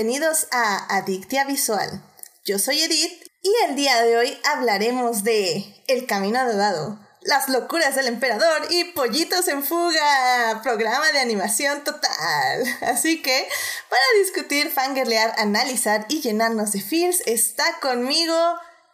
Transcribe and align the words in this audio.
Bienvenidos 0.00 0.46
a 0.52 0.96
Adictia 0.96 1.44
Visual. 1.44 2.00
Yo 2.44 2.60
soy 2.60 2.80
Edith 2.80 3.20
y 3.42 3.52
el 3.66 3.74
día 3.74 4.00
de 4.02 4.16
hoy 4.16 4.38
hablaremos 4.44 5.24
de 5.24 5.82
El 5.88 6.06
Camino 6.06 6.38
Dado, 6.54 7.00
Las 7.22 7.48
locuras 7.48 7.96
del 7.96 8.06
emperador 8.06 8.68
y 8.70 8.84
Pollitos 8.92 9.48
en 9.48 9.64
fuga, 9.64 10.60
programa 10.62 11.10
de 11.10 11.18
animación 11.18 11.82
total. 11.82 12.78
Así 12.82 13.22
que, 13.22 13.48
para 13.90 14.02
discutir, 14.22 14.70
fangirlear, 14.70 15.34
analizar 15.36 16.06
y 16.08 16.20
llenarnos 16.20 16.70
de 16.70 16.80
feels, 16.80 17.20
está 17.26 17.64
conmigo 17.80 18.36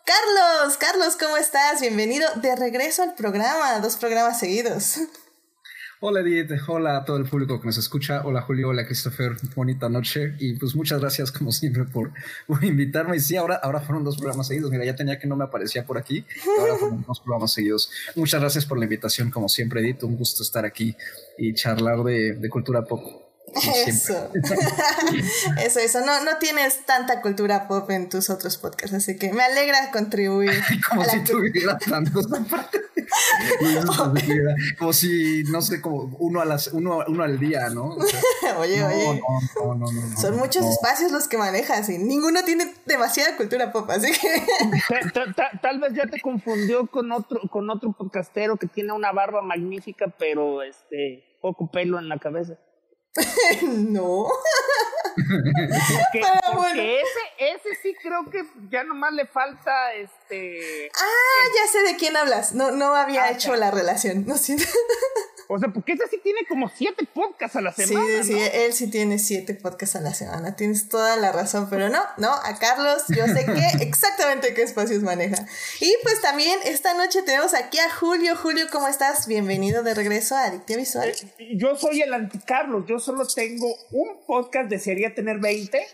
Carlos. 0.07 0.79
Carlos, 0.79 1.17
¿cómo 1.17 1.37
estás? 1.37 1.83
Bienvenido 1.83 2.31
de 2.37 2.57
regreso 2.57 3.03
al 3.03 3.15
programa, 3.15 3.79
dos 3.81 3.97
programas 3.97 4.39
seguidos. 4.39 5.01
Hola 6.07 6.21
Edith, 6.21 6.51
hola 6.69 6.99
a 6.99 7.05
todo 7.07 7.17
el 7.17 7.25
público 7.25 7.59
que 7.59 7.67
nos 7.67 7.79
escucha, 7.79 8.21
hola 8.27 8.43
Julio, 8.43 8.69
hola 8.69 8.85
Christopher, 8.85 9.37
bonita 9.57 9.89
noche. 9.89 10.35
Y 10.39 10.53
pues 10.53 10.77
muchas 10.77 11.01
gracias 11.01 11.33
como 11.33 11.51
siempre 11.51 11.85
por, 11.85 12.13
invitarme. 12.61 13.17
Y 13.17 13.21
sí, 13.21 13.37
ahora, 13.37 13.55
ahora 13.55 13.81
fueron 13.81 14.05
dos 14.05 14.19
programas 14.19 14.49
seguidos, 14.49 14.71
mira, 14.71 14.85
ya 14.85 14.95
tenía 14.95 15.19
que 15.19 15.27
no 15.27 15.35
me 15.35 15.45
aparecía 15.45 15.87
por 15.87 15.97
aquí, 15.97 16.23
ahora 16.61 16.75
fueron 16.75 17.03
dos 17.09 17.21
programas 17.21 17.55
seguidos. 17.55 17.91
Muchas 18.17 18.39
gracias 18.39 18.67
por 18.67 18.77
la 18.77 18.85
invitación 18.85 19.31
como 19.31 19.49
siempre 19.49 19.81
Edith, 19.81 20.03
un 20.03 20.19
gusto 20.19 20.43
estar 20.43 20.67
aquí 20.67 20.95
y 21.39 21.55
charlar 21.55 22.03
de, 22.03 22.35
de 22.35 22.51
cultura 22.51 22.85
pop. 22.85 23.24
Eso. 23.87 24.31
eso, 25.65 25.79
eso. 25.79 26.01
No, 26.05 26.25
no 26.25 26.39
tienes 26.39 26.85
tanta 26.87 27.21
cultura 27.23 27.69
pop 27.69 27.89
en 27.91 28.09
tus 28.09 28.31
otros 28.31 28.57
podcasts, 28.57 28.95
así 28.95 29.17
que 29.17 29.33
me 29.33 29.43
alegra 29.43 29.91
contribuir. 29.93 30.53
como 30.89 31.05
si 31.05 31.23
tuviera 31.25 31.79
tantos 31.79 32.27
como 34.79 34.93
si, 34.93 35.45
no 35.45 35.63
sé, 35.63 35.81
como 35.81 36.17
uno, 36.19 36.41
a 36.41 36.45
las, 36.45 36.69
uno, 36.69 37.01
uno 37.07 37.23
al 37.23 37.39
día, 37.39 37.69
¿no? 37.71 37.97
oye, 38.59 38.83
oye. 38.83 39.23
No, 39.57 39.75
no, 39.75 39.93
no, 39.93 40.17
Son 40.17 40.37
muchos 40.37 40.65
espacios 40.67 41.13
los 41.13 41.29
que 41.29 41.39
manejas 41.39 41.89
y 41.89 41.99
ninguno 41.99 42.45
tiene 42.45 42.75
demasiada 42.87 43.37
cultura 43.37 43.73
pop, 43.73 43.89
así 43.91 44.13
que. 44.13 44.43
tal, 45.63 45.81
vez 45.81 45.95
ya 45.95 46.07
te 46.07 46.21
confundió 46.21 46.87
con 46.87 47.13
otro, 47.13 47.41
con 47.51 47.71
otro 47.71 47.93
podcastero 47.93 48.57
que 48.57 48.67
tiene 48.67 48.93
una 48.93 49.13
barba 49.13 49.43
magnífica, 49.43 50.13
pero 50.19 50.63
este 50.63 51.25
poco 51.41 51.71
pelo 51.71 51.99
en 51.99 52.09
la 52.09 52.19
cabeza. 52.19 52.59
no. 53.63 54.29
porque, 56.55 57.01
ese, 57.01 57.21
ese 57.39 57.75
sí 57.83 57.95
creo 58.03 58.29
que 58.31 58.45
ya 58.71 58.83
nomás 58.85 59.13
le 59.13 59.27
falta 59.27 59.93
este. 59.95 60.24
Ah, 60.31 61.45
ya 61.55 61.73
sé 61.73 61.93
de 61.93 61.97
quién 61.97 62.17
hablas. 62.17 62.55
No, 62.55 62.71
no 62.71 62.95
había 62.95 63.25
ah, 63.25 63.31
hecho 63.31 63.55
la 63.57 63.71
relación. 63.71 64.25
No 64.27 64.39
siento. 64.39 64.65
O 65.49 65.59
sea, 65.59 65.69
porque 65.69 65.93
ese 65.93 66.07
sí 66.09 66.19
tiene 66.23 66.41
como 66.49 66.71
siete 66.71 67.07
podcasts 67.13 67.57
a 67.57 67.61
la 67.61 67.73
semana. 67.73 68.23
Sí, 68.23 68.33
sí, 68.33 68.39
él 68.55 68.73
sí 68.73 68.91
tiene 68.91 69.19
siete 69.19 69.55
podcasts 69.55 69.97
a 69.97 70.01
la 70.01 70.15
semana. 70.15 70.57
Tienes 70.57 70.89
toda 70.89 71.17
la 71.17 71.33
razón, 71.33 71.69
pero 71.69 71.89
no, 71.91 72.03
no, 72.17 72.33
a 72.33 72.59
Carlos 72.59 73.03
yo 73.09 73.27
sé 73.27 73.45
que 73.45 73.85
exactamente 73.85 74.55
qué 74.55 74.63
espacios 74.63 75.03
maneja. 75.03 75.47
Y 75.81 75.95
pues 76.03 76.21
también 76.23 76.59
esta 76.65 76.95
noche 76.95 77.23
tenemos 77.23 77.55
aquí 77.55 77.79
a 77.79 77.91
Julio. 77.91 78.37
Julio, 78.37 78.67
¿cómo 78.73 78.89
estás? 78.89 79.27
Bienvenido 79.27 79.83
de 79.83 79.95
regreso 79.95 80.35
a 80.35 80.45
Adictia 80.45 80.77
Visual. 80.77 81.11
Eh, 81.11 81.57
yo 81.57 81.77
soy 81.77 82.01
el 82.01 82.15
anti-Carlos. 82.15 82.85
Yo 82.89 82.99
solo 82.99 83.27
tengo 83.27 83.77
un 83.91 84.25
podcast, 84.27 84.71
desearía 84.71 85.15
tener 85.15 85.41
20, 85.41 85.87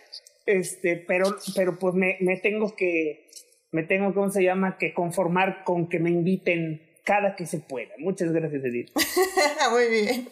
este, 0.47 0.97
pero, 0.97 1.37
pero 1.55 1.79
pues 1.79 1.95
me, 1.95 2.17
me 2.21 2.37
tengo 2.37 2.75
que, 2.77 3.30
me 3.73 3.83
tengo, 3.83 4.13
¿cómo 4.15 4.31
se 4.31 4.43
llama? 4.43 4.79
Que 4.79 4.95
conformar 4.95 5.65
con 5.65 5.89
que 5.89 5.99
me 5.99 6.11
inviten 6.11 6.83
cada 7.05 7.37
que 7.37 7.47
se 7.47 7.59
pueda. 7.59 7.91
Muchas 7.99 8.33
gracias, 8.33 8.65
Edith. 8.65 8.91
Muy 9.71 9.89
bien. 9.89 10.29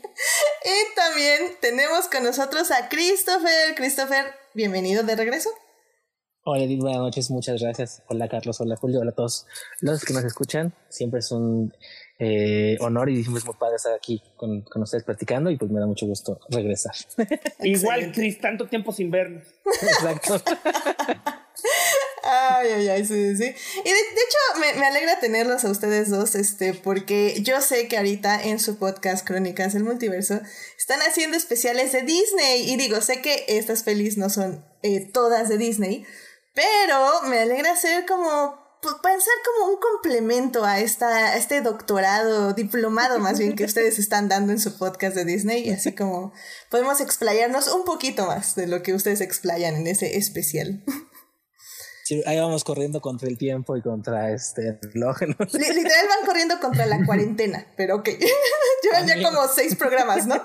Y 0.64 0.94
también 0.94 1.52
tenemos 1.60 2.08
con 2.08 2.24
nosotros 2.24 2.70
a 2.70 2.88
Christopher. 2.88 3.74
Christopher, 3.76 4.26
bienvenido 4.54 5.02
de 5.02 5.16
regreso. 5.16 5.50
Hola 6.50 6.64
Edith, 6.64 6.80
buenas 6.80 7.00
noches, 7.00 7.30
muchas 7.30 7.60
gracias. 7.60 8.02
Hola 8.08 8.26
Carlos, 8.26 8.58
hola 8.60 8.74
Julio, 8.76 9.00
hola 9.00 9.10
a 9.10 9.14
todos 9.14 9.46
los 9.80 10.02
que 10.02 10.14
nos 10.14 10.24
escuchan. 10.24 10.72
Siempre 10.88 11.20
es 11.20 11.30
un 11.30 11.74
eh, 12.18 12.78
honor 12.80 13.10
y 13.10 13.22
siempre 13.22 13.40
es 13.40 13.44
muy 13.44 13.54
padre 13.56 13.76
estar 13.76 13.92
aquí 13.92 14.22
con, 14.34 14.62
con, 14.62 14.82
ustedes 14.82 15.04
platicando 15.04 15.50
y 15.50 15.58
pues 15.58 15.70
me 15.70 15.78
da 15.78 15.86
mucho 15.86 16.06
gusto 16.06 16.40
regresar. 16.48 16.94
Igual, 17.60 18.12
Chris, 18.12 18.40
tanto 18.40 18.66
tiempo 18.66 18.92
sin 18.92 19.10
vernos. 19.10 19.44
Exacto. 19.82 20.36
Ay, 22.30 22.68
ay, 22.72 22.88
ay, 22.88 23.06
sí, 23.06 23.36
sí. 23.38 23.44
Y 23.44 23.88
de, 23.88 23.98
hecho, 24.00 24.60
me, 24.60 24.74
me, 24.74 24.86
alegra 24.86 25.18
tenerlos 25.18 25.64
a 25.64 25.70
ustedes 25.70 26.10
dos, 26.10 26.34
este, 26.34 26.74
porque 26.74 27.40
yo 27.42 27.62
sé 27.62 27.88
que 27.88 27.96
ahorita 27.96 28.42
en 28.42 28.58
su 28.58 28.76
podcast 28.76 29.26
Crónicas 29.26 29.72
del 29.72 29.84
Multiverso 29.84 30.38
están 30.76 31.00
haciendo 31.00 31.38
especiales 31.38 31.92
de 31.92 32.02
Disney. 32.02 32.70
Y 32.70 32.76
digo, 32.76 33.00
sé 33.00 33.22
que 33.22 33.46
estas 33.48 33.82
pelis 33.82 34.18
no 34.18 34.28
son 34.28 34.62
eh, 34.82 35.10
todas 35.10 35.48
de 35.48 35.56
Disney, 35.56 36.04
pero 36.52 37.22
me 37.22 37.38
alegra 37.38 37.74
ser 37.76 38.04
como 38.04 38.58
pues, 38.82 38.96
pensar 39.02 39.34
como 39.46 39.72
un 39.72 39.80
complemento 39.80 40.66
a, 40.66 40.80
esta, 40.80 41.34
este 41.34 41.62
doctorado, 41.62 42.52
diplomado 42.52 43.18
más 43.20 43.38
bien 43.38 43.56
que 43.56 43.64
ustedes 43.64 43.98
están 43.98 44.28
dando 44.28 44.52
en 44.52 44.60
su 44.60 44.76
podcast 44.76 45.16
de 45.16 45.24
Disney 45.24 45.66
y 45.66 45.70
así 45.70 45.94
como 45.94 46.34
podemos 46.70 47.00
explayarnos 47.00 47.68
un 47.68 47.86
poquito 47.86 48.26
más 48.26 48.54
de 48.54 48.66
lo 48.66 48.82
que 48.82 48.92
ustedes 48.92 49.22
explayan 49.22 49.76
en 49.76 49.86
ese 49.86 50.18
especial 50.18 50.84
ahí 52.26 52.38
vamos 52.38 52.64
corriendo 52.64 53.00
contra 53.00 53.28
el 53.28 53.38
tiempo 53.38 53.76
y 53.76 53.82
contra 53.82 54.32
este 54.32 54.78
reloj. 54.82 55.20
Literal 55.20 56.08
van 56.08 56.26
corriendo 56.26 56.60
contra 56.60 56.86
la 56.86 57.04
cuarentena, 57.04 57.66
pero 57.76 57.96
ok. 57.96 58.08
Llevan 58.82 59.06
ya 59.06 59.22
como 59.22 59.46
seis 59.48 59.74
programas, 59.76 60.26
¿no? 60.26 60.36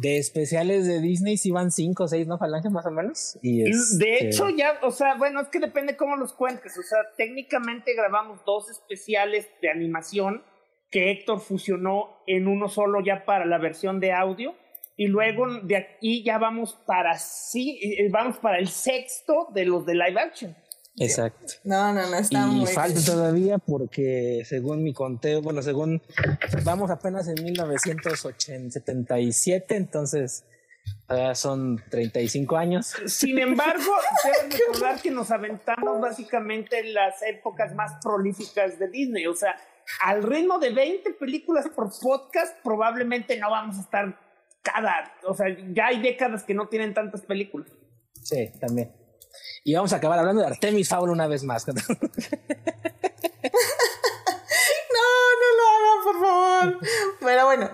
De 0.00 0.16
especiales 0.16 0.86
de 0.86 1.00
Disney 1.00 1.36
sí 1.38 1.50
van 1.50 1.72
cinco 1.72 2.04
o 2.04 2.08
seis, 2.08 2.24
¿no? 2.24 2.38
Falange 2.38 2.70
más 2.70 2.86
o 2.86 2.90
menos. 2.92 3.36
Y 3.42 3.64
de 3.64 3.70
este 3.70 4.28
hecho, 4.28 4.48
ya, 4.48 4.78
o 4.82 4.92
sea, 4.92 5.16
bueno, 5.16 5.40
es 5.40 5.48
que 5.48 5.58
depende 5.58 5.96
cómo 5.96 6.14
los 6.14 6.34
cuentes. 6.34 6.78
O 6.78 6.82
sea, 6.82 6.98
técnicamente 7.16 7.94
grabamos 7.94 8.38
dos 8.46 8.70
especiales 8.70 9.48
de 9.60 9.70
animación 9.70 10.44
que 10.92 11.10
Héctor 11.10 11.40
fusionó 11.40 12.22
en 12.28 12.46
uno 12.46 12.68
solo 12.68 13.00
ya 13.04 13.24
para 13.24 13.44
la 13.44 13.58
versión 13.58 13.98
de 13.98 14.12
audio 14.12 14.54
y 14.98 15.06
luego 15.06 15.46
de 15.62 15.76
aquí 15.76 16.22
ya 16.24 16.36
vamos 16.38 16.76
para 16.84 17.16
sí, 17.18 17.78
eh, 17.80 18.08
vamos 18.10 18.36
para 18.38 18.58
el 18.58 18.66
sexto 18.68 19.46
de 19.54 19.64
los 19.64 19.86
de 19.86 19.94
live 19.94 20.20
action. 20.20 20.56
Exacto. 20.96 21.54
No, 21.62 21.94
no, 21.94 22.10
no 22.10 22.18
está 22.18 22.48
y 22.52 22.66
falta 22.66 23.00
todavía 23.06 23.58
porque 23.58 24.42
según 24.44 24.82
mi 24.82 24.92
conteo, 24.92 25.40
bueno, 25.40 25.62
según 25.62 26.02
vamos 26.64 26.90
apenas 26.90 27.28
en 27.28 27.44
1977, 27.44 29.76
entonces 29.76 30.44
son 31.34 31.80
35 31.90 32.56
años. 32.56 32.96
Sin 33.06 33.38
embargo, 33.38 33.92
deben 34.24 34.50
recordar 34.50 35.00
que 35.00 35.12
nos 35.12 35.30
aventamos 35.30 36.00
básicamente 36.00 36.80
en 36.80 36.92
las 36.92 37.22
épocas 37.22 37.72
más 37.72 37.92
prolíficas 38.02 38.80
de 38.80 38.88
Disney, 38.88 39.28
o 39.28 39.34
sea, 39.34 39.54
al 40.00 40.24
ritmo 40.24 40.58
de 40.58 40.70
20 40.70 41.12
películas 41.12 41.68
por 41.68 41.92
podcast, 42.00 42.56
probablemente 42.64 43.38
no 43.38 43.48
vamos 43.48 43.78
a 43.78 43.82
estar 43.82 44.27
cada, 44.72 45.12
o 45.26 45.34
sea, 45.34 45.46
ya 45.72 45.86
hay 45.86 46.00
décadas 46.02 46.44
que 46.44 46.54
no 46.54 46.68
tienen 46.68 46.94
tantas 46.94 47.22
películas. 47.22 47.68
Sí, 48.22 48.50
también. 48.60 48.92
Y 49.64 49.74
vamos 49.74 49.92
a 49.92 49.96
acabar 49.96 50.18
hablando 50.18 50.42
de 50.42 50.48
Artemis 50.48 50.88
Fowl 50.88 51.10
una 51.10 51.26
vez 51.26 51.44
más. 51.44 51.66
no, 51.68 51.74
no 51.74 51.80
lo 55.56 55.64
hagan, 55.74 55.98
por 56.04 56.20
favor. 56.20 56.78
Pero 57.20 57.44
bueno. 57.46 57.70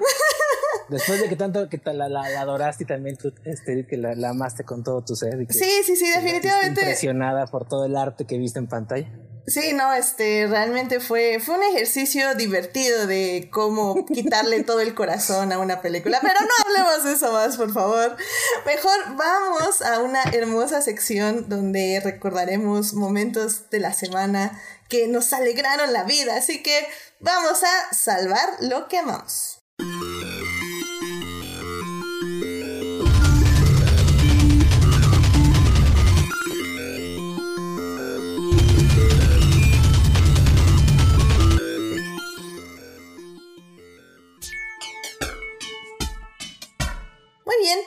Después 0.88 1.20
de 1.20 1.28
que 1.28 1.36
tanto 1.36 1.68
que 1.68 1.80
la, 1.84 2.08
la, 2.08 2.40
adoraste 2.40 2.84
y 2.84 2.86
también 2.86 3.16
tú, 3.16 3.32
este, 3.44 3.86
que 3.86 3.96
la, 3.96 4.28
amaste 4.28 4.64
con 4.64 4.82
todo 4.84 5.02
tu 5.02 5.16
ser. 5.16 5.34
sí, 5.48 5.82
sí, 5.84 5.96
sí, 5.96 6.10
definitivamente. 6.10 6.80
Impresionada 6.80 7.46
por 7.46 7.66
todo 7.66 7.86
el 7.86 7.96
arte 7.96 8.26
que 8.26 8.38
viste 8.38 8.58
en 8.58 8.66
pantalla. 8.66 9.08
Sí, 9.46 9.74
no, 9.74 9.92
este, 9.92 10.46
realmente 10.46 11.00
fue, 11.00 11.38
fue 11.38 11.56
un 11.56 11.62
ejercicio 11.64 12.34
divertido 12.34 13.06
de 13.06 13.50
cómo 13.52 14.06
quitarle 14.06 14.64
todo 14.64 14.80
el 14.80 14.94
corazón 14.94 15.52
a 15.52 15.58
una 15.58 15.82
película. 15.82 16.18
Pero 16.22 16.40
no 16.40 16.48
hablemos 16.64 17.04
de 17.04 17.12
eso 17.12 17.32
más, 17.32 17.56
por 17.56 17.72
favor. 17.72 18.16
Mejor 18.64 19.16
vamos 19.16 19.82
a 19.82 19.98
una 20.00 20.22
hermosa 20.22 20.80
sección 20.80 21.48
donde 21.48 22.00
recordaremos 22.02 22.94
momentos 22.94 23.68
de 23.70 23.80
la 23.80 23.92
semana 23.92 24.60
que 24.88 25.08
nos 25.08 25.32
alegraron 25.32 25.92
la 25.92 26.04
vida. 26.04 26.36
Así 26.36 26.62
que 26.62 26.86
vamos 27.20 27.62
a 27.62 27.94
salvar 27.94 28.48
lo 28.60 28.88
que 28.88 28.98
amamos. 28.98 29.60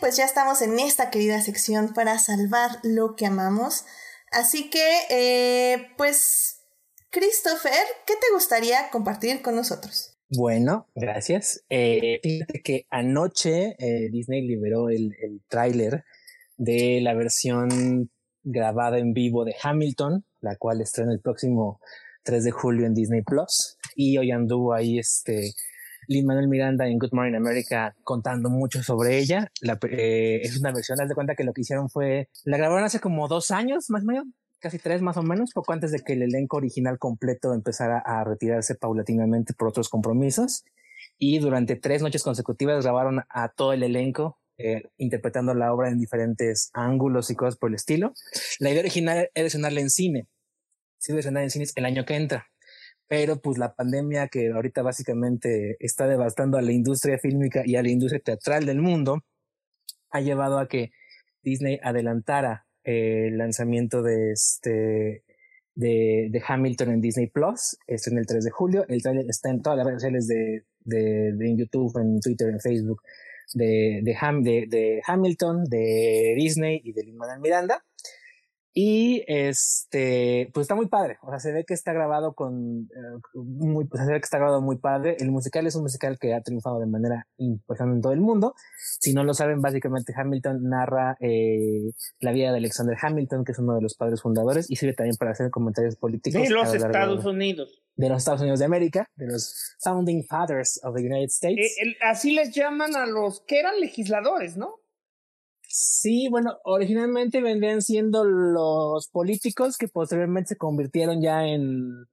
Pues 0.07 0.15
ya 0.15 0.23
estamos 0.23 0.61
en 0.61 0.79
esta 0.79 1.11
querida 1.11 1.41
sección 1.41 1.93
para 1.93 2.17
salvar 2.17 2.79
lo 2.81 3.17
que 3.17 3.25
amamos. 3.25 3.83
Así 4.31 4.69
que, 4.69 4.99
eh, 5.09 5.87
pues, 5.97 6.61
Christopher, 7.09 7.73
¿qué 8.05 8.13
te 8.13 8.33
gustaría 8.33 8.89
compartir 8.89 9.41
con 9.41 9.57
nosotros? 9.57 10.17
Bueno, 10.29 10.87
gracias. 10.95 11.65
Eh, 11.67 12.21
fíjate 12.23 12.61
que 12.61 12.85
anoche 12.89 13.75
eh, 13.79 14.07
Disney 14.09 14.47
liberó 14.47 14.87
el, 14.87 15.13
el 15.21 15.41
tráiler 15.49 16.05
de 16.55 17.01
la 17.01 17.13
versión 17.13 18.09
grabada 18.43 18.99
en 18.99 19.11
vivo 19.11 19.43
de 19.43 19.57
Hamilton, 19.61 20.23
la 20.39 20.55
cual 20.55 20.79
estrena 20.79 21.11
el 21.11 21.19
próximo 21.19 21.81
3 22.23 22.45
de 22.45 22.51
julio 22.51 22.85
en 22.85 22.93
Disney 22.93 23.23
Plus. 23.23 23.77
Y 23.93 24.17
hoy 24.17 24.31
anduvo 24.31 24.73
ahí 24.73 24.99
este 24.99 25.51
Lin 26.07 26.25
Manuel 26.25 26.47
Miranda 26.47 26.87
en 26.87 26.97
Good 26.97 27.11
Morning 27.11 27.35
America 27.35 27.95
contando 28.03 28.49
mucho 28.49 28.81
sobre 28.83 29.17
ella. 29.17 29.51
La, 29.61 29.77
eh, 29.89 30.41
es 30.43 30.57
una 30.59 30.71
versión, 30.71 30.99
haz 31.01 31.09
de 31.09 31.15
cuenta 31.15 31.35
que 31.35 31.43
lo 31.43 31.53
que 31.53 31.61
hicieron 31.61 31.89
fue, 31.89 32.29
la 32.43 32.57
grabaron 32.57 32.85
hace 32.85 32.99
como 32.99 33.27
dos 33.27 33.51
años, 33.51 33.89
más 33.89 34.03
o 34.03 34.05
menos, 34.05 34.25
casi 34.59 34.79
tres 34.79 35.01
más 35.01 35.17
o 35.17 35.23
menos, 35.23 35.51
poco 35.53 35.73
antes 35.73 35.91
de 35.91 35.99
que 35.99 36.13
el 36.13 36.23
elenco 36.23 36.57
original 36.57 36.97
completo 36.97 37.53
empezara 37.53 37.99
a 37.99 38.23
retirarse 38.23 38.75
paulatinamente 38.75 39.53
por 39.53 39.67
otros 39.67 39.89
compromisos. 39.89 40.63
Y 41.17 41.39
durante 41.39 41.75
tres 41.75 42.01
noches 42.01 42.23
consecutivas 42.23 42.83
grabaron 42.83 43.21
a 43.29 43.49
todo 43.49 43.73
el 43.73 43.83
elenco 43.83 44.37
eh, 44.59 44.83
interpretando 44.97 45.53
la 45.53 45.71
obra 45.71 45.89
en 45.89 45.99
diferentes 45.99 46.71
ángulos 46.73 47.29
y 47.29 47.35
cosas 47.35 47.57
por 47.57 47.69
el 47.69 47.75
estilo. 47.75 48.13
La 48.59 48.71
idea 48.71 48.81
original 48.81 49.29
era 49.35 49.47
estrenarla 49.47 49.81
en 49.81 49.89
cine. 49.89 50.27
Sí, 50.97 51.15
estrenar 51.15 51.43
en 51.43 51.51
cines 51.51 51.73
el 51.75 51.85
año 51.85 52.05
que 52.05 52.15
entra. 52.15 52.47
Pero 53.07 53.39
pues 53.41 53.57
la 53.57 53.73
pandemia 53.73 54.27
que 54.27 54.51
ahorita 54.51 54.81
básicamente 54.81 55.77
está 55.79 56.07
devastando 56.07 56.57
a 56.57 56.61
la 56.61 56.71
industria 56.71 57.17
fílmica 57.17 57.63
y 57.65 57.75
a 57.75 57.83
la 57.83 57.89
industria 57.89 58.21
teatral 58.21 58.65
del 58.65 58.81
mundo, 58.81 59.23
ha 60.09 60.21
llevado 60.21 60.59
a 60.59 60.67
que 60.67 60.91
Disney 61.41 61.79
adelantara 61.81 62.65
el 62.83 63.37
lanzamiento 63.37 64.01
de 64.01 64.31
este 64.31 65.23
de, 65.75 66.29
de, 66.31 66.41
Hamilton 66.45 66.89
en 66.91 67.01
Disney 67.01 67.27
Plus. 67.27 67.77
Es 67.85 68.07
en 68.07 68.17
el 68.17 68.25
3 68.25 68.43
de 68.43 68.51
julio. 68.51 68.85
El 68.87 69.01
trailer 69.01 69.25
está 69.29 69.49
en 69.49 69.61
todas 69.61 69.77
las 69.77 69.85
redes 69.85 70.01
sociales 70.01 70.27
de, 70.27 70.65
de, 70.83 71.33
de 71.33 71.49
en 71.49 71.57
YouTube, 71.57 71.95
en 71.99 72.19
Twitter, 72.19 72.49
en 72.49 72.59
Facebook, 72.59 73.01
de, 73.53 74.01
de, 74.03 74.17
Ham, 74.19 74.41
de, 74.41 74.65
de 74.67 75.01
Hamilton, 75.05 75.65
de 75.65 76.33
Disney 76.35 76.81
y 76.83 76.93
de 76.93 77.03
Lin 77.03 77.17
Miranda. 77.41 77.83
Y 78.79 79.23
este, 79.25 80.51
pues 80.53 80.65
está 80.65 80.75
muy 80.75 80.87
padre. 80.87 81.17
O 81.23 81.31
sea, 81.31 81.39
se 81.39 81.51
ve 81.51 81.65
que 81.65 81.73
está 81.73 81.93
grabado 81.93 82.33
con, 82.35 82.87
eh, 82.95 83.19
muy, 83.33 83.85
pues 83.85 84.05
se 84.05 84.11
ve 84.11 84.19
que 84.19 84.25
está 84.25 84.37
grabado 84.37 84.61
muy 84.61 84.77
padre. 84.77 85.17
El 85.19 85.31
musical 85.31 85.65
es 85.65 85.73
un 85.73 85.81
musical 85.81 86.19
que 86.19 86.35
ha 86.35 86.41
triunfado 86.41 86.79
de 86.79 86.85
manera 86.85 87.25
importante 87.37 87.95
en 87.95 88.01
todo 88.03 88.13
el 88.13 88.21
mundo. 88.21 88.53
Si 88.99 89.15
no 89.15 89.23
lo 89.23 89.33
saben, 89.33 89.61
básicamente 89.63 90.13
Hamilton 90.15 90.69
narra 90.69 91.17
eh, 91.21 91.89
la 92.19 92.31
vida 92.31 92.51
de 92.51 92.59
Alexander 92.59 92.95
Hamilton, 93.01 93.45
que 93.45 93.53
es 93.53 93.57
uno 93.57 93.73
de 93.73 93.81
los 93.81 93.95
padres 93.95 94.21
fundadores, 94.21 94.69
y 94.69 94.75
sirve 94.75 94.93
también 94.93 95.15
para 95.15 95.31
hacer 95.31 95.49
comentarios 95.49 95.95
políticos. 95.95 96.39
De 96.39 96.49
los 96.51 96.71
Estados 96.71 97.25
Unidos. 97.25 97.81
De 97.95 98.09
los 98.09 98.19
Estados 98.19 98.41
Unidos 98.41 98.59
de 98.59 98.65
América, 98.65 99.09
de 99.15 99.25
los 99.25 99.75
Founding 99.79 100.23
Fathers 100.23 100.79
of 100.83 100.93
the 100.93 101.01
United 101.01 101.29
States. 101.29 101.77
Eh, 101.81 101.95
así 102.07 102.31
les 102.31 102.53
llaman 102.53 102.95
a 102.95 103.07
los 103.07 103.41
que 103.41 103.59
eran 103.59 103.79
legisladores, 103.79 104.55
¿no? 104.55 104.75
Sí, 105.67 106.27
bueno, 106.29 106.57
originalmente 106.63 107.41
vendrían 107.41 107.81
siendo 107.81 108.23
los 108.23 109.09
políticos 109.09 109.77
que 109.77 109.87
posteriormente 109.87 110.49
se 110.49 110.57
convirtieron 110.57 111.21
ya 111.21 111.45
en, 111.45 112.07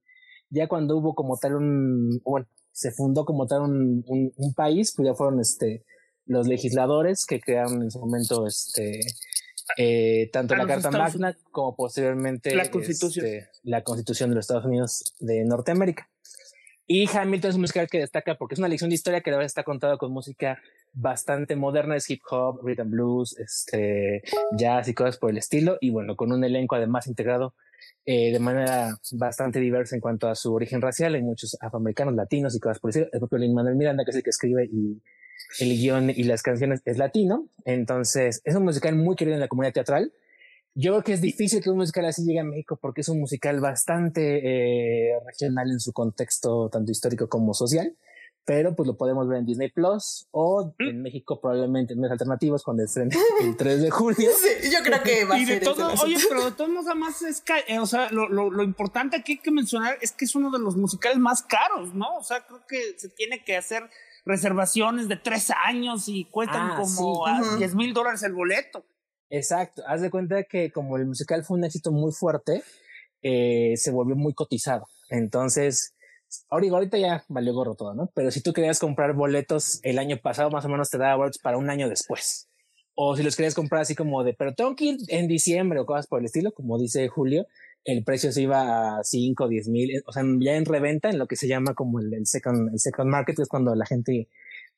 ya 0.51 0.67
cuando 0.67 0.97
hubo 0.97 1.15
como 1.15 1.37
tal 1.39 1.57
un, 1.57 2.21
bueno, 2.25 2.47
se 2.73 2.91
fundó 2.91 3.25
como 3.25 3.47
tal 3.47 3.63
un, 3.63 4.05
un, 4.07 4.55
país, 4.55 4.93
pues 4.97 5.07
ya 5.07 5.15
fueron 5.15 5.41
este, 5.41 5.85
los 6.27 6.49
legisladores 6.49 7.27
que 7.27 7.41
crearon 7.41 7.83
en 7.83 7.91
su 7.93 8.01
momento 8.01 8.47
este, 8.47 9.01
eh, 9.79 10.31
tanto 10.33 10.57
la 10.57 10.67
Carta 10.67 10.91
Magna 10.91 11.37
como 11.51 11.75
posteriormente 11.77 12.55
la 12.55 12.71
Constitución. 12.71 13.27
Este, 13.27 13.49
la 13.63 13.83
Constitución 13.83 14.31
de 14.31 14.37
los 14.37 14.45
Estados 14.45 14.67
Unidos 14.67 15.15
de 15.21 15.45
Norteamérica. 15.45 16.11
Y 16.87 17.09
Hamilton 17.09 17.51
es 17.51 17.55
un 17.55 17.63
musical 17.63 17.89
que 17.89 17.99
destaca 17.99 18.37
porque 18.37 18.55
es 18.55 18.59
una 18.59 18.69
lección 18.69 18.91
de 18.91 18.95
historia 18.95 19.23
que 19.23 19.31
ahora 19.31 19.47
está 19.47 19.63
contada 19.63 19.97
con 19.97 20.13
música 20.13 20.59
bastante 20.93 21.57
moderna, 21.57 21.97
es 21.97 22.09
hip 22.11 22.21
hop, 22.31 22.61
rhythm 22.63 22.91
blues, 22.91 23.37
este, 23.39 24.23
jazz 24.57 24.87
y 24.89 24.95
cosas 24.95 25.17
por 25.17 25.31
el 25.31 25.39
estilo, 25.39 25.79
y 25.81 25.91
bueno, 25.91 26.15
con 26.15 26.31
un 26.31 26.45
elenco 26.45 26.77
además 26.77 27.07
integrado 27.07 27.55
eh, 28.07 28.33
de 28.33 28.39
manera 28.39 28.99
bastante 29.13 29.61
diversa 29.61 29.97
en 29.97 30.01
cuanto 30.01 30.29
a 30.29 30.35
su 30.35 30.53
origen 30.53 30.83
racial, 30.83 31.15
hay 31.15 31.23
muchos 31.23 31.57
afroamericanos, 31.61 32.15
latinos 32.15 32.55
y 32.55 32.61
cosas 32.61 32.79
por 32.79 32.91
el 32.91 32.91
estilo, 32.91 33.09
el 33.13 33.19
propio 33.19 33.39
Lin 33.39 33.55
Manuel 33.55 33.77
Miranda, 33.77 34.05
que 34.05 34.11
es 34.11 34.17
el 34.19 34.23
que 34.23 34.31
escribe 34.31 34.69
el 35.61 35.69
guion 35.77 36.11
y 36.11 36.23
las 36.25 36.43
canciones 36.43 36.83
es 36.85 36.99
latino, 36.99 37.49
entonces 37.65 38.43
es 38.45 38.55
un 38.55 38.65
musical 38.65 38.95
muy 38.95 39.17
querido 39.17 39.35
en 39.35 39.41
la 39.41 39.49
comunidad 39.49 39.73
teatral, 39.73 40.13
yo 40.75 40.93
creo 40.93 41.05
que 41.05 41.13
es 41.13 41.21
difícil 41.21 41.63
que 41.63 41.71
un 41.71 41.79
musical 41.79 42.05
así 42.05 42.25
llegue 42.25 42.41
a 42.41 42.45
México 42.45 42.79
porque 42.81 43.03
es 43.03 43.09
un 43.09 43.21
musical 43.21 43.61
bastante 43.61 44.41
eh, 44.45 45.19
regional 45.27 45.71
en 45.71 45.81
su 45.81 45.93
contexto 45.93 46.69
tanto 46.71 46.91
histórico 46.91 47.29
como 47.29 47.55
social 47.55 47.97
pero 48.45 48.77
pues 48.77 48.87
lo 48.87 48.97
podemos 48.97 49.27
ver 49.27 49.39
en 49.39 49.47
Disney 49.47 49.71
Plus 49.71 50.27
o 50.31 50.75
mm. 50.79 50.89
en 50.89 51.03
México 51.03 51.41
probablemente 51.41 51.95
en 51.95 52.01
medios 52.01 52.13
alternativos 52.13 52.63
cuando 52.63 52.85
estrene 52.85 53.15
el 53.43 53.57
3 53.57 53.83
de 53.83 53.91
julio. 53.91 54.31
Sí, 54.37 54.71
yo 54.71 54.83
creo 54.83 55.03
que 55.03 55.25
va 55.25 55.37
a 55.37 55.45
ser 55.45 55.63
todo, 55.63 55.93
Oye, 56.03 56.17
pero 56.29 56.45
de 56.45 56.53
todos 56.53 56.71
modos, 56.71 56.87
además, 56.87 57.23
es 57.23 57.43
eh, 57.67 57.79
o 57.79 57.87
sea, 57.87 58.11
lo, 58.11 58.29
lo, 58.29 58.51
lo, 58.51 58.63
importante 58.63 59.17
aquí 59.17 59.33
hay 59.33 59.39
que 59.39 59.51
mencionar 59.51 59.97
es 60.01 60.13
que 60.13 60.25
es 60.25 60.35
uno 60.35 60.51
de 60.51 60.59
los 60.59 60.77
musicales 60.77 61.19
más 61.19 61.43
caros, 61.43 61.95
¿no? 61.95 62.17
O 62.17 62.23
sea, 62.23 62.47
creo 62.47 62.67
que 62.67 62.99
se 62.99 63.09
tiene 63.09 63.43
que 63.45 63.57
hacer 63.57 63.89
reservaciones 64.27 65.09
de 65.09 65.17
tres 65.17 65.51
años 65.65 66.09
y 66.09 66.25
cuestan 66.27 66.73
ah, 66.73 66.77
como 66.81 67.25
10 67.59 67.75
mil 67.75 67.93
dólares 67.93 68.23
el 68.23 68.33
boleto. 68.33 68.85
Exacto, 69.37 69.83
haz 69.89 70.01
de 70.01 70.11
cuenta 70.11 70.45
que 70.45 70.71
como 70.71 70.97
el 70.97 71.07
musical 71.07 71.45
fue 71.45 71.57
un 71.59 71.65
éxito 71.65 71.91
muy 71.91 72.13
fuerte, 72.13 72.63
eh, 73.21 73.75
se 73.77 73.91
volvió 73.91 74.15
muy 74.15 74.33
cotizado. 74.33 74.87
Entonces, 75.11 75.93
ahorita 76.51 76.99
ya 76.99 77.25
valió 77.29 77.53
gorro 77.53 77.75
todo, 77.75 77.95
¿no? 77.95 78.13
Pero 78.15 78.31
si 78.31 78.43
tú 78.43 78.53
querías 78.53 78.79
comprar 78.79 79.13
boletos 79.15 79.81
el 79.83 79.99
año 79.99 80.19
pasado, 80.23 80.51
más 80.51 80.65
o 80.65 80.69
menos 80.69 80.89
te 80.89 80.99
daba 80.99 81.17
boletos 81.17 81.39
para 81.43 81.59
un 81.59 81.69
año 81.69 81.89
después. 81.89 82.49
O 82.95 83.17
si 83.17 83.25
los 83.25 83.35
querías 83.35 83.57
comprar 83.57 83.83
así 83.83 83.97
como 83.97 84.23
de, 84.23 84.35
pero 84.35 84.55
tengo 84.55 84.77
que 84.77 84.85
ir 84.85 84.99
en 85.09 85.27
diciembre 85.27 85.81
o 85.81 85.85
cosas 85.85 86.07
por 86.07 86.21
el 86.21 86.27
estilo, 86.27 86.53
como 86.53 86.79
dice 86.79 87.09
Julio, 87.09 87.49
el 87.85 88.05
precio 88.05 88.31
se 88.31 88.43
iba 88.43 88.99
a 88.99 89.03
5 89.03 89.45
o 89.45 89.49
10 89.49 89.69
mil, 89.69 90.01
o 90.07 90.13
sea, 90.13 90.23
ya 90.39 90.55
en 90.55 90.65
reventa, 90.65 91.11
en 91.11 91.19
lo 91.19 91.27
que 91.27 91.35
se 91.35 91.49
llama 91.49 91.75
como 91.75 91.99
el 91.99 92.25
second 92.25 92.71
market, 93.07 93.41
es 93.41 93.49
cuando 93.49 93.75
la 93.75 93.85
gente 93.85 94.29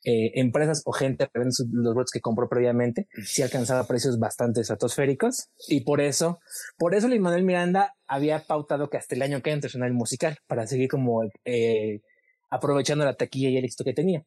eh, 0.08 0.30
empresas 0.36 0.82
o 0.84 0.92
gente 0.92 1.28
que 1.34 1.40
los 1.40 1.94
bots 1.94 2.12
que 2.12 2.20
compró 2.20 2.48
previamente, 2.48 3.08
sí 3.24 3.42
alcanzaba 3.42 3.88
precios 3.88 4.20
bastante 4.20 4.60
estratosféricos. 4.60 5.48
Y 5.66 5.80
por 5.80 6.00
eso, 6.00 6.38
por 6.78 6.94
eso 6.94 7.08
Luis 7.08 7.20
Manuel 7.20 7.42
Miranda 7.42 7.96
había 8.06 8.38
pautado 8.46 8.88
que 8.88 8.98
hasta 8.98 9.16
el 9.16 9.22
año 9.22 9.42
que 9.42 9.50
entra 9.50 9.68
el 9.84 9.92
musical, 9.94 10.38
para 10.46 10.68
seguir 10.68 10.88
como 10.88 11.24
eh, 11.44 12.02
aprovechando 12.50 13.04
la 13.04 13.16
taquilla 13.16 13.48
y 13.48 13.56
el 13.56 13.64
éxito 13.64 13.82
que 13.82 13.94
tenía. 13.94 14.24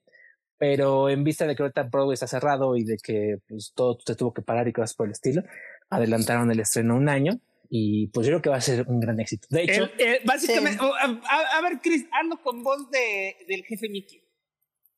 Pero 0.57 1.09
en 1.09 1.23
vista 1.23 1.47
de 1.47 1.55
que 1.55 1.63
ahorita 1.63 1.83
Broadway 1.83 2.15
está 2.15 2.27
cerrado 2.27 2.75
y 2.75 2.83
de 2.83 2.97
que 3.01 3.37
pues, 3.47 3.71
todo 3.73 3.97
se 4.05 4.15
tuvo 4.15 4.33
que 4.33 4.41
parar 4.41 4.67
y 4.67 4.73
cosas 4.73 4.93
por 4.95 5.05
el 5.05 5.13
estilo, 5.13 5.43
adelantaron 5.89 6.51
el 6.51 6.59
estreno 6.59 6.97
un 6.97 7.07
año 7.07 7.39
y 7.69 8.07
pues 8.07 8.27
yo 8.27 8.31
creo 8.31 8.41
que 8.41 8.49
va 8.49 8.57
a 8.57 8.61
ser 8.61 8.85
un 8.89 8.99
gran 8.99 9.17
éxito. 9.21 9.47
De 9.49 9.63
hecho, 9.63 9.89
básicamente, 10.25 10.83
a, 10.83 11.61
ver, 11.61 11.79
Chris, 11.81 12.05
hazlo 12.11 12.41
con 12.41 12.63
voz 12.63 12.91
de, 12.91 13.37
del 13.47 13.63
jefe 13.63 13.87
Mickey. 13.87 14.21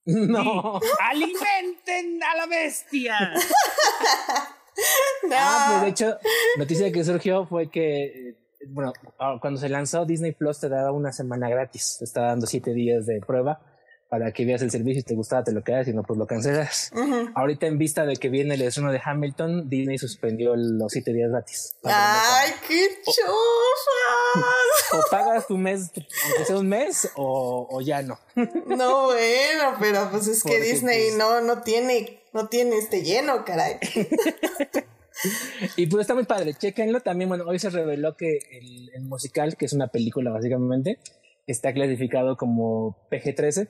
No. 0.06 0.80
alimenten 1.00 2.24
a 2.24 2.38
la 2.38 2.46
bestia. 2.48 3.20
no. 5.24 5.36
Ah, 5.36 5.68
pues 5.70 5.82
de 5.82 5.90
hecho, 5.90 6.18
noticia 6.58 6.92
que 6.92 7.04
surgió 7.04 7.46
fue 7.46 7.70
que, 7.70 8.36
bueno, 8.70 8.94
ah, 9.20 9.38
cuando 9.40 9.60
se 9.60 9.70
lanzó 9.70 10.06
Disney 10.06 10.32
Plus 10.32 10.60
te 10.60 10.70
daba 10.70 10.92
una 10.92 11.12
semana 11.12 11.50
gratis. 11.50 11.98
Te 12.00 12.06
estaba 12.06 12.28
dando 12.28 12.48
siete 12.48 12.74
días 12.74 13.06
de 13.06 13.20
prueba 13.20 13.62
para 14.12 14.34
que 14.34 14.44
veas 14.44 14.62
el 14.62 14.70
servicio 14.70 15.00
y 15.00 15.04
te 15.04 15.16
gustaba, 15.16 15.42
te 15.42 15.54
lo 15.54 15.64
quedas, 15.64 15.88
y 15.88 15.94
no, 15.94 16.04
pues 16.04 16.20
lo 16.20 16.28
cancelas. 16.28 16.92
Ahorita 17.34 17.66
en 17.66 17.78
vista 17.78 18.06
de 18.06 18.18
que 18.18 18.28
viene 18.28 18.56
el 18.56 18.62
estreno 18.62 18.92
de 18.92 19.00
Hamilton, 19.02 19.70
Disney 19.70 19.98
suspendió 19.98 20.54
los 20.58 20.92
siete 20.92 21.14
días 21.14 21.32
gratis. 21.32 21.78
¡Ay, 21.86 22.52
qué 22.68 22.90
chufas! 23.06 23.32
o 24.92 25.10
pagas 25.10 25.48
tu 25.48 25.58
mes, 25.58 25.92
aunque 26.26 26.46
sea 26.46 26.58
un 26.58 26.68
mes, 26.68 27.10
o, 27.16 27.70
o 27.72 27.80
ya 27.80 28.02
no. 28.02 28.20
no, 28.66 29.06
bueno, 29.06 29.78
pero 29.80 30.10
pues 30.12 30.28
es 30.28 30.44
que 30.44 30.60
Disney 30.60 31.06
pues, 31.06 31.18
no, 31.18 31.40
no 31.40 31.62
tiene, 31.62 32.22
no 32.34 32.50
tiene 32.50 32.80
este 32.80 33.04
lleno, 33.04 33.46
caray. 33.46 33.78
y 35.78 35.86
pues 35.88 36.02
está 36.02 36.16
muy 36.16 36.26
padre, 36.26 36.54
chequenlo 36.54 37.00
también, 37.00 37.30
bueno, 37.30 37.46
hoy 37.48 37.60
se 37.60 37.70
reveló 37.70 38.18
que 38.18 38.40
el, 38.52 38.92
el 38.94 39.04
musical, 39.04 39.56
que 39.56 39.64
es 39.64 39.72
una 39.72 39.88
película 39.88 40.32
básicamente, 40.32 41.00
está 41.48 41.72
clasificado 41.72 42.36
como 42.36 43.08
PG-13 43.10 43.70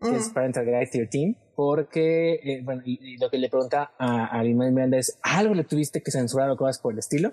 que 0.00 0.16
es 0.16 0.28
Parental 0.30 0.66
Guide 0.66 0.86
13, 0.86 1.36
porque, 1.56 2.34
eh, 2.42 2.60
bueno, 2.62 2.82
y, 2.84 3.16
lo 3.18 3.30
que 3.30 3.38
le 3.38 3.48
pregunta 3.48 3.92
a, 3.98 4.38
a 4.38 4.42
Manuel 4.42 4.94
es, 4.94 5.18
¿algo 5.22 5.54
le 5.54 5.64
tuviste 5.64 6.02
que 6.02 6.10
censurar 6.10 6.50
o 6.50 6.56
cosas 6.56 6.78
por 6.78 6.92
el 6.92 6.98
estilo? 6.98 7.32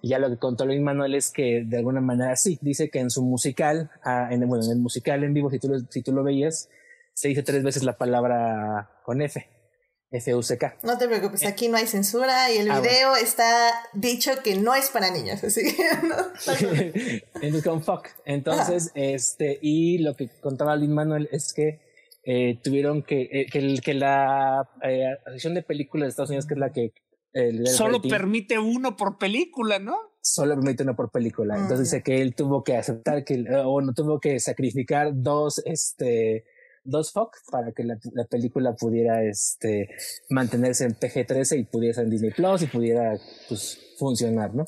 Y 0.00 0.08
ya 0.10 0.18
lo 0.18 0.28
que 0.28 0.36
contó 0.36 0.66
Luis 0.66 0.80
Manuel 0.80 1.14
es 1.14 1.30
que 1.30 1.64
de 1.64 1.78
alguna 1.78 2.00
manera 2.00 2.36
sí, 2.36 2.58
dice 2.60 2.90
que 2.90 3.00
en 3.00 3.10
su 3.10 3.22
musical, 3.22 3.90
ah, 4.04 4.28
en, 4.30 4.46
bueno, 4.48 4.64
en 4.64 4.72
el 4.72 4.78
musical 4.78 5.24
en 5.24 5.34
vivo, 5.34 5.50
si 5.50 5.58
tú, 5.58 5.68
lo, 5.68 5.78
si 5.78 6.02
tú 6.02 6.12
lo 6.12 6.22
veías, 6.22 6.68
se 7.14 7.28
dice 7.28 7.42
tres 7.42 7.62
veces 7.62 7.82
la 7.84 7.96
palabra 7.96 8.90
con 9.04 9.22
F. 9.22 9.46
FUCK. 10.20 10.82
No 10.82 10.98
te 10.98 11.08
preocupes, 11.08 11.42
eh. 11.42 11.48
aquí 11.48 11.68
no 11.68 11.76
hay 11.76 11.86
censura 11.86 12.52
y 12.52 12.58
el 12.58 12.70
ah, 12.70 12.80
video 12.80 13.16
está 13.16 13.72
dicho 13.94 14.30
que 14.44 14.56
no 14.56 14.74
es 14.74 14.90
para 14.90 15.10
niños, 15.10 15.42
así 15.42 15.74
que 15.74 15.84
no. 17.62 17.80
fuck. 17.80 18.08
Entonces, 18.24 18.90
este, 18.94 19.58
y 19.62 19.98
lo 19.98 20.14
que 20.14 20.28
contaba 20.40 20.76
Luis 20.76 20.90
Manuel 20.90 21.28
es 21.32 21.52
que 21.52 21.80
eh, 22.24 22.60
tuvieron 22.62 23.02
que, 23.02 23.22
eh, 23.22 23.46
que, 23.50 23.74
que, 23.82 23.94
la 23.94 24.68
eh, 24.82 25.08
Asociación 25.24 25.54
de 25.54 25.62
Películas 25.62 26.06
de 26.06 26.10
Estados 26.10 26.30
Unidos, 26.30 26.46
que 26.46 26.54
es 26.54 26.60
la 26.60 26.72
que 26.72 26.92
Solo 27.64 28.02
permite 28.02 28.58
uno 28.58 28.94
por 28.94 29.16
película, 29.16 29.78
¿no? 29.78 29.96
Solo 30.20 30.54
permite 30.54 30.82
uno 30.82 30.94
por 30.94 31.10
película. 31.10 31.54
Entonces 31.56 31.90
dice 31.90 32.02
que 32.02 32.20
él 32.20 32.34
tuvo 32.34 32.62
que 32.62 32.76
aceptar 32.76 33.24
que, 33.24 33.42
o 33.64 33.80
no 33.80 33.94
tuvo 33.94 34.20
que 34.20 34.38
sacrificar 34.38 35.12
dos, 35.14 35.62
este, 35.64 36.44
dos 36.84 37.12
Fox 37.12 37.42
para 37.50 37.72
que 37.72 37.84
la, 37.84 37.98
película 38.30 38.74
pudiera 38.74 39.24
este, 39.24 39.88
mantenerse 40.30 40.84
en 40.84 40.94
PG-13 40.94 41.60
y 41.60 41.64
pudiera 41.64 42.02
en 42.02 42.10
Disney 42.10 42.32
Plus 42.32 42.62
y 42.62 42.66
pudiera 42.66 43.18
pues, 43.48 43.78
funcionar, 43.98 44.54
¿no? 44.54 44.64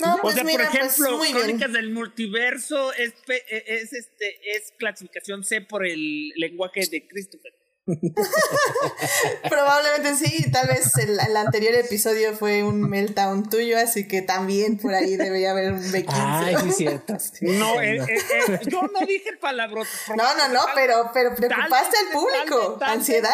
No, 0.00 0.18
pues 0.22 0.34
o 0.34 0.38
sea, 0.38 0.44
por 0.44 0.54
pues, 0.54 0.74
ejemplo, 0.74 1.18
Crónicas 1.32 1.72
del 1.72 1.90
Multiverso 1.90 2.92
es, 2.94 3.12
es, 3.48 3.92
este, 3.92 4.56
es 4.56 4.72
clasificación 4.78 5.44
C 5.44 5.60
por 5.60 5.86
el 5.86 6.30
lenguaje 6.30 6.80
de 6.90 7.06
Christopher. 7.06 7.52
Probablemente 9.48 10.16
sí, 10.16 10.50
tal 10.50 10.66
vez 10.66 10.96
el, 10.98 11.36
anterior 11.36 11.72
episodio 11.74 12.34
fue 12.34 12.64
un 12.64 12.80
meltdown 12.80 13.48
tuyo, 13.48 13.78
así 13.78 14.08
que 14.08 14.22
también 14.22 14.76
por 14.76 14.92
ahí 14.92 15.16
debería 15.16 15.52
haber 15.52 15.72
un 15.72 15.82
B15. 15.82 16.04
Ay, 16.08 16.56
sí, 16.64 16.72
cierto. 16.72 17.16
no, 17.42 17.80
eh, 17.80 17.98
eh, 17.98 18.18
eh, 18.48 18.58
yo 18.66 18.82
no 18.82 19.06
dije 19.06 19.36
palabrotas. 19.40 19.92
No, 20.16 20.36
no, 20.36 20.48
no, 20.48 20.62
pero, 20.74 21.10
pero 21.14 21.34
preocupaste 21.36 21.96
al 21.96 22.12
público, 22.12 22.78
ansiedad. 22.82 23.30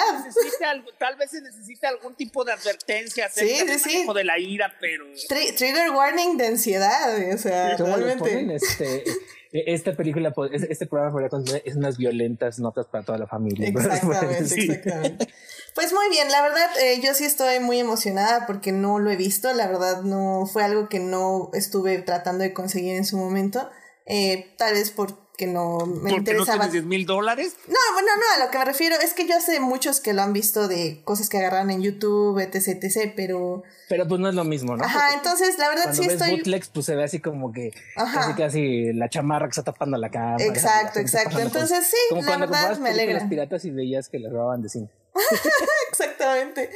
tal 0.98 1.16
vez 1.16 1.30
se 1.30 1.40
necesita 1.40 1.88
algún 1.88 2.14
tipo 2.14 2.44
de 2.44 2.52
advertencia 2.52 3.26
acerca 3.26 3.78
sí, 3.78 4.04
sí, 4.04 4.06
de 4.14 4.24
la 4.24 4.38
ira, 4.38 4.74
pero... 4.80 5.06
trigger 5.28 5.90
warning 5.92 6.36
de 6.36 6.48
ansiedad, 6.48 7.16
o 7.32 7.38
sea, 7.38 7.76
realmente. 7.78 8.54
Este, 8.54 9.04
esta 9.52 9.94
película, 9.94 10.32
este 10.50 10.86
programa 10.86 11.12
podría 11.12 11.28
contener 11.28 11.62
unas 11.76 11.98
violentas 11.98 12.58
notas 12.58 12.86
para 12.86 13.04
toda 13.04 13.18
la 13.18 13.26
familia. 13.26 13.68
Exactamente, 13.70 14.54
exactamente. 14.54 15.28
Pues 15.74 15.92
muy 15.92 16.08
bien, 16.10 16.30
la 16.30 16.42
verdad, 16.42 16.68
eh, 16.82 17.00
yo 17.02 17.14
sí 17.14 17.24
estoy 17.24 17.60
muy 17.60 17.78
emocionada 17.78 18.46
porque 18.46 18.72
no 18.72 18.98
lo 18.98 19.10
he 19.10 19.16
visto, 19.16 19.52
la 19.54 19.66
verdad 19.66 20.02
no 20.02 20.46
fue 20.46 20.62
algo 20.62 20.88
que 20.88 21.00
no 21.00 21.50
estuve 21.54 21.98
tratando 22.02 22.44
de 22.44 22.52
conseguir 22.52 22.96
en 22.96 23.06
su 23.06 23.16
momento, 23.16 23.70
eh, 24.06 24.54
tal 24.58 24.74
vez 24.74 24.90
por 24.90 25.21
que 25.36 25.46
no 25.46 25.86
me 25.86 26.10
¿Porque 26.10 26.32
interesaba. 26.32 26.66
no 26.66 26.72
10 26.72 26.84
mil 26.84 27.06
dólares? 27.06 27.56
No, 27.66 27.78
bueno, 27.94 28.08
no, 28.16 28.42
a 28.42 28.44
lo 28.44 28.50
que 28.50 28.58
me 28.58 28.64
refiero 28.64 28.96
es 28.96 29.14
que 29.14 29.26
yo 29.26 29.40
sé 29.40 29.60
muchos 29.60 30.00
que 30.00 30.12
lo 30.12 30.22
han 30.22 30.32
visto 30.32 30.68
de 30.68 31.00
cosas 31.04 31.28
que 31.28 31.38
agarran 31.38 31.70
en 31.70 31.82
YouTube, 31.82 32.38
etc, 32.38 32.82
etc, 32.82 33.12
pero... 33.16 33.62
Pero 33.88 34.06
pues 34.06 34.20
no 34.20 34.28
es 34.28 34.34
lo 34.34 34.44
mismo, 34.44 34.76
¿no? 34.76 34.84
Ajá, 34.84 35.14
entonces 35.14 35.58
la 35.58 35.68
verdad 35.68 35.92
sí 35.92 36.04
estoy... 36.04 36.32
bootlegs 36.32 36.68
pues 36.68 36.86
se 36.86 36.94
ve 36.96 37.04
así 37.04 37.20
como 37.20 37.52
que 37.52 37.72
casi 37.96 38.34
casi 38.34 38.92
la 38.92 39.08
chamarra 39.08 39.46
que 39.46 39.50
está 39.50 39.62
tapando 39.62 39.96
la 39.96 40.10
cámara. 40.10 40.44
Exacto, 40.44 41.00
exacto, 41.00 41.38
entonces 41.38 41.86
sí, 41.86 41.96
como 42.10 42.22
la 42.22 42.36
verdad 42.36 42.78
me 42.78 42.90
alegra. 42.90 43.20
las 43.20 43.28
piratas 43.28 43.64
y 43.64 43.70
veías 43.70 44.08
que 44.08 44.18
las 44.18 44.32
robaban 44.32 44.62
de 44.62 44.68
cine. 44.68 44.88
Exactamente. 45.90 46.70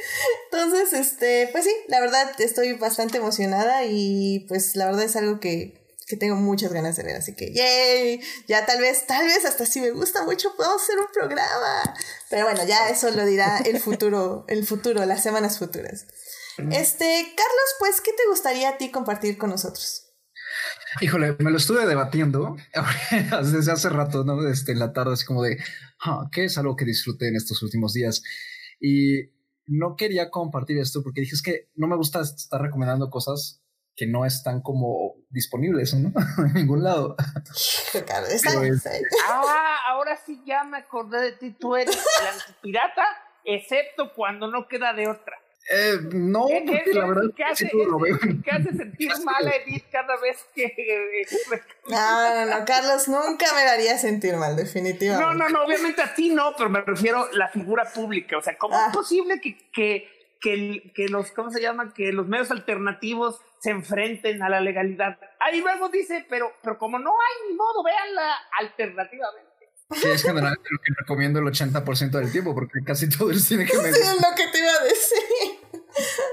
Entonces, 0.51 0.93
este, 0.93 1.49
pues 1.51 1.63
sí, 1.63 1.71
la 1.87 1.99
verdad 1.99 2.29
estoy 2.39 2.73
bastante 2.73 3.17
emocionada 3.17 3.85
y 3.85 4.45
pues 4.47 4.75
la 4.75 4.85
verdad 4.85 5.03
es 5.03 5.15
algo 5.15 5.39
que 5.39 5.86
que 6.07 6.15
tengo 6.15 6.37
muchas 6.37 6.71
ganas 6.71 6.95
de 6.95 7.03
ver, 7.03 7.17
así 7.17 7.35
que 7.35 7.53
yay, 7.53 8.21
ya 8.47 8.65
tal 8.65 8.79
vez, 8.79 9.05
tal 9.05 9.25
vez 9.25 9.43
hasta 9.43 9.65
si 9.65 9.81
me 9.81 9.91
gusta 9.91 10.23
mucho 10.23 10.55
puedo 10.55 10.73
hacer 10.73 10.97
un 10.97 11.07
programa. 11.13 11.93
Pero 12.29 12.45
bueno, 12.45 12.65
ya 12.65 12.89
eso 12.89 13.11
lo 13.11 13.25
dirá 13.25 13.57
el 13.59 13.79
futuro, 13.79 14.45
el 14.47 14.65
futuro, 14.65 15.05
las 15.05 15.21
semanas 15.21 15.59
futuras. 15.59 16.07
Este, 16.71 17.05
Carlos, 17.35 17.69
pues, 17.77 18.01
¿qué 18.01 18.11
te 18.11 18.27
gustaría 18.29 18.69
a 18.69 18.77
ti 18.77 18.89
compartir 18.89 19.37
con 19.37 19.49
nosotros? 19.49 20.05
Híjole, 21.01 21.35
me 21.39 21.51
lo 21.51 21.57
estuve 21.57 21.85
debatiendo 21.85 22.55
desde 23.53 23.71
hace 23.71 23.89
rato, 23.89 24.23
¿no? 24.23 24.39
En 24.41 24.79
la 24.79 24.93
tarde, 24.93 25.13
así 25.13 25.25
como 25.25 25.43
de, 25.43 25.57
ah, 26.03 26.29
¿qué 26.31 26.45
es 26.45 26.57
algo 26.57 26.75
que 26.75 26.85
disfruté 26.85 27.27
en 27.27 27.35
estos 27.35 27.61
últimos 27.61 27.93
días? 27.93 28.23
Y 28.79 29.33
no 29.65 29.95
quería 29.97 30.31
compartir 30.31 30.79
esto 30.79 31.03
porque 31.03 31.21
dije, 31.21 31.35
es 31.35 31.41
que 31.41 31.69
no 31.75 31.87
me 31.87 31.97
gusta 31.97 32.21
estar 32.21 32.61
recomendando 32.61 33.09
cosas 33.09 33.61
que 33.95 34.07
no 34.07 34.25
están 34.25 34.61
como 34.61 35.16
disponibles, 35.29 35.93
¿no? 35.93 36.11
en 36.45 36.53
ningún 36.53 36.83
lado. 36.83 37.15
ah, 39.27 39.77
ahora 39.87 40.17
sí 40.25 40.41
ya 40.45 40.63
me 40.63 40.77
acordé 40.77 41.21
de 41.21 41.31
ti, 41.33 41.51
tú 41.51 41.75
eres 41.75 41.95
el 41.95 42.27
antipirata, 42.27 43.03
excepto 43.43 44.13
cuando 44.13 44.47
no 44.47 44.67
queda 44.67 44.93
de 44.93 45.07
otra. 45.07 45.37
Eh, 45.69 45.99
no, 46.13 46.47
porque 46.47 46.93
la 46.93 47.07
verdad 47.07 47.23
¿qué 47.35 47.43
hace, 47.43 47.69
lo 47.73 47.99
veo. 47.99 48.17
¿Qué 48.43 48.51
hace 48.51 48.71
sentir 48.71 49.11
mal 49.25 49.45
a 49.45 49.51
Edith 49.53 49.83
cada 49.91 50.15
vez 50.17 50.45
que... 50.55 51.25
no, 51.89 52.45
no, 52.45 52.59
no, 52.59 52.65
Carlos, 52.65 53.09
nunca 53.09 53.53
me 53.53 53.65
daría 53.65 53.97
sentir 53.97 54.37
mal, 54.37 54.55
definitivamente. 54.55 55.25
No, 55.25 55.33
no, 55.33 55.49
no, 55.49 55.65
obviamente 55.65 56.01
a 56.01 56.13
ti 56.13 56.29
no, 56.29 56.55
pero 56.57 56.69
me 56.69 56.79
refiero 56.81 57.25
a 57.25 57.29
la 57.33 57.49
figura 57.49 57.83
pública. 57.91 58.37
O 58.37 58.41
sea, 58.41 58.57
¿cómo 58.57 58.75
es 58.75 58.81
ah. 58.87 58.91
posible 58.93 59.41
que, 59.41 59.57
que, 59.73 60.16
que, 60.39 60.91
que 60.95 61.07
los, 61.09 61.31
¿cómo 61.31 61.51
se 61.51 61.61
llama? 61.61 61.93
Que 61.93 62.11
los 62.11 62.27
medios 62.27 62.51
alternativos 62.51 63.41
se 63.59 63.71
enfrenten 63.71 64.41
a 64.43 64.49
la 64.49 64.61
legalidad. 64.61 65.17
Ahí 65.39 65.61
luego 65.61 65.89
dice, 65.89 66.25
pero, 66.29 66.53
pero 66.61 66.77
como 66.77 66.99
no 66.99 67.11
hay 67.11 67.49
ni 67.49 67.55
modo, 67.55 67.83
véanla 67.83 68.35
alternativamente. 68.59 69.47
Que 70.01 70.13
es 70.13 70.21
generalmente 70.21 70.67
lo 70.69 70.79
que 70.79 70.93
recomiendo 70.99 71.39
el 71.39 71.45
80% 71.45 72.11
del 72.11 72.31
tiempo, 72.31 72.53
porque 72.53 72.79
casi 72.85 73.07
todo 73.09 73.31
el 73.31 73.39
cine 73.39 73.65
que 73.65 73.77
me 73.77 73.89
gusta. 73.89 74.05
Sí, 74.05 74.17
lo 74.21 74.35
que 74.35 74.47
te 74.51 74.59
iba 74.59 74.71
a 74.71 74.83
decir. 74.83 75.17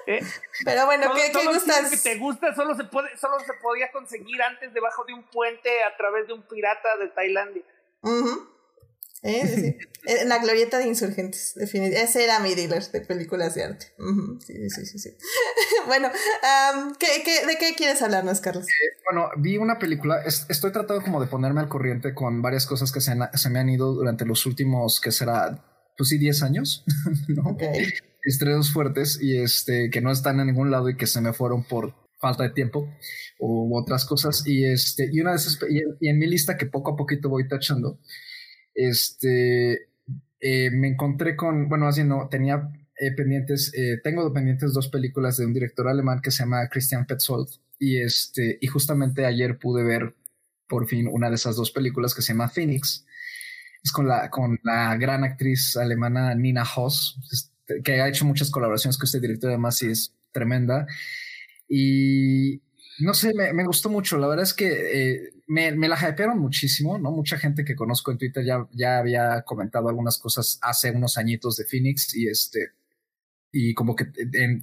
¿Eh? 0.06 0.20
Pero 0.64 0.86
bueno, 0.86 1.14
¿qué, 1.14 1.30
¿qué 1.32 1.46
gustas? 1.46 1.90
que 1.90 1.96
te 1.96 2.18
gusta 2.18 2.54
solo 2.54 2.74
se, 2.74 2.84
puede, 2.84 3.16
solo 3.16 3.38
se 3.40 3.52
podía 3.62 3.90
conseguir 3.92 4.42
antes 4.42 4.74
debajo 4.74 5.04
de 5.04 5.14
un 5.14 5.22
puente 5.22 5.70
a 5.84 5.96
través 5.96 6.26
de 6.26 6.32
un 6.32 6.42
pirata 6.42 6.96
de 6.98 7.08
Tailandia. 7.08 7.62
¿Eh? 9.24 9.78
En 10.06 10.28
la 10.28 10.36
glorieta 10.36 10.76
de 10.76 10.86
insurgentes, 10.86 11.54
definitivamente. 11.54 12.02
Ese 12.02 12.24
era 12.24 12.38
mi 12.38 12.54
dealer 12.54 12.82
de 12.92 13.00
películas 13.00 13.54
de 13.54 13.64
arte. 13.64 13.86
Sí, 14.46 14.68
sí, 14.68 14.84
sí, 14.84 14.98
sí. 14.98 15.16
bueno, 15.86 16.10
de 16.10 17.56
qué 17.58 17.74
quieres 17.74 18.02
hablarnos, 18.02 18.40
Carlos? 18.40 18.66
Eh, 18.66 19.00
bueno, 19.10 19.30
vi 19.38 19.56
una 19.56 19.78
película. 19.78 20.22
estoy 20.26 20.72
tratando 20.72 21.02
como 21.02 21.22
de 21.22 21.26
ponerme 21.26 21.62
al 21.62 21.70
corriente 21.70 22.12
con 22.12 22.42
varias 22.42 22.66
cosas 22.66 22.92
que 22.92 23.00
se, 23.00 23.14
me 23.14 23.58
han 23.58 23.68
ido 23.70 23.94
durante 23.94 24.26
los 24.26 24.44
últimos, 24.44 25.00
que 25.00 25.10
será, 25.10 25.64
pues 25.96 26.10
sí, 26.10 26.18
10 26.18 26.42
años. 26.42 26.84
¿no? 27.28 27.56
Estrenos 28.24 28.74
fuertes 28.74 29.18
y 29.22 29.38
este, 29.38 29.88
que 29.88 30.02
no 30.02 30.12
están 30.12 30.38
en 30.38 30.48
ningún 30.48 30.70
lado 30.70 30.90
y 30.90 30.98
que 30.98 31.06
se 31.06 31.22
me 31.22 31.32
fueron 31.32 31.64
por 31.64 31.94
falta 32.20 32.42
de 32.42 32.50
tiempo 32.50 32.90
u 33.38 33.74
otras 33.74 34.04
cosas. 34.04 34.46
Y, 34.46 34.66
este, 34.66 35.08
y, 35.10 35.22
una 35.22 35.30
de 35.30 35.36
esas, 35.36 35.58
y 35.70 36.08
en 36.10 36.18
mi 36.18 36.26
lista 36.26 36.58
que 36.58 36.66
poco 36.66 36.92
a 36.92 36.96
poquito 36.96 37.30
voy 37.30 37.48
tachando 37.48 37.98
este, 38.74 39.88
eh, 40.40 40.70
me 40.70 40.88
encontré 40.88 41.36
con, 41.36 41.68
bueno, 41.68 41.86
así 41.86 42.04
no, 42.04 42.28
tenía 42.28 42.70
eh, 42.98 43.12
pendientes, 43.12 43.72
eh, 43.74 44.00
tengo 44.02 44.32
pendientes 44.32 44.74
dos 44.74 44.88
películas 44.88 45.36
de 45.36 45.46
un 45.46 45.54
director 45.54 45.88
alemán 45.88 46.20
que 46.22 46.30
se 46.30 46.42
llama 46.42 46.68
Christian 46.68 47.06
Petzold 47.06 47.48
y 47.78 47.98
este, 47.98 48.58
y 48.60 48.66
justamente 48.66 49.26
ayer 49.26 49.58
pude 49.58 49.82
ver 49.84 50.14
por 50.68 50.86
fin 50.86 51.08
una 51.08 51.28
de 51.28 51.36
esas 51.36 51.56
dos 51.56 51.70
películas 51.70 52.14
que 52.14 52.22
se 52.22 52.32
llama 52.32 52.48
Phoenix. 52.48 53.06
Es 53.82 53.92
con 53.92 54.08
la, 54.08 54.30
con 54.30 54.58
la 54.62 54.96
gran 54.96 55.24
actriz 55.24 55.76
alemana 55.76 56.34
Nina 56.34 56.64
Hoss, 56.64 57.18
este, 57.32 57.82
que 57.82 58.00
ha 58.00 58.08
hecho 58.08 58.24
muchas 58.24 58.50
colaboraciones 58.50 58.96
con 58.98 59.06
este 59.06 59.20
director, 59.20 59.50
además 59.50 59.82
y 59.82 59.90
es 59.90 60.14
tremenda. 60.32 60.86
Y 61.68 62.62
no 63.00 63.14
sé, 63.14 63.34
me, 63.34 63.52
me, 63.52 63.64
gustó 63.64 63.90
mucho. 63.90 64.18
La 64.18 64.28
verdad 64.28 64.44
es 64.44 64.54
que 64.54 65.33
me, 65.46 65.88
la 65.88 65.96
hypearon 65.96 66.38
muchísimo, 66.38 66.98
¿no? 66.98 67.10
Mucha 67.10 67.38
gente 67.38 67.64
que 67.64 67.76
conozco 67.76 68.10
en 68.10 68.18
Twitter 68.18 68.44
ya, 68.44 68.66
ya 68.72 68.98
había 68.98 69.42
comentado 69.42 69.88
algunas 69.88 70.18
cosas 70.18 70.58
hace 70.62 70.90
unos 70.90 71.18
añitos 71.18 71.56
de 71.56 71.64
Phoenix 71.64 72.14
y 72.14 72.28
este, 72.28 72.72
y 73.52 73.74
como 73.74 73.94
que 73.94 74.06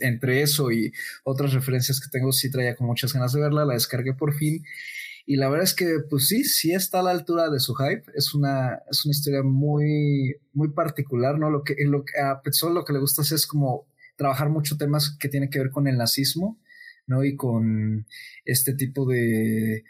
entre 0.02 0.42
eso 0.42 0.72
y 0.72 0.92
otras 1.24 1.54
referencias 1.54 2.00
que 2.02 2.10
tengo, 2.10 2.32
sí 2.32 2.52
traía 2.52 2.76
con 2.76 2.88
muchas 2.88 3.14
ganas 3.14 3.34
de 3.34 3.42
verla, 3.42 3.66
la 3.66 3.74
descargué 3.74 4.14
por 4.14 4.34
fin. 4.34 4.64
Y 5.26 5.38
la 5.38 5.50
verdad 5.50 5.64
es 5.64 5.74
que, 5.76 6.00
pues 6.10 6.28
sí, 6.28 6.44
sí 6.44 6.74
está 6.74 7.00
a 7.00 7.04
la 7.04 7.12
altura 7.12 7.50
de 7.50 7.60
su 7.60 7.76
hype. 7.76 8.04
Es 8.16 8.34
una, 8.34 8.82
es 8.90 9.06
una 9.06 9.12
historia 9.12 9.44
muy, 9.44 10.36
muy 10.52 10.70
particular, 10.74 11.38
¿no? 11.38 11.50
Lo 11.50 11.64
que, 11.64 11.76
lo 11.86 12.04
que 12.04 12.20
a 12.20 12.42
Petzol 12.42 12.74
lo 12.74 12.84
que 12.84 12.94
le 12.94 13.00
gusta 13.00 13.22
es 13.22 13.48
como 13.48 13.88
trabajar 14.18 14.50
mucho 14.50 14.78
temas 14.78 15.16
que 15.20 15.30
tienen 15.30 15.50
que 15.50 15.60
ver 15.60 15.70
con 15.70 15.88
el 15.88 15.98
nazismo, 15.98 16.60
¿no? 17.08 17.24
Y 17.24 17.36
con 17.36 18.08
este 18.46 18.74
tipo 18.74 19.06
de, 19.08 19.84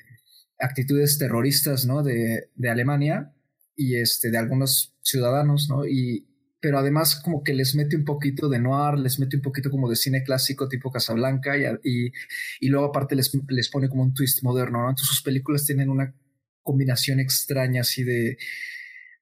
actitudes 0.61 1.17
terroristas, 1.17 1.85
¿no? 1.85 2.03
De, 2.03 2.49
de 2.55 2.69
Alemania 2.69 3.33
y 3.75 3.97
este, 3.97 4.31
de 4.31 4.37
algunos 4.37 4.95
ciudadanos, 5.01 5.67
¿no? 5.69 5.85
Y, 5.85 6.27
pero 6.61 6.77
además 6.77 7.15
como 7.15 7.43
que 7.43 7.53
les 7.53 7.75
mete 7.75 7.97
un 7.97 8.05
poquito 8.05 8.47
de 8.47 8.59
noir, 8.59 8.97
les 8.99 9.19
mete 9.19 9.35
un 9.35 9.41
poquito 9.41 9.71
como 9.71 9.89
de 9.89 9.95
cine 9.95 10.23
clásico 10.23 10.69
tipo 10.69 10.91
Casablanca 10.91 11.57
y, 11.57 11.63
y, 11.83 12.11
y 12.59 12.69
luego 12.69 12.87
aparte 12.87 13.15
les, 13.15 13.31
les, 13.49 13.69
pone 13.69 13.89
como 13.89 14.03
un 14.03 14.13
twist 14.13 14.43
moderno, 14.43 14.83
¿no? 14.83 14.89
Entonces 14.89 15.07
sus 15.07 15.23
películas 15.23 15.65
tienen 15.65 15.89
una 15.89 16.13
combinación 16.61 17.19
extraña 17.19 17.81
así 17.81 18.03
de, 18.03 18.37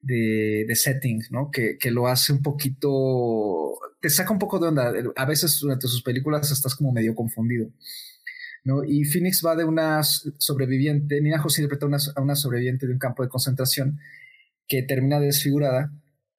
de, 0.02 0.66
de 0.68 0.76
setting, 0.76 1.24
¿no? 1.32 1.50
Que, 1.50 1.78
que 1.78 1.92
lo 1.92 2.08
hace 2.08 2.34
un 2.34 2.42
poquito, 2.42 3.80
te 4.02 4.10
saca 4.10 4.32
un 4.34 4.40
poco 4.40 4.60
de 4.60 4.68
onda. 4.68 4.94
A 5.16 5.26
veces 5.26 5.58
durante 5.60 5.88
sus 5.88 6.04
películas 6.04 6.52
estás 6.52 6.76
como 6.76 6.92
medio 6.92 7.16
confundido. 7.16 7.72
¿No? 8.64 8.84
Y 8.84 9.06
Phoenix 9.06 9.44
va 9.46 9.56
de 9.56 9.66
una 9.66 10.02
sobreviviente, 10.04 11.22
Nina 11.22 11.40
José 11.40 11.62
interpreta 11.62 11.98
a 12.16 12.22
una 12.22 12.36
sobreviviente 12.36 12.88
de 12.88 12.94
un 12.94 13.00
campo 13.00 13.24
de 13.24 13.30
concentración 13.30 14.00
que 14.68 14.84
termina 14.84 15.20
desfigurada 15.20 15.92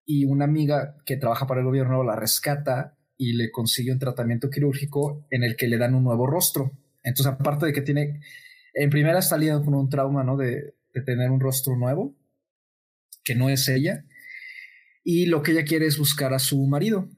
y 0.06 0.24
una 0.24 0.44
amiga 0.44 0.96
que 1.04 1.16
trabaja 1.16 1.46
para 1.46 1.60
el 1.60 1.66
gobierno 1.66 2.02
la 2.04 2.16
rescata 2.16 2.96
y 3.16 3.34
le 3.34 3.50
consigue 3.50 3.92
un 3.92 3.98
tratamiento 3.98 4.50
quirúrgico 4.50 5.26
en 5.30 5.44
el 5.44 5.56
que 5.56 5.68
le 5.68 5.78
dan 5.78 5.94
un 5.94 6.04
nuevo 6.04 6.26
rostro. 6.26 6.72
Entonces, 7.02 7.32
aparte 7.32 7.66
de 7.66 7.72
que 7.72 7.82
tiene, 7.82 8.20
en 8.74 8.90
primera 8.90 9.18
está 9.18 9.36
lidiando 9.36 9.64
con 9.64 9.74
un 9.74 9.88
trauma, 9.88 10.24
¿no? 10.24 10.36
De 10.36 10.74
tener 11.04 11.30
un 11.30 11.40
rostro 11.40 11.76
nuevo, 11.76 12.16
que 13.22 13.34
no 13.34 13.50
es 13.50 13.68
ella, 13.68 14.04
y 15.04 15.26
lo 15.26 15.42
que 15.42 15.52
ella 15.52 15.64
quiere 15.64 15.86
es 15.86 15.98
buscar 15.98 16.34
a 16.34 16.38
su 16.38 16.66
marido, 16.66 17.08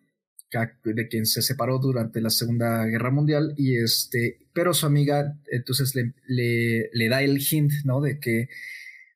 de 0.85 1.09
quien 1.09 1.27
se 1.27 1.43
separó 1.43 1.79
durante 1.79 2.21
la 2.21 2.31
Segunda 2.31 2.85
Guerra 2.87 3.11
Mundial 3.11 3.55
y 3.57 3.77
este, 3.77 4.39
pero 4.53 4.75
su 4.75 4.87
amiga 4.87 5.39
entonces 5.51 5.95
le, 5.95 6.15
le, 6.27 6.91
le, 6.93 7.09
da 7.09 7.23
el 7.23 7.41
hint, 7.41 7.73
¿no? 7.85 8.01
De 8.01 8.21
que 8.21 8.49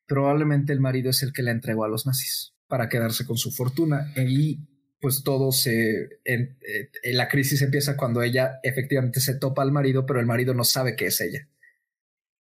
probablemente 0.07 0.73
el 0.73 0.79
marido 0.79 1.09
es 1.09 1.23
el 1.23 1.33
que 1.33 1.43
la 1.43 1.51
entregó 1.51 1.83
a 1.83 1.89
los 1.89 2.05
nazis 2.05 2.53
para 2.67 2.89
quedarse 2.89 3.25
con 3.25 3.37
su 3.37 3.51
fortuna 3.51 4.13
y 4.15 4.59
pues 4.99 5.23
todo 5.23 5.51
se, 5.51 6.19
en, 6.25 6.57
en 7.03 7.17
la 7.17 7.27
crisis 7.27 7.61
empieza 7.61 7.95
cuando 7.95 8.23
ella 8.23 8.59
efectivamente 8.63 9.19
se 9.19 9.35
topa 9.35 9.61
al 9.61 9.71
marido, 9.71 10.05
pero 10.05 10.19
el 10.19 10.25
marido 10.25 10.53
no 10.53 10.63
sabe 10.63 10.95
que 10.95 11.05
es 11.05 11.21
ella. 11.21 11.47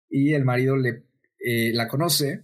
Y 0.10 0.34
el 0.34 0.44
marido 0.44 0.76
le, 0.76 1.06
eh, 1.40 1.72
la 1.74 1.88
conoce 1.88 2.44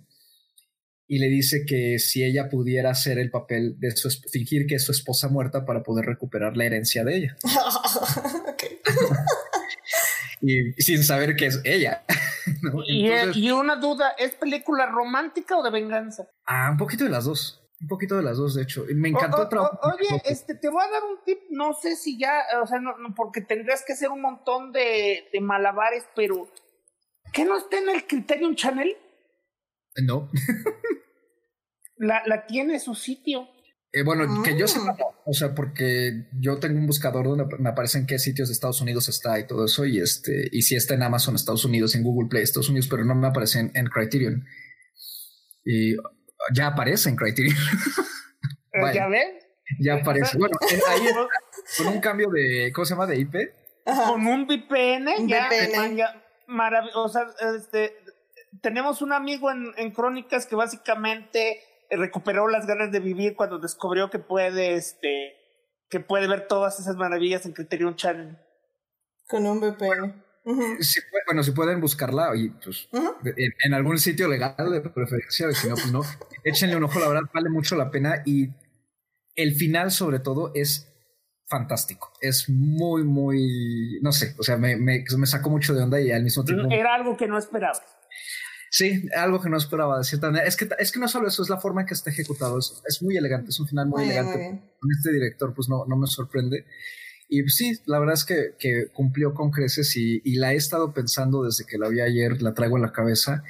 y 1.08 1.20
le 1.20 1.28
dice 1.28 1.66
que 1.66 2.00
si 2.00 2.24
ella 2.24 2.50
pudiera 2.50 2.90
hacer 2.92 3.18
el 3.18 3.32
papel 3.32 3.80
de 3.80 3.92
su 3.92 4.10
fingir 4.10 4.68
que 4.68 4.76
es 4.76 4.84
su 4.84 4.92
esposa 4.92 5.30
muerta 5.30 5.66
para 5.66 5.84
poder 5.84 6.06
recuperar 6.06 6.58
la 6.58 6.66
herencia 6.66 7.04
de 7.04 7.18
ella. 7.18 7.38
y 10.42 10.74
sin 10.74 11.04
saber 11.04 11.36
que 11.36 11.48
es 11.48 11.62
ella. 11.64 12.04
¿no? 12.62 12.84
y, 12.86 13.08
Entonces, 13.08 13.38
y, 13.38 13.52
una 13.52 13.78
duda, 13.78 14.12
¿es 14.18 14.34
película 14.36 14.86
romántica 14.86 15.58
o 15.58 15.64
de 15.64 15.72
venganza? 15.72 16.28
Ah, 16.46 16.70
un 16.72 16.78
poquito 16.78 17.06
de 17.06 17.10
las 17.10 17.26
dos. 17.26 17.64
Un 17.80 17.88
poquito 17.88 18.18
de 18.18 18.24
las 18.24 18.38
dos, 18.38 18.56
de 18.56 18.64
hecho. 18.64 18.86
Me 18.96 19.10
encantó 19.10 19.38
o, 19.38 19.44
el 19.44 19.50
trabajo. 19.50 19.80
O, 19.84 19.94
oye, 19.94 20.22
este, 20.26 20.56
te 20.56 20.68
voy 20.70 20.84
a 20.84 20.90
dar 20.90 21.04
un 21.04 21.24
tip, 21.24 21.40
no 21.52 21.74
sé 21.74 21.96
si 21.96 22.18
ya, 22.18 22.44
o 22.62 22.66
sea, 22.66 22.80
no, 22.80 22.98
no, 22.98 23.14
porque 23.14 23.42
tendrías 23.42 23.84
que 23.86 23.94
hacer 23.94 24.10
un 24.10 24.22
montón 24.22 24.72
de, 24.72 25.30
de 25.32 25.42
malabares, 25.42 26.04
pero 26.16 26.52
¿qué 27.34 27.46
no 27.46 27.58
está 27.58 27.78
en 27.78 27.90
el 27.90 28.08
Criterion 28.08 28.56
Channel? 28.56 28.98
No. 30.04 30.30
la, 31.98 32.24
la 32.26 32.46
tiene 32.46 32.80
su 32.80 32.96
sitio. 32.96 33.48
Eh, 33.94 34.04
bueno, 34.04 34.26
oh. 34.30 34.44
que 34.44 34.58
yo 34.58 34.68
sepa, 34.68 34.96
o 35.26 35.34
sea, 35.34 35.56
porque 35.56 36.28
yo 36.40 36.60
tengo 36.60 36.78
un 36.78 36.88
buscador 36.88 37.26
donde 37.26 37.46
me 37.58 37.70
aparecen 37.70 38.06
qué 38.06 38.20
sitios 38.20 38.50
de 38.50 38.54
Estados 38.54 38.82
Unidos 38.82 39.08
está 39.08 39.40
y 39.40 39.48
todo 39.48 39.66
eso, 39.66 39.86
y 39.86 40.00
este, 40.00 40.50
y 40.52 40.62
si 40.64 40.76
está 40.76 40.94
en 40.94 41.04
Amazon 41.04 41.36
Estados 41.36 41.64
Unidos, 41.66 41.96
en 41.96 42.04
Google 42.04 42.28
Play 42.30 42.44
Estados 42.44 42.70
Unidos, 42.70 42.88
pero 42.90 43.06
no 43.06 43.16
me 43.16 43.28
aparece 43.28 43.60
en, 43.60 43.72
en 43.74 43.88
Criterion. 43.88 44.46
Y 45.64 45.96
ya 46.54 46.68
aparece 46.68 47.10
en 47.10 47.16
Criterion. 47.16 47.56
vale. 48.82 48.96
¿Ya 48.96 49.08
ves? 49.08 49.28
Ya 49.80 49.96
aparece. 49.96 50.38
Bueno, 50.38 50.58
ahí 50.88 51.02
con 51.78 51.88
un 51.88 52.00
cambio 52.00 52.30
de, 52.30 52.72
¿cómo 52.74 52.86
se 52.86 52.94
llama? 52.94 53.08
De 53.08 53.20
IP. 53.20 53.36
Ajá. 53.86 54.12
Con 54.12 54.28
un 54.28 54.46
VPN, 54.46 55.28
ya, 55.28 55.50
VPN. 55.50 55.96
ya 55.96 56.24
maravilloso. 56.48 57.04
O 57.04 57.10
sea, 57.10 57.24
este, 57.56 57.96
tenemos 58.62 59.02
un 59.02 59.14
amigo 59.14 59.52
en, 59.52 59.74
en 59.78 59.92
Crónicas 59.92 60.46
que 60.46 60.56
básicamente 60.56 61.60
recuperó 61.90 62.48
las 62.48 62.66
ganas 62.68 62.92
de 62.92 63.00
vivir 63.00 63.36
cuando 63.36 63.60
descubrió 63.60 64.10
que 64.10 64.20
puede, 64.20 64.76
este, 64.76 65.36
que 65.90 66.00
puede 66.00 66.28
ver 66.28 66.48
todas 66.48 66.80
esas 66.80 66.96
maravillas 66.96 67.46
en 67.46 67.54
Criterion 67.54 67.96
Channel. 67.96 68.38
Con 69.28 69.46
un 69.46 69.60
VPN. 69.60 70.24
Uh 70.44 70.54
-huh. 70.56 70.82
Sí, 70.82 71.02
bueno, 71.26 71.44
si 71.44 71.52
pueden 71.52 71.82
buscarla 71.82 72.34
y 72.36 72.50
pues 72.50 72.88
Uh 72.92 73.00
-huh. 73.00 73.34
en, 73.36 73.54
en, 73.66 73.74
algún 73.74 73.98
sitio 73.98 74.28
legal 74.30 74.56
de 74.72 74.82
preferencia, 74.82 75.52
si 75.52 75.68
no, 75.68 75.76
pues 75.76 75.92
no, 75.92 76.02
échenle 76.44 76.78
un 76.78 76.86
ojo, 76.86 77.00
la 77.00 77.10
verdad 77.10 77.30
vale 77.34 77.50
mucho 77.50 77.76
la 77.76 77.92
pena 77.92 78.22
y 78.26 78.50
el 79.36 79.56
final 79.56 79.92
sobre 79.92 80.20
todo 80.20 80.52
es 80.56 80.88
fantástico, 81.50 82.14
es 82.22 82.50
muy, 82.50 83.04
muy, 83.04 84.00
no 84.02 84.12
sé, 84.12 84.36
o 84.38 84.44
sea, 84.44 84.58
me, 84.58 84.76
me, 84.78 85.04
me 85.18 85.28
sacó 85.28 85.50
mucho 85.50 85.74
de 85.74 85.84
onda 85.84 86.00
y 86.00 86.12
al 86.12 86.24
mismo 86.24 86.44
tiempo... 86.44 86.68
Era 86.72 86.96
algo 86.96 87.16
que 87.16 87.28
no 87.28 87.38
esperaba. 87.38 87.80
Sí, 88.70 89.08
algo 89.16 89.42
que 89.42 89.50
no 89.50 89.58
esperaba 89.58 89.98
de 89.98 90.04
cierta 90.04 90.28
manera. 90.28 90.48
Es 90.48 90.56
que, 90.58 90.68
es 90.78 90.92
que 90.92 91.00
no 91.00 91.08
solo 91.08 91.28
eso, 91.28 91.44
es 91.44 91.50
la 91.50 91.60
forma 91.60 91.82
en 91.82 91.88
que 91.88 91.94
está 91.94 92.10
ejecutado. 92.10 92.60
Es, 92.60 92.82
es 92.88 93.02
muy 93.02 93.16
elegante, 93.18 93.50
es 93.50 93.60
un 93.60 93.68
final 93.68 93.88
muy, 93.88 94.04
Muy 94.04 94.10
bien, 94.10 94.18
elegante. 94.18 94.38
muy 94.38 94.60
bien. 94.60 94.72
Con 94.80 94.92
este 94.92 95.12
director, 95.14 95.54
pues 95.54 95.70
no, 95.70 95.86
no 95.86 95.98
me 95.98 96.08
sorprende. 96.08 96.66
Y 97.30 97.44
pues, 97.44 97.56
sí, 97.56 97.80
la 97.86 98.00
verdad 98.00 98.16
es 98.16 98.26
que, 98.26 98.56
que 98.60 98.88
cumplió 98.94 99.34
con 99.34 99.52
creces 99.52 99.96
y, 99.98 100.22
y, 100.24 100.36
la 100.36 100.54
he 100.54 100.56
estado 100.56 100.94
pensando 100.94 101.44
desde 101.44 101.66
que 101.66 101.78
la 101.78 101.90
vi 101.90 102.02
ayer, 102.02 102.42
la 102.42 102.54
traigo 102.54 102.78
en 102.78 102.84
la 102.84 102.92
cabeza. 102.92 103.44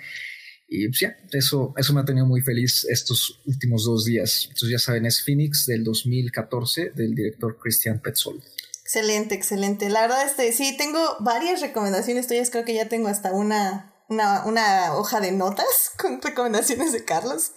Y 0.67 0.87
pues 0.87 0.99
ya, 0.99 1.15
eso, 1.31 1.73
eso 1.77 1.93
me 1.93 2.01
ha 2.01 2.05
tenido 2.05 2.25
muy 2.25 2.41
feliz 2.41 2.85
estos 2.89 3.41
últimos 3.45 3.85
dos 3.85 4.03
días. 4.05 4.45
Entonces 4.49 4.69
ya 4.69 4.79
saben, 4.79 5.05
es 5.05 5.23
Phoenix 5.23 5.65
del 5.65 5.83
2014 5.83 6.91
del 6.93 7.15
director 7.15 7.57
Christian 7.57 8.01
Petzold. 8.01 8.43
Excelente, 8.81 9.35
excelente. 9.35 9.89
La 9.89 10.01
verdad, 10.01 10.25
este, 10.25 10.51
sí, 10.51 10.75
tengo 10.77 10.99
varias 11.19 11.61
recomendaciones 11.61 12.27
tuyas. 12.27 12.49
Creo 12.49 12.65
que 12.65 12.73
ya 12.73 12.89
tengo 12.89 13.07
hasta 13.07 13.31
una, 13.31 13.93
una, 14.09 14.45
una 14.45 14.95
hoja 14.95 15.19
de 15.19 15.31
notas 15.31 15.93
con 16.01 16.21
recomendaciones 16.21 16.91
de 16.93 17.03
Carlos, 17.05 17.53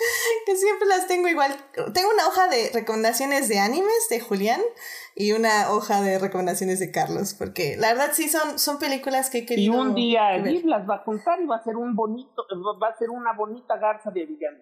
que 0.47 0.57
siempre 0.57 0.87
las 0.89 1.07
tengo 1.07 1.29
igual. 1.29 1.55
Tengo 1.95 2.11
una 2.13 2.27
hoja 2.29 2.49
de 2.49 2.71
recomendaciones 2.73 3.49
de 3.49 3.59
animes 3.59 4.09
de 4.09 4.21
Julián 4.21 4.61
y 5.15 5.33
una 5.33 5.71
hoja 5.71 6.01
de 6.03 6.19
recomendaciones 6.19 6.81
de 6.81 6.91
Carlos, 6.91 7.35
porque 7.35 7.77
la 7.77 7.89
verdad 7.89 8.11
sí 8.13 8.29
son, 8.29 8.59
son 8.59 8.79
películas 8.79 9.31
que 9.31 9.39
he 9.39 9.43
Y 9.43 9.47
querido. 9.47 9.81
un 9.81 9.95
día. 9.95 10.37
Edith 10.37 10.65
las 10.65 10.89
va 10.89 10.97
a 10.97 11.05
contar 11.05 11.41
y 11.41 11.47
va 11.47 11.57
a 11.57 11.65
ser 11.65 11.77
un 11.77 11.95
bonito, 11.95 12.45
va 12.83 12.89
a 12.89 12.99
ser 12.99 13.11
una 13.11 13.33
bonita 13.33 13.77
garza 13.77 14.11
de 14.11 14.27
villano. 14.27 14.59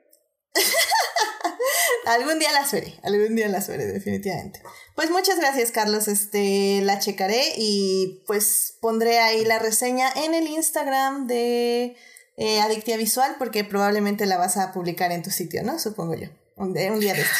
algún 2.06 2.38
día 2.38 2.52
las 2.52 2.72
veré, 2.72 2.98
algún 3.02 3.36
día 3.36 3.48
las 3.48 3.68
veré, 3.68 3.86
definitivamente. 3.86 4.62
Pues 4.94 5.10
muchas 5.10 5.38
gracias, 5.38 5.70
Carlos. 5.70 6.08
Este, 6.08 6.80
la 6.82 6.98
checaré 6.98 7.54
y 7.56 8.22
pues 8.26 8.74
pondré 8.80 9.18
ahí 9.20 9.44
la 9.44 9.58
reseña 9.58 10.10
en 10.14 10.34
el 10.34 10.46
Instagram 10.48 11.26
de 11.26 11.96
eh, 12.36 12.60
Adictia 12.60 12.96
Visual, 12.96 13.36
porque 13.38 13.64
probablemente 13.64 14.26
la 14.26 14.38
vas 14.38 14.56
a 14.56 14.72
publicar 14.72 15.12
en 15.12 15.22
tu 15.22 15.30
sitio, 15.30 15.62
¿no? 15.62 15.78
Supongo 15.78 16.14
yo. 16.14 16.28
Un, 16.56 16.68
un 16.68 17.00
día 17.00 17.14
de 17.14 17.20
estos. 17.20 17.38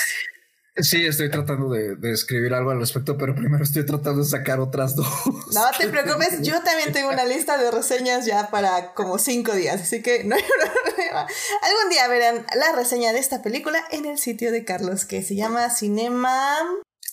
Sí, 0.81 1.05
estoy 1.05 1.29
tratando 1.29 1.69
de, 1.71 1.97
de, 1.97 2.13
escribir 2.13 2.55
algo 2.55 2.71
al 2.71 2.79
respecto, 2.79 3.19
pero 3.19 3.35
primero 3.35 3.65
estoy 3.65 3.85
tratando 3.85 4.23
de 4.23 4.29
sacar 4.29 4.61
otras 4.61 4.95
dos. 4.95 5.09
No 5.53 5.63
te 5.77 5.89
preocupes, 5.89 6.41
yo 6.43 6.63
también 6.63 6.93
tengo 6.93 7.09
una 7.11 7.25
lista 7.25 7.59
de 7.59 7.71
reseñas 7.71 8.27
ya 8.27 8.49
para 8.51 8.95
como 8.95 9.19
cinco 9.19 9.55
días, 9.55 9.81
así 9.81 10.03
que 10.03 10.23
no 10.25 10.37
hay 10.37 10.43
problema. 10.85 11.21
Algún 11.23 11.91
día 11.91 12.07
verán 12.07 12.47
la 12.55 12.77
reseña 12.77 13.13
de 13.13 13.19
esta 13.19 13.43
película 13.43 13.83
en 13.91 14.05
el 14.05 14.19
sitio 14.19 14.53
de 14.53 14.65
Carlos, 14.65 15.05
que 15.05 15.23
se 15.23 15.35
llama 15.35 15.71
Cinema... 15.71 16.59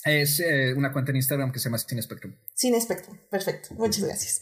Es 0.03 0.39
eh, 0.39 0.75
una 0.77 0.93
cuenta 0.93 1.09
en 1.09 1.15
Instagram 1.15 1.51
que 1.51 1.57
se 1.57 1.65
llama 1.65 1.79
Cine 1.79 2.03
Spectrum. 2.03 2.35
Cine 2.53 2.79
Spectrum, 2.79 3.17
perfecto, 3.31 3.73
muchas 3.73 4.03
gracias. 4.03 4.41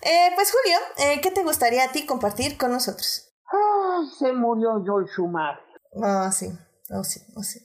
Eh, 0.00 0.30
pues 0.34 0.50
Julio, 0.50 0.78
eh, 0.96 1.20
¿qué 1.20 1.30
te 1.30 1.42
gustaría 1.42 1.84
a 1.84 1.92
ti 1.92 2.06
compartir 2.06 2.56
con 2.56 2.72
nosotros? 2.72 3.28
Ah, 3.52 4.00
se 4.18 4.32
murió 4.32 4.82
Joel 4.86 5.06
Schumacher. 5.06 5.60
Oh, 5.90 6.32
sí, 6.32 6.48
oh, 6.88 7.04
sí, 7.04 7.20
oh, 7.34 7.42
sí. 7.42 7.60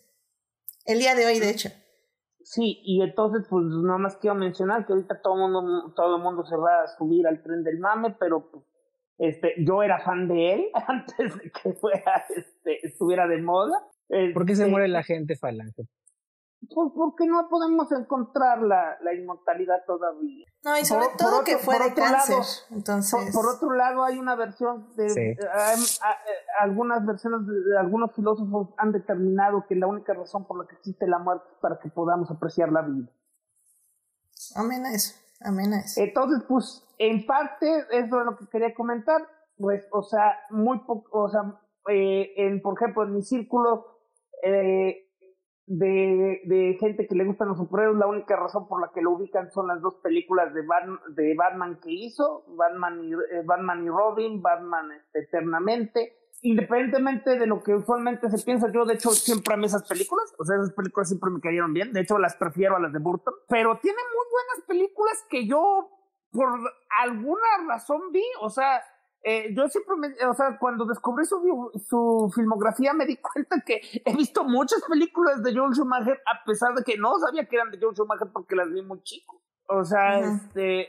El 0.87 0.99
día 0.99 1.15
de 1.15 1.25
hoy, 1.25 1.39
de 1.39 1.49
hecho. 1.49 1.69
Sí, 2.41 2.79
y 2.83 3.01
entonces, 3.01 3.45
pues 3.49 3.65
nada 3.65 3.97
más 3.97 4.15
quiero 4.15 4.35
mencionar 4.35 4.85
que 4.85 4.93
ahorita 4.93 5.21
todo 5.21 5.33
el 5.35 5.51
mundo, 5.51 5.93
todo 5.93 6.15
el 6.15 6.23
mundo 6.23 6.45
se 6.45 6.55
va 6.55 6.83
a 6.83 6.87
subir 6.97 7.27
al 7.27 7.43
tren 7.43 7.61
del 7.61 7.77
mame, 7.77 8.15
pero 8.17 8.49
pues, 8.49 8.63
este, 9.17 9.53
yo 9.57 9.83
era 9.83 9.99
fan 9.99 10.29
de 10.29 10.53
él 10.53 10.65
antes 10.87 11.37
de 11.37 11.51
que 11.51 11.73
fuera, 11.73 12.25
este, 12.33 12.87
estuviera 12.87 13.27
de 13.27 13.41
moda. 13.41 13.77
Este, 14.07 14.33
¿Por 14.33 14.45
qué 14.45 14.55
se 14.55 14.67
muere 14.67 14.87
la 14.87 15.03
gente, 15.03 15.35
Falange? 15.35 15.83
Pues 16.59 16.91
porque 16.95 17.27
no 17.27 17.47
podemos 17.49 17.91
encontrar 17.91 18.61
la, 18.63 18.97
la 19.01 19.13
inmortalidad 19.13 19.85
todavía. 19.85 20.45
No, 20.63 20.77
y 20.77 20.83
sobre 20.85 21.07
Por- 21.09 21.17
todo 21.17 21.29
por 21.29 21.41
otro- 21.41 21.45
que 21.45 21.57
fue 21.59 21.75
de 21.79 21.93
cáncer. 21.93 22.35
lado, 22.35 22.43
entonces. 22.71 23.11
Por, 23.11 23.43
por 23.43 23.55
otro 23.55 23.71
lado, 23.73 24.03
hay 24.03 24.17
una 24.17 24.35
versión 24.35 24.87
de. 24.95 25.09
Sí. 25.09 25.19
eh, 25.21 25.37
hay- 25.53 25.77
eh, 25.79 26.33
algunas 26.59 27.05
versiones 27.05 27.45
de, 27.47 27.53
de 27.53 27.77
algunos 27.79 28.11
filósofos 28.15 28.69
han 28.77 28.91
determinado 28.91 29.65
que 29.69 29.75
la 29.75 29.87
única 29.87 30.13
razón 30.13 30.45
por 30.47 30.57
la 30.59 30.67
que 30.67 30.75
existe 30.75 31.07
la 31.07 31.19
muerte 31.19 31.45
es 31.51 31.57
para 31.61 31.79
que 31.79 31.89
podamos 31.89 32.29
apreciar 32.31 32.71
la 32.71 32.81
vida. 32.81 33.07
Amén 34.55 34.85
a 34.85 34.93
eso. 34.93 35.15
Amén 35.41 35.73
a 35.73 35.79
eso. 35.81 36.01
Entonces, 36.01 36.43
pues, 36.47 36.83
en 36.97 37.25
parte, 37.25 37.85
eso 37.91 38.19
es 38.19 38.25
lo 38.25 38.35
que 38.37 38.47
quería 38.49 38.73
comentar. 38.73 39.21
Pues, 39.57 39.83
o 39.91 40.03
sea, 40.03 40.39
muy 40.49 40.79
poco, 40.79 41.23
o 41.23 41.29
sea, 41.29 41.41
eh, 41.89 42.33
en, 42.37 42.61
por 42.61 42.75
ejemplo, 42.79 43.03
en 43.03 43.13
mi 43.13 43.23
círculo 43.23 43.85
eh, 44.43 45.06
de, 45.67 46.41
de 46.45 46.77
gente 46.79 47.07
que 47.07 47.15
le 47.15 47.25
gustan 47.25 47.49
los 47.49 47.57
superhéroes, 47.57 47.97
la 47.97 48.07
única 48.07 48.35
razón 48.35 48.67
por 48.67 48.81
la 48.81 48.91
que 48.93 49.01
lo 49.01 49.11
ubican 49.11 49.51
son 49.51 49.67
las 49.67 49.81
dos 49.81 49.95
películas 50.01 50.53
de, 50.53 50.65
Bat- 50.65 51.05
de 51.09 51.35
Batman 51.35 51.79
que 51.81 51.91
hizo, 51.91 52.45
Batman 52.55 53.03
y, 53.03 53.13
eh, 53.13 53.43
Batman 53.45 53.83
y 53.83 53.89
Robin, 53.89 54.41
Batman 54.41 54.91
este, 54.93 55.19
eternamente. 55.19 56.13
Independientemente 56.43 57.37
de 57.37 57.47
lo 57.47 57.63
que 57.63 57.73
usualmente 57.73 58.29
se 58.29 58.45
piensa, 58.45 58.71
yo 58.71 58.85
de 58.85 58.93
hecho 58.93 59.09
siempre 59.09 59.55
amé 59.55 59.65
esas 59.65 59.87
películas, 59.89 60.35
o 60.37 60.45
sea, 60.45 60.55
esas 60.55 60.71
películas 60.73 61.07
siempre 61.09 61.31
me 61.31 61.41
cayeron 61.41 61.73
bien, 61.73 61.91
de 61.91 62.01
hecho 62.01 62.19
las 62.19 62.35
prefiero 62.35 62.75
a 62.75 62.79
las 62.79 62.93
de 62.93 62.99
Burton, 62.99 63.33
pero 63.49 63.79
tiene 63.81 63.97
muy 63.97 64.25
buenas 64.31 64.67
películas 64.67 65.25
que 65.31 65.47
yo 65.47 65.89
por 66.31 66.47
alguna 67.01 67.47
razón 67.67 68.11
vi, 68.11 68.23
o 68.39 68.51
sea, 68.51 68.83
eh, 69.29 69.53
yo 69.53 69.67
siempre 69.67 69.97
me, 69.97 70.25
o 70.25 70.33
sea, 70.33 70.57
cuando 70.57 70.85
descubrí 70.85 71.25
su, 71.25 71.69
su 71.85 72.31
filmografía 72.33 72.93
me 72.93 73.05
di 73.05 73.17
cuenta 73.33 73.61
que 73.65 73.81
he 74.05 74.15
visto 74.15 74.45
muchas 74.45 74.81
películas 74.87 75.43
de 75.43 75.53
Joel 75.53 75.73
Schumacher 75.73 76.21
a 76.25 76.45
pesar 76.45 76.73
de 76.75 76.83
que 76.85 76.97
no 76.97 77.19
sabía 77.19 77.45
que 77.45 77.57
eran 77.57 77.69
de 77.69 77.77
Joel 77.77 77.93
Schumacher 77.93 78.29
porque 78.31 78.55
las 78.55 78.71
vi 78.71 78.81
muy 78.81 79.01
chico. 79.03 79.41
O 79.67 79.83
sea, 79.83 80.19
este, 80.19 80.87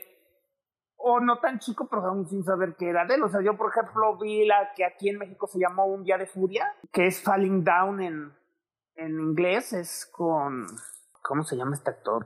o 0.95 1.19
no 1.19 1.39
tan 1.39 1.59
chico, 1.59 1.89
pero 1.89 2.05
aún 2.05 2.29
sin 2.29 2.45
saber 2.45 2.77
qué 2.77 2.87
era 2.87 3.03
de 3.03 3.15
él. 3.15 3.23
O 3.23 3.27
sea, 3.27 3.41
yo, 3.41 3.57
por 3.57 3.71
ejemplo, 3.71 4.17
vi 4.17 4.45
la 4.45 4.71
que 4.73 4.85
aquí 4.85 5.09
en 5.09 5.17
México 5.17 5.45
se 5.47 5.59
llamó 5.59 5.87
Un 5.87 6.05
Día 6.05 6.17
de 6.17 6.25
Furia, 6.25 6.65
que 6.93 7.07
es 7.07 7.21
Falling 7.21 7.65
Down 7.65 7.99
en, 7.99 8.33
en 8.95 9.19
inglés, 9.19 9.73
es 9.73 10.09
con, 10.13 10.65
¿cómo 11.21 11.43
se 11.43 11.57
llama 11.57 11.75
este 11.75 11.89
actor? 11.89 12.25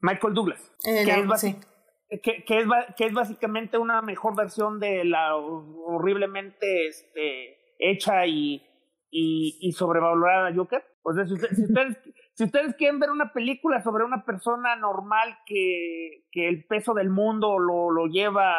Michael 0.00 0.34
Douglas. 0.34 0.72
Eh, 0.84 1.04
que, 1.04 1.22
no, 1.22 1.34
es 1.34 1.40
sí. 1.40 1.60
Que, 2.08 2.44
que, 2.44 2.58
es, 2.58 2.66
que 2.96 3.06
es 3.06 3.12
básicamente 3.12 3.78
una 3.78 4.00
mejor 4.02 4.36
versión 4.36 4.80
de 4.80 5.04
la 5.04 5.36
horriblemente 5.36 6.86
este, 6.86 7.58
hecha 7.78 8.26
y, 8.26 8.66
y, 9.10 9.58
y 9.60 9.72
sobrevalorada 9.72 10.54
Joker. 10.54 10.84
O 11.02 11.12
sea, 11.12 11.26
si, 11.26 11.34
usted, 11.34 11.48
si, 11.54 11.64
ustedes, 11.64 11.98
si 12.34 12.44
ustedes 12.44 12.74
quieren 12.76 12.98
ver 12.98 13.10
una 13.10 13.32
película 13.32 13.82
sobre 13.82 14.04
una 14.04 14.24
persona 14.24 14.76
normal 14.76 15.38
que, 15.46 16.26
que 16.30 16.48
el 16.48 16.66
peso 16.66 16.94
del 16.94 17.10
mundo 17.10 17.58
lo, 17.58 17.90
lo 17.90 18.06
lleva 18.06 18.54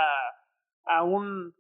a 0.86 1.04
un, 1.04 1.54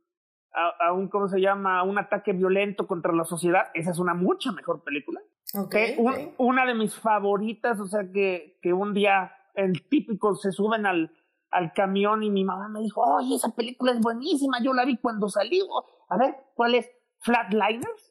a, 0.53 0.87
a, 0.87 0.93
un, 0.93 1.09
¿cómo 1.09 1.27
se 1.27 1.41
llama? 1.41 1.79
A 1.79 1.83
un 1.83 1.97
ataque 1.97 2.33
violento 2.33 2.87
contra 2.87 3.13
la 3.13 3.23
sociedad, 3.23 3.69
esa 3.73 3.91
es 3.91 3.99
una 3.99 4.13
mucha 4.13 4.51
mejor 4.51 4.83
película. 4.83 5.21
Okay, 5.53 5.95
Un, 5.97 6.13
okay. 6.13 6.33
Una 6.37 6.65
de 6.65 6.75
mis 6.75 6.95
favoritas, 6.95 7.79
o 7.79 7.87
sea, 7.87 8.11
que, 8.11 8.59
que 8.61 8.73
un 8.73 8.93
día 8.93 9.31
el 9.55 9.87
típico 9.87 10.35
se 10.35 10.51
suben 10.51 10.85
al, 10.85 11.11
al 11.51 11.73
camión 11.73 12.23
y 12.23 12.29
mi 12.29 12.43
mamá 12.43 12.67
me 12.69 12.81
dijo, 12.81 13.01
oye, 13.01 13.35
esa 13.35 13.55
película 13.55 13.91
es 13.91 13.99
buenísima, 13.99 14.61
yo 14.61 14.73
la 14.73 14.85
vi 14.85 14.97
cuando 14.97 15.29
salió. 15.29 15.65
A 16.09 16.17
ver, 16.17 16.35
¿cuál 16.55 16.75
es? 16.75 16.89
Flatliners 17.21 18.09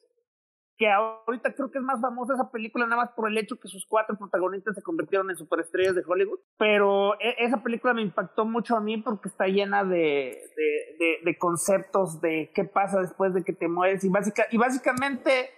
que 0.78 0.88
ahorita 0.88 1.54
creo 1.54 1.72
que 1.72 1.78
es 1.78 1.84
más 1.84 2.00
famosa 2.00 2.34
esa 2.34 2.52
película 2.52 2.86
nada 2.86 3.02
más 3.02 3.10
por 3.10 3.28
el 3.28 3.36
hecho 3.36 3.58
que 3.58 3.66
sus 3.66 3.84
cuatro 3.84 4.16
protagonistas 4.16 4.76
se 4.76 4.82
convirtieron 4.82 5.28
en 5.28 5.36
superestrellas 5.36 5.96
de 5.96 6.04
Hollywood. 6.06 6.38
Pero 6.56 7.18
e 7.20 7.34
esa 7.38 7.62
película 7.64 7.92
me 7.92 8.02
impactó 8.02 8.44
mucho 8.44 8.76
a 8.76 8.80
mí 8.80 8.96
porque 8.98 9.28
está 9.28 9.48
llena 9.48 9.82
de, 9.82 10.38
de, 10.56 10.96
de, 10.98 11.18
de 11.24 11.38
conceptos 11.38 12.20
de 12.20 12.52
qué 12.54 12.64
pasa 12.64 13.00
después 13.00 13.34
de 13.34 13.42
que 13.42 13.52
te 13.52 13.66
mueres. 13.66 14.04
Y, 14.04 14.08
básica, 14.08 14.46
y 14.52 14.56
básicamente 14.56 15.50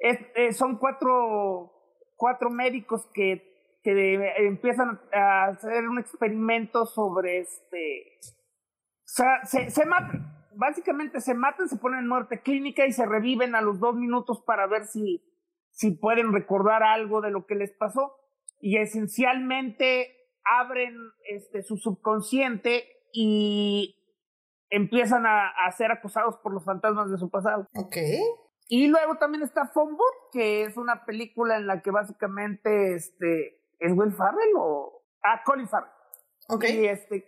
es, 0.00 0.18
es, 0.34 0.56
son 0.56 0.76
cuatro, 0.78 1.72
cuatro 2.16 2.50
médicos 2.50 3.06
que, 3.14 3.53
que 3.84 4.32
empiezan 4.38 4.98
a 5.12 5.44
hacer 5.44 5.88
un 5.88 6.00
experimento 6.00 6.86
sobre 6.86 7.38
este... 7.38 8.18
O 8.22 9.16
sea, 9.16 9.44
se, 9.44 9.70
se 9.70 9.86
matan 9.86 10.34
básicamente 10.56 11.20
se 11.20 11.34
matan, 11.34 11.68
se 11.68 11.76
ponen 11.76 12.00
en 12.00 12.08
muerte 12.08 12.40
clínica 12.40 12.86
y 12.86 12.92
se 12.92 13.06
reviven 13.06 13.54
a 13.54 13.60
los 13.60 13.80
dos 13.80 13.94
minutos 13.96 14.42
para 14.44 14.66
ver 14.66 14.86
si, 14.86 15.22
si 15.70 15.92
pueden 15.92 16.32
recordar 16.32 16.82
algo 16.82 17.20
de 17.20 17.30
lo 17.30 17.46
que 17.46 17.54
les 17.54 17.72
pasó. 17.72 18.16
Y 18.60 18.78
esencialmente 18.78 20.16
abren 20.44 20.96
este, 21.28 21.62
su 21.62 21.76
subconsciente 21.76 22.84
y 23.12 23.96
empiezan 24.70 25.26
a, 25.26 25.48
a, 25.48 25.70
ser 25.72 25.92
acosados 25.92 26.36
por 26.38 26.52
los 26.52 26.64
fantasmas 26.64 27.10
de 27.10 27.18
su 27.18 27.30
pasado. 27.30 27.68
Ok. 27.74 27.96
Y 28.68 28.88
luego 28.88 29.16
también 29.16 29.42
está 29.42 29.68
Phone 29.68 29.96
Booth, 29.96 30.32
que 30.32 30.62
es 30.62 30.76
una 30.76 31.04
película 31.04 31.56
en 31.56 31.66
la 31.66 31.82
que 31.82 31.90
básicamente 31.90 32.94
este, 32.94 33.60
es 33.84 33.92
Will 33.96 34.12
Farrell 34.12 34.52
o... 34.58 35.02
Ah, 35.22 35.42
Colin 35.44 35.68
Farrell. 35.68 35.90
Ok. 36.48 36.64
Y 36.64 36.86
este, 36.86 37.24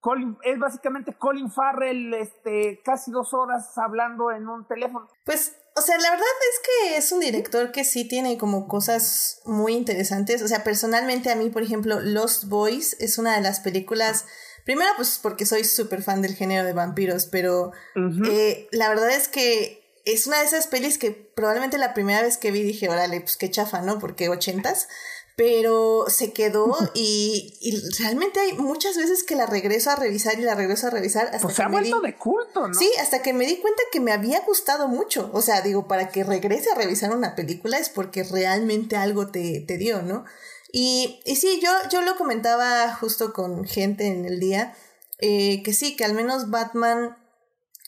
Colin, 0.00 0.36
es 0.44 0.58
básicamente 0.58 1.16
Colin 1.16 1.50
Farrell, 1.50 2.14
este, 2.14 2.80
casi 2.84 3.10
dos 3.10 3.34
horas 3.34 3.76
hablando 3.76 4.30
en 4.30 4.48
un 4.48 4.66
teléfono. 4.66 5.08
Pues, 5.24 5.56
o 5.76 5.80
sea, 5.80 5.98
la 5.98 6.10
verdad 6.10 6.26
es 6.52 6.60
que 6.60 6.96
es 6.96 7.12
un 7.12 7.20
director 7.20 7.70
que 7.70 7.84
sí 7.84 8.08
tiene 8.08 8.38
como 8.38 8.66
cosas 8.66 9.42
muy 9.44 9.74
interesantes. 9.74 10.42
O 10.42 10.48
sea, 10.48 10.64
personalmente 10.64 11.30
a 11.30 11.36
mí, 11.36 11.50
por 11.50 11.62
ejemplo, 11.62 12.00
Lost 12.00 12.44
Boys 12.44 12.96
es 13.00 13.18
una 13.18 13.34
de 13.34 13.42
las 13.42 13.60
películas. 13.60 14.26
Primero, 14.64 14.90
pues 14.96 15.18
porque 15.22 15.46
soy 15.46 15.64
súper 15.64 16.02
fan 16.02 16.22
del 16.22 16.34
género 16.34 16.64
de 16.64 16.72
vampiros, 16.72 17.26
pero 17.26 17.72
uh 17.96 18.00
-huh. 18.00 18.28
eh, 18.30 18.68
la 18.72 18.88
verdad 18.88 19.10
es 19.10 19.28
que 19.28 19.80
es 20.04 20.26
una 20.26 20.38
de 20.38 20.44
esas 20.46 20.66
pelis 20.66 20.98
que 20.98 21.10
probablemente 21.10 21.78
la 21.78 21.94
primera 21.94 22.22
vez 22.22 22.36
que 22.38 22.50
vi 22.50 22.62
dije, 22.62 22.88
órale, 22.88 23.20
pues 23.20 23.36
qué 23.36 23.50
chafa, 23.50 23.82
¿no? 23.82 23.98
Porque 23.98 24.28
ochentas 24.28 24.88
pero 25.40 26.04
se 26.08 26.34
quedó 26.34 26.76
y, 26.92 27.56
y, 27.62 27.80
realmente 27.98 28.40
hay 28.40 28.58
muchas 28.58 28.94
veces 28.98 29.24
que 29.24 29.36
la 29.36 29.46
regreso 29.46 29.88
a 29.88 29.96
revisar 29.96 30.38
y 30.38 30.42
la 30.42 30.54
regreso 30.54 30.88
a 30.88 30.90
revisar 30.90 31.28
hasta 31.28 31.38
pues 31.38 31.54
que 31.54 31.56
se 31.56 31.62
ha 31.62 31.68
vuelto 31.68 31.98
di... 32.02 32.08
de 32.08 32.16
culto, 32.18 32.68
¿no? 32.68 32.74
Sí, 32.74 32.92
hasta 33.00 33.22
que 33.22 33.32
me 33.32 33.46
di 33.46 33.56
cuenta 33.56 33.82
que 33.90 34.00
me 34.00 34.12
había 34.12 34.40
gustado 34.40 34.86
mucho. 34.86 35.30
O 35.32 35.40
sea, 35.40 35.62
digo, 35.62 35.88
para 35.88 36.10
que 36.10 36.24
regrese 36.24 36.70
a 36.70 36.74
revisar 36.74 37.16
una 37.16 37.36
película 37.36 37.78
es 37.78 37.88
porque 37.88 38.22
realmente 38.22 38.96
algo 38.96 39.28
te, 39.28 39.64
te 39.66 39.78
dio, 39.78 40.02
¿no? 40.02 40.26
Y, 40.72 41.22
y 41.24 41.36
sí, 41.36 41.58
yo, 41.62 41.70
yo 41.90 42.02
lo 42.02 42.18
comentaba 42.18 42.94
justo 42.96 43.32
con 43.32 43.64
gente 43.64 44.08
en 44.08 44.26
el 44.26 44.40
día, 44.40 44.74
eh, 45.20 45.62
que 45.62 45.72
sí, 45.72 45.96
que 45.96 46.04
al 46.04 46.12
menos 46.12 46.50
Batman, 46.50 47.16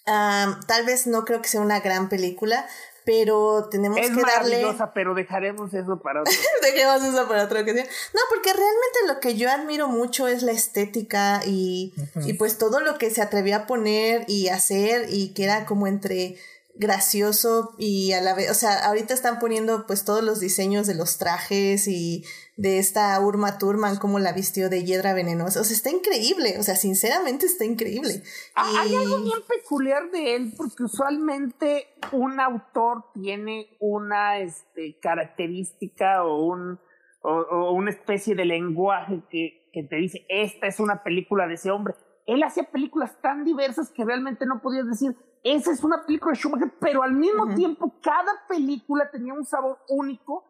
uh, 0.07 0.67
tal 0.67 0.87
vez 0.87 1.07
no 1.07 1.27
creo 1.27 1.43
que 1.43 1.51
sea 1.51 1.61
una 1.61 1.81
gran 1.81 2.09
película, 2.09 2.67
pero 3.05 3.69
tenemos 3.71 3.99
es 3.99 4.11
que 4.11 4.23
darle. 4.23 4.65
pero 4.95 5.15
dejaremos 5.15 5.73
eso 5.75 6.01
para 6.01 6.21
otro. 6.21 6.33
Dejemos 6.63 7.03
eso 7.03 7.29
para 7.29 7.45
otra 7.45 7.61
ocasión. 7.63 7.87
No, 8.15 8.21
porque 8.29 8.53
realmente 8.53 8.99
lo 9.09 9.21
que 9.21 9.37
yo 9.37 9.51
admiro 9.51 9.89
mucho 9.89 10.29
es 10.29 10.43
la 10.43 10.53
estética 10.53 11.43
y, 11.45 11.93
uh 11.97 12.01
-huh. 12.01 12.29
y 12.29 12.33
pues 12.35 12.59
todo 12.59 12.81
lo 12.81 12.99
que 12.99 13.11
se 13.11 13.23
atrevió 13.23 13.57
a 13.57 13.67
poner 13.67 14.25
y 14.29 14.49
hacer 14.49 15.07
y 15.11 15.35
que 15.35 15.45
era 15.45 15.67
como 15.67 15.87
entre 15.87 16.37
gracioso 16.75 17.75
y 17.77 18.13
a 18.13 18.21
la 18.21 18.35
vez, 18.35 18.51
o 18.51 18.55
sea, 18.55 18.87
ahorita 18.87 19.13
están 19.13 19.39
poniendo 19.39 19.87
pues 19.87 20.05
todos 20.05 20.23
los 20.25 20.41
diseños 20.41 20.87
de 20.87 20.95
los 20.95 21.19
trajes 21.19 21.87
y 21.87 22.25
de 22.57 22.79
esta 22.79 23.19
Urma 23.21 23.59
Thurman, 23.59 23.97
como 23.97 24.19
la 24.19 24.33
vistió 24.33 24.69
de 24.69 24.85
hiedra 24.85 25.15
venenosa, 25.15 25.61
o 25.61 25.65
sea, 25.65 25.75
está 25.75 25.91
increíble, 25.91 26.57
o 26.59 26.63
sea, 26.63 26.77
sinceramente 26.77 27.47
está 27.47 27.65
increíble. 27.65 28.23
Y... 28.23 28.23
Hay 28.55 28.95
algo 28.95 29.23
bien 29.23 29.39
peculiar 29.49 30.11
de 30.11 30.37
él, 30.37 30.53
porque 30.57 30.85
usualmente 30.85 31.87
un 32.13 32.39
autor 32.41 33.05
tiene 33.15 33.77
una 33.81 34.39
este, 34.39 34.99
característica 35.01 36.25
o, 36.25 36.45
un, 36.45 36.79
o, 37.23 37.31
o 37.31 37.73
una 37.73 37.91
especie 37.91 38.35
de 38.35 38.45
lenguaje 38.45 39.23
que, 39.31 39.71
que 39.73 39.83
te 39.85 39.97
dice, 39.97 40.27
esta 40.29 40.67
es 40.67 40.79
una 40.79 41.03
película 41.03 41.47
de 41.47 41.55
ese 41.55 41.71
hombre. 41.71 41.95
Él 42.27 42.43
hacía 42.43 42.65
películas 42.65 43.19
tan 43.21 43.45
diversas 43.45 43.91
que 43.91 44.05
realmente 44.05 44.45
no 44.47 44.61
podías 44.61 44.87
decir, 44.87 45.17
esa 45.43 45.73
es 45.73 45.83
una 45.83 46.05
película 46.07 46.33
de 46.33 46.39
Schumacher, 46.39 46.73
pero 46.79 47.03
al 47.03 47.15
mismo 47.15 47.45
uh 47.45 47.49
-huh. 47.49 47.57
tiempo 47.57 47.95
cada 48.01 48.47
película 48.47 49.11
tenía 49.11 49.33
un 49.33 49.45
sabor 49.45 49.79
único 49.89 50.45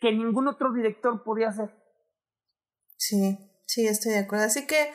que 0.00 0.12
ningún 0.12 0.48
otro 0.48 0.72
director 0.72 1.22
podía 1.24 1.48
hacer. 1.48 1.70
Sí, 2.96 3.38
sí, 3.66 3.86
estoy 3.86 4.12
de 4.12 4.20
acuerdo. 4.20 4.46
Así 4.46 4.66
que, 4.66 4.92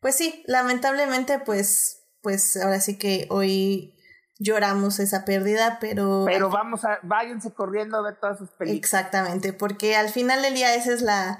pues 0.00 0.16
sí, 0.16 0.42
lamentablemente, 0.46 1.38
pues, 1.38 2.06
pues 2.22 2.56
ahora 2.56 2.80
sí 2.80 2.98
que 2.98 3.26
hoy 3.30 3.94
lloramos 4.38 4.98
esa 4.98 5.24
pérdida, 5.24 5.78
pero... 5.80 6.24
Pero 6.26 6.50
vamos 6.50 6.84
a, 6.84 6.98
váyanse 7.02 7.52
corriendo 7.52 7.96
a 7.98 8.02
ver 8.02 8.18
todas 8.20 8.38
sus 8.38 8.50
películas. 8.50 8.78
Exactamente, 8.78 9.52
porque 9.52 9.96
al 9.96 10.08
final 10.08 10.42
del 10.42 10.54
día 10.54 10.74
esa 10.74 10.92
es 10.92 11.02
la 11.02 11.38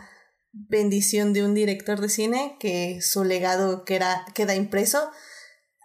bendición 0.53 1.33
de 1.33 1.45
un 1.45 1.55
director 1.55 2.01
de 2.01 2.09
cine, 2.09 2.57
que 2.61 3.01
su 3.03 3.25
legado 3.25 3.85
queda, 3.85 4.25
queda 4.35 4.55
impreso 4.55 5.11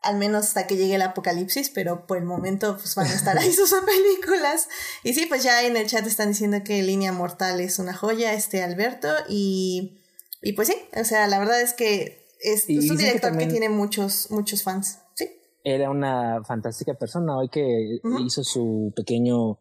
al 0.01 0.17
menos 0.17 0.45
hasta 0.45 0.67
que 0.67 0.77
llegue 0.77 0.95
el 0.95 1.01
apocalipsis, 1.01 1.69
pero 1.69 2.07
por 2.07 2.17
el 2.17 2.25
momento 2.25 2.77
pues 2.77 2.95
van 2.95 3.07
a 3.07 3.13
estar 3.13 3.38
ahí 3.38 3.51
sus 3.51 3.73
películas. 3.85 4.67
Y 5.03 5.13
sí, 5.13 5.25
pues 5.25 5.43
ya 5.43 5.65
en 5.65 5.77
el 5.77 5.88
chat 5.88 6.05
están 6.05 6.29
diciendo 6.29 6.59
que 6.63 6.81
Línea 6.83 7.12
Mortal 7.12 7.59
es 7.59 7.79
una 7.79 7.93
joya, 7.93 8.33
este 8.33 8.63
Alberto, 8.63 9.07
y, 9.27 9.99
y 10.41 10.53
pues 10.53 10.67
sí, 10.67 10.75
o 10.99 11.03
sea, 11.03 11.27
la 11.27 11.39
verdad 11.39 11.62
es 11.62 11.73
que 11.73 12.27
es, 12.39 12.69
es 12.69 12.89
un 12.89 12.97
director 12.97 13.31
que, 13.33 13.39
que, 13.39 13.47
tiene 13.47 13.69
muchos, 13.69 14.31
muchos 14.31 14.63
fans, 14.63 14.99
sí. 15.15 15.29
Era 15.63 15.89
una 15.89 16.41
fantástica 16.45 16.93
persona, 16.93 17.38
hoy 17.38 17.49
que 17.49 17.99
uh 18.03 18.07
-huh. 18.07 18.25
hizo 18.25 18.43
su 18.43 18.93
pequeño 18.95 19.59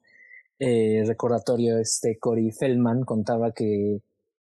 eh, 0.61 1.03
recordatorio, 1.07 1.79
este 1.79 2.19
Cory 2.19 2.53
Feldman 2.53 3.05
contaba 3.05 3.53
que 3.53 4.03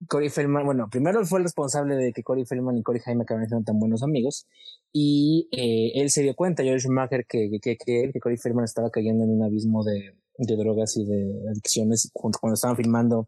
Corey 0.07 0.29
Feldman, 0.29 0.65
bueno, 0.65 0.87
primero 0.89 1.25
fue 1.25 1.39
el 1.39 1.43
responsable 1.43 1.95
de 1.95 2.13
que 2.13 2.23
Corey 2.23 2.45
Feldman 2.45 2.77
y 2.77 2.83
Corey 2.83 3.01
Haim 3.05 3.21
acabaran 3.21 3.49
siendo 3.49 3.65
tan 3.65 3.79
buenos 3.79 4.01
amigos 4.01 4.47
y 4.93 5.49
eh, 5.51 5.91
él 6.01 6.09
se 6.09 6.23
dio 6.23 6.35
cuenta, 6.35 6.63
George 6.63 6.87
Schumacher, 6.87 7.25
que, 7.27 7.49
que, 7.61 7.77
que, 7.77 8.19
Corey 8.21 8.37
Feldman 8.37 8.65
estaba 8.65 8.89
cayendo 8.91 9.25
en 9.25 9.31
un 9.31 9.43
abismo 9.43 9.83
de, 9.83 10.15
de 10.37 10.55
drogas 10.55 10.95
y 10.95 11.05
de 11.05 11.49
adicciones 11.49 12.11
cuando 12.13 12.53
estaban 12.53 12.77
filmando 12.77 13.27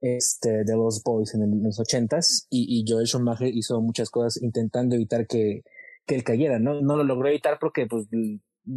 este, 0.00 0.64
The 0.64 0.72
Lost 0.72 1.04
Boys 1.04 1.34
en, 1.34 1.62
los 1.62 1.78
ochentas 1.78 2.46
y, 2.50 2.80
y 2.80 2.84
George 2.86 3.06
Schumacher 3.06 3.54
hizo 3.54 3.80
muchas 3.80 4.10
cosas 4.10 4.42
intentando 4.42 4.96
evitar 4.96 5.26
que, 5.26 5.62
que 6.04 6.16
él 6.16 6.24
cayera, 6.24 6.58
¿no? 6.58 6.80
No 6.80 6.96
lo 6.96 7.04
logró 7.04 7.28
evitar 7.28 7.58
porque 7.60 7.86
pues 7.86 8.06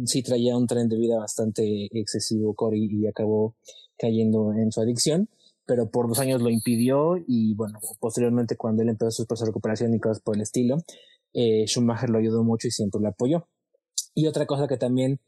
sí 0.04 0.22
traía 0.22 0.56
un 0.56 0.66
tren 0.66 0.88
de 0.88 0.96
vida 0.96 1.18
bastante 1.18 1.88
excesivo 1.90 2.54
Corey 2.54 2.88
y 2.90 3.06
acabó 3.08 3.56
cayendo 3.98 4.52
en 4.52 4.70
su 4.70 4.80
adicción 4.80 5.28
pero 5.72 5.88
por 5.88 6.06
dos 6.06 6.18
años 6.18 6.42
lo 6.42 6.50
impidió 6.50 7.16
y 7.26 7.54
bueno, 7.54 7.78
posteriormente 7.98 8.58
cuando 8.58 8.82
él 8.82 8.90
empezó 8.90 9.10
su 9.10 9.26
proceso 9.26 9.46
de 9.46 9.52
recuperación 9.52 9.94
y 9.94 10.00
cosas 10.00 10.20
por 10.20 10.36
el 10.36 10.42
estilo, 10.42 10.76
eh, 11.32 11.64
Schumacher 11.66 12.10
lo 12.10 12.18
ayudó 12.18 12.44
mucho 12.44 12.68
y 12.68 12.70
siempre 12.70 13.00
lo 13.00 13.08
apoyó. 13.08 13.48
Y 14.14 14.26
otra 14.26 14.44
cosa 14.44 14.68
que 14.68 14.76
también 14.76 15.18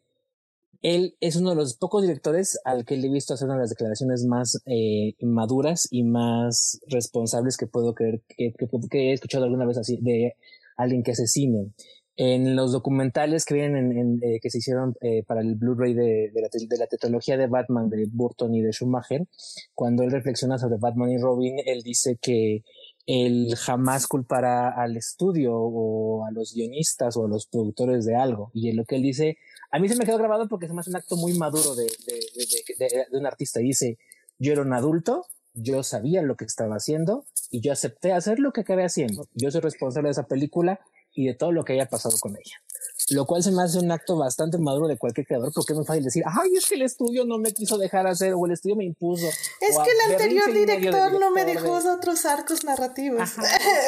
él 0.83 1.17
es 1.21 1.37
uno 1.37 1.49
de 1.49 1.57
los 1.57 1.79
pocos 1.79 2.03
directores 2.03 2.61
al 2.67 2.85
que 2.85 2.99
le 2.99 3.07
he 3.07 3.11
visto 3.11 3.33
hacer 3.33 3.47
una 3.47 3.55
de 3.55 3.63
las 3.63 3.71
declaraciones 3.71 4.27
más 4.27 4.63
eh, 4.67 5.15
maduras 5.23 5.89
y 5.91 6.03
más 6.03 6.79
responsables 6.89 7.57
que 7.57 7.67
puedo 7.67 7.95
creer 7.95 8.21
que, 8.29 8.53
que, 8.91 9.11
he 9.11 9.13
escuchado 9.15 9.45
alguna 9.45 9.65
vez 9.65 9.79
así 9.79 9.97
de 10.03 10.35
alguien 10.77 11.03
que 11.03 11.13
hace 11.13 11.27
cine. 11.27 11.73
En 12.17 12.55
los 12.55 12.73
documentales 12.73 13.45
que 13.45 13.55
vienen 13.55 13.97
en, 13.97 14.21
eh, 14.23 14.39
que 14.41 14.51
se 14.51 14.59
hicieron 14.59 14.95
eh, 15.01 15.25
para 15.27 15.41
el 15.41 15.57
Blu-ray 15.57 15.95
de, 15.95 16.31
de, 16.33 16.41
la, 16.41 16.49
de 16.53 16.79
la 16.79 16.87
tetralogía 16.87 17.37
de 17.37 17.49
Batman 17.49 17.91
de 17.91 18.07
Burton 18.11 18.55
y 18.55 18.63
de 18.63 18.71
Schumacher, 18.73 19.27
cuando 19.75 20.05
él 20.05 20.13
reflexiona 20.13 20.59
sobre 20.59 20.77
Batman 20.79 21.11
y 21.11 21.19
Robin, 21.19 21.57
él 21.67 21.83
dice 21.83 22.17
que 22.21 22.63
él 23.07 23.55
jamás 23.57 24.07
culpará 24.07 24.71
al 24.71 24.97
estudio 24.97 25.53
o 25.55 26.25
a 26.25 26.31
los 26.31 26.55
guionistas 26.55 27.17
o 27.17 27.27
a 27.27 27.29
los 27.29 27.47
productores 27.47 28.05
de 28.05 28.17
algo. 28.17 28.51
Y 28.55 28.71
en 28.71 28.77
lo 28.77 28.85
que 28.85 28.97
él 28.97 29.03
dice, 29.03 29.37
a 29.71 29.79
mí 29.79 29.89
se 29.89 29.97
me 29.97 30.05
quedó 30.05 30.19
grabado 30.19 30.49
porque 30.49 30.67
se 30.67 30.73
me 30.73 30.81
hace 30.81 30.91
un 30.91 30.97
acto 30.97 31.17
muy 31.17 31.35
maduro 31.35 31.75
de, 31.75 31.85
de, 31.85 33.07
de, 33.11 33.19
un 33.19 33.27
artista. 33.27 33.61
Dice, 33.61 33.99
yo 34.39 34.53
era 34.53 34.63
un 34.63 34.73
adulto, 34.73 35.27
yo 35.53 35.83
sabía 35.83 36.23
lo 36.23 36.37
que 36.37 36.45
estaba 36.45 36.77
haciendo 36.77 37.27
y 37.51 37.61
yo 37.61 37.73
acepté 37.73 38.13
hacer 38.13 38.39
lo 38.39 38.53
que 38.53 38.63
acabé 38.63 38.85
haciendo. 38.85 39.29
Yo 39.35 39.51
soy 39.51 39.61
responsable 39.61 40.09
de 40.09 40.13
esa 40.13 40.27
película 40.27 40.81
y 41.15 41.27
de 41.27 41.35
todo 41.35 41.53
lo 41.53 41.65
que 41.65 41.75
haya 41.75 41.87
pasado 41.87 42.17
con 42.21 42.37
ella 42.37 42.65
lo 43.11 43.27
cual 43.27 43.43
se 43.43 43.51
me 43.51 43.63
hace 43.63 43.79
un 43.79 43.91
acto 43.91 44.17
bastante 44.17 44.59
maduro 44.59 44.89
de 44.89 44.97
cualquier 44.97 45.27
creador, 45.27 45.53
porque 45.55 45.73
es 45.73 45.77
muy 45.77 45.87
fácil 45.87 46.05
decir, 46.05 46.23
ay, 46.27 46.51
es 46.57 46.67
que 46.67 46.77
el 46.77 46.83
estudio 46.83 47.25
no 47.25 47.39
me 47.39 47.53
quiso 47.53 47.77
dejar 47.77 48.07
hacer, 48.07 48.35
o 48.35 48.47
el 48.47 48.53
estudio 48.53 48.77
me 48.77 48.85
impuso. 48.85 49.27
Es 49.27 49.77
que 49.79 49.91
el 49.91 50.13
anterior 50.13 50.53
director, 50.53 51.21
no 51.21 51.31
me 51.31 51.45
dejó 51.45 51.75
otros 51.75 52.25
arcos 52.25 52.65
narrativos. 52.65 53.37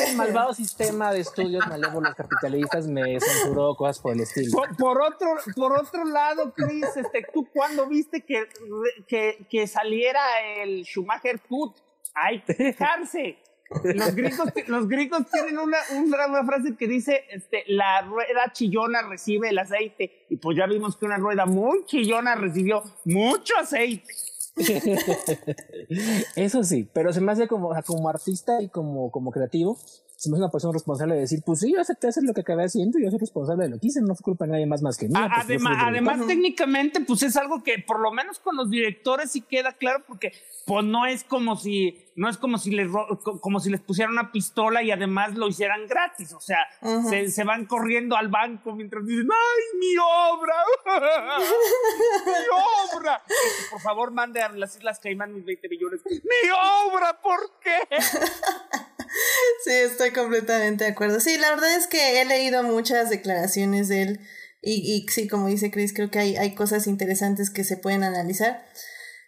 el 0.09 0.17
malvado 0.17 0.53
sistema 0.53 1.12
de 1.12 1.21
estudios 1.21 1.67
malévolos 1.67 2.15
capitalistas 2.15 2.87
me 2.87 3.19
censuró 3.21 3.75
cosas 3.75 4.01
por 4.01 4.12
el 4.12 4.21
estilo. 4.21 4.53
Por, 4.79 5.01
otro, 5.01 5.29
por 5.55 5.79
otro 5.79 6.05
lado, 6.05 6.53
Chris, 6.55 6.85
este, 6.97 7.27
¿tú 7.33 7.49
cuando 7.53 7.87
viste 7.87 8.23
que, 8.23 8.47
que, 9.09 9.47
que 9.49 9.67
saliera 9.67 10.21
el 10.62 10.85
Schumacher 10.85 11.41
Cut? 11.49 11.77
Hay 12.15 12.43
que 12.43 12.55
dejarse. 12.55 13.39
Los 13.70 14.14
gringos, 14.14 14.48
los 14.68 14.88
gringos 14.88 15.22
tienen 15.31 15.59
una, 15.59 15.79
una, 15.92 16.44
frase 16.44 16.76
que 16.76 16.87
dice, 16.87 17.24
este, 17.31 17.64
la 17.66 18.02
rueda 18.02 18.52
chillona 18.52 19.02
recibe 19.02 19.48
el 19.50 19.59
aceite. 19.59 20.26
Y 20.29 20.37
pues 20.37 20.57
ya 20.57 20.66
vimos 20.66 20.96
que 20.96 21.07
una 21.07 21.16
rueda 21.16 21.46
muy 21.46 21.85
chillona 21.87 22.35
recibió 22.37 22.83
mucho 23.05 23.55
aceite. 23.59 24.12
Eso 26.37 26.64
sí, 26.64 26.88
pero 26.92 27.12
se 27.12 27.20
me 27.20 27.33
hace 27.33 27.46
como, 27.46 27.74
como 27.85 28.09
artista 28.09 28.62
y 28.62 28.68
como, 28.68 29.11
como 29.11 29.31
creativo, 29.31 29.79
se 30.16 30.31
me 30.31 30.37
hace 30.37 30.44
una 30.44 30.50
persona 30.50 30.72
responsable 30.72 31.14
de 31.14 31.20
decir, 31.20 31.40
pues 31.44 31.61
sí, 31.61 31.72
yo 31.72 31.81
acepté 31.81 32.09
hacer 32.09 32.22
lo 32.24 32.33
que 32.33 32.40
acabé 32.40 32.64
haciendo 32.64 32.98
y 32.98 33.05
yo 33.05 33.11
soy 33.11 33.18
responsable 33.18 33.64
de 33.64 33.70
lo 33.70 33.79
que 33.79 33.88
hice, 33.88 34.00
no 34.00 34.14
fue 34.14 34.24
culpa 34.24 34.46
de 34.46 34.52
nadie 34.52 34.66
más 34.66 34.81
más 34.81 34.96
que 34.96 35.09
mí. 35.09 35.12
Pues 35.14 35.31
además, 35.31 35.76
además 35.79 36.26
técnicamente, 36.26 37.00
pues 37.02 37.22
es 37.22 37.37
algo 37.37 37.62
que 37.62 37.79
por 37.87 38.00
lo 38.00 38.11
menos 38.11 38.38
con 38.38 38.57
los 38.57 38.70
directores 38.70 39.31
sí 39.33 39.42
queda 39.42 39.72
claro, 39.72 40.05
porque 40.07 40.33
pues 40.64 40.85
no 40.87 41.05
es 41.05 41.22
como 41.22 41.57
si, 41.57 42.02
no 42.16 42.31
es 42.31 42.38
como 42.38 42.57
si 42.57 42.70
les, 42.70 42.88
como 43.42 43.61
si 43.61 43.68
les 43.68 43.83
pusieran 43.83 44.12
una 44.12 44.33
pistola 44.33 44.83
y 44.83 44.90
además 44.90 45.35
lo 45.35 45.48
hicieran 45.48 45.87
gratis, 45.87 46.33
o 46.33 46.40
sea, 46.40 46.66
se, 47.11 47.29
se, 47.29 47.44
van 47.44 47.66
corriendo 47.66 48.16
al 48.16 48.29
banco 48.29 48.74
mientras 48.74 49.05
dicen, 49.05 49.29
¡ay, 49.31 49.79
mi 49.79 49.96
obra! 49.98 50.55
¡Mi 52.24 52.96
obra! 52.96 53.22
por 53.70 53.81
favor, 53.83 54.12
mande 54.12 54.40
a 54.40 54.48
las 54.48 54.76
Islas 54.76 54.98
Caimán 54.98 55.35
mis 55.35 55.44
20 55.44 55.68
millones. 55.68 56.00
¡Mi 56.07 56.50
obra! 56.88 57.20
¿Por 57.20 57.61
qué? 57.61 57.76
Sí, 59.64 59.72
estoy 59.72 60.12
completamente 60.12 60.85
de 60.85 60.90
acuerdo. 60.90 61.20
Sí, 61.20 61.37
la 61.38 61.50
verdad 61.50 61.74
es 61.74 61.87
que 61.87 62.20
he 62.20 62.24
leído 62.24 62.62
muchas 62.62 63.11
declaraciones 63.11 63.88
de 63.88 64.02
él 64.02 64.20
y, 64.62 64.92
y 64.94 65.07
sí, 65.12 65.29
como 65.29 65.46
dice 65.46 65.70
Chris, 65.70 65.92
creo 65.92 66.11
que 66.11 66.18
hay, 66.18 66.37
hay 66.37 66.55
cosas 66.55 66.87
interesantes 66.87 67.50
que 67.50 67.64
se 67.64 67.76
pueden 67.76 68.02
analizar. 68.02 68.66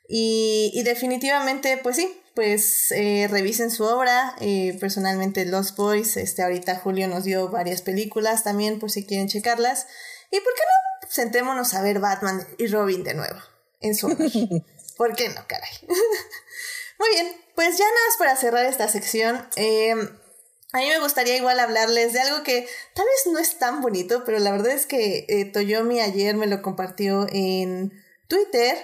Y, 0.09 0.73
y 0.75 0.83
definitivamente, 0.83 1.79
pues 1.81 1.97
sí, 1.97 2.21
pues 2.35 2.91
eh, 2.93 3.29
revisen 3.31 3.71
su 3.71 3.85
obra. 3.85 4.35
Eh, 4.41 4.77
personalmente, 4.81 5.45
Lost 5.45 5.77
Boys, 5.77 6.17
este, 6.17 6.43
ahorita 6.43 6.77
Julio 6.77 7.07
nos 7.07 7.25
dio 7.25 7.49
varias 7.51 7.83
películas 7.83 8.43
también 8.43 8.79
por 8.81 8.91
si 8.91 9.05
quieren 9.05 9.29
checarlas. 9.29 9.87
¿Y 10.31 10.41
por 10.41 10.55
qué 10.55 10.63
no? 10.63 11.09
Sentémonos 11.09 11.75
a 11.75 11.83
ver 11.83 12.01
Batman 12.01 12.47
y 12.59 12.67
Robin 12.67 13.05
de 13.05 13.15
nuevo 13.15 13.39
en 13.81 13.95
su 13.95 14.07
honor. 14.07 14.19
¿Por 14.97 15.15
qué 15.15 15.29
no, 15.29 15.47
caray? 15.47 15.71
Muy 16.99 17.09
bien, 17.11 17.29
pues 17.59 17.77
ya 17.77 17.85
nada 17.87 18.07
más 18.07 18.17
para 18.19 18.37
cerrar 18.37 18.67
esta 18.67 18.87
sección. 18.87 19.45
Eh, 19.57 19.91
a 19.91 20.79
mí 20.79 20.89
me 20.91 21.01
gustaría 21.01 21.37
igual 21.37 21.59
hablarles 21.59 22.13
de 22.13 22.21
algo 22.21 22.45
que 22.45 22.69
tal 22.95 23.05
vez 23.05 23.33
no 23.33 23.41
es 23.41 23.59
tan 23.59 23.81
bonito, 23.81 24.23
pero 24.25 24.39
la 24.39 24.53
verdad 24.53 24.71
es 24.71 24.87
que 24.87 25.27
eh, 25.29 25.45
Toyomi 25.45 25.99
ayer 25.99 26.37
me 26.37 26.47
lo 26.47 26.63
compartió 26.63 27.27
en 27.33 27.93
Twitter 28.29 28.77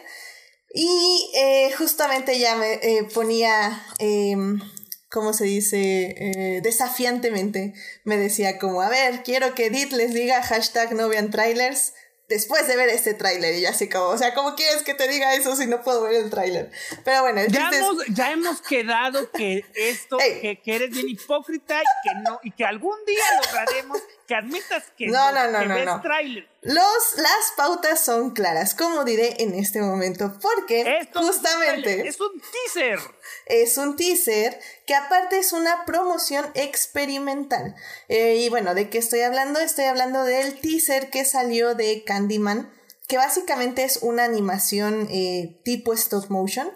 y 0.74 1.30
eh, 1.36 1.72
justamente 1.78 2.36
ya 2.40 2.56
me 2.56 2.80
ponía, 3.14 3.80
em, 4.00 4.58
¿cómo 5.08 5.34
se 5.34 5.44
dice? 5.44 6.60
desafiantemente 6.64 7.74
me 8.02 8.16
decía 8.16 8.58
como, 8.58 8.82
a 8.82 8.88
ver, 8.88 9.22
quiero 9.22 9.54
que 9.54 9.66
Edith 9.66 9.92
les 9.92 10.14
diga 10.14 10.42
hashtag 10.42 10.94
no 10.94 11.08
vean 11.08 11.30
trailers 11.30 11.92
después 12.28 12.66
de 12.66 12.76
ver 12.76 12.88
este 12.88 13.14
tráiler 13.14 13.54
y 13.54 13.62
ya 13.62 13.70
así 13.70 13.88
como, 13.88 14.06
o 14.06 14.18
sea, 14.18 14.34
¿cómo 14.34 14.54
quieres 14.54 14.82
que 14.82 14.94
te 14.94 15.08
diga 15.08 15.34
eso 15.34 15.54
si 15.56 15.66
no 15.66 15.82
puedo 15.82 16.02
ver 16.02 16.14
el 16.14 16.30
tráiler? 16.30 16.70
Pero 17.04 17.22
bueno, 17.22 17.42
ya, 17.48 17.70
hemos, 17.70 18.06
ya 18.08 18.32
hemos 18.32 18.60
quedado 18.62 19.30
que 19.30 19.64
esto, 19.74 20.16
que, 20.40 20.60
que, 20.62 20.74
eres 20.74 20.90
bien 20.90 21.08
hipócrita 21.08 21.80
y 21.80 22.08
que 22.08 22.14
no, 22.22 22.40
y 22.42 22.50
que 22.52 22.64
algún 22.64 22.96
día 23.06 23.24
lograremos 23.44 23.98
que 24.26 24.34
admitas 24.34 24.84
que, 24.96 25.06
no, 25.08 25.32
no, 25.32 25.50
no, 25.50 25.64
no, 25.64 25.84
no. 25.84 26.02
Los, 26.62 27.16
las 27.16 27.52
pautas 27.56 28.04
son 28.04 28.30
claras, 28.30 28.74
como 28.74 29.04
diré 29.04 29.42
en 29.42 29.54
este 29.54 29.80
momento, 29.80 30.38
porque 30.40 31.06
justamente 31.14 32.08
es 32.08 32.18
un 32.20 32.40
teaser. 32.40 32.98
Es 33.46 33.76
un 33.76 33.96
teaser 33.96 34.58
que 34.86 34.94
aparte 34.94 35.38
es 35.38 35.52
una 35.52 35.84
promoción 35.84 36.46
experimental. 36.54 37.74
Eh, 38.08 38.36
y 38.36 38.48
bueno, 38.48 38.74
¿de 38.74 38.88
qué 38.88 38.98
estoy 38.98 39.20
hablando? 39.20 39.60
Estoy 39.60 39.84
hablando 39.84 40.24
del 40.24 40.58
teaser 40.60 41.10
que 41.10 41.24
salió 41.24 41.74
de 41.74 42.02
Candyman, 42.04 42.72
que 43.08 43.18
básicamente 43.18 43.84
es 43.84 43.98
una 44.00 44.24
animación 44.24 45.06
eh, 45.10 45.60
tipo 45.64 45.92
stop 45.92 46.30
motion. 46.30 46.72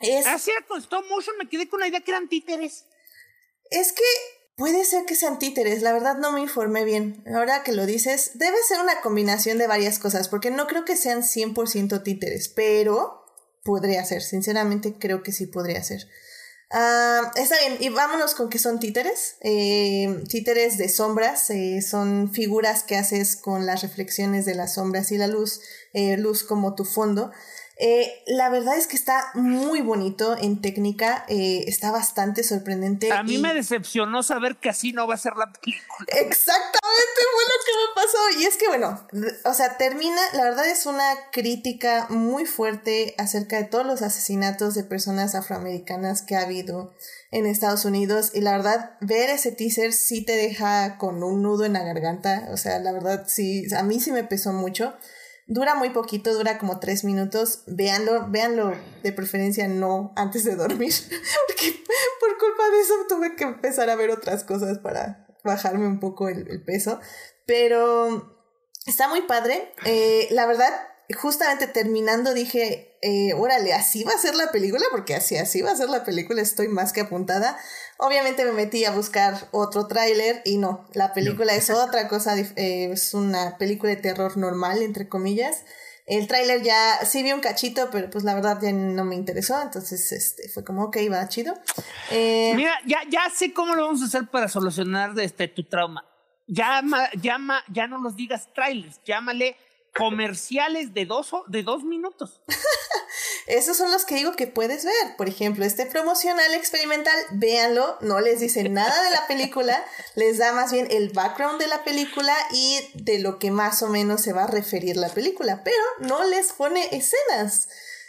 Es, 0.00 0.26
ah, 0.26 0.38
cierto, 0.38 0.76
stop 0.76 1.06
motion 1.08 1.36
me 1.38 1.48
quedé 1.48 1.68
con 1.68 1.80
la 1.80 1.88
idea 1.88 2.00
que 2.00 2.10
eran 2.10 2.28
títeres. 2.28 2.86
Es 3.70 3.92
que 3.92 4.02
Puede 4.56 4.86
ser 4.86 5.04
que 5.04 5.16
sean 5.16 5.38
títeres, 5.38 5.82
la 5.82 5.92
verdad 5.92 6.16
no 6.16 6.32
me 6.32 6.40
informé 6.40 6.84
bien. 6.84 7.22
Ahora 7.34 7.62
que 7.62 7.72
lo 7.72 7.84
dices, 7.84 8.30
debe 8.34 8.56
ser 8.66 8.80
una 8.80 9.02
combinación 9.02 9.58
de 9.58 9.66
varias 9.66 9.98
cosas, 9.98 10.28
porque 10.28 10.50
no 10.50 10.66
creo 10.66 10.86
que 10.86 10.96
sean 10.96 11.22
100% 11.22 12.02
títeres, 12.02 12.48
pero 12.48 13.26
podría 13.64 14.02
ser, 14.06 14.22
sinceramente 14.22 14.94
creo 14.98 15.22
que 15.22 15.32
sí 15.32 15.46
podría 15.46 15.84
ser. 15.84 16.08
Ah, 16.70 17.32
está 17.36 17.54
bien, 17.60 17.76
y 17.80 17.90
vámonos 17.90 18.34
con 18.34 18.48
que 18.48 18.58
son 18.58 18.80
títeres. 18.80 19.36
Eh, 19.42 20.24
títeres 20.28 20.78
de 20.78 20.88
sombras, 20.88 21.50
eh, 21.50 21.82
son 21.82 22.32
figuras 22.32 22.82
que 22.82 22.96
haces 22.96 23.36
con 23.36 23.66
las 23.66 23.82
reflexiones 23.82 24.46
de 24.46 24.54
las 24.54 24.74
sombras 24.74 25.12
y 25.12 25.18
la 25.18 25.26
luz, 25.26 25.60
eh, 25.92 26.16
luz 26.16 26.42
como 26.42 26.74
tu 26.74 26.84
fondo. 26.84 27.30
Eh, 27.78 28.22
la 28.26 28.48
verdad 28.48 28.78
es 28.78 28.86
que 28.86 28.96
está 28.96 29.30
muy 29.34 29.82
bonito 29.82 30.34
en 30.38 30.62
técnica, 30.62 31.26
eh, 31.28 31.64
está 31.66 31.90
bastante 31.90 32.42
sorprendente. 32.42 33.12
A 33.12 33.22
mí 33.22 33.36
me 33.36 33.52
decepcionó 33.52 34.22
saber 34.22 34.56
que 34.56 34.70
así 34.70 34.92
no 34.92 35.06
va 35.06 35.14
a 35.14 35.18
ser 35.18 35.34
la 35.36 35.52
película. 35.52 36.06
Exactamente, 36.08 37.20
fue 37.32 37.44
lo 37.44 37.64
que 37.66 37.72
me 37.76 37.94
pasó. 37.94 38.40
Y 38.40 38.44
es 38.46 38.56
que 38.56 38.68
bueno, 38.68 39.06
o 39.44 39.52
sea, 39.52 39.76
termina, 39.76 40.20
la 40.32 40.44
verdad 40.44 40.66
es 40.66 40.86
una 40.86 41.04
crítica 41.32 42.06
muy 42.08 42.46
fuerte 42.46 43.14
acerca 43.18 43.56
de 43.58 43.64
todos 43.64 43.84
los 43.84 44.00
asesinatos 44.00 44.74
de 44.74 44.84
personas 44.84 45.34
afroamericanas 45.34 46.22
que 46.22 46.34
ha 46.36 46.42
habido 46.42 46.94
en 47.30 47.44
Estados 47.44 47.84
Unidos. 47.84 48.30
Y 48.32 48.40
la 48.40 48.52
verdad, 48.52 48.96
ver 49.02 49.28
ese 49.28 49.52
teaser 49.52 49.92
sí 49.92 50.24
te 50.24 50.32
deja 50.32 50.96
con 50.96 51.22
un 51.22 51.42
nudo 51.42 51.66
en 51.66 51.74
la 51.74 51.82
garganta. 51.82 52.48
O 52.52 52.56
sea, 52.56 52.78
la 52.78 52.92
verdad 52.92 53.26
sí, 53.28 53.66
a 53.74 53.82
mí 53.82 54.00
sí 54.00 54.12
me 54.12 54.24
pesó 54.24 54.54
mucho. 54.54 54.94
Dura 55.48 55.76
muy 55.76 55.90
poquito, 55.90 56.34
dura 56.34 56.58
como 56.58 56.80
tres 56.80 57.04
minutos. 57.04 57.62
Véanlo, 57.66 58.28
véanlo 58.30 58.72
de 59.02 59.12
preferencia 59.12 59.68
no 59.68 60.12
antes 60.16 60.44
de 60.44 60.56
dormir. 60.56 60.92
Porque 61.46 61.84
por 62.20 62.38
culpa 62.38 62.68
de 62.70 62.80
eso 62.80 62.94
tuve 63.08 63.36
que 63.36 63.44
empezar 63.44 63.88
a 63.88 63.96
ver 63.96 64.10
otras 64.10 64.42
cosas 64.42 64.78
para 64.78 65.26
bajarme 65.44 65.86
un 65.86 66.00
poco 66.00 66.28
el, 66.28 66.64
peso. 66.64 66.98
Pero 67.46 68.40
está 68.86 69.08
muy 69.08 69.22
padre. 69.22 69.72
Eh, 69.84 70.26
la 70.32 70.46
verdad, 70.46 70.72
justamente 71.14 71.68
terminando 71.68 72.34
dije, 72.34 72.98
eh, 73.02 73.32
órale, 73.34 73.72
así 73.72 74.02
va 74.02 74.12
a 74.12 74.18
ser 74.18 74.34
la 74.34 74.50
película, 74.50 74.84
porque 74.90 75.14
así, 75.14 75.36
así 75.36 75.62
va 75.62 75.70
a 75.70 75.76
ser 75.76 75.88
la 75.88 76.04
película, 76.04 76.42
estoy 76.42 76.66
más 76.66 76.92
que 76.92 77.02
apuntada. 77.02 77.56
Obviamente 77.98 78.44
me 78.44 78.52
metí 78.52 78.84
a 78.84 78.90
buscar 78.90 79.48
otro 79.52 79.86
tráiler 79.86 80.42
y 80.44 80.58
no, 80.58 80.86
la 80.92 81.12
película 81.14 81.54
es 81.54 81.70
otra 81.70 82.08
cosa, 82.08 82.38
eh, 82.38 82.90
es 82.92 83.14
una 83.14 83.56
película 83.58 83.90
de 83.90 83.96
terror 83.96 84.36
normal, 84.36 84.82
entre 84.82 85.08
comillas. 85.08 85.64
El 86.06 86.28
tráiler 86.28 86.62
ya 86.62 86.98
sí 87.04 87.22
vi 87.22 87.32
un 87.32 87.40
cachito, 87.40 87.88
pero 87.90 88.08
pues 88.10 88.22
la 88.22 88.34
verdad 88.34 88.58
ya 88.62 88.70
no 88.72 89.04
me 89.04 89.16
interesó, 89.16 89.60
entonces 89.60 90.12
este 90.12 90.48
fue 90.48 90.62
como, 90.62 90.84
ok, 90.84 90.98
va 91.10 91.28
chido. 91.28 91.54
Eh, 92.10 92.52
Mira, 92.54 92.78
ya, 92.86 93.00
ya 93.08 93.28
sé 93.34 93.52
cómo 93.52 93.74
lo 93.74 93.86
vamos 93.86 94.02
a 94.02 94.04
hacer 94.04 94.28
para 94.28 94.46
solucionar 94.48 95.18
este, 95.18 95.48
tu 95.48 95.64
trauma. 95.64 96.04
llama, 96.46 97.08
llama, 97.20 97.64
ya 97.72 97.88
no 97.88 97.98
los 97.98 98.14
digas 98.14 98.48
trailers, 98.54 99.00
llámale 99.04 99.56
comerciales 99.96 100.94
de 100.94 101.06
dos, 101.06 101.32
de 101.48 101.62
dos 101.62 101.84
minutos. 101.84 102.40
Esos 103.46 103.76
son 103.76 103.90
los 103.90 104.04
que 104.04 104.16
digo 104.16 104.32
que 104.32 104.46
puedes 104.46 104.84
ver. 104.84 105.16
Por 105.16 105.28
ejemplo, 105.28 105.64
este 105.64 105.86
promocional 105.86 106.52
experimental, 106.54 107.16
véanlo, 107.32 107.96
no 108.00 108.20
les 108.20 108.40
dice 108.40 108.68
nada 108.68 109.02
de 109.04 109.10
la 109.10 109.26
película, 109.26 109.84
les 110.14 110.38
da 110.38 110.52
más 110.52 110.72
bien 110.72 110.88
el 110.90 111.10
background 111.10 111.60
de 111.60 111.68
la 111.68 111.84
película 111.84 112.34
y 112.52 112.80
de 112.94 113.18
lo 113.18 113.38
que 113.38 113.50
más 113.50 113.82
o 113.82 113.88
menos 113.88 114.20
se 114.20 114.32
va 114.32 114.44
a 114.44 114.48
referir 114.48 114.96
la 114.96 115.08
película, 115.08 115.62
pero 115.64 115.82
no 116.00 116.24
les 116.24 116.52
pone 116.52 116.88
escenas 116.92 117.68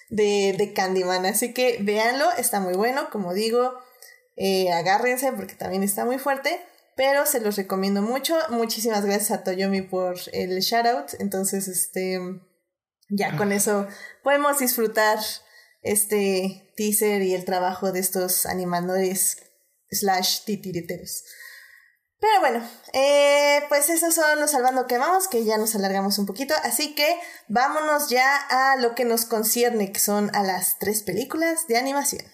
de, 0.09 0.55
de 0.57 0.73
Candyman. 0.73 1.25
Así 1.25 1.53
que 1.53 1.77
véanlo, 1.81 2.31
está 2.33 2.59
muy 2.59 2.73
bueno, 2.73 3.09
como 3.11 3.33
digo, 3.33 3.77
eh, 4.35 4.71
agárrense 4.71 5.31
porque 5.33 5.55
también 5.55 5.83
está 5.83 6.05
muy 6.05 6.17
fuerte 6.17 6.59
pero 6.97 7.27
se 7.27 7.39
los 7.39 7.55
recomiendo 7.55 8.01
mucho. 8.01 8.35
Muchísimas 8.49 9.05
gracias 9.05 9.31
a 9.31 9.43
Toyomi 9.43 9.83
por 9.83 10.17
el 10.33 10.59
shoutout. 10.59 11.13
Entonces, 11.19 11.67
este, 11.67 12.19
ya 13.09 13.37
con 13.37 13.51
eso 13.51 13.87
podemos 14.23 14.57
disfrutar 14.57 15.19
este 15.83 16.73
teaser 16.75 17.21
y 17.21 17.35
el 17.35 17.45
trabajo 17.45 17.91
de 17.91 17.99
estos 17.99 18.47
animadores 18.47 19.37
slash 19.91 20.43
titiriteros. 20.43 21.23
Pero 22.19 22.39
bueno, 22.39 22.67
eh, 22.93 23.61
pues 23.69 23.91
esos 23.91 24.15
son 24.15 24.39
los 24.39 24.49
salvando 24.49 24.87
que 24.87 24.97
vamos, 24.97 25.27
que 25.27 25.45
ya 25.45 25.59
nos 25.59 25.75
alargamos 25.75 26.17
un 26.17 26.25
poquito, 26.25 26.55
así 26.63 26.95
que 26.95 27.19
vámonos 27.47 28.09
ya 28.09 28.35
a 28.49 28.75
lo 28.77 28.95
que 28.95 29.05
nos 29.05 29.25
concierne, 29.25 29.91
que 29.91 29.99
son 29.99 30.35
a 30.35 30.41
las 30.41 30.79
tres 30.79 31.03
películas 31.03 31.67
de 31.67 31.77
animación. 31.77 32.25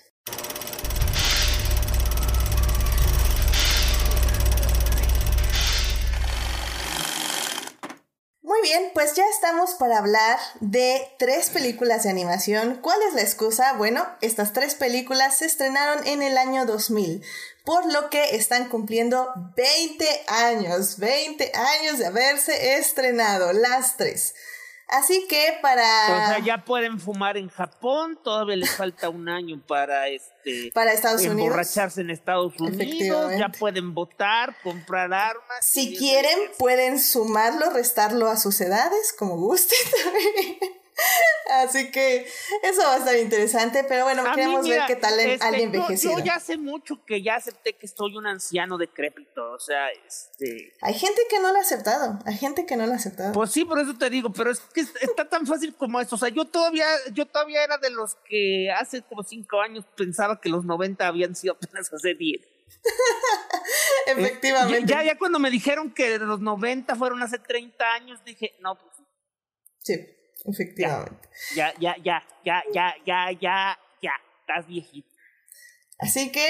Bien, 8.63 8.91
pues 8.93 9.13
ya 9.13 9.26
estamos 9.30 9.71
para 9.73 9.97
hablar 9.97 10.39
de 10.62 11.06
tres 11.19 11.49
películas 11.49 12.04
de 12.04 12.10
animación. 12.10 12.80
¿Cuál 12.82 12.97
es 13.04 13.13
la 13.13 13.21
excusa? 13.21 13.73
Bueno, 13.73 14.08
estas 14.21 14.54
tres 14.54 14.73
películas 14.73 15.38
se 15.38 15.45
estrenaron 15.45 16.08
en 16.08 16.21
el 16.21 16.38
año 16.38 16.65
2000, 16.65 17.21
por 17.65 17.91
lo 17.91 18.10
que 18.10 18.38
están 18.38 18.69
cumpliendo 18.69 19.34
20 19.58 20.06
años, 20.28 20.97
20 20.97 21.52
años 21.54 21.99
de 21.99 22.06
haberse 22.06 22.78
estrenado 22.78 23.52
las 23.52 23.97
tres. 23.97 24.34
Así 24.87 25.25
que 25.27 25.57
para... 25.61 25.83
O 25.83 26.27
sea, 26.27 26.39
ya 26.39 26.65
pueden 26.65 26.99
fumar 26.99 27.37
en 27.37 27.49
Japón, 27.49 28.19
todavía 28.23 28.57
les 28.57 28.75
falta 28.75 29.09
un 29.09 29.29
año 29.29 29.61
para 29.65 30.07
este... 30.09 30.71
Para 30.73 30.93
Estados 30.93 31.23
emborracharse 31.23 32.01
en 32.01 32.09
Estados 32.09 32.59
Unidos, 32.59 33.33
ya 33.37 33.49
pueden 33.49 33.93
votar, 33.93 34.55
comprar 34.61 35.13
armas. 35.13 35.43
Si 35.61 35.97
quieren, 35.97 36.37
pueden 36.59 36.99
sumarlo, 36.99 37.69
restarlo 37.71 38.27
a 38.27 38.37
sus 38.37 38.59
edades, 38.61 39.13
como 39.17 39.37
gusten 39.37 39.79
también. 40.03 40.73
Así 41.51 41.91
que 41.91 42.27
eso 42.63 42.82
va 42.82 42.95
a 42.95 42.97
estar 42.97 43.17
interesante, 43.17 43.84
pero 43.88 44.06
bueno, 44.06 44.23
queremos 44.34 44.67
ver 44.67 44.82
qué 44.88 44.95
tal 44.95 45.19
este, 45.19 45.45
alguien 45.45 45.73
envejecido. 45.73 46.17
Yo, 46.17 46.23
ya 46.23 46.36
hace 46.36 46.58
mucho 46.58 47.03
que 47.06 47.21
ya 47.21 47.36
acepté 47.36 47.73
que 47.73 47.88
soy 47.88 48.15
un 48.15 48.25
anciano 48.25 48.77
decrépito, 48.77 49.51
o 49.51 49.60
sea, 49.60 49.89
este... 49.91 50.73
Hay 50.82 50.93
gente 50.93 51.21
que 51.29 51.39
no 51.39 51.51
lo 51.51 51.58
ha 51.58 51.62
aceptado, 51.62 52.19
hay 52.25 52.38
gente 52.38 52.65
que 52.65 52.75
no 52.75 52.86
lo 52.86 52.93
ha 52.93 52.95
aceptado. 52.95 53.34
Pues 53.34 53.51
sí, 53.51 53.65
por 53.65 53.79
eso 53.79 53.97
te 53.97 54.10
digo, 54.10 54.32
pero 54.32 54.51
es 54.51 54.60
que 54.60 54.82
está 54.82 55.27
tan 55.27 55.45
fácil 55.45 55.75
como 55.75 55.99
eso, 55.99 56.15
o 56.15 56.19
sea, 56.19 56.29
yo 56.29 56.45
todavía, 56.45 56.88
yo 57.12 57.25
todavía 57.25 57.63
era 57.63 57.77
de 57.77 57.89
los 57.89 58.15
que 58.27 58.71
hace 58.71 59.01
como 59.01 59.23
cinco 59.23 59.60
años 59.60 59.86
pensaba 59.95 60.39
que 60.39 60.49
los 60.49 60.65
90 60.65 61.06
habían 61.06 61.36
sido 61.36 61.53
apenas 61.53 61.91
hace 61.91 62.13
10. 62.15 62.41
Efectivamente. 64.08 64.91
ya, 64.91 65.03
ya 65.03 65.17
cuando 65.17 65.39
me 65.39 65.49
dijeron 65.49 65.93
que 65.93 66.17
los 66.19 66.39
90 66.39 66.95
fueron 66.95 67.21
hace 67.21 67.39
30 67.39 67.93
años, 67.93 68.23
dije, 68.25 68.56
no, 68.60 68.75
pues 68.75 68.95
sí. 69.79 70.22
Efectivamente. 70.45 71.29
Ya, 71.56 71.73
ya, 71.79 71.95
ya, 72.03 72.23
ya, 72.43 72.63
ya, 72.73 72.93
ya, 73.06 73.32
ya, 73.39 73.79
ya, 74.01 74.12
estás 74.41 74.67
viejito. 74.67 75.10
Así 75.99 76.32
que 76.32 76.47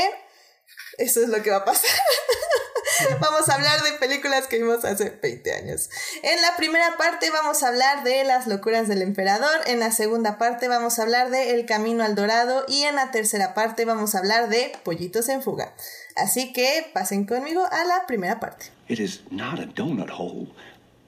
eso 0.98 1.22
es 1.22 1.30
lo 1.30 1.42
que 1.44 1.52
va 1.52 1.58
a 1.58 1.66
pasar. 1.66 1.90
vamos 3.20 3.50
a 3.50 3.56
hablar 3.56 3.82
de 3.82 3.94
películas 3.94 4.48
que 4.48 4.58
vimos 4.58 4.86
hace 4.86 5.10
20 5.10 5.54
años. 5.54 5.90
En 6.22 6.42
la 6.42 6.56
primera 6.56 6.98
parte 6.98 7.30
vamos 7.30 7.64
a 7.64 7.68
hablar 7.68 8.04
de 8.04 8.24
las 8.24 8.48
locuras 8.48 8.88
del 8.88 9.02
emperador, 9.02 9.62
en 9.68 9.80
la 9.80 9.92
segunda 9.92 10.38
parte 10.38 10.68
vamos 10.68 11.00
a 11.00 11.04
hablar 11.04 11.30
de 11.30 11.52
El 11.52 11.66
camino 11.66 12.04
al 12.04 12.16
dorado 12.16 12.66
y 12.68 12.84
en 12.84 12.96
la 12.96 13.12
tercera 13.12 13.54
parte 13.54 13.86
vamos 13.86 14.16
a 14.16 14.20
hablar 14.20 14.50
de 14.50 14.72
Pollitos 14.84 15.30
en 15.30 15.42
fuga. 15.42 15.74
Así 16.16 16.54
que 16.54 16.90
pasen 16.94 17.26
conmigo 17.26 17.66
a 17.72 17.84
la 17.86 18.06
primera 18.06 18.40
parte. 18.40 18.68
It 18.88 19.00
is 19.00 19.22
not 19.32 19.60
a 19.60 19.66
donut 19.66 20.10
hole 20.12 20.54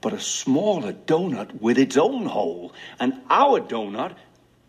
but 0.06 0.14
a 0.14 0.20
smaller 0.20 0.92
donut 0.92 1.48
with 1.60 1.78
its 1.78 1.96
own 1.96 2.26
hole. 2.26 2.72
And 3.00 3.12
our 3.28 3.60
donut 3.60 4.14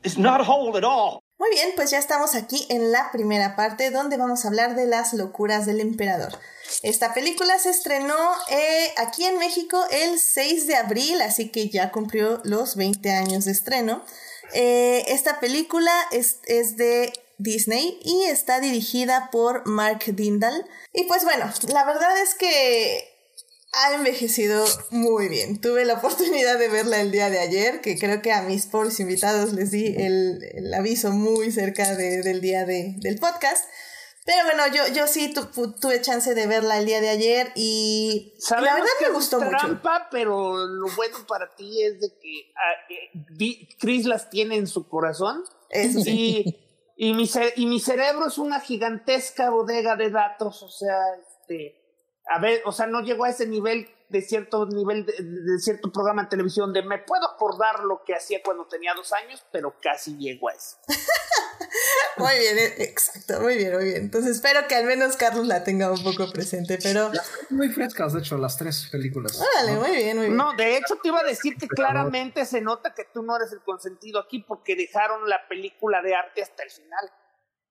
is 0.04 0.18
not 0.18 0.42
whole 0.42 0.76
at 0.76 0.84
all. 0.84 1.20
Muy 1.40 1.52
bien, 1.52 1.74
pues 1.76 1.92
ya 1.92 2.00
estamos 2.00 2.34
aquí 2.34 2.66
en 2.70 2.92
la 2.92 3.12
primera 3.12 3.56
parte 3.56 3.92
donde 3.92 4.18
vamos 4.18 4.44
a 4.44 4.48
hablar 4.48 4.76
de 4.76 4.88
las 4.88 5.14
locuras 5.14 5.68
del 5.68 5.80
emperador. 5.80 6.34
Esta 6.82 7.14
película 7.14 7.60
se 7.60 7.70
estrenó 7.70 8.18
eh, 8.50 8.92
aquí 8.98 9.26
en 9.26 9.38
México 9.38 9.80
el 9.92 10.18
6 10.18 10.66
de 10.66 10.76
abril, 10.76 11.22
así 11.22 11.52
que 11.52 11.70
ya 11.70 11.92
cumplió 11.92 12.42
los 12.44 12.76
20 12.76 13.12
años 13.12 13.46
de 13.46 13.52
estreno. 13.52 14.04
Eh, 14.54 15.06
esta 15.10 15.40
película 15.40 15.94
es, 16.12 16.40
es 16.46 16.78
de 16.78 17.14
Disney 17.38 18.00
y 18.02 18.24
está 18.24 18.60
dirigida 18.60 19.30
por 19.32 19.68
Mark 19.68 20.04
Dindal. 20.08 20.66
Y 20.92 21.04
pues 21.04 21.24
bueno, 21.24 21.46
la 21.72 21.86
verdad 21.86 22.20
es 22.20 22.34
que 22.34 23.17
ha 23.74 23.94
envejecido 23.96 24.66
muy 24.92 25.30
bien. 25.30 25.60
Tuve 25.62 25.86
la 25.86 25.96
oportunidad 25.96 26.58
de 26.58 26.70
verla 26.70 27.02
el 27.02 27.12
día 27.12 27.30
de 27.30 27.40
ayer, 27.40 27.82
que 27.82 27.98
creo 27.98 28.22
que 28.22 28.32
a 28.32 28.42
mis 28.42 28.66
pobres 28.66 29.00
invitados 29.00 29.54
les 29.54 29.72
di 29.72 29.96
el, 29.98 30.74
aviso 30.74 31.12
muy 31.12 31.52
cerca 31.52 31.96
del 31.96 32.42
día 32.42 32.66
del 32.66 33.20
podcast. 33.20 33.68
Pero 34.26 34.44
bueno, 34.44 34.64
yo, 34.76 34.94
yo 34.94 35.08
sí 35.08 35.34
tuve 35.34 36.02
chance 36.02 36.36
de 36.36 36.48
verla 36.48 36.80
el 36.80 36.86
día 36.86 37.00
de 37.00 37.08
ayer 37.08 37.54
y 37.56 38.34
la 38.50 38.74
verdad 38.74 38.86
me 39.02 39.10
gustó 39.12 39.40
mucho. 39.40 39.52
trampa, 39.58 40.10
pero 40.12 40.58
lo 40.68 40.88
bueno 40.98 41.26
para 41.26 41.56
ti 41.56 41.82
es 41.82 42.02
de 42.02 42.10
que 42.10 42.52
ah, 42.54 42.94
eh, 43.40 43.70
Chris 43.80 44.06
las 44.06 44.30
tiene 44.30 44.58
en 44.58 44.68
su 44.68 44.90
corazón. 44.90 45.46
y, 45.72 46.58
y, 46.98 47.14
mi, 47.14 47.30
y 47.56 47.66
mi 47.68 47.80
cerebro 47.80 48.28
es 48.28 48.38
una 48.38 48.60
gigantesca 48.60 49.50
bodega 49.50 49.96
de 49.96 50.10
datos, 50.10 50.62
o 50.62 50.70
sea, 50.70 50.98
este 51.16 51.77
a 52.30 52.40
ver, 52.40 52.62
o 52.66 52.72
sea, 52.72 52.88
no 52.88 53.02
llegó 53.02 53.26
a 53.26 53.30
ese 53.30 53.48
nivel 53.48 53.90
de 54.10 54.22
cierto 54.22 54.66
nivel 54.68 55.06
de, 55.06 55.60
cierto 55.60 55.92
programa 55.92 56.24
de 56.24 56.30
televisión 56.30 56.72
de 56.72 56.82
me 56.82 56.98
puedo 56.98 57.30
acordar 57.30 57.84
lo 57.84 58.04
que 58.06 58.16
hacía 58.16 58.42
cuando 58.44 58.66
tenía 58.66 58.94
dos 58.94 59.12
años, 59.14 59.46
pero 59.52 59.76
casi 59.82 60.18
llegó 60.18 60.50
a 60.50 60.54
eso. 60.54 60.78
muy 62.18 62.38
bien, 62.40 62.58
eh, 62.58 62.76
exacto, 62.80 63.42
muy 63.42 63.58
bien, 63.58 63.74
muy 63.74 63.86
bien. 63.86 63.98
Entonces 63.98 64.38
espero 64.38 64.68
que 64.68 64.76
al 64.76 64.86
menos 64.86 65.18
Carlos 65.18 65.46
la 65.46 65.64
tenga 65.64 65.92
un 65.92 66.02
poco 66.04 66.32
presente, 66.32 66.80
pero... 66.82 67.12
Muy 67.50 67.70
frescas, 67.70 68.14
de 68.14 68.20
hecho, 68.20 68.38
las 68.38 68.58
tres 68.58 68.88
películas. 68.92 69.42
Órale, 69.42 69.78
muy 69.78 69.92
bien, 69.92 70.18
muy 70.18 70.26
bien. 70.28 70.38
No, 70.38 70.54
de 70.54 70.78
hecho 70.78 70.96
te 71.02 71.10
iba 71.10 71.20
a 71.20 71.24
decir 71.24 71.58
que 71.58 71.68
claramente 71.68 72.46
se 72.46 72.62
nota 72.62 72.94
que 72.94 73.06
tú 73.14 73.24
no 73.24 73.36
eres 73.36 73.52
el 73.52 73.62
consentido 73.62 74.20
aquí 74.20 74.40
porque 74.40 74.76
dejaron 74.76 75.28
la 75.28 75.48
película 75.48 76.02
de 76.02 76.16
arte 76.16 76.42
hasta 76.42 76.64
el 76.64 76.72
final. 76.72 77.12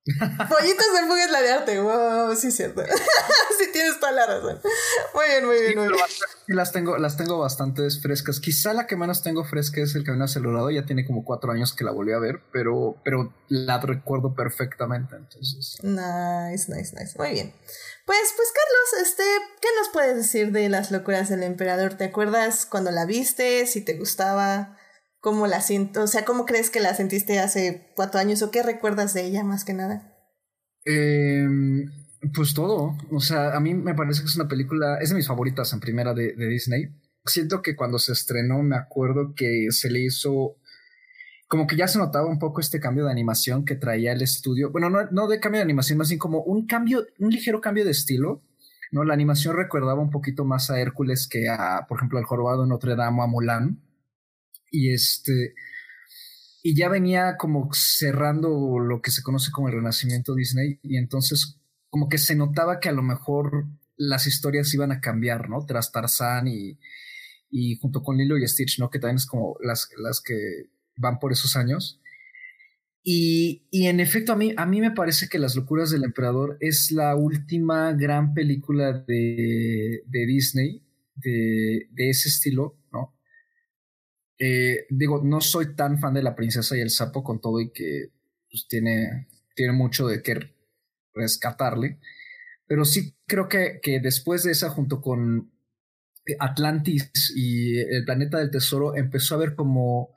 Pollitos 0.07 0.87
de 0.95 1.07
fuga 1.09 1.25
es 1.25 1.31
la 1.33 1.43
de 1.43 1.53
arte, 1.53 1.81
wow, 1.81 2.35
sí 2.37 2.49
es 2.49 2.57
cierto. 2.57 2.83
sí 3.59 3.71
tienes 3.73 3.99
toda 3.99 4.13
la 4.13 4.27
razón. 4.27 4.61
Muy 5.15 5.25
bien, 5.27 5.47
muy 5.47 5.61
bien, 5.61 5.79
muy 5.79 5.89
bien. 5.89 6.05
Las 6.47 6.71
tengo, 6.71 6.97
las 6.97 7.17
tengo 7.17 7.39
bastante 7.39 7.83
frescas. 7.91 8.39
Quizá 8.39 8.73
la 8.73 8.87
que 8.87 8.95
menos 8.95 9.25
tengo 9.25 9.45
fresca 9.45 9.81
es 9.81 9.97
el 9.97 10.05
camino 10.05 10.25
acelerado. 10.25 10.71
Ya 10.71 10.87
tiene 10.87 11.05
como 11.05 11.25
cuatro 11.25 11.51
años 11.51 11.75
que 11.75 11.83
la 11.83 11.91
volví 11.91 12.13
a 12.13 12.21
ver, 12.21 12.41
pero, 12.53 12.97
pero 13.05 13.35
la 13.49 13.81
recuerdo 13.81 14.33
perfectamente. 14.35 15.17
Entonces. 15.17 15.79
Nice, 15.83 16.73
nice, 16.73 16.95
nice. 16.97 17.19
Muy 17.19 17.33
bien. 17.33 17.53
Pues, 18.05 18.33
pues, 18.37 18.49
Carlos, 18.55 19.09
este, 19.09 19.25
¿qué 19.61 19.69
nos 19.77 19.89
puedes 19.89 20.17
decir 20.17 20.53
de 20.53 20.69
las 20.69 20.93
locuras 20.93 21.29
del 21.29 21.43
emperador? 21.43 21.95
¿Te 21.95 22.05
acuerdas 22.05 22.65
cuando 22.65 22.93
la 22.93 23.07
viste? 23.07 23.67
Si 23.67 23.81
te 23.81 23.95
gustaba. 23.95 24.79
¿Cómo 25.21 25.47
la 25.47 25.61
siento? 25.61 26.03
O 26.03 26.07
sea, 26.07 26.25
¿cómo 26.25 26.47
crees 26.47 26.71
que 26.71 26.81
la 26.81 26.95
sentiste 26.95 27.39
hace 27.39 27.93
cuatro 27.97 28.21
años 28.21 28.43
o 28.43 28.51
qué 28.51 28.63
recuerdas 28.63 29.15
de 29.15 29.25
ella 29.25 29.45
más 29.45 29.65
que 29.65 29.75
nada? 29.75 30.17
Em, 30.85 31.91
pues 32.35 32.55
todo. 32.55 32.97
O 33.11 33.21
sea, 33.21 33.57
a 33.57 33.61
mí 33.61 33.75
me 33.75 33.95
parece 33.95 34.21
que 34.21 34.29
es 34.29 34.37
una 34.37 34.49
película, 34.49 34.99
es 35.01 35.11
de 35.11 35.17
mis 35.17 35.27
favoritas 35.27 35.73
en 35.73 35.81
primera 35.81 36.15
de, 36.15 36.35
Disney. 36.37 36.89
Siento 37.25 37.61
que 37.61 37.75
cuando 37.75 37.99
se 37.99 38.13
estrenó 38.13 38.63
me 38.63 38.77
acuerdo 38.77 39.35
que 39.35 39.67
se 39.71 39.91
le 39.91 40.01
hizo 40.01 40.57
como 41.49 41.67
que 41.67 41.77
ya 41.77 41.87
se 41.87 41.99
notaba 41.99 42.27
un 42.27 42.41
poco 42.41 42.61
este 42.61 42.81
cambio 42.81 43.05
de 43.05 43.13
animación 43.13 43.65
que 43.65 43.77
traía 43.77 44.13
el 44.13 44.23
estudio. 44.23 44.71
Bueno, 44.73 44.91
no, 44.91 45.09
no 45.11 45.29
de 45.29 45.39
cambio 45.39 45.61
de 45.61 45.65
animación, 45.65 45.99
más 45.99 46.09
bien 46.09 46.19
como 46.19 46.43
un 46.43 46.67
cambio, 46.67 47.07
un 47.19 47.31
ligero 47.31 47.61
cambio 47.61 47.85
de 47.85 47.93
estilo. 47.93 48.43
¿no? 48.91 49.05
La 49.05 49.15
animación 49.15 49.57
recordaba 49.57 50.01
un 50.01 50.11
poquito 50.11 50.45
más 50.45 50.71
a 50.71 50.81
Hércules 50.81 51.29
que 51.29 51.49
a, 51.49 51.87
por 51.89 51.99
ejemplo, 51.99 52.19
al 52.19 52.25
Jorobado 52.25 52.67
Notre 52.67 52.97
Dame 52.97 53.21
o 53.21 53.23
a 53.23 53.27
Mulan. 53.27 53.81
Y 54.77 54.93
este. 54.93 55.55
Y 56.63 56.77
ya 56.77 56.91
venía 56.91 57.37
como 57.39 57.71
cerrando 57.73 58.79
lo 58.79 59.01
que 59.01 59.11
se 59.11 59.23
conoce 59.23 59.51
como 59.51 59.69
el 59.69 59.75
renacimiento 59.75 60.35
Disney. 60.35 60.79
Y 60.83 60.99
entonces, 60.99 61.59
como 61.89 62.09
que 62.09 62.19
se 62.19 62.35
notaba 62.35 62.79
que 62.79 62.91
a 62.91 62.93
lo 62.93 63.03
mejor 63.03 63.67
las 63.97 64.27
historias 64.27 64.75
iban 64.75 64.93
a 64.93 65.01
cambiar, 65.01 65.49
¿no? 65.49 65.65
Tras 65.65 65.93
Tarzán 65.93 66.49
y, 66.49 66.79
y 67.51 67.77
junto 67.77 68.03
con 68.03 68.19
Lilo 68.19 68.37
y 68.37 68.47
Stitch, 68.47 68.79
¿no? 68.79 68.91
Que 68.91 68.99
también 68.99 69.17
es 69.17 69.27
como 69.27 69.57
las, 69.63 69.89
las 69.97 70.21
que 70.21 70.35
van 70.97 71.19
por 71.19 71.33
esos 71.33 71.57
años. 71.57 72.01
Y, 73.03 73.67
y, 73.71 73.87
en 73.87 74.01
efecto, 74.01 74.33
a 74.33 74.37
mí, 74.37 74.53
a 74.57 74.67
mí 74.67 74.81
me 74.81 74.91
parece 74.91 75.29
que 75.29 75.39
Las 75.39 75.55
locuras 75.57 75.91
del 75.91 76.05
emperador 76.05 76.59
es 76.61 76.91
la 76.91 77.15
última 77.15 77.93
gran 77.93 78.35
película 78.35 78.93
de, 78.93 80.03
de 80.05 80.27
Disney 80.27 80.83
de, 81.15 81.89
de, 81.93 82.11
ese 82.11 82.29
estilo. 82.29 82.76
Eh, 84.39 84.87
digo, 84.91 85.23
no 85.25 85.41
soy 85.41 85.75
tan 85.75 85.99
fan 85.99 86.15
de 86.15 86.23
La 86.23 86.35
princesa 86.35 86.77
y 86.77 86.81
el 86.81 86.91
sapo 86.91 87.25
con 87.25 87.41
todo 87.41 87.61
y 87.61 87.71
que 87.71 88.11
pues, 88.51 88.67
tiene, 88.69 89.29
tiene 89.55 89.73
mucho 89.73 90.07
de 90.07 90.23
qué 90.23 90.55
rescatarle, 91.15 91.99
pero 92.67 92.85
sí 92.85 93.15
creo 93.27 93.49
que, 93.49 93.81
que 93.83 94.01
después 94.01 94.43
de 94.43 94.53
esa, 94.53 94.69
junto 94.69 95.01
con 95.01 95.51
Atlantis 96.39 97.33
y 97.35 97.79
el 97.79 98.05
planeta 98.05 98.39
del 98.39 98.51
tesoro, 98.51 98.97
empezó 98.97 99.35
a 99.35 99.39
ver 99.39 99.55
como 99.55 100.15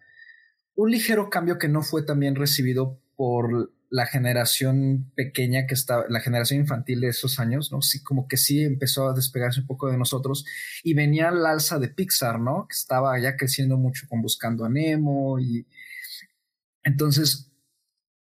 un 0.76 0.92
ligero 0.92 1.30
cambio 1.30 1.58
que 1.58 1.68
no 1.68 1.82
fue 1.82 2.04
también 2.04 2.36
recibido 2.36 3.00
por 3.16 3.72
la 3.90 4.06
generación 4.06 5.12
pequeña 5.16 5.66
que 5.66 5.74
está, 5.74 6.06
la 6.10 6.20
generación 6.20 6.60
infantil 6.60 7.02
de 7.02 7.08
esos 7.08 7.40
años, 7.40 7.72
¿no? 7.72 7.82
Sí, 7.82 8.04
como 8.04 8.28
que 8.28 8.38
sí 8.38 8.64
empezó 8.64 9.10
a 9.10 9.14
despegarse 9.14 9.62
un 9.62 9.68
poco 9.68 9.90
de 9.90 9.98
nosotros 9.98 10.46
y 10.84 10.94
venía 10.94 11.32
la 11.32 11.52
alza 11.52 11.80
de 11.80 11.90
Pixar, 11.90 12.40
¿no? 12.40 12.68
Que 12.68 12.76
estaba 12.76 13.20
ya 13.20 13.36
creciendo 13.36 13.78
mucho 13.78 14.08
con 14.08 14.22
Buscando 14.22 14.66
a 14.66 14.70
Nemo 14.70 15.40
y 15.40 15.66
entonces 16.84 17.52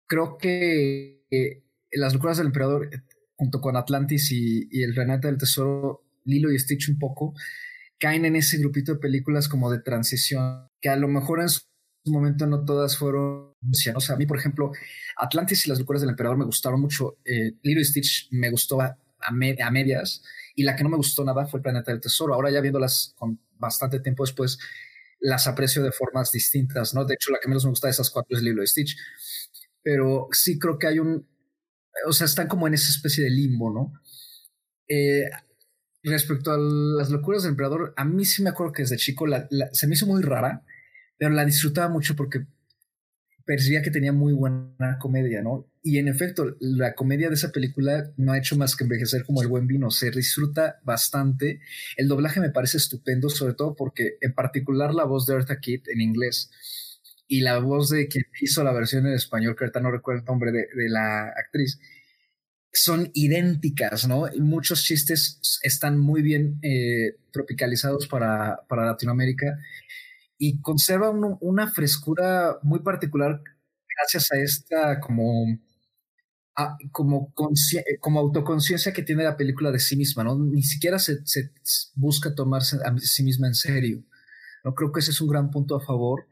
creo 0.08 0.38
que 0.38 1.64
Las 1.92 2.14
locuras 2.14 2.38
del 2.38 2.48
emperador 2.48 2.90
junto 3.36 3.62
con 3.62 3.76
Atlantis 3.76 4.32
y, 4.32 4.68
y 4.72 4.84
el 4.84 4.96
Renata 4.96 5.28
del 5.28 5.38
Tesoro, 5.38 6.04
Lilo 6.26 6.52
y 6.52 6.60
Stitch 6.60 6.90
un 6.90 7.00
poco, 7.00 7.34
caen 8.00 8.26
en 8.26 8.36
ese 8.36 8.58
grupito 8.58 8.94
de 8.94 9.00
películas 9.00 9.48
como 9.48 9.72
de 9.72 9.80
transición, 9.80 10.70
que 10.82 10.90
a 10.90 10.96
lo 10.96 11.08
mejor 11.08 11.42
en 11.42 11.50
su 11.50 11.62
momento 12.12 12.46
no 12.48 12.66
todas 12.66 12.98
fueron. 12.98 13.54
O 13.96 14.00
sea, 14.00 14.16
a 14.16 14.18
mí, 14.18 14.26
por 14.26 14.38
ejemplo, 14.38 14.72
Atlantis 15.18 15.66
y 15.66 15.70
las 15.70 15.80
locuras 15.80 16.02
del 16.02 16.12
emperador 16.12 16.38
me 16.38 16.46
gustaron 16.46 16.82
mucho. 16.82 17.18
Eh, 17.26 17.54
y 17.62 17.84
Stitch 17.84 18.30
me 18.32 18.50
gustó 18.50 18.82
a, 18.82 18.98
a, 19.20 19.32
medias. 19.32 20.24
Y 20.56 20.64
la 20.64 20.76
que 20.76 20.84
no 20.84 20.90
me 20.90 20.98
gustó 20.98 21.24
nada 21.24 21.46
fue 21.46 21.60
el 21.60 21.64
Planeta 21.64 21.92
del 21.92 22.02
Tesoro. 22.02 22.34
Ahora 22.34 22.52
ya 22.52 22.62
viéndolas 22.62 23.14
con 23.16 23.40
bastante 23.58 24.00
tiempo 24.00 24.24
después, 24.24 24.58
las 25.20 25.48
aprecio 25.48 25.84
de 25.84 25.92
formas 25.92 26.32
distintas, 26.32 26.94
¿no? 26.94 27.06
De 27.06 27.16
hecho, 27.16 27.32
la 27.32 27.40
que 27.40 27.48
menos 27.48 27.66
me 27.66 27.72
gusta 27.72 27.88
de 27.88 27.92
esas 27.92 28.10
cuatro 28.10 28.38
es 28.38 28.44
Lilo 28.44 28.64
y 28.64 28.68
Stitch. 28.68 28.96
Pero 29.82 30.28
sí 30.32 30.60
creo 30.60 30.78
que 30.78 30.88
hay 30.88 31.00
un... 31.00 31.28
O 32.08 32.14
sea, 32.14 32.26
están 32.26 32.48
como 32.48 32.68
en 32.68 32.76
esa 32.76 32.92
especie 32.92 33.24
de 33.24 33.32
limbo, 33.32 33.72
¿no? 33.72 33.94
Eh, 34.88 35.30
respecto 36.04 36.52
a 36.52 36.58
las 36.58 37.10
locuras 37.10 37.44
del 37.44 37.52
emperador, 37.52 37.94
a 37.98 38.06
mí 38.06 38.26
sí 38.26 38.44
me 38.44 38.50
acuerdo 38.50 38.74
que 38.74 38.84
desde 38.84 38.98
chico 38.98 39.26
se 39.72 39.88
me 39.88 39.96
hizo 39.96 40.06
muy 40.06 40.22
rara 40.22 40.64
pero 41.18 41.32
la 41.32 41.46
disfrutaba 41.46 41.90
mucho 41.90 42.16
porque 42.16 42.46
percibía 43.48 43.82
que 43.82 43.92
tenía 43.92 44.12
muy 44.12 44.34
buena 44.34 44.98
comedia, 45.00 45.42
¿no? 45.42 45.72
Y 45.82 46.00
en 46.00 46.10
efecto, 46.10 46.58
la 46.60 46.96
comedia 46.96 47.30
de 47.30 47.36
esa 47.36 47.54
película 47.54 48.12
no 48.18 48.34
ha 48.34 48.38
hecho 48.38 48.58
más 48.58 48.76
que 48.76 48.84
envejecer 48.84 49.24
como 49.24 49.42
el 49.42 49.48
buen 49.48 49.68
vino, 49.68 49.90
se 49.90 50.12
disfruta 50.12 50.80
bastante. 50.84 51.62
El 51.96 52.10
doblaje 52.10 52.42
me 52.42 52.50
parece 52.50 52.76
estupendo, 52.76 53.30
sobre 53.30 53.54
todo 53.54 53.74
porque 53.74 54.18
en 54.20 54.34
particular 54.34 54.94
la 54.94 55.06
voz 55.06 55.26
de 55.26 55.36
Eartha 55.36 55.62
Kitt 55.62 55.88
en 55.88 56.02
inglés 56.02 56.52
y 57.26 57.40
la 57.40 57.60
voz 57.60 57.90
de 57.90 58.10
quien 58.10 58.26
hizo 58.42 58.66
la 58.66 58.74
versión 58.74 59.08
en 59.08 59.14
español, 59.14 59.56
que 59.56 59.64
ahorita 59.64 59.80
no 59.80 59.92
recuerdo 59.92 60.20
el 60.20 60.26
nombre 60.26 60.52
de, 60.52 60.90
la 60.90 61.28
actriz, 61.30 61.80
son 62.74 63.12
idénticas, 63.14 64.10
¿no? 64.10 64.28
Y 64.28 64.42
muchos 64.42 64.84
chistes 64.84 65.40
están 65.64 65.98
muy 65.98 66.22
bien 66.22 66.60
eh, 66.64 67.16
tropicalizados 67.32 68.08
para, 68.08 68.60
para 68.68 68.86
Latinoamérica 68.86 69.58
y 70.38 70.62
conserva 70.62 71.10
una 71.10 71.72
frescura 71.72 72.58
muy 72.62 72.80
particular 72.80 73.42
gracias 73.98 74.32
a 74.32 74.38
esta 74.38 75.00
como, 75.00 75.58
como, 76.92 77.34
como 78.00 78.20
autoconciencia 78.20 78.94
que 78.94 79.04
tiene 79.04 79.24
la 79.24 79.38
película 79.38 79.72
de 79.72 79.80
sí 79.80 79.96
misma, 79.96 80.24
¿no? 80.24 80.38
Ni 80.38 80.64
siquiera 80.64 81.00
se, 81.00 81.20
busca 81.96 82.36
tomarse 82.36 82.78
a 82.86 82.98
sí 83.00 83.24
misma 83.24 83.48
en 83.48 83.56
serio. 83.56 84.04
No 84.64 84.74
creo 84.76 84.92
que 84.92 85.00
ese 85.00 85.12
es 85.12 85.22
un 85.22 85.30
gran 85.30 85.50
punto 85.50 85.76
a 85.76 85.86
favor 85.86 86.28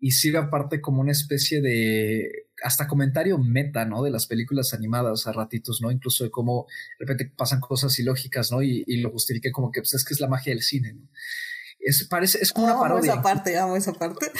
y 0.00 0.12
sigue 0.12 0.38
aparte 0.38 0.80
como 0.80 1.00
una 1.00 1.12
especie 1.12 1.60
de 1.60 2.48
hasta 2.62 2.86
comentario 2.86 3.38
meta, 3.38 3.84
¿no? 3.84 4.02
De 4.02 4.10
las 4.10 4.26
películas 4.26 4.74
animadas 4.74 5.26
a 5.26 5.32
ratitos, 5.32 5.80
¿no? 5.82 5.90
Incluso 5.90 6.24
de 6.24 6.30
cómo 6.30 6.66
de 6.98 7.06
repente 7.06 7.32
pasan 7.36 7.60
cosas 7.60 7.98
ilógicas, 7.98 8.50
¿no? 8.52 8.62
Y, 8.62 8.84
y 8.86 9.00
lo 9.00 9.10
justifique 9.10 9.52
como 9.52 9.70
que 9.70 9.80
pues, 9.80 9.94
es 9.94 10.04
que 10.04 10.14
es 10.14 10.20
la 10.20 10.28
magia 10.28 10.52
del 10.52 10.62
cine, 10.62 10.94
¿no? 10.94 11.08
Es, 11.84 12.06
parece, 12.08 12.38
es 12.40 12.52
como 12.52 12.66
una 12.66 12.80
parodia. 12.80 13.12
Amo 13.12 13.20
esa 13.20 13.22
parte, 13.22 13.58
amo 13.58 13.76
esa 13.76 13.92
parte. 13.92 14.32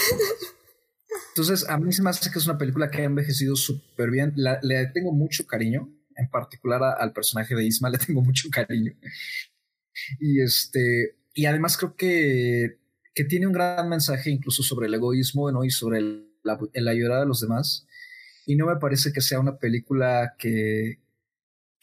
Entonces, 1.29 1.69
a 1.69 1.79
mí 1.79 1.93
se 1.93 2.03
me 2.03 2.11
hace 2.11 2.31
que 2.31 2.39
es 2.39 2.47
una 2.47 2.59
película 2.59 2.91
que 2.91 3.03
ha 3.03 3.05
envejecido 3.05 3.55
súper 3.55 4.11
bien. 4.11 4.33
le 4.35 4.87
tengo 4.89 5.13
mucho 5.13 5.47
cariño, 5.47 5.89
en 6.17 6.31
particular 6.31 6.83
al 6.99 7.13
personaje 7.13 7.55
de 7.55 7.65
Isma, 7.65 7.91
le 7.91 7.99
tengo 7.99 8.23
mucho 8.23 8.49
cariño. 8.51 8.93
Y 10.21 10.41
este, 10.41 11.17
y 11.35 11.47
además 11.47 11.77
creo 11.77 11.97
que, 11.97 12.79
que 13.15 13.25
tiene 13.25 13.47
un 13.47 13.53
gran 13.53 13.89
mensaje 13.89 14.31
incluso 14.31 14.63
sobre 14.63 14.87
el 14.87 14.95
egoísmo 14.95 15.51
¿no? 15.53 15.65
y 15.65 15.71
sobre 15.71 16.01
la, 16.43 16.59
la 16.73 16.91
ayuda 16.91 17.23
a 17.23 17.27
los 17.27 17.41
demás. 17.41 17.87
Y 18.47 18.57
no 18.57 18.67
me 18.67 18.77
parece 18.77 19.13
que 19.13 19.21
sea 19.21 19.41
una 19.41 19.59
película 19.59 20.35
que, 20.39 21.04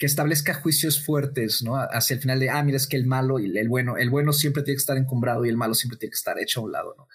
que 0.02 0.08
establezca 0.08 0.56
juicios 0.56 1.06
fuertes, 1.06 1.62
¿no? 1.62 1.76
Hacia 1.76 2.16
el 2.16 2.22
final 2.22 2.39
de, 2.39 2.49
ah, 2.49 2.64
mira, 2.64 2.76
es 2.76 2.88
que 2.88 2.97
el 2.97 3.06
malo 3.06 3.38
y 3.38 3.56
el 3.56 3.70
bueno, 3.70 3.97
el 3.97 4.10
bueno 4.10 4.34
siempre 4.34 4.64
tiene 4.64 4.78
que 4.78 4.82
estar 4.82 4.97
encumbrado 4.97 5.45
y 5.45 5.49
el 5.49 5.58
malo 5.58 5.76
siempre 5.76 5.99
tiene 5.99 6.10
que 6.10 6.16
estar 6.16 6.39
hecho 6.39 6.60
a 6.60 6.64
un 6.64 6.72
lado, 6.72 6.95
¿no? 6.97 7.08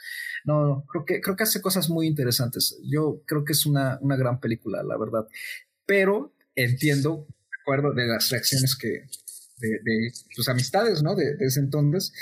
No, 0.45 0.69
no 0.69 0.87
creo 0.87 1.05
que, 1.05 1.21
creo 1.21 1.35
que 1.35 1.43
hace 1.43 1.61
cosas 1.61 1.91
muy 1.91 2.07
interesantes. 2.07 2.79
Yo 2.85 3.25
creo 3.27 3.45
que 3.45 3.55
es 3.55 3.67
una, 3.67 3.99
una 4.03 4.15
gran 4.15 4.39
película, 4.39 4.85
la 4.85 4.97
verdad. 4.97 5.27
Pero 5.85 6.33
entiendo, 6.55 7.27
de 7.29 7.61
acuerdo, 7.61 7.93
de 7.93 8.07
las 8.07 8.31
reacciones 8.31 8.77
que, 8.77 9.09
de, 9.59 10.13
sus 10.31 10.49
amistades, 10.49 11.03
¿no? 11.03 11.17
De, 11.17 11.35
de 11.35 11.45
ese 11.45 11.59
entonces, 11.59 12.13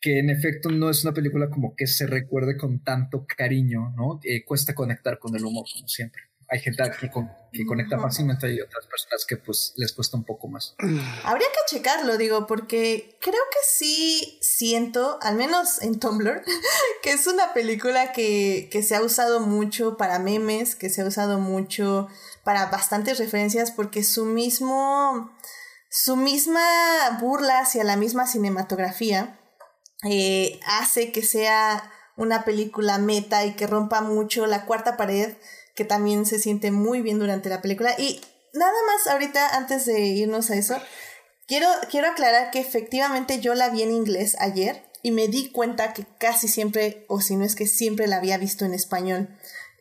que 0.00 0.20
en 0.20 0.30
efecto 0.30 0.70
no 0.70 0.88
es 0.88 1.02
una 1.02 1.14
película 1.14 1.50
como 1.50 1.74
que 1.74 1.88
se 1.88 2.06
recuerde 2.06 2.56
con 2.56 2.78
tanto 2.84 3.26
cariño, 3.26 3.92
¿no? 3.96 4.20
Eh, 4.22 4.44
cuesta 4.44 4.72
conectar 4.72 5.18
con 5.18 5.34
el 5.34 5.44
humor, 5.44 5.64
como 5.74 5.88
siempre 5.88 6.22
hay 6.48 6.60
gente 6.60 6.82
que, 7.00 7.10
que 7.52 7.66
conecta 7.66 7.98
fácilmente 7.98 8.52
y 8.52 8.60
otras 8.60 8.86
personas 8.86 9.24
que 9.26 9.36
pues 9.36 9.72
les 9.76 9.92
cuesta 9.92 10.16
un 10.16 10.24
poco 10.24 10.48
más. 10.48 10.74
Habría 11.24 11.48
que 11.48 11.74
checarlo, 11.74 12.16
digo, 12.16 12.46
porque 12.46 13.18
creo 13.20 13.42
que 13.50 13.58
sí 13.66 14.38
siento, 14.42 15.18
al 15.22 15.36
menos 15.36 15.82
en 15.82 15.98
Tumblr, 15.98 16.44
que 17.02 17.12
es 17.12 17.26
una 17.26 17.52
película 17.52 18.12
que, 18.12 18.68
que 18.70 18.82
se 18.82 18.94
ha 18.94 19.02
usado 19.02 19.40
mucho 19.40 19.96
para 19.96 20.18
memes, 20.18 20.76
que 20.76 20.90
se 20.90 21.02
ha 21.02 21.06
usado 21.06 21.38
mucho 21.38 22.08
para 22.44 22.66
bastantes 22.66 23.18
referencias, 23.18 23.72
porque 23.72 24.04
su 24.04 24.24
mismo, 24.24 25.36
su 25.90 26.16
misma 26.16 26.62
burla 27.20 27.60
hacia 27.60 27.82
la 27.82 27.96
misma 27.96 28.26
cinematografía 28.26 29.40
eh, 30.04 30.60
hace 30.66 31.10
que 31.10 31.22
sea 31.22 31.90
una 32.16 32.44
película 32.44 32.98
meta 32.98 33.44
y 33.44 33.56
que 33.56 33.66
rompa 33.66 34.00
mucho 34.00 34.46
la 34.46 34.64
cuarta 34.64 34.96
pared 34.96 35.34
que 35.76 35.84
también 35.84 36.26
se 36.26 36.40
siente 36.40 36.72
muy 36.72 37.02
bien 37.02 37.20
durante 37.20 37.48
la 37.48 37.62
película. 37.62 37.94
Y 37.98 38.20
nada 38.54 38.72
más 38.86 39.06
ahorita, 39.12 39.56
antes 39.56 39.84
de 39.86 40.00
irnos 40.00 40.50
a 40.50 40.56
eso, 40.56 40.76
quiero, 41.46 41.68
quiero 41.90 42.08
aclarar 42.08 42.50
que 42.50 42.58
efectivamente 42.58 43.38
yo 43.40 43.54
la 43.54 43.68
vi 43.68 43.82
en 43.82 43.92
inglés 43.92 44.36
ayer 44.40 44.82
y 45.02 45.12
me 45.12 45.28
di 45.28 45.50
cuenta 45.50 45.92
que 45.92 46.04
casi 46.18 46.48
siempre, 46.48 47.04
o 47.08 47.20
si 47.20 47.36
no 47.36 47.44
es 47.44 47.54
que 47.54 47.66
siempre 47.66 48.08
la 48.08 48.16
había 48.16 48.38
visto 48.38 48.64
en 48.64 48.74
español. 48.74 49.28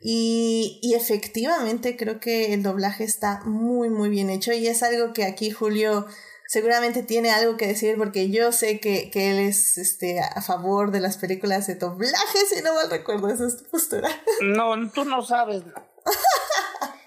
Y, 0.02 0.80
y, 0.84 0.93
efectivamente 0.93 1.98
creo 1.98 2.20
que 2.20 2.54
el 2.54 2.62
doblaje 2.62 3.04
está 3.04 3.41
muy, 3.46 3.89
muy 3.89 4.10
bien 4.10 4.30
hecho 4.30 4.54
y 4.54 4.68
es 4.68 4.84
algo 4.84 5.14
que 5.14 5.24
aquí 5.24 5.50
Julio 5.50 6.06
seguramente 6.48 7.04
tiene 7.04 7.32
algo 7.32 7.58
que 7.58 7.68
decir 7.68 7.98
porque 7.98 8.30
yo 8.30 8.52
sé 8.52 8.80
que, 8.80 9.10
que 9.10 9.32
él 9.32 9.39
es 9.39 9.78
este, 9.78 10.20
a 10.22 10.41
favor 10.41 10.91
de 10.91 11.00
las 11.00 11.18
películas 11.18 11.68
de 11.68 11.76
doblaje, 11.76 12.39
si 12.54 12.62
no 12.62 12.74
mal 12.74 12.89
recuerdo, 12.89 13.30
esa 13.30 13.48
es 13.48 13.58
tu 13.58 13.66
postura. 13.66 14.10
No, 14.41 14.89
tú 14.91 15.06
no 15.06 15.22
sabes. 15.22 15.64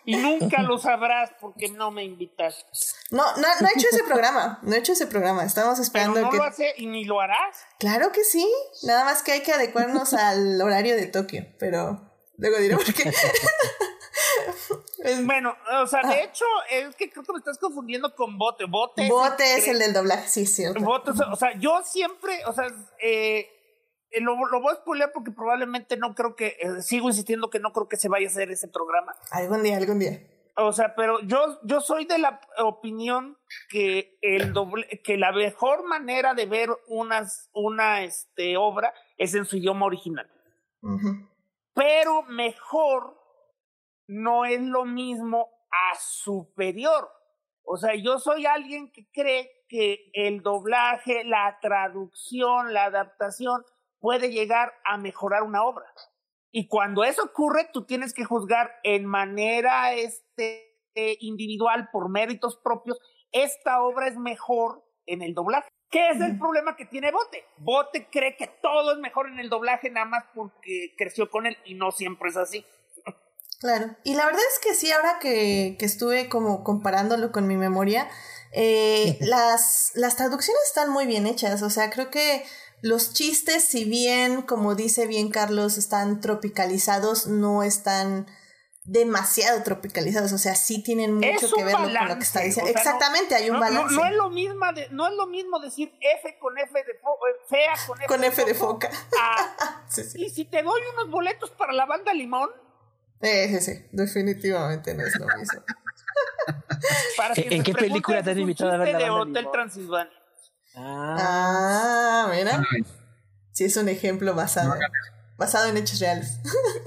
Y 0.04 0.16
nunca 0.16 0.62
lo 0.62 0.78
sabrás 0.78 1.32
porque 1.38 1.68
no 1.68 1.90
me 1.90 2.02
invitas. 2.02 2.64
No, 3.10 3.24
no, 3.36 3.46
no 3.60 3.68
he 3.68 3.72
hecho 3.78 3.88
ese 3.92 4.02
programa. 4.04 4.58
No 4.62 4.74
he 4.74 4.78
hecho 4.78 4.94
ese 4.94 5.06
programa. 5.06 5.44
Estamos 5.44 5.78
esperando 5.78 6.14
Pero 6.14 6.26
no 6.26 6.30
que. 6.32 6.36
lo 6.38 6.44
hace 6.44 6.72
y 6.78 6.86
ni 6.86 7.04
lo 7.04 7.20
harás. 7.20 7.56
Claro 7.78 8.10
que 8.10 8.24
sí. 8.24 8.50
Nada 8.84 9.04
más 9.04 9.22
que 9.22 9.32
hay 9.32 9.42
que 9.42 9.52
adecuarnos 9.52 10.14
al 10.14 10.58
horario 10.62 10.96
de 10.96 11.04
Tokio. 11.08 11.44
Pero 11.58 12.10
luego 12.38 12.56
diré 12.56 12.76
por 12.76 12.94
qué. 12.94 13.12
Bueno, 15.24 15.54
o 15.82 15.86
sea, 15.86 16.02
de 16.02 16.24
hecho, 16.24 16.44
es 16.70 16.94
que 16.96 17.10
creo 17.10 17.24
que 17.24 17.32
me 17.32 17.38
estás 17.38 17.58
confundiendo 17.58 18.14
con 18.14 18.36
Bote. 18.36 18.64
Bote, 18.64 19.08
Bote 19.08 19.56
es 19.56 19.68
el 19.68 19.78
del 19.78 19.92
doblaje, 19.92 20.28
sí, 20.28 20.46
cierto. 20.46 20.80
Bote, 20.80 21.10
o 21.10 21.36
sea, 21.36 21.56
yo 21.58 21.82
siempre, 21.84 22.44
o 22.46 22.52
sea, 22.52 22.66
eh, 23.00 23.48
lo, 24.20 24.34
lo, 24.46 24.60
voy 24.60 24.72
a 24.72 24.76
spoilear 24.76 25.12
porque 25.12 25.30
probablemente 25.30 25.96
no 25.96 26.14
creo 26.14 26.34
que, 26.34 26.56
eh, 26.60 26.82
sigo 26.82 27.08
insistiendo 27.08 27.50
que 27.50 27.60
no 27.60 27.72
creo 27.72 27.88
que 27.88 27.96
se 27.96 28.08
vaya 28.08 28.26
a 28.26 28.30
hacer 28.30 28.50
ese 28.50 28.68
programa. 28.68 29.14
Algún 29.30 29.62
día, 29.62 29.76
algún 29.76 29.98
día. 29.98 30.20
o 30.56 30.72
sea, 30.72 30.94
pero 30.94 31.20
yo, 31.20 31.60
yo 31.62 31.80
soy 31.80 32.04
de 32.04 32.18
la 32.18 32.40
opinión 32.58 33.38
que 33.68 34.18
el 34.22 34.52
doble, 34.52 34.88
que 35.04 35.16
la 35.16 35.32
mejor 35.32 35.86
manera 35.86 36.34
de 36.34 36.46
ver 36.46 36.70
unas, 36.88 37.50
una 37.52 38.02
este, 38.02 38.56
obra 38.56 38.92
es 39.16 39.34
en 39.34 39.44
su 39.44 39.56
idioma 39.56 39.86
original. 39.86 40.30
Pero 41.74 42.22
mejor 42.22 43.17
no 44.08 44.44
es 44.44 44.60
lo 44.60 44.84
mismo 44.84 45.48
a 45.70 45.96
superior. 45.98 47.08
O 47.62 47.76
sea, 47.76 47.94
yo 47.94 48.18
soy 48.18 48.46
alguien 48.46 48.90
que 48.90 49.06
cree 49.12 49.50
que 49.68 50.10
el 50.14 50.42
doblaje, 50.42 51.24
la 51.24 51.58
traducción, 51.60 52.72
la 52.72 52.86
adaptación 52.86 53.62
puede 54.00 54.30
llegar 54.30 54.72
a 54.84 54.96
mejorar 54.96 55.42
una 55.42 55.62
obra. 55.62 55.84
Y 56.50 56.66
cuando 56.66 57.04
eso 57.04 57.22
ocurre, 57.22 57.68
tú 57.72 57.84
tienes 57.84 58.14
que 58.14 58.24
juzgar 58.24 58.70
en 58.82 59.04
manera 59.04 59.92
este, 59.92 60.74
individual, 61.20 61.90
por 61.92 62.08
méritos 62.08 62.56
propios, 62.56 62.98
esta 63.30 63.82
obra 63.82 64.08
es 64.08 64.16
mejor 64.16 64.82
en 65.04 65.20
el 65.20 65.34
doblaje. 65.34 65.68
¿Qué 65.90 66.10
es 66.10 66.20
el 66.20 66.38
problema 66.38 66.76
que 66.76 66.86
tiene 66.86 67.10
Bote? 67.10 67.44
Bote 67.58 68.08
cree 68.10 68.36
que 68.36 68.46
todo 68.46 68.92
es 68.92 68.98
mejor 68.98 69.28
en 69.28 69.38
el 69.38 69.48
doblaje 69.48 69.90
nada 69.90 70.06
más 70.06 70.24
porque 70.34 70.94
creció 70.96 71.30
con 71.30 71.46
él 71.46 71.56
y 71.64 71.74
no 71.74 71.90
siempre 71.90 72.30
es 72.30 72.36
así. 72.36 72.64
Claro, 73.60 73.96
y 74.04 74.14
la 74.14 74.24
verdad 74.26 74.40
es 74.52 74.58
que 74.60 74.74
sí, 74.74 74.92
ahora 74.92 75.18
que, 75.20 75.76
que 75.78 75.84
estuve 75.84 76.28
como 76.28 76.62
comparándolo 76.62 77.32
con 77.32 77.46
mi 77.46 77.56
memoria, 77.56 78.08
eh, 78.52 79.18
las, 79.20 79.90
las 79.94 80.16
traducciones 80.16 80.62
están 80.66 80.90
muy 80.90 81.06
bien 81.06 81.26
hechas, 81.26 81.62
o 81.62 81.70
sea, 81.70 81.90
creo 81.90 82.10
que 82.10 82.44
los 82.80 83.12
chistes, 83.12 83.64
si 83.64 83.84
bien, 83.84 84.42
como 84.42 84.76
dice 84.76 85.06
bien 85.06 85.30
Carlos, 85.30 85.78
están 85.78 86.20
tropicalizados, 86.20 87.26
no 87.26 87.64
están 87.64 88.26
demasiado 88.84 89.62
tropicalizados, 89.64 90.32
o 90.32 90.38
sea, 90.38 90.54
sí 90.54 90.82
tienen 90.82 91.16
mucho 91.16 91.50
que 91.54 91.64
ver 91.64 91.74
con 91.74 91.92
lo 91.92 92.16
que 92.16 92.22
está 92.22 92.40
diciendo. 92.40 92.70
Exactamente, 92.70 93.34
hay 93.34 93.50
un 93.50 93.60
balance. 93.60 93.94
No, 93.94 94.06
es 94.06 94.14
lo 94.14 94.30
mismo 94.30 94.64
no 94.92 95.08
es 95.08 95.14
lo 95.14 95.26
mismo 95.26 95.58
decir 95.58 95.92
F 96.00 96.38
con 96.38 96.56
F 96.56 96.72
de 96.72 96.94
foca, 96.94 97.28
eh, 97.28 97.46
fea 97.48 97.74
con 97.86 97.98
F, 97.98 98.06
con 98.06 98.24
F 98.24 98.44
de 98.44 98.54
foca. 98.54 98.90
Y 100.14 100.30
si 100.30 100.44
te 100.44 100.62
doy 100.62 100.80
unos 100.94 101.10
boletos 101.10 101.50
para 101.50 101.72
la 101.72 101.86
banda 101.86 102.14
Limón, 102.14 102.50
Sí, 103.20 103.48
sí, 103.48 103.60
sí, 103.60 103.84
definitivamente 103.92 104.94
no 104.94 105.04
es 105.04 105.18
lo 105.18 105.26
mismo. 105.38 105.60
¿En 107.36 107.62
qué 107.62 107.74
película 107.74 108.22
te 108.22 108.30
has 108.30 108.38
invitado 108.38 108.72
a 108.72 108.76
ver 108.78 108.92
la 108.92 108.98
de 108.98 109.10
Hotel 109.10 109.48
Transilvania. 109.52 110.12
Ah. 110.76 111.16
ah, 111.18 112.32
mira. 112.34 112.62
Sí, 113.52 113.64
es 113.64 113.76
un 113.76 113.88
ejemplo 113.88 114.34
basado, 114.34 114.74
basado 115.36 115.68
en 115.68 115.76
hechos 115.76 115.98
reales. 115.98 116.38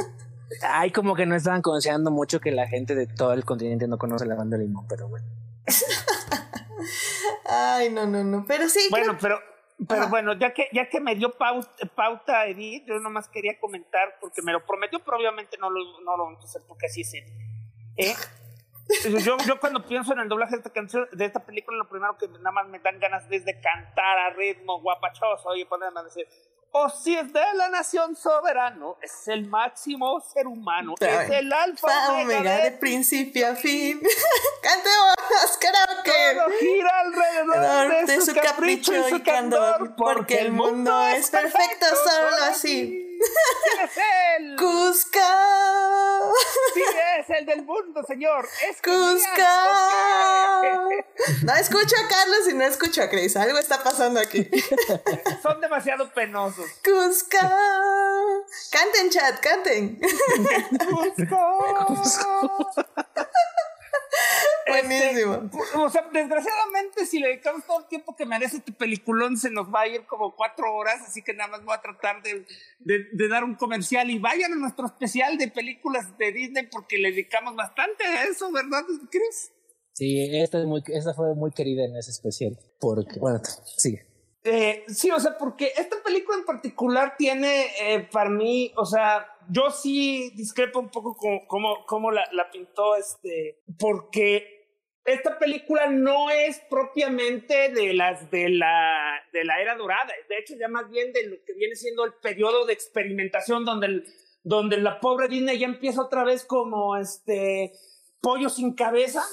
Ay, 0.62 0.92
como 0.92 1.16
que 1.16 1.26
no 1.26 1.36
estaban 1.36 1.62
conociendo 1.62 2.12
mucho 2.12 2.40
que 2.40 2.52
la 2.52 2.68
gente 2.68 2.96
de 2.96 3.08
todo 3.08 3.34
el 3.34 3.44
continente 3.44 3.88
no 3.88 3.98
conoce 3.98 4.26
la 4.26 4.36
banda 4.36 4.58
Limón, 4.58 4.86
pero 4.88 5.10
bueno. 5.10 5.26
Ay, 7.46 7.90
no, 7.90 8.06
no, 8.06 8.24
no. 8.24 8.46
Pero 8.48 8.70
sí. 8.70 8.88
Bueno, 8.90 9.18
pero 9.20 9.40
pero 9.88 10.08
bueno, 10.10 10.34
ya 10.34 10.54
que, 10.54 10.70
ya 10.72 10.90
que 10.90 11.00
me 11.00 11.16
dio 11.16 11.32
pauta, 11.32 11.86
pauta 11.96 12.46
Edith, 12.46 12.86
yo 12.86 13.00
nomás 13.00 13.28
quería 13.28 13.60
comentar, 13.60 14.18
porque 14.20 14.42
me 14.42 14.52
lo 14.52 14.66
prometió, 14.66 15.00
pero 15.04 15.18
obviamente 15.18 15.58
no 15.58 15.70
lo, 15.70 16.00
no 16.02 16.18
lo 16.18 16.26
vamos 16.26 16.44
a 16.44 16.48
hacer 16.48 16.62
porque 16.68 16.86
así 16.86 17.02
es. 17.02 17.14
¿Eh? 17.98 18.16
Yo, 19.24 19.38
yo 19.46 19.60
cuando 19.60 19.86
pienso 19.86 20.14
en 20.14 20.20
el 20.20 20.28
doblaje 20.28 20.52
de 20.52 20.58
esta 20.58 20.70
canción, 20.72 21.08
de 21.12 21.26
esta 21.26 21.46
película, 21.46 21.78
lo 21.78 21.88
primero 21.88 22.18
que 22.18 22.28
nada 22.28 22.52
más 22.52 22.68
me 22.68 22.80
dan 22.80 23.00
ganas 23.00 23.24
es 23.30 23.46
de 23.46 23.60
cantar 23.60 24.20
a 24.20 24.30
ritmo 24.32 24.82
guapachoso 24.82 25.56
y 25.56 25.66
ponerme 25.66 26.02
a 26.02 26.04
decir, 26.04 26.28
o 26.74 26.90
si 26.90 27.16
es 27.16 27.32
de 27.34 27.54
la 27.56 27.70
nación 27.70 28.16
soberano, 28.16 28.98
es 29.02 29.28
el 29.28 29.48
máximo 29.48 30.22
ser 30.22 30.48
humano, 30.48 30.96
es 31.00 31.30
el 31.30 31.52
alfa 31.52 32.14
omega, 32.14 32.64
de, 32.64 32.72
principio 32.72 33.50
a 33.50 33.56
fin. 33.56 34.02
Cantemos, 34.62 35.16
karaoke. 35.60 36.36
Todo 36.36 36.50
gira 36.60 37.00
alrededor 37.00 38.06
de, 38.06 38.22
su, 38.22 38.34
capricho, 38.36 38.94
y 38.94 39.10
su 39.10 39.24
candor, 39.24 39.96
porque 39.96 40.40
el 40.40 40.52
mundo 40.52 41.02
es 41.08 41.30
perfecto 41.30 41.86
solo 41.88 42.44
así. 42.50 43.08
¿Quién 43.22 43.86
es 43.86 43.98
él? 44.38 44.56
Cusca. 44.58 46.32
Sí, 46.74 46.84
es 47.20 47.30
el 47.30 47.46
del 47.46 47.64
mundo, 47.64 48.04
señor. 48.08 48.48
Es 48.70 48.82
Cusca. 48.82 49.64
No 51.44 51.54
escucho 51.56 51.96
a 51.98 52.08
Carlos 52.08 52.48
y 52.50 52.54
no 52.54 52.64
escucho 52.64 53.02
a 53.04 53.10
Chris. 53.10 53.36
Algo 53.36 53.58
está 53.58 53.84
pasando 53.84 54.20
aquí. 54.20 54.50
Son 55.44 55.60
demasiado 55.62 56.12
penosos. 56.12 56.66
Cusca. 56.84 57.52
Canten, 58.72 59.10
chat, 59.10 59.40
canten. 59.40 60.00
Cusca. 61.30 61.38
Buenísimo. 64.72 65.36
Este, 65.36 65.78
o 65.78 65.90
sea, 65.90 66.10
desgraciadamente, 66.12 67.06
si 67.06 67.20
le 67.20 67.28
dedicamos 67.28 67.66
todo 67.66 67.80
el 67.80 67.88
tiempo 67.88 68.16
que 68.16 68.26
merece 68.26 68.58
este 68.58 68.72
peliculón, 68.72 69.38
se 69.38 69.50
nos 69.50 69.68
va 69.74 69.82
a 69.82 69.88
ir 69.88 70.06
como 70.06 70.36
cuatro 70.36 70.74
horas, 70.74 71.02
así 71.08 71.22
que 71.22 71.34
nada 71.34 71.50
más 71.52 71.66
voy 71.66 71.76
a 71.76 71.82
tratar 71.82 72.22
de, 72.24 72.46
de, 72.80 73.28
dar 73.28 73.44
un 73.44 73.56
comercial 73.56 74.10
y 74.10 74.20
vayan 74.20 74.54
a 74.54 74.56
nuestro 74.56 74.86
especial 74.86 75.38
de 75.38 75.50
películas 75.50 76.18
de 76.18 76.32
Disney 76.32 76.68
porque 76.68 76.98
le 76.98 77.12
dedicamos 77.12 77.56
bastante 77.56 78.04
a 78.04 78.26
eso, 78.26 78.52
¿verdad, 78.52 78.84
Chris? 79.10 79.52
Sí, 79.94 80.30
esta, 80.38 80.60
es 80.60 80.66
muy, 80.66 80.84
esta 80.88 81.14
fue 81.14 81.36
muy 81.36 81.52
querida 81.52 81.86
en 81.86 81.96
ese 81.96 82.12
especial, 82.12 82.58
porque, 82.80 83.20
bueno, 83.20 83.42
sigue. 83.78 84.06
Eh, 84.44 84.84
sí, 84.88 85.12
o 85.12 85.20
sea, 85.20 85.38
porque 85.38 85.72
esta 85.78 85.98
película 86.04 86.38
en 86.38 86.46
particular 86.46 87.16
tiene 87.16 87.68
eh, 87.80 88.08
para 88.12 88.30
mí, 88.30 88.72
o 88.76 88.86
sea, 88.86 89.28
yo 89.50 89.70
sí 89.70 90.32
discrepo 90.36 90.80
un 90.80 90.90
poco 90.90 91.16
con 91.16 91.40
cómo, 91.86 92.12
la, 92.12 92.24
la, 92.32 92.50
pintó 92.50 92.96
este, 92.96 93.62
porque 93.78 94.61
esta 95.06 95.40
película 95.40 95.88
no 95.88 96.30
es 96.30 96.60
propiamente 96.70 97.70
de 97.70 97.94
las 97.94 98.30
de 98.30 98.50
la, 98.50 99.24
de 99.34 99.44
la 99.44 99.62
era 99.62 99.76
dorada, 99.76 100.14
de 100.30 100.38
hecho 100.38 100.54
ya 100.60 100.68
más 100.68 100.90
bien 100.90 101.12
de 101.14 101.28
lo 101.28 101.38
que 101.46 101.54
viene 101.54 101.76
siendo 101.76 102.06
el 102.06 102.14
periodo 102.14 102.66
de 102.66 102.74
experimentación 102.74 103.66
donde, 103.66 104.04
donde 104.44 104.78
la 104.78 105.00
pobre 105.00 105.28
Disney 105.28 105.58
ya 105.58 105.68
empieza 105.68 106.02
otra 106.02 106.24
vez 106.24 106.46
como 106.46 106.98
este 106.98 107.74
pollo 108.22 108.50
sin 108.50 108.74
cabeza 108.76 109.24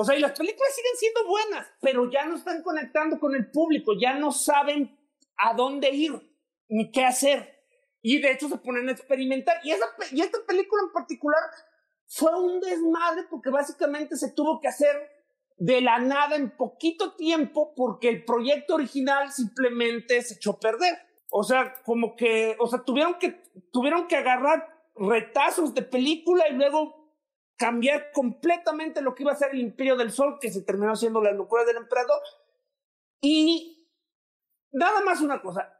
o 0.00 0.04
sea, 0.04 0.16
y 0.16 0.20
las 0.20 0.38
películas 0.38 0.74
siguen 0.76 0.96
siendo 0.96 1.26
buenas, 1.26 1.66
pero 1.80 2.08
ya 2.08 2.24
no 2.24 2.36
están 2.36 2.62
conectando 2.62 3.18
con 3.18 3.34
el 3.34 3.50
público, 3.50 3.94
ya 4.00 4.14
no 4.14 4.30
saben 4.30 4.96
a 5.36 5.54
dónde 5.54 5.90
ir 5.90 6.12
ni 6.68 6.92
qué 6.92 7.04
hacer. 7.04 7.64
Y 8.00 8.20
de 8.20 8.30
hecho 8.30 8.48
se 8.48 8.58
ponen 8.58 8.88
a 8.88 8.92
experimentar. 8.92 9.56
Y, 9.64 9.72
esa, 9.72 9.86
y 10.12 10.20
esta 10.20 10.38
película 10.46 10.82
en 10.84 10.92
particular 10.92 11.40
fue 12.08 12.34
un 12.34 12.58
desmadre 12.60 13.24
porque 13.30 13.50
básicamente 13.50 14.16
se 14.16 14.32
tuvo 14.32 14.60
que 14.60 14.68
hacer 14.68 14.96
de 15.58 15.80
la 15.80 15.98
nada 15.98 16.36
en 16.36 16.56
poquito 16.56 17.14
tiempo 17.14 17.74
porque 17.74 18.08
el 18.08 18.24
proyecto 18.24 18.76
original 18.76 19.30
simplemente 19.30 20.22
se 20.22 20.34
echó 20.34 20.52
a 20.52 20.60
perder. 20.60 20.98
O 21.30 21.42
sea, 21.44 21.74
como 21.84 22.16
que, 22.16 22.56
o 22.58 22.66
sea, 22.66 22.82
tuvieron 22.82 23.18
que, 23.18 23.42
tuvieron 23.70 24.08
que 24.08 24.16
agarrar 24.16 24.66
retazos 24.96 25.74
de 25.74 25.82
película 25.82 26.48
y 26.48 26.54
luego 26.54 27.12
cambiar 27.56 28.12
completamente 28.12 29.02
lo 29.02 29.14
que 29.14 29.24
iba 29.24 29.32
a 29.32 29.36
ser 29.36 29.50
el 29.52 29.60
Imperio 29.60 29.96
del 29.96 30.12
Sol, 30.12 30.38
que 30.40 30.50
se 30.50 30.62
terminó 30.62 30.96
siendo 30.96 31.20
la 31.20 31.32
locura 31.32 31.64
del 31.64 31.76
emperador. 31.76 32.22
Y 33.20 33.90
nada 34.70 35.02
más 35.02 35.20
una 35.20 35.42
cosa, 35.42 35.76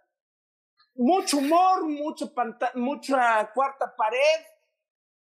mucho 0.95 1.39
humor, 1.39 1.85
mucha 1.85 3.53
cuarta 3.55 3.97
pared, 3.97 4.45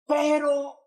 pero 0.07 0.84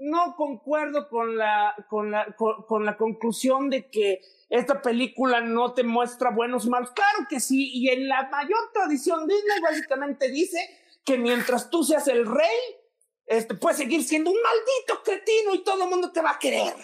no 0.00 0.34
concuerdo 0.34 1.08
con 1.08 1.36
la, 1.36 1.74
con, 1.88 2.10
la, 2.10 2.34
con, 2.36 2.84
la 2.84 2.96
conclusión 2.96 3.68
de 3.68 3.88
que 3.90 4.20
esta 4.48 4.82
película 4.82 5.40
no 5.40 5.74
te 5.74 5.84
muestra 5.84 6.30
buenos 6.30 6.66
malos. 6.66 6.90
Claro 6.92 7.26
que 7.28 7.38
sí, 7.38 7.70
y 7.72 7.90
en 7.90 8.08
la 8.08 8.28
mayor 8.30 8.72
tradición 8.72 9.26
Disney 9.28 9.60
básicamente 9.60 10.30
dice 10.30 10.58
que 11.04 11.18
mientras 11.18 11.70
tú 11.70 11.84
seas 11.84 12.08
el 12.08 12.26
rey, 12.26 12.58
este, 13.26 13.54
puedes 13.54 13.78
seguir 13.78 14.02
siendo 14.02 14.30
un 14.30 14.38
maldito 14.42 15.04
cretino 15.04 15.54
y 15.54 15.62
todo 15.62 15.84
el 15.84 15.90
mundo 15.90 16.10
te 16.10 16.20
va 16.20 16.32
a 16.32 16.38
querer. 16.38 16.74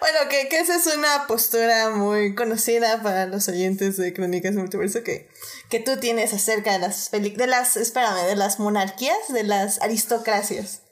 Bueno, 0.00 0.18
que, 0.28 0.48
que 0.48 0.58
esa 0.58 0.76
es 0.76 0.86
una 0.94 1.26
postura 1.26 1.90
muy 1.90 2.34
conocida 2.34 3.02
para 3.02 3.26
los 3.26 3.48
oyentes 3.48 3.96
de 3.96 4.12
Crónicas 4.12 4.54
Multiverso 4.54 5.02
que, 5.02 5.30
que 5.70 5.80
tú 5.80 5.98
tienes 5.98 6.34
acerca 6.34 6.72
de 6.72 6.80
las 6.80 7.10
de 7.10 7.46
las, 7.46 7.76
espérame, 7.76 8.26
de 8.26 8.36
las 8.36 8.60
monarquías, 8.60 9.32
de 9.32 9.44
las 9.44 9.80
aristocracias. 9.80 10.82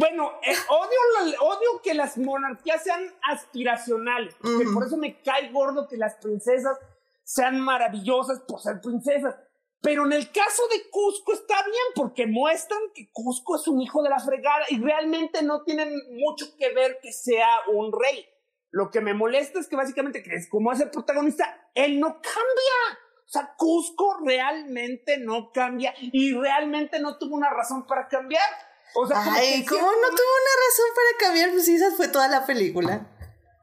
Bueno, 0.00 0.32
eh, 0.42 0.54
odio, 0.70 1.36
odio 1.42 1.82
que 1.82 1.92
las 1.92 2.16
monarquías 2.16 2.82
sean 2.82 3.04
aspiracionales, 3.22 4.34
por 4.72 4.86
eso 4.86 4.96
me 4.96 5.20
cae 5.20 5.52
gordo 5.52 5.86
que 5.86 5.98
las 5.98 6.14
princesas 6.14 6.78
sean 7.22 7.60
maravillosas 7.60 8.40
por 8.48 8.60
ser 8.60 8.80
princesas. 8.80 9.36
Pero 9.82 10.06
en 10.06 10.14
el 10.14 10.32
caso 10.32 10.62
de 10.68 10.88
Cusco 10.90 11.34
está 11.34 11.62
bien 11.64 11.84
porque 11.94 12.26
muestran 12.26 12.80
que 12.94 13.10
Cusco 13.12 13.56
es 13.56 13.68
un 13.68 13.82
hijo 13.82 14.02
de 14.02 14.08
la 14.08 14.18
fregada 14.18 14.64
y 14.70 14.80
realmente 14.80 15.42
no 15.42 15.64
tienen 15.64 15.92
mucho 16.12 16.46
que 16.56 16.72
ver 16.72 16.98
que 17.02 17.12
sea 17.12 17.48
un 17.70 17.92
rey. 17.92 18.26
Lo 18.70 18.90
que 18.90 19.02
me 19.02 19.12
molesta 19.12 19.58
es 19.58 19.68
que 19.68 19.76
básicamente, 19.76 20.22
que 20.22 20.34
es 20.34 20.48
como 20.48 20.72
es 20.72 20.80
el 20.80 20.90
protagonista, 20.90 21.70
él 21.74 22.00
no 22.00 22.14
cambia. 22.14 22.98
O 23.26 23.28
sea, 23.28 23.54
Cusco 23.58 24.18
realmente 24.24 25.18
no 25.18 25.52
cambia 25.52 25.94
y 26.00 26.32
realmente 26.32 27.00
no 27.00 27.18
tuvo 27.18 27.36
una 27.36 27.50
razón 27.50 27.86
para 27.86 28.08
cambiar. 28.08 28.48
O 28.94 29.06
sea, 29.06 29.22
Ay, 29.22 29.64
¿cómo 29.64 29.82
no 29.82 30.08
tuvo 30.08 30.32
una 30.40 30.54
razón 30.66 30.86
para 30.94 31.18
cambiar? 31.26 31.50
Pues 31.50 31.68
esa 31.68 31.90
fue 31.96 32.08
toda 32.08 32.28
la 32.28 32.46
película. 32.46 33.06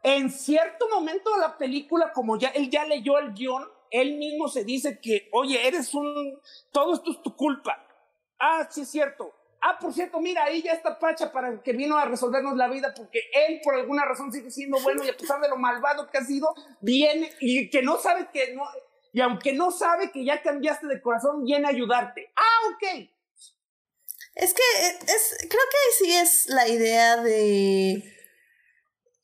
En 0.04 0.30
cierto 0.30 0.88
momento 0.90 1.34
de 1.34 1.40
la 1.42 1.58
película, 1.58 2.14
como 2.14 2.38
ya 2.38 2.50
él 2.50 2.70
ya 2.70 2.86
leyó 2.86 3.18
el 3.18 3.34
guion, 3.34 3.68
él 3.92 4.18
mismo 4.18 4.48
se 4.48 4.64
dice 4.64 5.00
que, 5.02 5.30
oye, 5.32 5.68
eres 5.68 5.94
un, 5.94 6.40
todo 6.72 6.94
esto 6.94 7.12
es 7.12 7.22
tu 7.22 7.36
culpa. 7.36 7.86
Ah, 8.40 8.68
sí 8.70 8.82
es 8.82 8.90
cierto. 8.90 9.34
Ah, 9.62 9.78
por 9.80 9.92
cierto, 9.92 10.20
mira, 10.20 10.44
ahí 10.44 10.62
ya 10.62 10.74
está 10.74 11.00
Pacha 11.00 11.32
para 11.32 11.62
que 11.62 11.74
vino 11.74 11.98
a 11.98 12.06
resolvernos 12.06 12.56
la 12.56 12.68
vida 12.68 12.94
porque 12.96 13.22
él 13.34 13.60
por 13.64 13.76
alguna 13.76 14.06
razón 14.06 14.32
sigue 14.32 14.52
siendo 14.52 14.80
bueno 14.80 15.04
y 15.04 15.10
a 15.10 15.18
pesar 15.18 15.42
de 15.42 15.50
lo 15.50 15.58
malvado 15.58 16.10
que 16.10 16.20
ha 16.20 16.24
sido, 16.24 16.54
viene 16.80 17.34
y 17.40 17.70
que 17.70 17.82
no 17.82 17.98
sabe 17.98 18.30
que 18.32 18.54
no, 18.54 18.64
y 19.18 19.22
aunque 19.22 19.54
no 19.54 19.72
sabe 19.72 20.12
que 20.12 20.24
ya 20.24 20.44
cambiaste 20.44 20.86
de 20.86 21.02
corazón, 21.02 21.44
viene 21.44 21.66
a 21.66 21.72
ayudarte. 21.72 22.32
Ah, 22.36 22.70
ok. 22.70 23.10
Es 24.38 24.54
que 24.54 24.64
es, 25.08 25.36
creo 25.40 25.50
que 25.50 25.58
ahí 25.58 25.94
sí 26.00 26.14
es 26.14 26.46
la 26.48 26.68
idea 26.68 27.18
de... 27.18 28.04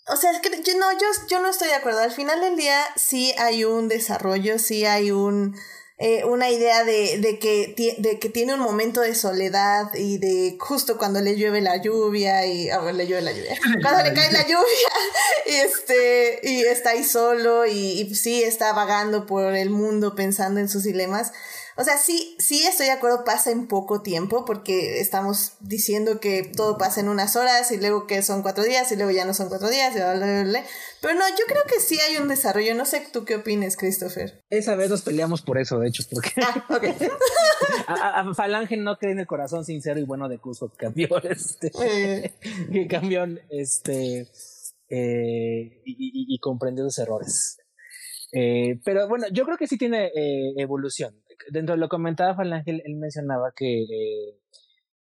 O 0.07 0.17
sea, 0.17 0.31
es 0.31 0.39
que 0.41 0.49
yo 0.63 0.77
no, 0.77 0.91
yo, 0.93 1.07
yo 1.29 1.39
no 1.39 1.49
estoy 1.49 1.69
de 1.69 1.75
acuerdo. 1.75 1.99
Al 1.99 2.11
final 2.11 2.41
del 2.41 2.57
día 2.57 2.83
sí 2.95 3.33
hay 3.37 3.63
un 3.63 3.87
desarrollo, 3.87 4.59
sí 4.59 4.85
hay 4.85 5.11
un 5.11 5.55
eh, 5.99 6.25
una 6.25 6.49
idea 6.49 6.83
de, 6.83 7.19
de, 7.19 7.37
que, 7.37 7.95
de 7.99 8.19
que 8.19 8.27
tiene 8.27 8.55
un 8.55 8.59
momento 8.59 8.99
de 8.99 9.13
soledad 9.13 9.93
y 9.93 10.17
de 10.17 10.57
justo 10.59 10.97
cuando 10.97 11.21
le 11.21 11.37
llueve 11.37 11.61
la 11.61 11.77
lluvia 11.77 12.47
y 12.47 12.67
ver, 12.67 12.95
le 12.95 13.05
llueve 13.05 13.21
la 13.21 13.31
lluvia 13.31 13.55
cuando 13.81 14.03
le 14.03 14.13
cae 14.13 14.31
la 14.31 14.41
lluvia 14.41 14.89
y 15.45 15.51
este 15.51 16.39
y 16.41 16.61
está 16.63 16.89
ahí 16.89 17.03
solo 17.03 17.67
y, 17.67 18.01
y 18.01 18.15
sí 18.15 18.43
está 18.43 18.73
vagando 18.73 19.27
por 19.27 19.55
el 19.55 19.69
mundo 19.69 20.15
pensando 20.15 20.59
en 20.59 20.67
sus 20.67 20.83
dilemas 20.83 21.31
o 21.75 21.83
sea, 21.83 21.97
sí, 21.97 22.35
sí 22.39 22.63
estoy 22.67 22.85
de 22.85 22.91
acuerdo, 22.91 23.23
pasa 23.23 23.51
en 23.51 23.67
poco 23.67 24.01
tiempo, 24.01 24.45
porque 24.45 24.99
estamos 24.99 25.53
diciendo 25.59 26.19
que 26.19 26.43
todo 26.43 26.77
pasa 26.77 27.01
en 27.01 27.09
unas 27.09 27.35
horas 27.35 27.71
y 27.71 27.77
luego 27.77 28.05
que 28.05 28.21
son 28.21 28.43
cuatro 28.43 28.63
días 28.63 28.91
y 28.91 28.95
luego 28.95 29.11
ya 29.11 29.25
no 29.25 29.33
son 29.33 29.49
cuatro 29.49 29.69
días 29.69 29.95
y 29.95 29.99
bla, 29.99 30.13
bla, 30.13 30.43
bla, 30.43 30.63
Pero 31.01 31.15
no, 31.15 31.27
yo 31.29 31.45
creo 31.47 31.63
que 31.67 31.79
sí 31.79 31.97
hay 31.99 32.17
un 32.17 32.27
desarrollo. 32.27 32.75
No 32.75 32.85
sé 32.85 33.03
tú 33.11 33.25
qué 33.25 33.37
opines, 33.37 33.75
Christopher. 33.75 34.43
Esa 34.49 34.75
vez 34.75 34.89
nos 34.89 35.01
peleamos 35.01 35.41
por 35.41 35.57
eso, 35.57 35.79
de 35.79 35.87
hecho, 35.87 36.03
porque 36.11 36.31
ah, 36.41 36.65
okay. 36.69 36.95
a, 37.87 38.21
a, 38.21 38.33
Falange 38.33 38.77
no 38.77 38.97
cree 38.97 39.13
en 39.13 39.19
el 39.19 39.27
corazón 39.27 39.65
sincero 39.65 39.99
y 39.99 40.03
bueno 40.03 40.29
de 40.29 40.37
Cusco, 40.37 40.71
cambió 40.77 41.09
este, 41.23 41.71
que 42.71 42.87
cambió 42.87 43.25
este, 43.49 44.27
eh, 44.89 45.81
y, 45.85 45.91
y, 45.91 46.35
y 46.35 46.39
comprendió 46.39 46.83
sus 46.83 46.99
errores. 46.99 47.57
Eh, 48.35 48.79
pero 48.83 49.07
bueno, 49.07 49.27
yo 49.31 49.45
creo 49.45 49.57
que 49.57 49.67
sí 49.67 49.77
tiene 49.77 50.07
eh, 50.07 50.53
evolución. 50.57 51.15
Dentro 51.51 51.75
de 51.75 51.79
lo 51.79 51.89
comentaba 51.89 52.35
Falángel, 52.35 52.81
él 52.85 52.95
mencionaba 52.95 53.51
que 53.55 53.83
eh, 53.83 54.39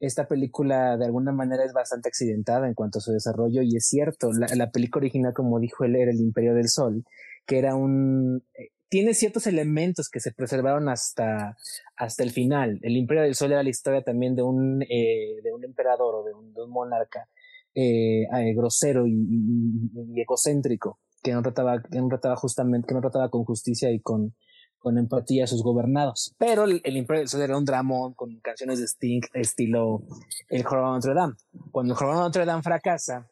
esta 0.01 0.27
película 0.27 0.97
de 0.97 1.07
alguna 1.07 1.33
manera 1.33 1.65
es 1.65 1.73
bastante 1.73 2.09
accidentada 2.09 2.67
en 2.69 2.75
cuanto 2.75 2.99
a 2.99 3.03
su 3.03 3.13
desarrollo 3.13 3.63
y 3.63 3.77
es 3.77 3.87
cierto, 3.87 4.31
la, 4.33 4.47
la 4.55 4.71
película 4.71 5.03
original, 5.05 5.33
como 5.33 5.61
dijo 5.61 5.85
él, 5.85 5.97
era 5.97 6.11
El 6.11 6.21
Imperio 6.21 6.55
del 6.55 6.69
Sol, 6.69 7.05
que 7.47 7.59
era 7.59 7.75
un... 7.75 8.45
Eh, 8.55 8.71
tiene 8.89 9.15
ciertos 9.15 9.49
elementos 9.49 10.09
que 10.09 10.21
se 10.21 10.31
preservaron 10.33 10.89
hasta, 10.89 11.57
hasta 11.97 12.23
el 12.23 12.31
final. 12.31 12.79
El 12.83 12.97
Imperio 12.97 13.25
del 13.25 13.35
Sol 13.35 13.51
era 13.51 13.63
la 13.63 13.71
historia 13.71 14.03
también 14.03 14.37
de 14.37 14.43
un, 14.43 14.83
eh, 14.83 15.41
de 15.43 15.53
un 15.53 15.65
emperador 15.65 16.15
o 16.15 16.23
de 16.23 16.33
un, 16.33 16.55
de 16.55 16.63
un 16.63 16.71
monarca 16.71 17.29
eh, 17.75 18.27
grosero 18.55 19.07
y, 19.07 19.13
y, 19.13 20.15
y 20.15 20.21
egocéntrico 20.21 21.01
que 21.25 21.33
no 21.33 21.43
trataba, 21.43 21.83
que 21.83 21.99
no 21.99 22.09
trataba 22.09 22.37
justamente, 22.37 22.87
que 22.87 22.95
no 22.95 23.01
trataba 23.01 23.31
con 23.31 23.45
justicia 23.45 23.91
y 23.91 23.99
con, 24.01 24.37
con 24.85 24.99
empatía 24.99 25.45
a 25.45 25.47
sus 25.47 25.63
gobernados. 25.63 26.35
Pero 26.39 26.65
el, 26.65 26.83
el 26.85 26.97
Imperio 26.99 27.21
del 27.21 27.29
Sol 27.29 27.41
era 27.41 27.57
un 27.57 27.65
dramón 27.65 28.13
con 28.13 28.39
canciones 28.41 28.79
de 28.79 28.85
Sting 28.85 29.23
estilo 29.33 30.05
El 30.49 30.63
Jorobado 30.63 30.93
de 30.93 30.97
Notre 30.99 31.15
Dame. 31.15 31.35
Cuando 31.73 31.95
el 31.95 31.97
Jorobado 31.97 32.21
de 32.21 32.29
Notre 32.29 32.45
Dame 32.45 32.63
fracasa 32.63 33.31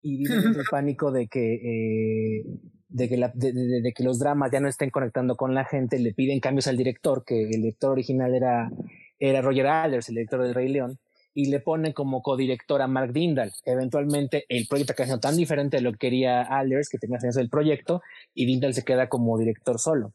y 0.00 0.16
vive 0.16 0.34
el 0.34 0.56
pánico 0.70 1.12
de 1.12 1.28
que, 1.28 1.54
eh, 1.54 2.44
de, 2.88 3.08
que 3.08 3.16
la, 3.18 3.30
de, 3.34 3.52
de, 3.52 3.82
de, 3.82 3.92
que 3.92 4.02
los 4.02 4.18
dramas 4.18 4.50
ya 4.50 4.60
no 4.60 4.68
estén 4.68 4.88
conectando 4.88 5.36
con 5.36 5.54
la 5.54 5.66
gente, 5.66 5.98
le 5.98 6.14
piden 6.14 6.40
cambios 6.40 6.66
al 6.66 6.78
director, 6.78 7.22
que 7.24 7.42
el 7.42 7.50
director 7.50 7.90
original 7.90 8.34
era, 8.34 8.70
era 9.18 9.42
Roger 9.42 9.66
Alders, 9.66 10.08
el 10.08 10.14
director 10.14 10.42
del 10.42 10.54
Rey 10.54 10.68
León, 10.68 10.98
y 11.34 11.50
le 11.50 11.60
pone 11.60 11.92
como 11.92 12.22
codirector 12.22 12.80
a 12.80 12.88
Mark 12.88 13.12
Dindal. 13.12 13.52
Eventualmente 13.64 14.44
el 14.48 14.66
proyecto 14.66 14.94
ha 15.02 15.06
sido 15.06 15.20
tan 15.20 15.36
diferente 15.36 15.76
de 15.76 15.82
lo 15.82 15.92
que 15.92 15.98
quería 15.98 16.40
Alders, 16.40 16.88
que 16.88 16.98
tenía 16.98 17.18
el 17.22 17.50
proyecto, 17.50 18.00
y 18.34 18.46
Dindal 18.46 18.74
se 18.74 18.84
queda 18.84 19.08
como 19.08 19.38
director 19.38 19.78
solo. 19.78 20.14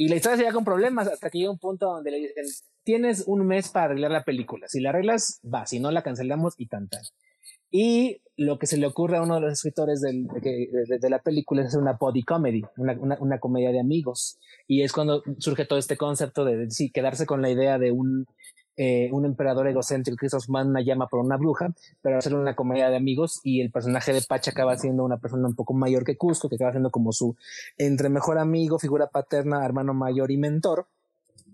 Y 0.00 0.08
la 0.08 0.14
historia 0.14 0.36
se 0.36 0.42
llega 0.44 0.54
con 0.54 0.64
problemas 0.64 1.08
hasta 1.08 1.28
que 1.28 1.38
llega 1.38 1.50
un 1.50 1.58
punto 1.58 1.86
donde 1.86 2.12
le 2.12 2.18
dicen, 2.18 2.44
tienes 2.84 3.24
un 3.26 3.44
mes 3.44 3.68
para 3.68 3.86
arreglar 3.86 4.12
la 4.12 4.22
película. 4.22 4.68
Si 4.68 4.80
la 4.80 4.90
arreglas, 4.90 5.40
va, 5.44 5.66
si 5.66 5.80
no 5.80 5.90
la 5.90 6.04
cancelamos 6.04 6.54
y 6.56 6.68
tan 6.68 6.88
Y 7.72 8.22
lo 8.36 8.60
que 8.60 8.68
se 8.68 8.76
le 8.76 8.86
ocurre 8.86 9.16
a 9.16 9.22
uno 9.22 9.34
de 9.34 9.40
los 9.40 9.54
escritores 9.54 10.00
de, 10.00 10.24
de, 11.00 11.10
la 11.10 11.18
película 11.18 11.62
es 11.62 11.68
hacer 11.68 11.80
una 11.80 11.94
body 11.94 12.22
comedy, 12.22 12.62
una, 12.76 12.92
una, 12.92 13.18
una, 13.18 13.40
comedia 13.40 13.72
de 13.72 13.80
amigos. 13.80 14.38
Y 14.68 14.82
es 14.82 14.92
cuando 14.92 15.24
surge 15.38 15.64
todo 15.64 15.80
este 15.80 15.96
concepto 15.96 16.44
de, 16.44 16.56
de 16.56 16.70
sí, 16.70 16.92
quedarse 16.92 17.26
con 17.26 17.42
la 17.42 17.50
idea 17.50 17.76
de 17.78 17.90
un 17.90 18.24
eh, 18.80 19.10
un 19.10 19.24
emperador 19.24 19.66
egocéntrico 19.66 20.18
que 20.20 20.26
es 20.26 20.48
una 20.48 20.80
llama 20.80 21.08
por 21.08 21.18
una 21.18 21.36
bruja, 21.36 21.74
pero 22.00 22.16
hacer 22.16 22.32
una 22.34 22.54
comedia 22.54 22.88
de 22.90 22.96
amigos 22.96 23.40
y 23.42 23.60
el 23.60 23.72
personaje 23.72 24.12
de 24.12 24.22
Pacha 24.22 24.52
acaba 24.52 24.76
siendo 24.78 25.04
una 25.04 25.18
persona 25.18 25.48
un 25.48 25.56
poco 25.56 25.74
mayor 25.74 26.04
que 26.04 26.16
Cusco, 26.16 26.48
que 26.48 26.54
acaba 26.54 26.70
siendo 26.70 26.92
como 26.92 27.10
su 27.10 27.36
entre 27.76 28.08
mejor 28.08 28.38
amigo, 28.38 28.78
figura 28.78 29.08
paterna, 29.08 29.64
hermano 29.64 29.94
mayor 29.94 30.30
y 30.30 30.36
mentor 30.36 30.86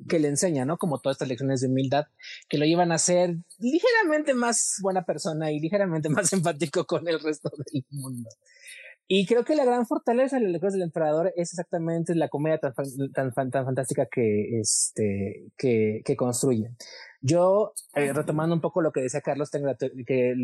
que 0.07 0.19
le 0.19 0.29
enseña, 0.29 0.67
¿no? 0.67 0.77
Como 0.77 0.99
todas 0.99 1.15
estas 1.15 1.29
lecciones 1.29 1.63
de 1.63 1.69
humildad 1.69 2.09
que 2.49 2.59
lo 2.59 2.67
llevan 2.67 2.93
a 2.93 2.99
ser 2.99 3.37
ligeramente 3.59 4.35
más 4.35 4.77
buena 4.83 5.07
persona 5.07 5.51
y 5.51 5.61
ligeramente 5.61 6.09
más 6.11 6.31
empático 6.35 6.85
con 6.85 7.09
el 7.09 7.21
resto 7.21 7.51
del 7.73 7.87
mundo. 7.91 8.29
Y 9.07 9.27
creo 9.27 9.45
que 9.45 9.55
la 9.55 9.67
gran 9.67 9.87
fortaleza 9.87 10.37
de 10.37 10.45
las 10.45 10.53
lecturas 10.53 10.73
del 10.73 10.83
emperador 10.83 11.33
es 11.37 11.53
exactamente 11.53 12.15
la 12.15 12.29
comedia 12.29 12.59
tan, 12.59 12.73
tan, 13.13 13.51
tan 13.51 13.65
fantástica 13.65 14.07
que, 14.07 14.59
este, 14.59 15.47
que, 15.59 16.01
que 16.05 16.17
construye. 16.17 16.71
Yo, 17.27 17.73
eh, 17.95 18.13
retomando 18.13 18.55
un 18.55 18.61
poco 18.61 18.83
lo 18.83 18.93
que 18.93 19.01
decía 19.01 19.23
Carlos, 19.23 19.51
que 19.51 20.35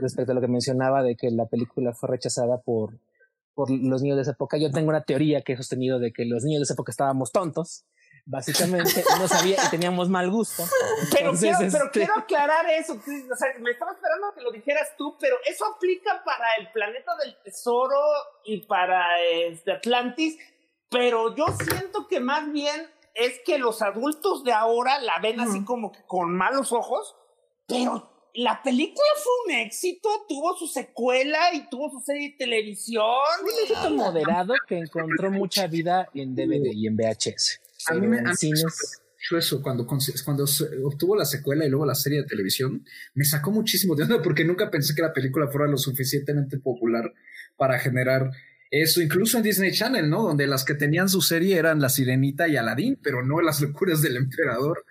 respecto 0.00 0.32
a 0.32 0.34
lo 0.34 0.40
que 0.40 0.48
mencionaba 0.48 1.02
de 1.02 1.14
que 1.14 1.30
la 1.30 1.44
película 1.44 1.92
fue 1.92 2.08
rechazada 2.08 2.62
por, 2.62 2.98
por 3.52 3.70
los 3.70 4.00
niños 4.00 4.16
de 4.16 4.22
esa 4.22 4.30
época, 4.30 4.56
yo 4.56 4.70
tengo 4.70 4.88
una 4.88 5.04
teoría 5.04 5.42
que 5.42 5.52
he 5.52 5.56
sostenido 5.58 5.98
de 5.98 6.14
que 6.14 6.24
los 6.24 6.42
niños 6.42 6.60
de 6.60 6.62
esa 6.62 6.72
época 6.72 6.92
estábamos 6.92 7.30
tontos, 7.30 7.84
básicamente, 8.24 9.04
no 9.18 9.28
sabía 9.28 9.56
y 9.66 9.70
teníamos 9.70 10.08
mal 10.08 10.30
gusto. 10.30 10.64
Pero, 11.12 11.34
quiero, 11.34 11.58
pero 11.58 11.84
este... 11.84 11.90
quiero 11.90 12.14
aclarar 12.16 12.64
eso, 12.70 12.94
o 12.94 13.36
sea, 13.36 13.48
me 13.60 13.72
estaba 13.72 13.92
esperando 13.92 14.32
que 14.34 14.40
lo 14.40 14.50
dijeras 14.50 14.96
tú, 14.96 15.16
pero 15.20 15.36
eso 15.44 15.66
aplica 15.66 16.22
para 16.24 16.54
el 16.58 16.72
planeta 16.72 17.12
del 17.22 17.36
tesoro 17.42 18.00
y 18.46 18.64
para 18.66 19.04
este 19.46 19.72
Atlantis, 19.72 20.38
pero 20.88 21.36
yo 21.36 21.44
siento 21.48 22.08
que 22.08 22.18
más 22.18 22.50
bien 22.50 22.88
es 23.20 23.40
que 23.44 23.58
los 23.58 23.82
adultos 23.82 24.44
de 24.44 24.52
ahora 24.52 24.98
la 25.00 25.18
ven 25.22 25.40
así 25.40 25.64
como 25.64 25.92
que 25.92 26.02
con 26.06 26.34
malos 26.34 26.72
ojos, 26.72 27.16
pero 27.66 28.10
la 28.34 28.62
película 28.62 29.08
fue 29.22 29.32
un 29.46 29.60
éxito, 29.60 30.08
tuvo 30.28 30.56
su 30.56 30.66
secuela 30.66 31.52
y 31.52 31.68
tuvo 31.68 31.90
su 31.90 32.00
serie 32.00 32.30
de 32.30 32.36
televisión. 32.36 33.04
Un 33.42 33.50
éxito 33.62 33.90
moderado 33.90 34.54
que 34.66 34.78
encontró 34.78 35.30
mucha 35.30 35.66
vida 35.66 36.08
en 36.14 36.34
DVD 36.34 36.72
y 36.72 36.86
en 36.86 36.96
VHS. 36.96 37.60
A 37.88 37.94
mí 37.94 38.06
me, 38.06 38.22
mí 38.22 38.34
cines... 38.36 39.00
eso 39.36 39.62
cuando, 39.62 39.86
cuando 39.86 40.44
obtuvo 40.84 41.16
la 41.16 41.24
secuela 41.24 41.66
y 41.66 41.68
luego 41.68 41.84
la 41.84 41.94
serie 41.94 42.22
de 42.22 42.26
televisión, 42.26 42.84
me 43.14 43.24
sacó 43.24 43.50
muchísimo 43.50 43.94
de 43.94 44.04
onda 44.04 44.22
porque 44.22 44.44
nunca 44.44 44.70
pensé 44.70 44.94
que 44.94 45.02
la 45.02 45.12
película 45.12 45.48
fuera 45.48 45.66
lo 45.66 45.76
suficientemente 45.76 46.58
popular 46.58 47.12
para 47.56 47.78
generar 47.78 48.30
eso, 48.70 49.02
incluso 49.02 49.36
en 49.36 49.42
Disney 49.42 49.72
Channel, 49.72 50.08
¿no? 50.08 50.22
Donde 50.22 50.46
las 50.46 50.64
que 50.64 50.74
tenían 50.74 51.08
su 51.08 51.22
serie 51.22 51.56
eran 51.56 51.80
La 51.80 51.88
Sirenita 51.88 52.46
y 52.48 52.56
Aladdin, 52.56 52.98
pero 53.02 53.24
no 53.24 53.40
las 53.40 53.60
locuras 53.60 54.00
del 54.00 54.16
emperador. 54.16 54.84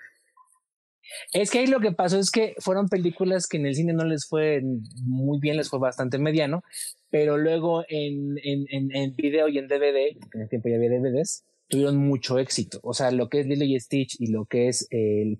Es 1.31 1.49
que 1.49 1.59
ahí 1.59 1.67
lo 1.67 1.79
que 1.79 1.91
pasó 1.91 2.19
es 2.19 2.29
que 2.29 2.55
fueron 2.59 2.87
películas 2.87 3.47
que 3.47 3.57
en 3.57 3.65
el 3.65 3.75
cine 3.75 3.93
no 3.93 4.03
les 4.03 4.27
fue 4.27 4.61
muy 5.03 5.39
bien, 5.39 5.57
les 5.57 5.69
fue 5.69 5.79
bastante 5.79 6.19
mediano, 6.19 6.61
pero 7.09 7.37
luego 7.37 7.83
en, 7.87 8.35
en, 8.43 8.65
en, 8.69 9.15
video 9.15 9.47
y 9.47 9.57
en 9.57 9.67
DVD, 9.67 10.17
en 10.33 10.41
el 10.41 10.49
tiempo 10.49 10.69
ya 10.69 10.75
había 10.75 10.89
DVDs, 10.89 11.45
tuvieron 11.67 11.97
mucho 11.97 12.37
éxito. 12.37 12.79
O 12.83 12.93
sea, 12.93 13.11
lo 13.11 13.29
que 13.29 13.39
es 13.39 13.47
Lilo 13.47 13.63
y 13.63 13.79
Stitch 13.79 14.17
y 14.19 14.31
lo 14.31 14.45
que 14.45 14.67
es 14.67 14.87
eh, 14.91 15.37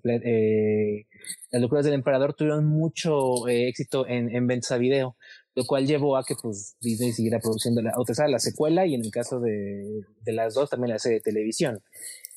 Las 1.50 1.62
locuras 1.62 1.84
del 1.84 1.94
emperador 1.94 2.34
tuvieron 2.34 2.66
mucho 2.66 3.46
eh, 3.48 3.68
éxito 3.68 4.06
en, 4.08 4.34
en 4.34 4.46
ventas 4.46 4.72
a 4.72 4.78
video 4.78 5.16
lo 5.60 5.66
cual 5.66 5.86
llevó 5.86 6.16
a 6.16 6.24
que 6.24 6.34
pues 6.40 6.76
Disney 6.80 7.12
siguiera 7.12 7.38
produciendo 7.38 7.82
la 7.82 7.92
otra 7.96 8.26
la 8.28 8.38
secuela 8.38 8.86
y 8.86 8.94
en 8.94 9.04
el 9.04 9.10
caso 9.10 9.40
de, 9.40 10.00
de 10.22 10.32
las 10.32 10.54
dos 10.54 10.70
también 10.70 10.92
la 10.92 10.98
serie 10.98 11.18
de 11.18 11.22
televisión. 11.22 11.82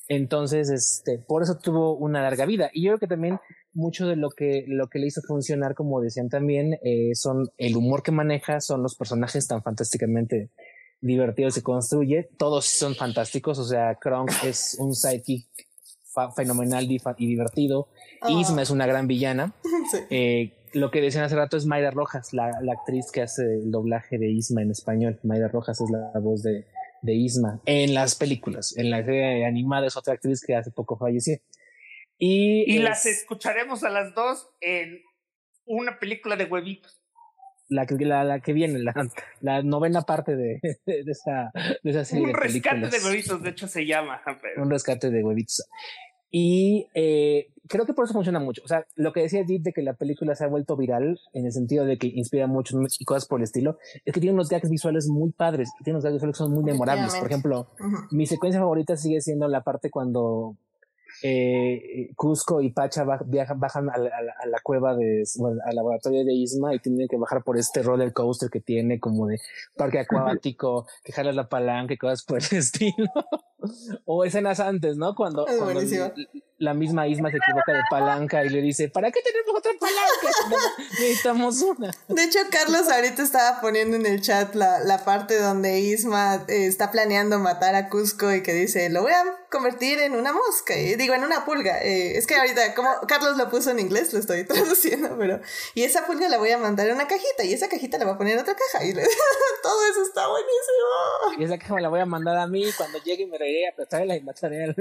Entonces, 0.09 0.69
este, 0.69 1.19
por 1.19 1.41
eso 1.41 1.57
tuvo 1.57 1.95
una 1.95 2.21
larga 2.21 2.45
vida. 2.45 2.69
Y 2.73 2.83
yo 2.83 2.91
creo 2.91 2.99
que 2.99 3.07
también 3.07 3.39
mucho 3.71 4.07
de 4.07 4.17
lo 4.17 4.29
que, 4.29 4.65
lo 4.67 4.89
que 4.89 4.99
le 4.99 5.07
hizo 5.07 5.21
funcionar, 5.21 5.73
como 5.73 6.01
decían 6.01 6.27
también, 6.27 6.77
eh, 6.83 7.15
son 7.15 7.47
el 7.57 7.77
humor 7.77 8.03
que 8.03 8.11
maneja, 8.11 8.59
son 8.59 8.83
los 8.83 8.95
personajes 8.95 9.47
tan 9.47 9.63
fantásticamente 9.63 10.51
divertidos 10.99 11.55
que 11.55 11.61
construye. 11.61 12.29
Todos 12.37 12.65
son 12.65 12.95
fantásticos, 12.95 13.57
o 13.57 13.63
sea, 13.63 13.95
Kronk 13.95 14.31
es 14.43 14.75
un 14.79 14.93
sidekick 14.93 15.47
fenomenal 16.35 16.83
y 16.91 17.27
divertido. 17.27 17.87
Oh. 18.21 18.39
Isma 18.39 18.61
es 18.61 18.69
una 18.69 18.85
gran 18.85 19.07
villana. 19.07 19.53
Sí. 19.91 19.97
Eh, 20.09 20.62
lo 20.73 20.91
que 20.91 21.01
decían 21.01 21.23
hace 21.23 21.35
rato 21.35 21.57
es 21.57 21.65
Mayra 21.65 21.91
Rojas, 21.91 22.33
la, 22.33 22.51
la, 22.61 22.73
actriz 22.73 23.11
que 23.11 23.21
hace 23.21 23.43
el 23.43 23.71
doblaje 23.71 24.17
de 24.17 24.29
Isma 24.29 24.61
en 24.61 24.71
español. 24.71 25.19
Mayra 25.23 25.47
Rojas 25.47 25.79
es 25.79 25.89
la 25.89 26.19
voz 26.19 26.43
de, 26.43 26.65
de 27.01 27.13
Isma 27.13 27.61
en 27.65 27.93
las 27.93 28.15
películas. 28.15 28.75
En 28.77 28.89
la 28.89 29.03
serie 29.03 29.45
animada 29.45 29.87
es 29.87 29.95
otra 29.95 30.13
actriz 30.13 30.41
que 30.45 30.55
hace 30.55 30.71
poco 30.71 30.97
falleció. 30.97 31.37
Y, 32.17 32.63
y 32.67 32.79
las 32.79 33.05
escucharemos 33.05 33.83
a 33.83 33.89
las 33.89 34.15
dos 34.15 34.49
en 34.61 35.01
una 35.65 35.99
película 35.99 36.35
de 36.35 36.45
huevitos. 36.45 36.99
La 37.69 37.85
que, 37.85 37.95
la, 37.95 38.23
la 38.23 38.39
que 38.39 38.53
viene, 38.53 38.79
la, 38.79 38.93
la, 39.41 39.63
novena 39.63 40.01
parte 40.01 40.35
de, 40.35 40.59
de, 40.85 41.03
esa, 41.07 41.51
de 41.81 41.89
esa 41.89 42.05
serie. 42.05 42.25
Un 42.25 42.33
rescate 42.33 42.89
de 42.89 43.03
huevitos, 43.03 43.41
de 43.41 43.49
hecho 43.49 43.67
se 43.67 43.85
llama. 43.85 44.21
Pero... 44.41 44.61
Un 44.61 44.69
rescate 44.69 45.09
de 45.09 45.23
huevitos. 45.23 45.63
Y 46.35 46.87
eh, 46.95 47.51
creo 47.67 47.85
que 47.85 47.93
por 47.93 48.05
eso 48.05 48.13
funciona 48.15 48.39
mucho. 48.39 48.63
O 48.65 48.67
sea, 48.67 48.87
lo 48.95 49.13
que 49.13 49.21
decía 49.21 49.41
Edith 49.41 49.61
de 49.61 49.71
que 49.71 49.83
la 49.83 49.93
película 49.93 50.33
se 50.33 50.43
ha 50.43 50.47
vuelto 50.47 50.75
viral 50.75 51.19
en 51.31 51.45
el 51.45 51.51
sentido 51.51 51.85
de 51.85 51.99
que 51.99 52.07
inspira 52.07 52.47
mucho 52.47 52.75
y 52.99 53.05
cosas 53.05 53.27
por 53.27 53.39
el 53.39 53.43
estilo, 53.43 53.77
es 54.03 54.11
que 54.15 54.19
tiene 54.19 54.33
unos 54.33 54.49
gags 54.49 54.67
visuales 54.67 55.07
muy 55.07 55.31
padres, 55.31 55.69
tiene 55.83 55.97
unos 55.97 56.03
gags 56.05 56.15
visuales 56.15 56.35
que 56.35 56.43
son 56.43 56.51
muy 56.51 56.63
memorables. 56.63 57.13
Por 57.15 57.27
ejemplo, 57.27 57.67
uh 57.79 57.83
-huh. 57.83 58.07
mi 58.09 58.25
secuencia 58.25 58.59
favorita 58.59 58.97
sigue 58.97 59.21
siendo 59.21 59.47
la 59.47 59.61
parte 59.61 59.91
cuando 59.91 60.57
eh, 61.25 62.11
Cusco 62.17 62.61
y 62.61 62.71
Pacha 62.71 63.05
viajan, 63.25 63.57
bajan 63.57 63.89
a 63.89 63.97
la, 63.97 64.09
a 64.09 64.45
la 64.45 64.59
cueva 64.61 64.93
de, 64.93 65.23
bueno, 65.37 65.61
al 65.65 65.75
laboratorio 65.75 66.25
de 66.25 66.33
Isma 66.33 66.75
y 66.75 66.79
tienen 66.79 67.07
que 67.07 67.17
bajar 67.17 67.43
por 67.43 67.57
este 67.57 67.81
roller 67.81 68.11
coaster 68.11 68.49
que 68.49 68.59
tiene 68.59 68.99
como 68.99 69.27
de 69.27 69.39
parque 69.77 69.99
acuático, 69.99 70.85
que 71.03 71.13
jalas 71.13 71.35
la 71.35 71.47
palanca 71.47 71.93
y 71.93 71.97
cosas 71.97 72.23
por 72.23 72.39
el 72.39 72.43
estilo. 72.57 73.07
o 74.05 74.25
escenas 74.25 74.59
antes, 74.59 74.97
¿no? 74.97 75.15
Cuando, 75.15 75.45
cuando 75.45 75.79
la 76.63 76.73
misma 76.73 77.07
Isma 77.07 77.29
se 77.29 77.37
equivoca 77.37 77.73
de 77.73 77.81
palanca 77.89 78.43
y 78.43 78.49
le 78.49 78.61
dice, 78.61 78.89
¿para 78.89 79.11
qué 79.11 79.21
tenemos 79.21 79.55
otra 79.57 79.71
palanca? 79.79 80.77
Necesitamos 80.91 81.61
una. 81.61 81.91
De 82.07 82.23
hecho, 82.23 82.39
Carlos 82.49 82.89
ahorita 82.89 83.21
estaba 83.21 83.59
poniendo 83.61 83.97
en 83.97 84.05
el 84.05 84.21
chat 84.21 84.55
la, 84.55 84.79
la 84.79 85.03
parte 85.03 85.37
donde 85.39 85.79
Isma 85.79 86.45
eh, 86.47 86.65
está 86.65 86.91
planeando 86.91 87.39
matar 87.39 87.75
a 87.75 87.89
Cusco 87.89 88.33
y 88.33 88.41
que 88.41 88.53
dice, 88.53 88.89
lo 88.89 89.01
voy 89.01 89.11
a 89.11 89.23
convertir 89.53 89.99
en 89.99 90.15
una 90.15 90.33
mosca, 90.33 90.75
y 90.75 90.95
digo, 90.95 91.13
en 91.13 91.23
una 91.23 91.45
pulga. 91.45 91.83
Eh, 91.83 92.17
es 92.17 92.25
que 92.25 92.35
ahorita, 92.35 92.73
como 92.73 92.89
Carlos 93.07 93.37
lo 93.37 93.49
puso 93.49 93.69
en 93.69 93.79
inglés, 93.79 94.11
lo 94.11 94.19
estoy 94.19 94.43
traduciendo, 94.47 95.15
pero... 95.17 95.39
Y 95.75 95.83
esa 95.83 96.05
pulga 96.05 96.27
la 96.27 96.39
voy 96.39 96.49
a 96.51 96.57
mandar 96.57 96.87
en 96.87 96.95
una 96.95 97.07
cajita 97.07 97.43
y 97.43 97.53
esa 97.53 97.69
cajita 97.69 97.97
la 97.99 98.05
voy 98.05 98.15
a 98.15 98.17
poner 98.17 98.33
en 98.33 98.39
otra 98.39 98.55
caja 98.55 98.83
y 98.83 98.93
le, 98.93 99.03
todo 99.63 99.85
eso 99.91 100.01
está 100.01 100.27
buenísimo. 100.27 101.39
Y 101.39 101.43
esa 101.43 101.57
caja 101.59 101.75
me 101.75 101.81
la 101.81 101.89
voy 101.89 101.99
a 101.99 102.05
mandar 102.05 102.37
a 102.37 102.47
mí 102.47 102.65
cuando 102.75 102.97
llegue 103.03 103.23
y 103.23 103.27
me 103.27 103.37
reiré 103.37 103.67
a 103.67 103.71
apretarla 103.71 104.15
y 104.15 104.21
mataré 104.21 104.63
al... 104.63 104.75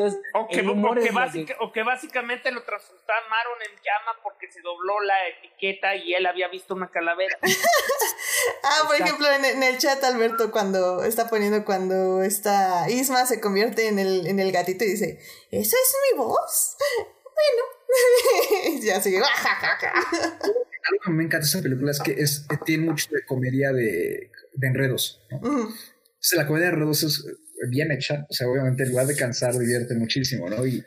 Entonces, 0.00 0.20
o, 0.34 0.48
que, 0.48 0.60
o, 0.60 0.94
que 0.94 1.10
básica, 1.10 1.54
que... 1.54 1.64
o 1.64 1.72
que 1.72 1.82
básicamente 1.82 2.50
lo 2.50 2.62
transformaron 2.62 3.62
en 3.68 3.76
llama 3.76 4.18
porque 4.22 4.50
se 4.50 4.62
dobló 4.62 5.00
la 5.00 5.28
etiqueta 5.28 5.94
y 5.94 6.14
él 6.14 6.24
había 6.26 6.48
visto 6.48 6.74
una 6.74 6.90
calavera. 6.90 7.38
ah, 8.64 8.84
por 8.86 8.96
ejemplo, 8.96 9.30
en, 9.30 9.44
en, 9.44 9.62
el 9.62 9.78
chat 9.78 10.02
Alberto 10.04 10.50
cuando 10.50 11.04
está 11.04 11.28
poniendo 11.28 11.64
cuando 11.64 12.22
está 12.22 12.88
Isma 12.88 13.26
se 13.26 13.40
convierte 13.40 13.88
en 13.88 13.98
el, 13.98 14.26
en 14.26 14.40
el 14.40 14.52
gatito 14.52 14.84
y 14.84 14.92
dice, 14.92 15.20
¿esa 15.50 15.76
es 15.76 15.96
mi 16.10 16.18
voz? 16.18 16.76
Bueno. 17.40 18.80
ya 18.82 19.00
sigue. 19.00 19.16
Algo 19.16 21.02
que 21.02 21.10
me 21.10 21.24
encanta 21.24 21.46
de 21.46 21.48
esa 21.48 21.62
película 21.62 21.90
es 21.90 22.00
que 22.00 22.12
es, 22.12 22.46
tiene 22.66 22.84
mucho 22.84 23.08
de 23.10 23.24
comedia 23.24 23.72
de, 23.72 24.30
de 24.52 24.66
enredos. 24.66 25.22
¿no? 25.30 25.38
Uh 25.38 25.42
-huh. 25.42 25.68
o 25.68 25.74
sea, 26.18 26.42
la 26.42 26.46
comedia 26.46 26.66
de 26.66 26.74
enredos 26.74 27.02
es 27.02 27.24
bien 27.68 27.92
hecha, 27.92 28.26
o 28.28 28.32
sea, 28.32 28.48
obviamente 28.48 28.84
en 28.84 28.90
lugar 28.90 29.06
de 29.06 29.16
cansar 29.16 29.58
divierte 29.58 29.94
muchísimo, 29.94 30.48
¿no? 30.48 30.66
Y, 30.66 30.84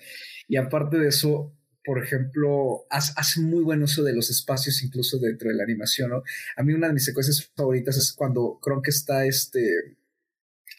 y 0.48 0.58
aparte 0.58 0.98
de 0.98 1.10
eso, 1.10 1.56
por 1.84 2.04
ejemplo, 2.04 2.86
hace, 2.90 3.14
hace, 3.16 3.42
muy 3.42 3.64
buen 3.64 3.84
uso 3.84 4.04
de 4.04 4.14
los 4.14 4.30
espacios 4.30 4.82
incluso 4.84 5.20
dentro 5.20 5.50
de 5.50 5.56
la 5.56 5.64
animación, 5.64 6.10
¿no? 6.10 6.24
A 6.56 6.64
mí 6.64 6.74
una 6.74 6.88
de 6.88 6.94
mis 6.94 7.06
secuencias 7.06 7.52
favoritas 7.56 7.98
es 7.98 8.14
cuando 8.14 8.60
Kronk 8.62 8.88
está 8.88 9.26
este, 9.26 9.98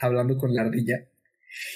hablando 0.01 0.37
con 0.39 0.55
la 0.55 0.63
ardilla 0.63 1.07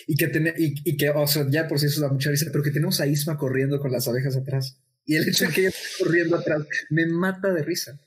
y 0.07 0.17
que, 0.17 0.29
tiene, 0.29 0.55
y, 0.57 0.75
y, 0.85 0.97
que, 0.97 1.11
o 1.11 1.27
sea, 1.27 1.47
ya 1.49 1.69
por 1.69 1.79
si 1.79 1.87
eso 1.87 2.01
da 2.01 2.09
mucha 2.09 2.31
risa, 2.31 2.47
pero 2.51 2.65
que 2.65 2.71
tenemos 2.71 3.01
a 3.01 3.07
Isma 3.07 3.37
corriendo 3.37 3.79
con 3.81 3.93
las 3.93 4.09
abejas 4.09 4.37
atrás. 4.37 4.81
Y 5.05 5.17
el 5.17 5.29
hecho 5.29 5.47
de 5.47 5.53
que 5.53 5.61
ella 5.61 5.71
esté 5.71 6.05
corriendo 6.05 6.37
atrás 6.37 6.67
me 6.91 7.07
mata 7.07 7.53
de 7.53 7.63
risa. 7.63 7.99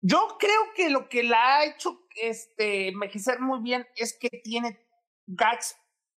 Yo 0.00 0.36
creo 0.38 0.60
que 0.76 0.90
lo 0.90 1.08
que 1.08 1.22
la 1.22 1.58
ha 1.58 1.64
hecho 1.64 2.00
este, 2.20 2.88
envejecer 2.88 3.40
muy 3.40 3.62
bien 3.62 3.86
es 3.96 4.16
que 4.18 4.28
tiene 4.42 4.81
gags 5.26 5.76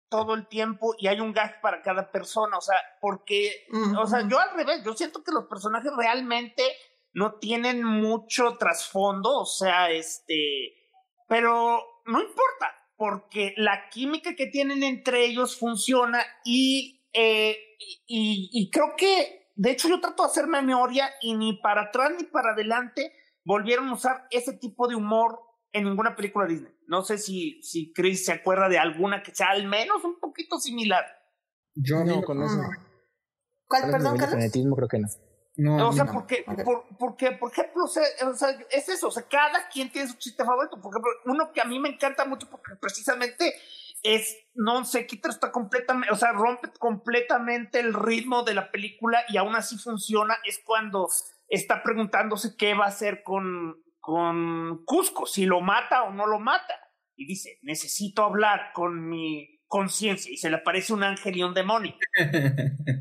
todo 0.10 0.34
el 0.34 0.48
tiempo 0.48 0.96
y 0.98 1.08
hay 1.08 1.20
un 1.20 1.34
gag 1.34 1.62
para 1.62 1.82
cada 1.82 2.12
persona, 2.12 2.58
o 2.58 2.62
sea, 2.62 2.78
porque, 3.02 3.66
uh 3.72 3.76
-huh. 3.76 4.04
o 4.04 4.08
sea, 4.08 4.28
yo 4.28 4.40
al 4.40 4.56
revés, 4.56 4.82
yo 4.86 4.94
siento 4.94 5.24
que 5.24 5.32
los 5.32 5.46
personajes 5.46 5.92
realmente 5.98 6.64
no 7.14 7.36
tienen 7.40 7.84
mucho 7.84 8.58
trasfondo, 8.58 9.40
o 9.40 9.46
sea, 9.46 9.90
este, 9.90 10.74
pero 11.28 11.82
no 12.06 12.20
importa, 12.22 12.74
porque 12.98 13.54
la 13.58 13.90
química 13.90 14.36
que 14.36 14.48
tienen 14.48 14.84
entre 14.84 15.26
ellos 15.26 15.58
funciona 15.58 16.24
y, 16.44 17.04
eh, 17.14 17.58
y, 18.06 18.50
y 18.54 18.70
creo 18.70 18.96
que, 18.98 19.50
de 19.56 19.72
hecho, 19.72 19.88
yo 19.90 20.00
trato 20.02 20.24
de 20.24 20.30
hacer 20.30 20.48
memoria 20.48 21.10
y 21.22 21.36
ni 21.36 21.58
para 21.62 21.84
atrás 21.84 22.12
ni 22.18 22.26
para 22.26 22.52
adelante 22.52 23.12
volvieron 23.44 23.90
a 23.90 23.94
usar 23.94 24.28
ese 24.30 24.54
tipo 24.54 24.88
de 24.88 24.96
humor 24.96 25.40
en 25.76 25.84
ninguna 25.84 26.16
película 26.16 26.48
Disney. 26.48 26.72
No 26.88 27.04
sé 27.04 27.18
si, 27.18 27.62
si 27.62 27.92
Chris 27.92 28.26
se 28.26 28.32
acuerda 28.32 28.70
de 28.70 28.80
alguna 28.80 29.22
que 29.22 29.36
sea 29.36 29.50
al 29.50 29.68
menos 29.68 30.04
un 30.06 30.20
poquito 30.22 30.58
similar. 30.58 31.04
Yo 31.74 32.06
no, 32.06 32.22
con 32.22 32.42
eso. 32.42 32.62
¿Cuál, 33.68 33.92
perdón, 33.92 34.18
Carlos? 34.18 34.52
creo 34.52 34.88
que 34.88 35.00
no. 35.00 35.08
No, 35.58 35.90
o 35.90 35.94
sea, 35.94 36.06
no. 36.06 36.14
porque, 36.14 36.46
okay. 36.48 36.64
por, 36.64 36.86
porque, 36.98 37.32
por 37.32 37.52
ejemplo, 37.52 37.86
o 37.86 37.88
sea, 37.88 38.04
o 38.26 38.34
sea, 38.34 38.50
es 38.72 38.90
eso, 38.90 39.08
o 39.08 39.12
sea, 39.12 39.24
cada 39.24 39.68
quien 39.70 39.90
tiene 39.90 40.08
su 40.08 40.16
chiste 40.16 40.46
favorito. 40.46 40.80
Por 40.80 40.94
ejemplo, 40.94 41.12
uno 41.26 41.52
que 41.52 41.62
a 41.62 41.66
mí 41.66 41.80
me 41.80 41.90
encanta 41.90 42.26
mucho 42.26 42.50
porque 42.50 42.76
precisamente 42.80 43.54
es, 44.04 44.38
no 44.54 44.86
se 44.86 45.06
quita, 45.08 45.30
está 45.30 45.52
completamente, 45.52 46.14
o 46.14 46.18
sea, 46.18 46.32
rompe 46.32 46.72
completamente 46.80 47.80
el 47.80 47.94
ritmo 47.94 48.44
de 48.44 48.54
la 48.54 48.72
película 48.72 49.24
y 49.28 49.38
aún 49.38 49.56
así 49.56 49.78
funciona, 49.78 50.38
es 50.46 50.60
cuando 50.66 51.10
está 51.50 51.84
preguntándose 51.84 52.56
qué 52.58 52.74
va 52.74 52.86
a 52.86 52.90
hacer 52.90 53.24
con, 53.24 53.85
con 54.06 54.84
Cusco, 54.86 55.26
si 55.26 55.48
lo 55.48 55.62
mata 55.62 56.04
o 56.04 56.12
no 56.12 56.28
lo 56.28 56.40
mata. 56.40 56.76
Y 57.16 57.26
dice, 57.26 57.58
necesito 57.64 58.24
hablar 58.24 58.72
con 58.72 59.10
mi 59.10 59.64
conciencia. 59.68 60.32
Y 60.32 60.38
se 60.38 60.52
le 60.52 60.58
aparece 60.58 60.94
un 60.94 61.04
ángel 61.04 61.36
y 61.36 61.42
un 61.42 61.56
demonio. 61.56 61.96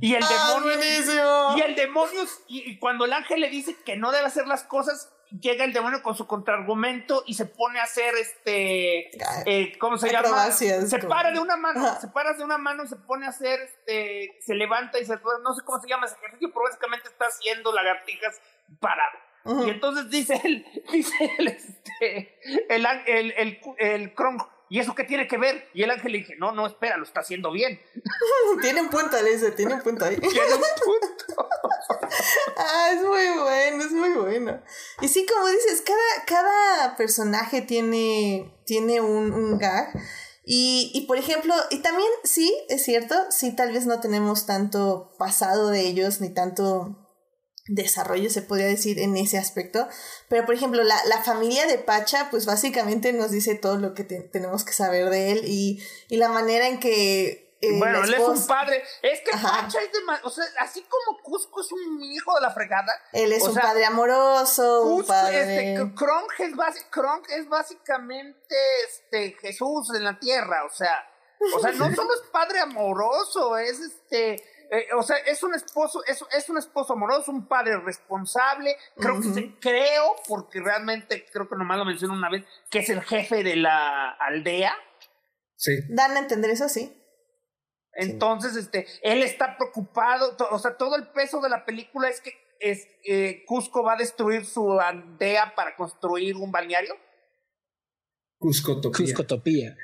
Y 0.01 0.15
el 0.15 0.23
¡Ah, 0.25 0.55
demonio. 0.57 1.57
y 1.59 1.61
el 1.61 1.75
demonio, 1.75 2.23
y, 2.49 2.71
y, 2.71 2.79
cuando 2.79 3.05
el 3.05 3.13
ángel 3.13 3.41
le 3.41 3.51
dice 3.51 3.77
que 3.85 3.97
no 3.97 4.13
debe 4.13 4.25
hacer 4.29 4.47
las 4.47 4.65
cosas, 4.65 5.13
llega 5.41 5.65
el 5.67 5.75
demonio 5.75 6.03
con 6.03 6.15
su 6.17 6.27
contraargumento 6.27 7.23
y 7.27 7.35
se 7.35 7.45
pone 7.45 7.81
a 7.81 7.83
hacer 7.83 8.15
este. 8.15 9.11
Eh, 9.45 9.77
¿Cómo 9.77 9.99
se 9.99 10.11
llama? 10.11 10.51
Se 10.53 10.99
para 11.07 11.33
de 11.33 11.39
una 11.39 11.59
mano, 11.59 11.87
Ajá. 11.87 12.01
se 12.01 12.09
para 12.09 12.33
de 12.33 12.45
una 12.45 12.57
mano 12.57 12.85
y 12.85 12.89
se 12.89 12.97
pone 12.97 13.27
a 13.27 13.29
hacer 13.29 13.61
este. 13.61 14.39
Se 14.41 14.55
levanta 14.55 14.99
y 14.99 15.05
se. 15.05 15.19
No 15.43 15.53
sé 15.55 15.63
cómo 15.67 15.83
se 15.83 15.89
llama 15.89 16.07
ese 16.07 16.17
ejercicio, 16.17 16.49
pero 16.49 16.65
básicamente 16.65 17.09
está 17.09 17.27
haciendo 17.27 17.75
lagartijas 17.75 18.41
parado. 18.81 19.19
Uh 19.45 19.53
-huh. 19.53 19.67
Y 19.67 19.71
entonces 19.71 20.11
dice 20.11 20.41
él, 20.45 20.67
dice 20.93 21.33
él, 21.39 21.49
este, 21.49 22.35
el, 22.69 22.87
el, 23.07 23.33
el, 23.37 23.59
el 23.79 24.15
Kronk, 24.15 24.43
¿y 24.69 24.81
eso 24.81 24.95
qué 24.95 25.05
tiene 25.05 25.29
que 25.29 25.39
ver? 25.39 25.69
Y 25.75 25.83
el 25.83 25.91
ángel 25.91 26.13
le 26.13 26.19
dije, 26.19 26.37
no, 26.37 26.53
no, 26.53 26.67
espera, 26.67 26.97
lo 26.97 27.05
está 27.05 27.21
haciendo 27.21 27.53
bien. 27.53 27.81
tiene 28.63 28.81
un 28.81 28.89
punto, 28.89 29.21
le 29.23 29.33
dice, 29.35 29.53
tiene 29.53 29.75
un 29.75 29.83
punto 29.83 30.05
ahí. 30.05 30.17
tiene 30.17 30.55
un 30.55 30.61
punto. 30.85 31.49
ah, 32.57 32.91
es 32.93 33.03
muy 33.03 33.43
bueno, 33.43 33.85
es 33.85 33.93
muy 33.93 34.11
bueno. 34.15 34.63
Y 35.01 35.09
sí, 35.09 35.27
como 35.27 35.47
dices, 35.49 35.83
cada, 35.83 36.25
cada 36.27 36.97
personaje 36.97 37.63
tiene, 37.63 38.53
tiene 38.65 39.01
un, 39.01 39.33
un 39.33 39.59
gag. 39.59 39.93
Y, 40.47 40.91
y, 40.93 41.07
por 41.07 41.17
ejemplo, 41.17 41.55
y 41.71 41.79
también 41.79 42.11
sí, 42.23 42.55
es 42.69 42.85
cierto, 42.85 43.15
sí, 43.31 43.57
tal 43.57 43.73
vez 43.73 43.87
no 43.87 44.01
tenemos 44.01 44.45
tanto 44.45 45.15
pasado 45.19 45.71
de 45.71 45.81
ellos, 45.81 46.21
ni 46.21 46.35
tanto 46.35 47.04
desarrollo, 47.67 48.29
se 48.31 48.43
podría 48.43 48.67
decir, 48.67 48.99
en 48.99 49.17
ese 49.17 49.39
aspecto. 49.39 49.89
Pero, 50.29 50.45
por 50.45 50.55
ejemplo, 50.55 50.83
la, 50.83 50.97
la 51.07 51.23
familia 51.23 51.67
de 51.67 51.79
Pacha, 51.79 52.29
pues 52.31 52.47
básicamente 52.47 53.13
nos 53.13 53.31
dice 53.31 53.55
todo 53.55 53.77
lo 53.77 53.95
que 53.95 54.05
te, 54.05 54.21
tenemos 54.21 54.65
que 54.65 54.73
saber 54.73 55.09
de 55.11 55.33
él 55.33 55.43
y, 55.45 55.83
y 56.09 56.17
la 56.17 56.29
manera 56.29 56.69
en 56.69 56.79
que... 56.79 57.43
Eh, 57.61 57.79
bueno, 57.79 58.05
él 58.05 58.13
es 58.13 58.21
un 58.21 58.47
padre. 58.47 58.85
Es 59.01 59.23
que 59.23 59.31
Ajá. 59.33 59.63
Pacha 59.63 59.81
es 59.81 59.91
de... 59.91 59.99
O 60.25 60.31
sea, 60.31 60.45
así 60.61 60.83
como 60.83 61.23
Cusco 61.23 61.63
es 61.63 61.73
un 61.73 62.03
hijo 62.03 62.35
de 62.35 62.43
la 62.43 62.51
fregada. 62.51 62.93
Él 63.13 63.33
es 63.33 63.43
un 63.43 63.55
sea, 63.55 63.63
padre 63.63 63.87
amoroso, 63.87 64.83
Cusco, 64.83 64.97
un 64.97 65.07
padre... 65.07 65.73
Este, 65.73 65.95
Kronk, 65.95 66.33
es 66.41 66.85
Kronk 66.91 67.31
es 67.31 67.49
básicamente 67.49 68.57
este, 68.87 69.33
Jesús 69.41 69.95
en 69.95 70.05
la 70.05 70.19
tierra, 70.19 70.65
o 70.65 70.75
sea... 70.75 71.09
O 71.57 71.61
sea, 71.61 71.73
no 71.73 71.87
solo 71.95 72.15
es 72.15 72.31
padre 72.31 72.61
amoroso, 72.61 73.57
es 73.57 73.79
este 73.81 74.43
eh, 74.75 74.89
o 74.97 75.03
sea, 75.03 75.17
es 75.19 75.43
un 75.43 75.55
esposo, 75.55 76.03
es, 76.05 76.25
es, 76.37 76.49
un 76.49 76.59
esposo 76.59 76.95
amoroso, 76.95 77.31
un 77.31 77.47
padre 77.47 77.79
responsable, 77.79 78.77
creo 78.97 79.15
uh 79.15 79.19
-huh. 79.19 79.35
que 79.35 79.41
se, 79.41 79.55
creo, 79.61 80.17
porque 80.27 80.61
realmente 80.61 81.25
creo 81.33 81.49
que 81.49 81.57
nomás 81.57 81.79
lo 81.79 81.85
menciono 81.85 82.15
una 82.15 82.29
vez, 82.29 82.45
que 82.71 82.81
es 82.81 82.91
el 82.91 83.03
jefe 83.03 83.45
de 83.45 83.57
la 83.57 84.11
aldea. 84.11 84.75
Sí. 85.57 85.73
Dan 85.91 86.17
a 86.17 86.19
entender 86.19 86.51
eso, 86.51 86.69
sí. 86.69 86.93
Entonces, 87.93 88.55
sí. 88.55 88.59
este, 88.59 88.87
él 89.03 89.23
está 89.23 89.57
preocupado, 89.57 90.37
o 90.51 90.59
sea, 90.59 90.77
todo 90.77 90.97
el 90.97 91.07
peso 91.09 91.41
de 91.41 91.51
la 91.51 91.65
película 91.65 92.09
es 92.09 92.21
que 92.21 92.33
es, 92.59 92.89
eh, 93.05 93.45
Cusco 93.47 93.83
va 93.83 93.93
a 93.93 93.97
destruir 93.97 94.45
su 94.45 94.81
aldea 94.81 95.55
para 95.55 95.77
construir 95.77 96.37
un 96.37 96.51
balneario? 96.51 96.97
Cuscotopía. 98.39 99.07
Cuscotopía. 99.07 99.77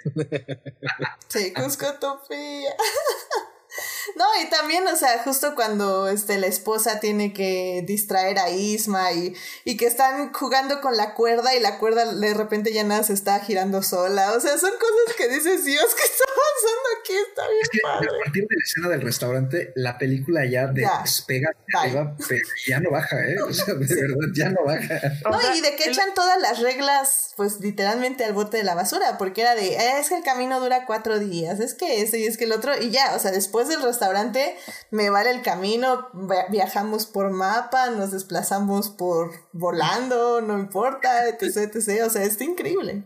sí, 1.29 1.53
Cuscotopía. 1.53 2.75
No, 4.17 4.25
y 4.43 4.51
también, 4.51 4.87
o 4.89 4.97
sea, 4.97 5.23
justo 5.23 5.55
cuando 5.55 6.09
este, 6.09 6.37
la 6.39 6.47
esposa 6.49 7.01
tiene 7.01 7.33
que 7.33 7.83
distraer 7.87 8.39
a 8.39 8.51
Isma 8.51 9.13
y, 9.13 9.35
y 9.65 9.77
que 9.77 9.87
están 9.87 10.33
jugando 10.33 10.81
con 10.81 10.97
la 10.97 11.15
cuerda 11.15 11.55
y 11.55 11.61
la 11.61 11.79
cuerda 11.79 12.13
de 12.13 12.35
repente 12.35 12.73
ya 12.73 12.83
nada 12.85 13.03
se 13.05 13.13
está 13.13 13.39
girando 13.41 13.83
sola. 13.83 14.33
O 14.33 14.41
sea, 14.41 14.59
son 14.59 14.73
cosas 14.73 15.17
que 15.17 15.29
dices, 15.29 15.65
Dios, 15.65 15.87
¿qué 15.95 16.03
está 16.03 16.25
pasando 16.25 16.89
aquí? 17.01 17.13
Está 17.29 17.49
bien 17.49 17.61
Es 17.63 17.69
que 17.71 17.79
padre. 17.83 18.09
a 18.09 18.25
partir 18.25 18.43
de 18.49 18.57
la 18.57 18.63
escena 18.65 18.89
del 18.89 19.01
restaurante, 19.03 19.73
la 19.77 19.97
película 19.99 20.45
ya 20.45 20.73
Ya. 20.75 21.01
despega 21.03 21.51
Bye. 21.73 21.81
arriba, 21.83 22.17
pero 22.29 22.41
ya 22.67 22.81
no 22.81 22.91
baja, 22.91 23.17
¿eh? 23.27 23.41
O 23.43 23.53
sea, 23.53 23.75
de 23.75 23.87
verdad, 23.95 24.29
ya 24.35 24.49
no 24.51 24.65
baja. 24.65 25.01
O 25.27 25.31
No, 25.31 25.41
sea, 25.41 25.55
y 25.55 25.61
de 25.61 25.77
que 25.77 25.85
el- 25.85 25.91
echan 25.93 26.13
todas 26.15 26.41
las 26.41 26.59
reglas, 26.61 27.33
pues 27.37 27.61
literalmente 27.61 28.25
al 28.25 28.33
bote 28.33 28.57
de 28.59 28.65
la 28.65 28.75
basura, 28.75 29.17
porque 29.19 29.43
era 29.43 29.55
de, 29.55 29.75
"Eh, 29.77 30.01
es 30.01 30.09
que 30.09 30.17
el 30.17 30.25
camino 30.25 30.61
dura 30.61 30.85
cuatro 30.87 31.19
días, 31.19 31.61
es 31.61 31.75
que 31.75 32.03
ese 32.03 32.19
y 32.19 32.27
es 32.27 32.37
que 32.37 32.45
el 32.45 32.53
otro, 32.53 32.77
y 32.81 32.91
ya, 32.91 33.15
o 33.15 33.19
sea, 33.19 33.31
después 33.31 33.69
del 33.71 33.83
restaurante 33.83 34.57
me 34.91 35.09
vale 35.09 35.31
el 35.31 35.43
camino, 35.43 36.09
via- 36.13 36.47
viajamos 36.51 37.07
por 37.07 37.31
mapa, 37.31 37.89
nos 37.91 38.11
desplazamos 38.11 38.91
por 38.91 39.31
volando, 39.53 40.41
no 40.43 40.59
importa, 40.59 41.27
etc, 41.29 41.75
etc, 41.75 42.03
o 42.07 42.11
sea, 42.11 42.23
está 42.25 42.45
increíble. 42.45 43.03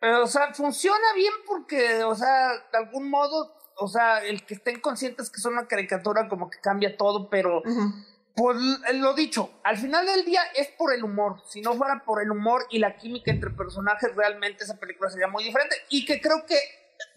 Pero, 0.00 0.24
o 0.24 0.26
sea, 0.26 0.52
funciona 0.52 1.12
bien 1.14 1.32
porque, 1.46 2.02
o 2.04 2.14
sea, 2.14 2.48
de 2.72 2.78
algún 2.78 3.08
modo, 3.08 3.54
o 3.78 3.86
sea, 3.88 4.22
el 4.24 4.44
que 4.44 4.54
estén 4.54 4.80
conscientes 4.80 5.30
que 5.30 5.38
es 5.38 5.44
una 5.46 5.66
caricatura 5.68 6.28
como 6.28 6.50
que 6.50 6.58
cambia 6.60 6.96
todo, 6.96 7.30
pero 7.30 7.58
Ujú. 7.60 7.92
pues 8.34 8.56
l- 8.58 8.98
lo 8.98 9.14
dicho, 9.14 9.50
al 9.62 9.76
final 9.78 10.04
del 10.04 10.24
día 10.24 10.42
es 10.56 10.68
por 10.76 10.92
el 10.92 11.04
humor. 11.04 11.40
Si 11.48 11.60
no 11.60 11.74
fuera 11.74 12.02
por 12.04 12.20
el 12.20 12.32
humor 12.32 12.66
y 12.70 12.80
la 12.80 12.96
química 12.96 13.30
entre 13.30 13.50
personajes, 13.50 14.14
realmente 14.16 14.64
esa 14.64 14.76
película 14.78 15.08
sería 15.08 15.28
muy 15.28 15.44
diferente. 15.44 15.76
Y 15.88 16.04
que 16.04 16.20
creo 16.20 16.44
que 16.46 16.58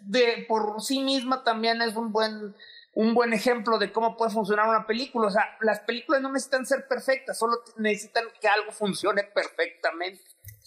de 0.02 0.46
por 0.48 0.80
sí 0.82 1.00
misma 1.02 1.44
también 1.44 1.82
es 1.82 1.96
un 1.96 2.12
buen 2.12 2.56
un 2.96 3.14
buen 3.14 3.34
ejemplo 3.34 3.78
de 3.78 3.92
cómo 3.92 4.18
puede 4.18 4.32
funcionar 4.32 4.68
una 4.68 4.88
película. 4.88 5.28
O 5.28 5.32
sea, 5.32 5.44
las 5.62 5.82
películas 5.82 6.22
no 6.22 6.32
necesitan 6.32 6.66
ser 6.66 6.88
perfectas, 6.88 7.38
solo 7.38 7.58
necesitan 7.78 8.26
que 8.42 8.48
algo 8.48 8.72
funcione 8.72 9.24
perfectamente. 9.24 10.24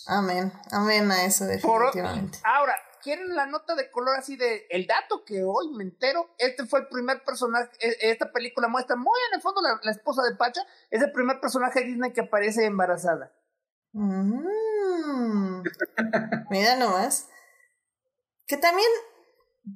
Amén, 0.06 0.52
amén 0.70 1.10
a 1.10 1.24
eso 1.24 1.44
Por- 1.62 1.86
definitivamente. 1.86 2.38
ahora, 2.44 2.74
¿quieren 3.02 3.34
la 3.34 3.46
nota 3.46 3.74
de 3.74 3.90
color 3.90 4.16
así 4.16 4.36
de 4.36 4.66
el 4.70 4.86
dato 4.86 5.24
que 5.24 5.42
hoy 5.42 5.70
me 5.74 5.82
entero? 5.82 6.30
Este 6.38 6.64
fue 6.66 6.80
el 6.80 6.88
primer 6.88 7.24
personaje, 7.24 7.70
e- 7.80 8.10
esta 8.12 8.30
película 8.30 8.68
muestra 8.68 8.94
muy 8.94 9.18
en 9.30 9.36
el 9.36 9.42
fondo 9.42 9.60
la, 9.60 9.80
la 9.82 9.90
esposa 9.90 10.22
de 10.22 10.36
Pacha, 10.36 10.62
es 10.90 11.02
el 11.02 11.10
primer 11.12 11.40
personaje 11.40 11.80
de 11.80 11.86
Disney 11.86 12.12
que 12.12 12.20
aparece 12.20 12.64
embarazada. 12.64 13.32
Mm. 13.92 15.62
Mira 16.50 16.76
nomás. 16.76 17.28
Que 18.46 18.56
también, 18.56 18.88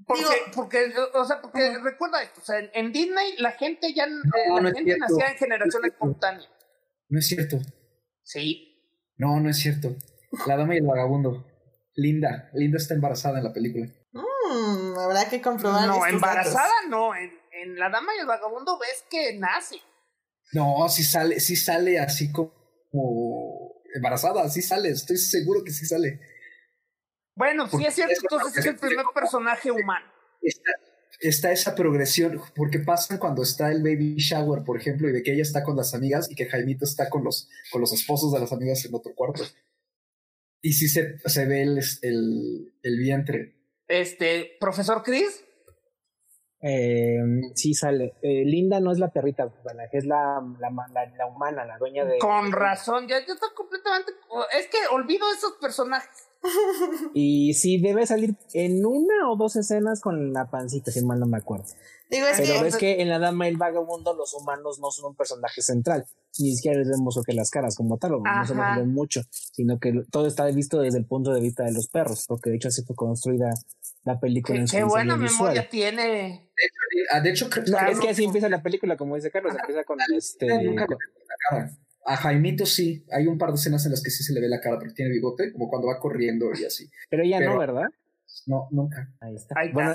Porque, 0.06 0.22
Digo- 0.24 0.34
porque, 0.54 0.92
o 1.14 1.24
sea, 1.24 1.40
porque 1.40 1.78
recuerda 1.78 2.22
esto, 2.22 2.40
o 2.40 2.44
sea, 2.44 2.58
en, 2.58 2.70
en 2.74 2.92
Disney 2.92 3.36
la 3.38 3.52
gente 3.52 3.92
ya, 3.94 4.04
eh, 4.04 4.08
no 4.48 4.60
la 4.60 4.72
gente 4.72 4.96
nacía 4.98 5.28
en 5.30 5.36
generación 5.36 5.60
No 5.60 5.66
es 5.68 5.70
cierto. 5.70 5.86
espontánea. 5.88 6.48
No 7.08 7.18
es 7.18 7.26
cierto. 7.26 7.58
Sí. 8.22 8.68
No, 9.16 9.40
no 9.40 9.50
es 9.50 9.58
cierto. 9.58 9.94
La 10.46 10.56
dama 10.56 10.74
y 10.74 10.78
el 10.78 10.86
vagabundo. 10.86 11.46
Linda. 11.94 12.50
Linda 12.54 12.78
está 12.78 12.94
embarazada 12.94 13.38
en 13.38 13.44
la 13.44 13.52
película. 13.52 13.86
mm, 14.12 14.98
habrá 14.98 15.28
que 15.28 15.40
comprobar. 15.42 15.86
No, 15.86 16.06
embarazada 16.06 16.68
datos. 16.68 16.88
no, 16.90 17.14
en, 17.14 17.30
en 17.52 17.78
La 17.78 17.90
Dama 17.90 18.12
y 18.16 18.20
el 18.20 18.26
Vagabundo 18.26 18.78
ves 18.78 19.04
que 19.10 19.38
nace. 19.38 19.76
No, 20.52 20.88
sí 20.88 21.02
sale, 21.04 21.38
sí 21.40 21.54
sale 21.56 21.98
así 21.98 22.32
como 22.32 22.52
embarazada, 23.94 24.48
sí 24.48 24.62
sale, 24.62 24.88
estoy 24.90 25.16
seguro 25.18 25.62
que 25.64 25.70
sí 25.70 25.84
sale. 25.86 26.18
Bueno, 27.34 27.66
sí 27.68 27.84
es 27.84 27.94
cierto, 27.94 28.14
entonces 28.22 28.58
es 28.58 28.66
el 28.66 28.76
primer 28.76 29.06
personaje 29.14 29.70
humano. 29.70 30.06
Está, 30.42 30.70
está 31.20 31.52
esa 31.52 31.74
progresión, 31.74 32.40
porque 32.54 32.78
pasa 32.80 33.18
cuando 33.18 33.42
está 33.42 33.70
el 33.70 33.82
baby 33.82 34.16
shower, 34.16 34.64
por 34.64 34.76
ejemplo, 34.78 35.08
y 35.08 35.12
de 35.12 35.22
que 35.22 35.32
ella 35.32 35.42
está 35.42 35.62
con 35.62 35.76
las 35.76 35.94
amigas 35.94 36.30
y 36.30 36.34
que 36.34 36.46
Jaimito 36.46 36.84
está 36.84 37.08
con 37.08 37.24
los, 37.24 37.48
con 37.70 37.80
los 37.80 37.92
esposos 37.92 38.32
de 38.32 38.40
las 38.40 38.52
amigas 38.52 38.84
en 38.84 38.94
otro 38.94 39.14
cuarto. 39.14 39.42
Y 40.60 40.74
sí 40.74 40.88
se, 40.88 41.18
se 41.24 41.46
ve 41.46 41.62
el, 41.62 41.80
el, 42.02 42.74
el 42.82 42.98
vientre. 42.98 43.56
Este, 43.88 44.56
profesor 44.60 45.02
Chris, 45.02 45.44
Eh, 46.64 47.18
sí 47.56 47.74
sale. 47.74 48.14
Eh, 48.22 48.44
Linda 48.44 48.78
no 48.78 48.92
es 48.92 48.98
la 48.98 49.10
perrita, 49.10 49.52
es 49.90 50.04
la, 50.04 50.40
la, 50.60 50.70
la, 50.70 51.06
la 51.16 51.26
humana, 51.26 51.64
la 51.64 51.76
dueña 51.76 52.04
de. 52.04 52.18
con 52.18 52.52
razón, 52.52 53.08
ya, 53.08 53.18
ya 53.26 53.34
está 53.34 53.48
completamente. 53.56 54.12
Es 54.56 54.68
que 54.68 54.78
olvido 54.92 55.26
esos 55.32 55.54
personajes. 55.60 56.28
Y 57.14 57.54
sí 57.54 57.78
debe 57.80 58.06
salir 58.06 58.34
en 58.52 58.84
una 58.84 59.30
o 59.30 59.36
dos 59.36 59.56
escenas 59.56 60.00
con 60.00 60.32
la 60.32 60.50
pancita, 60.50 60.90
si 60.90 61.04
mal 61.04 61.18
no 61.20 61.26
me 61.26 61.38
acuerdo. 61.38 61.66
Digo, 62.10 62.26
es 62.26 62.38
Pero 62.40 62.54
que. 62.58 62.62
ves 62.64 62.76
que 62.76 63.00
en 63.00 63.08
la 63.08 63.18
dama 63.18 63.46
y 63.46 63.50
el 63.52 63.56
vagabundo 63.56 64.14
los 64.14 64.34
humanos 64.34 64.78
no 64.80 64.90
son 64.90 65.10
un 65.10 65.16
personaje 65.16 65.62
central. 65.62 66.04
Ni 66.38 66.54
siquiera 66.56 66.78
les 66.78 66.88
vemos 66.88 67.18
que 67.26 67.32
las 67.32 67.50
caras 67.50 67.74
como 67.76 67.96
tal, 67.98 68.14
o 68.14 68.20
no 68.20 68.46
se 68.46 68.54
les 68.54 68.76
ven 68.76 68.92
mucho, 68.92 69.22
sino 69.30 69.78
que 69.78 69.92
todo 70.10 70.26
está 70.26 70.46
visto 70.46 70.80
desde 70.80 70.98
el 70.98 71.06
punto 71.06 71.32
de 71.32 71.40
vista 71.40 71.62
de 71.64 71.72
los 71.72 71.88
perros, 71.88 72.24
porque 72.26 72.50
de 72.50 72.56
hecho 72.56 72.68
así 72.68 72.82
fue 72.84 72.96
construida 72.96 73.50
la 74.04 74.18
película 74.18 74.56
Qué, 74.56 74.60
en 74.62 74.68
su 74.68 74.76
qué 74.76 74.84
buena 74.84 75.16
visual. 75.16 75.40
memoria 75.54 75.68
tiene. 75.70 76.50
Ah, 77.12 77.20
de 77.20 77.30
hecho, 77.30 77.48
creo 77.48 77.64
No, 77.64 77.70
Claro. 77.72 77.92
es 77.92 78.00
que 78.00 78.08
así 78.10 78.24
empieza 78.24 78.48
la 78.48 78.62
película, 78.62 78.96
como 78.96 79.14
dice 79.16 79.30
Carlos, 79.30 79.54
empieza 79.58 79.84
con 79.84 79.98
este. 80.16 80.64
nunca 80.64 80.86
con- 80.86 80.98
A 82.04 82.16
Jaimito 82.16 82.66
sí, 82.66 83.06
hay 83.12 83.26
un 83.26 83.38
par 83.38 83.50
de 83.50 83.56
escenas 83.56 83.84
en 83.84 83.92
las 83.92 84.02
que 84.02 84.10
sí 84.10 84.24
se 84.24 84.32
le 84.32 84.40
ve 84.40 84.48
la 84.48 84.60
cara, 84.60 84.78
porque 84.78 84.94
tiene 84.94 85.10
bigote, 85.12 85.52
como 85.52 85.68
cuando 85.68 85.88
va 85.88 86.00
corriendo 86.00 86.50
y 86.54 86.64
así. 86.64 86.90
Pero 87.08 87.22
ella 87.22 87.38
Pero- 87.38 87.52
no, 87.52 87.58
¿verdad? 87.58 87.84
No, 88.46 88.68
nunca. 88.70 89.08
Ahí 89.20 89.36
está. 89.36 89.54
Ahí 89.58 89.68
está. 89.68 89.74
bueno, 89.74 89.94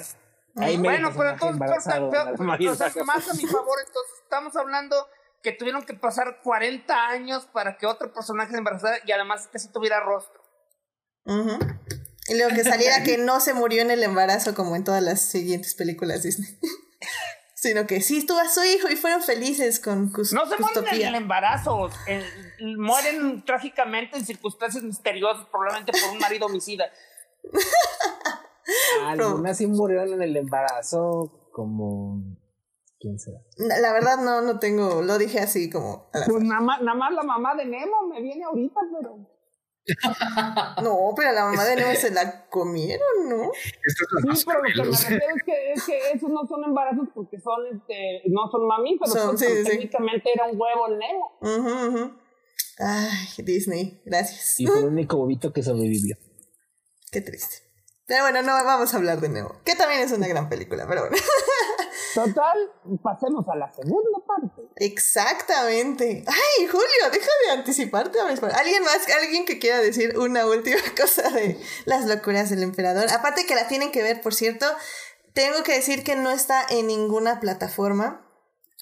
ahí 0.55 0.77
me 0.77 0.83
Bueno, 0.89 1.11
pero 1.15 1.29
entonces, 1.31 1.83
pero- 1.85 2.09
pero- 2.09 3.05
más 3.05 3.29
a 3.29 3.33
mi 3.33 3.45
favor, 3.45 3.77
entonces 3.85 4.13
estamos 4.23 4.55
hablando 4.55 4.95
que 5.43 5.51
tuvieron 5.51 5.83
que 5.85 5.93
pasar 5.93 6.39
40 6.43 7.07
años 7.09 7.47
para 7.51 7.77
que 7.77 7.85
otro 7.85 8.13
personaje 8.13 8.51
se 8.51 8.57
embarazara 8.57 8.97
y 9.05 9.11
además 9.11 9.47
que 9.51 9.59
sí 9.59 9.69
tuviera 9.71 9.99
rostro. 9.99 10.41
Ujú. 11.25 11.57
Y 12.29 12.37
luego 12.37 12.55
que 12.55 12.63
saliera 12.63 13.03
que 13.03 13.17
no 13.17 13.39
se 13.39 13.53
murió 13.53 13.81
en 13.81 13.91
el 13.91 14.03
embarazo 14.03 14.53
como 14.55 14.75
en 14.75 14.83
todas 14.83 15.03
las 15.03 15.21
siguientes 15.21 15.75
películas 15.75 16.23
Disney. 16.23 16.57
Sino 17.67 17.85
que 17.85 18.01
sí 18.01 18.25
tuvo 18.25 18.39
a 18.39 18.47
su 18.47 18.63
hijo 18.63 18.87
y 18.89 18.95
fueron 18.95 19.21
felices 19.21 19.79
con 19.79 20.09
Cus 20.09 20.31
No 20.31 20.45
se 20.45 20.57
mueren 20.57 20.87
en 20.87 21.07
el 21.07 21.15
embarazo, 21.15 21.89
en- 22.05 22.23
mueren 22.81 23.43
trágicamente 23.43 24.17
en 24.17 24.25
circunstancias 24.25 24.83
misteriosas, 24.83 25.45
probablemente 25.47 25.91
por 25.91 26.11
un 26.11 26.19
marido 26.19 26.45
homicida. 26.45 26.85
Algunas 29.05 29.57
sí 29.57 29.67
murieron 29.67 30.13
en 30.13 30.21
el 30.21 30.35
embarazo, 30.37 31.49
como. 31.51 32.21
¿Quién 32.99 33.19
será? 33.19 33.37
La 33.57 33.79
la 33.79 33.93
verdad 33.93 34.17
no, 34.17 34.41
no 34.41 34.59
tengo, 34.59 35.03
lo 35.03 35.17
dije 35.19 35.39
así 35.39 35.69
como... 35.69 36.09
Pues 36.11 36.43
nada 36.43 36.61
más, 36.61 36.81
nada 36.81 36.97
más 36.97 37.13
la 37.13 37.21
mamá 37.21 37.53
de 37.53 37.65
Nemo 37.65 38.07
me 38.07 38.21
viene 38.23 38.43
ahorita, 38.43 38.79
pero... 38.99 39.19
No, 40.83 41.13
pero 41.15 41.29
a 41.29 41.33
la 41.33 41.45
mamá 41.45 41.63
de 41.65 41.75
Nemo 41.77 41.93
se 41.95 42.11
la 42.11 42.45
comieron, 42.47 43.07
¿no? 43.29 43.51
Es 43.53 43.95
Sí, 44.39 44.45
pero 44.45 44.61
lo 44.61 44.83
que 44.83 44.89
me 44.89 44.97
refiero 44.97 45.35
es 45.35 45.43
que, 45.43 45.73
es 45.73 45.83
que 45.85 46.11
esos 46.13 46.29
no 46.29 46.45
son 46.47 46.63
embarazos 46.65 47.07
porque 47.13 47.39
son, 47.39 47.65
este, 47.75 48.21
no 48.25 48.49
son 48.51 48.67
mamíferos, 48.67 49.13
Son- 49.13 49.35
pues, 49.35 49.39
sí, 49.39 49.63
sí, 49.63 49.69
técnicamente 49.69 50.31
era 50.33 50.45
un 50.45 50.59
huevo 50.59 50.87
Nemo. 50.89 51.37
Ujú, 51.41 51.87
ujú. 51.97 52.13
Ay, 52.79 53.27
Disney, 53.43 54.01
gracias. 54.05 54.59
Y 54.59 54.67
fue 54.67 54.79
el 54.79 54.85
único 54.85 55.17
bobito 55.17 55.51
que 55.53 55.63
sobrevivió. 55.63 56.17
Qué 57.11 57.21
triste. 57.21 57.57
Pero 58.05 58.23
bueno, 58.23 58.41
no 58.41 58.51
vamos 58.63 58.93
a 58.93 58.97
hablar 58.97 59.19
de 59.19 59.29
Nemo, 59.29 59.61
que 59.65 59.75
también 59.75 60.01
es 60.01 60.11
una 60.11 60.27
gran 60.27 60.47
película, 60.49 60.85
pero 60.87 61.01
bueno. 61.01 61.17
Total, 62.25 62.57
pasemos 63.03 63.47
a 63.47 63.55
la 63.55 63.71
segunda 63.71 64.17
parte. 64.25 64.63
Exactamente. 64.77 66.23
Ay, 66.27 66.65
Julio, 66.67 67.11
deja 67.11 67.29
de 67.45 67.51
anticiparte 67.59 68.19
a 68.19 68.25
mis 68.25 68.39
palabras. 68.39 68.59
¿Alguien 68.61 68.81
más, 68.83 69.05
alguien 69.21 69.45
que 69.45 69.59
quiera 69.59 69.79
decir 69.79 70.17
una 70.17 70.45
última 70.47 70.77
cosa 70.99 71.29
de 71.29 71.57
las 71.85 72.07
locuras 72.07 72.49
del 72.49 72.63
emperador? 72.63 73.05
Aparte 73.11 73.45
que 73.47 73.55
la 73.55 73.67
tienen 73.67 73.91
que 73.91 74.01
ver, 74.01 74.21
por 74.21 74.33
cierto, 74.33 74.65
tengo 75.33 75.63
que 75.63 75.73
decir 75.73 76.03
que 76.03 76.15
no 76.15 76.31
está 76.31 76.63
en 76.69 76.87
ninguna 76.87 77.39
plataforma. 77.39 78.23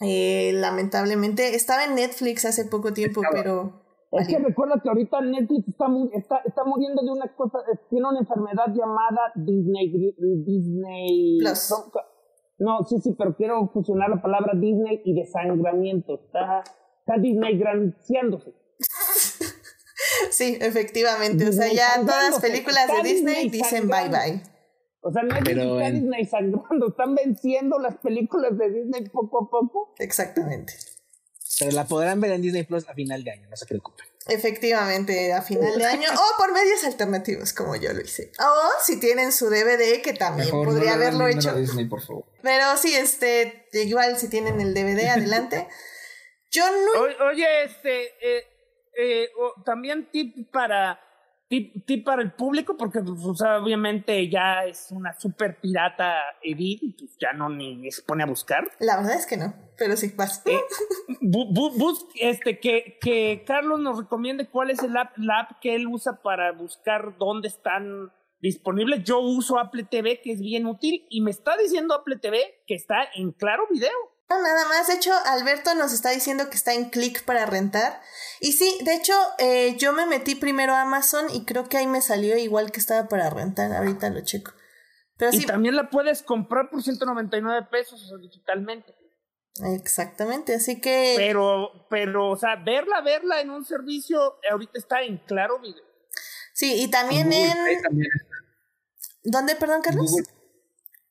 Eh, 0.01 0.51
lamentablemente, 0.53 1.55
estaba 1.55 1.83
en 1.85 1.95
Netflix 1.95 2.45
hace 2.45 2.65
poco 2.65 2.93
tiempo, 2.93 3.21
pero... 3.31 3.81
Es 4.11 4.29
que 4.29 4.39
recuerda 4.39 4.79
que 4.81 4.87
ahorita 4.87 5.19
Netflix 5.21 5.67
está, 5.67 5.89
mu- 5.89 6.09
está, 6.13 6.37
está 6.45 6.63
muriendo 6.63 7.01
de 7.03 7.11
una 7.11 7.35
cosa, 7.35 7.57
tiene 7.89 8.07
una 8.07 8.19
enfermedad 8.19 8.67
llamada 8.73 9.31
Disney, 9.35 9.91
Disney... 10.45 11.37
Plus. 11.39 11.73
No, 12.57 12.83
sí, 12.85 12.97
sí, 13.03 13.13
pero 13.17 13.35
quiero 13.35 13.69
fusionar 13.73 14.09
la 14.09 14.21
palabra 14.21 14.53
Disney 14.55 15.01
y 15.03 15.13
desangramiento. 15.13 16.21
Está, 16.25 16.63
está 16.99 17.17
Disney 17.21 17.57
granciándose. 17.57 18.53
Sí, 20.31 20.57
efectivamente. 20.59 21.47
O 21.47 21.51
sea, 21.51 21.71
ya 21.71 22.01
todas 22.01 22.31
las 22.31 22.41
películas 22.41 22.87
de 22.87 23.09
Disney 23.09 23.43
Disney 23.43 23.49
dicen 23.49 23.87
bye 23.87 24.09
bye. 24.09 24.41
O 25.01 25.11
sea, 25.11 25.23
no 25.23 25.35
es 25.35 25.43
que 25.43 25.51
Pero 25.53 25.79
está 25.79 25.87
en- 25.87 26.01
Disney 26.01 26.25
sangrando, 26.25 26.87
están 26.89 27.15
venciendo 27.15 27.79
las 27.79 27.97
películas 27.97 28.57
de 28.57 28.69
Disney 28.71 29.07
poco 29.09 29.43
a 29.45 29.49
poco. 29.49 29.93
Exactamente. 29.99 30.73
Pero 31.59 31.71
la 31.71 31.85
podrán 31.85 32.19
ver 32.21 32.31
en 32.31 32.41
Disney 32.41 32.63
Plus 32.63 32.87
a 32.89 32.93
final 32.93 33.23
de 33.23 33.31
año, 33.31 33.49
no 33.49 33.55
se 33.55 33.65
preocupen. 33.65 34.05
Efectivamente, 34.27 35.33
a 35.33 35.41
final 35.43 35.77
de 35.77 35.85
año 35.85 36.09
o 36.13 36.37
por 36.37 36.51
medios 36.51 36.83
alternativos, 36.83 37.53
como 37.53 37.75
yo 37.75 37.93
lo 37.93 38.01
hice. 38.01 38.31
O 38.39 38.81
si 38.83 38.99
tienen 38.99 39.31
su 39.31 39.49
DVD, 39.49 40.01
que 40.01 40.13
también 40.13 40.49
podría 40.49 40.93
haberlo 40.93 41.27
hecho. 41.27 41.53
Disney, 41.53 41.85
por 41.85 42.01
favor. 42.01 42.25
Pero 42.41 42.75
sí, 42.77 42.95
este, 42.95 43.67
igual 43.73 44.17
si 44.17 44.27
tienen 44.29 44.59
el 44.61 44.73
DVD, 44.73 45.09
adelante. 45.09 45.67
Yo 46.49 46.63
no. 46.71 47.25
oye, 47.27 47.63
este, 47.63 48.05
eh, 48.21 48.43
eh, 48.97 49.29
también 49.63 50.09
tip 50.09 50.51
para 50.51 50.99
tip, 51.47 52.03
para 52.03 52.21
el 52.21 52.33
público, 52.33 52.75
porque 52.77 53.01
pues, 53.01 53.41
obviamente 53.41 54.29
ya 54.29 54.65
es 54.65 54.87
una 54.91 55.13
super 55.19 55.59
pirata 55.59 56.15
Edith, 56.41 56.83
y 56.83 56.93
pues 56.93 57.17
ya 57.19 57.33
no 57.33 57.49
ni 57.49 57.89
se 57.91 58.01
pone 58.01 58.23
a 58.23 58.25
buscar. 58.25 58.69
La 58.79 58.97
verdad 58.97 59.15
es 59.15 59.25
que 59.25 59.37
no, 59.37 59.53
pero 59.77 59.95
sí, 59.97 60.13
vas. 60.15 60.41
Eh, 60.45 60.59
este, 62.21 62.59
que, 62.59 62.97
que 62.99 63.43
Carlos 63.45 63.79
nos 63.79 63.97
recomiende 63.97 64.49
cuál 64.49 64.71
es 64.71 64.81
el 64.83 64.95
app, 64.97 65.17
la 65.17 65.41
app 65.41 65.59
que 65.61 65.75
él 65.75 65.87
usa 65.87 66.21
para 66.21 66.51
buscar 66.51 67.17
dónde 67.17 67.47
están 67.47 68.11
disponibles. 68.41 69.03
Yo 69.03 69.19
uso 69.19 69.59
Apple 69.59 69.87
TV, 69.89 70.21
que 70.21 70.31
es 70.31 70.39
bien 70.39 70.65
útil, 70.65 71.05
y 71.09 71.21
me 71.21 71.31
está 71.31 71.57
diciendo 71.57 71.93
Apple 71.93 72.17
TV 72.17 72.63
que 72.67 72.75
está 72.75 72.97
en 73.15 73.31
claro 73.31 73.63
video. 73.71 74.14
No, 74.29 74.41
nada 74.41 74.67
más. 74.67 74.87
De 74.87 74.95
hecho, 74.95 75.11
Alberto 75.25 75.75
nos 75.75 75.93
está 75.93 76.09
diciendo 76.09 76.49
que 76.49 76.55
está 76.55 76.73
en 76.73 76.89
click 76.89 77.23
para 77.23 77.45
rentar. 77.45 78.01
Y 78.39 78.53
sí, 78.53 78.77
de 78.83 78.95
hecho, 78.95 79.13
eh, 79.37 79.75
yo 79.77 79.93
me 79.93 80.05
metí 80.05 80.35
primero 80.35 80.73
a 80.73 80.81
Amazon 80.81 81.27
y 81.33 81.45
creo 81.45 81.69
que 81.69 81.77
ahí 81.77 81.87
me 81.87 82.01
salió 82.01 82.37
igual 82.37 82.71
que 82.71 82.79
estaba 82.79 83.07
para 83.07 83.29
rentar. 83.29 83.71
Ahorita 83.73 84.09
lo 84.09 84.21
checo. 84.21 84.51
Pero 85.17 85.31
y 85.33 85.45
también 85.45 85.75
la 85.75 85.89
puedes 85.89 86.23
comprar 86.23 86.69
por 86.69 86.83
199 86.83 87.67
pesos 87.71 88.11
digitalmente. 88.21 88.93
Exactamente, 89.63 90.55
así 90.55 90.81
que. 90.81 91.13
Pero, 91.15 91.87
pero, 91.89 92.31
o 92.31 92.35
sea, 92.35 92.57
verla, 92.57 93.01
verla 93.01 93.39
en 93.39 93.51
un 93.51 93.63
servicio, 93.63 94.35
ahorita 94.51 94.73
está 94.77 95.01
en 95.01 95.17
claro 95.19 95.59
video. 95.61 95.83
Sí, 96.53 96.83
y 96.83 96.89
también 96.89 97.31
en. 97.31 97.55
¿Dónde, 99.23 99.55
perdón, 99.55 99.81
Carlos? 99.81 100.13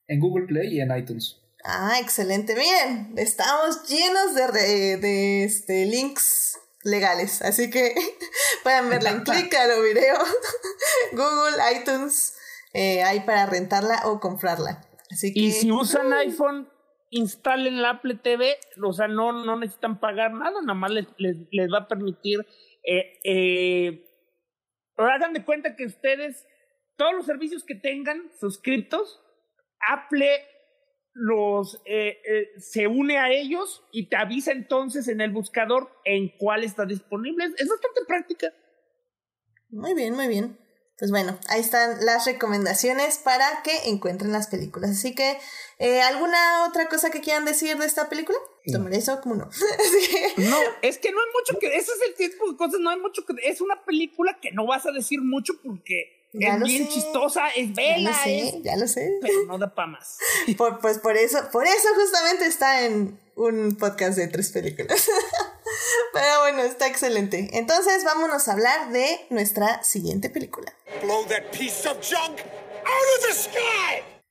en 0.07 0.19
Google 0.19 0.45
Play 0.45 0.77
y 0.77 0.81
en 0.81 0.95
iTunes. 0.95 1.41
Ah, 1.67 1.97
excelente. 1.99 2.53
Bien, 2.53 3.13
estamos 3.17 3.87
llenos 3.87 4.35
de, 4.35 4.97
de, 4.97 5.43
este, 5.43 5.87
links 5.87 6.59
legales, 6.83 7.41
así 7.41 7.71
que 7.71 7.95
pueden 8.63 8.89
verla 8.89 9.09
en 9.09 9.23
clic 9.23 9.51
a 9.55 9.65
lo 9.65 9.81
video. 9.81 10.15
Google, 11.13 11.57
iTunes, 11.75 12.37
eh, 12.73 13.01
hay 13.01 13.21
para 13.21 13.47
rentarla 13.47 14.01
o 14.05 14.19
comprarla. 14.19 14.81
Así 15.09 15.33
que, 15.33 15.39
y 15.39 15.51
si 15.51 15.71
usan 15.71 16.13
iPhone, 16.13 16.69
instalen 17.09 17.81
la 17.81 17.91
Apple 17.91 18.19
TV, 18.21 18.57
o 18.83 18.93
sea, 18.93 19.07
no, 19.07 19.31
no 19.31 19.57
necesitan 19.57 19.99
pagar 19.99 20.33
nada, 20.33 20.61
nada 20.61 20.75
más 20.75 20.91
les, 20.91 21.07
les, 21.17 21.73
va 21.73 21.79
a 21.79 21.87
permitir. 21.87 22.45
Eh, 22.83 23.19
eh, 23.23 24.05
hagan 24.97 25.33
de 25.33 25.43
cuenta 25.43 25.75
que 25.75 25.85
ustedes, 25.85 26.45
todos 26.95 27.15
los 27.15 27.25
servicios 27.25 27.63
que 27.63 27.73
tengan 27.73 28.29
suscriptos, 28.39 29.19
Apple 29.89 30.45
los 31.15 31.81
eh, 31.85 32.19
eh, 32.29 32.59
se 32.59 32.87
une 32.87 33.17
a 33.17 33.31
ellos 33.31 33.83
y 33.93 34.09
te 34.09 34.17
avisa 34.17 34.51
entonces 34.51 35.07
en 35.07 35.21
el 35.21 35.31
buscador 35.31 35.89
en 36.03 36.29
cuál 36.37 36.63
está 36.65 36.85
disponible. 36.85 37.45
Es 37.57 37.69
bastante 37.69 38.01
práctica. 38.05 38.53
Muy 39.69 39.93
bien, 39.93 40.13
muy 40.13 40.27
bien. 40.27 40.59
Pues 40.97 41.11
bueno, 41.11 41.37
ahí 41.49 41.59
están 41.59 42.05
las 42.05 42.25
recomendaciones 42.25 43.17
para 43.17 43.63
que 43.63 43.89
encuentren 43.89 44.31
las 44.31 44.47
películas. 44.47 44.91
Así 44.91 45.15
que, 45.15 45.37
eh, 45.79 46.01
¿alguna 46.01 46.65
otra 46.67 46.87
cosa 46.87 47.09
que 47.11 47.21
quieran 47.21 47.43
decir 47.43 47.77
de 47.77 47.85
esta 47.85 48.07
película? 48.07 48.37
Tomaré 48.71 48.97
eso 48.97 49.19
como 49.21 49.35
no. 49.35 49.45
no, 50.37 50.57
es 50.81 50.97
que 50.97 51.11
no 51.11 51.17
hay 51.19 51.27
mucho 51.33 51.59
que. 51.59 51.67
Ese 51.67 51.91
es 51.91 52.01
el 52.07 52.15
tipo 52.15 52.49
de 52.49 52.57
cosas, 52.57 52.79
no 52.79 52.89
hay 52.89 52.99
mucho 52.99 53.25
que. 53.25 53.35
Es 53.43 53.61
una 53.61 53.83
película 53.83 54.37
que 54.41 54.51
no 54.51 54.67
vas 54.67 54.85
a 54.85 54.91
decir 54.91 55.21
mucho 55.21 55.53
porque 55.63 56.24
es 56.39 56.63
bien 56.63 56.87
chistosa, 56.87 57.49
es 57.49 57.73
bella. 57.73 57.97
Ya 57.97 58.09
lo 58.09 58.13
sé, 58.13 58.61
ya 58.63 58.75
lo 58.77 58.87
sé. 58.87 59.19
Pero 59.21 59.45
no 59.47 59.57
da 59.57 59.73
pa' 59.73 59.87
más. 59.87 60.17
pues 60.81 60.99
por 60.99 61.17
eso, 61.17 61.49
por 61.51 61.65
eso 61.65 61.87
justamente 61.95 62.45
está 62.45 62.85
en 62.85 63.19
un 63.35 63.75
podcast 63.75 64.17
de 64.17 64.27
tres 64.27 64.51
películas. 64.51 65.09
Pero 66.13 66.39
bueno, 66.41 66.63
está 66.63 66.87
excelente. 66.87 67.49
Entonces 67.53 68.03
vámonos 68.03 68.47
a 68.47 68.53
hablar 68.53 68.91
de 68.91 69.25
nuestra 69.29 69.83
siguiente 69.83 70.29
película. 70.29 70.73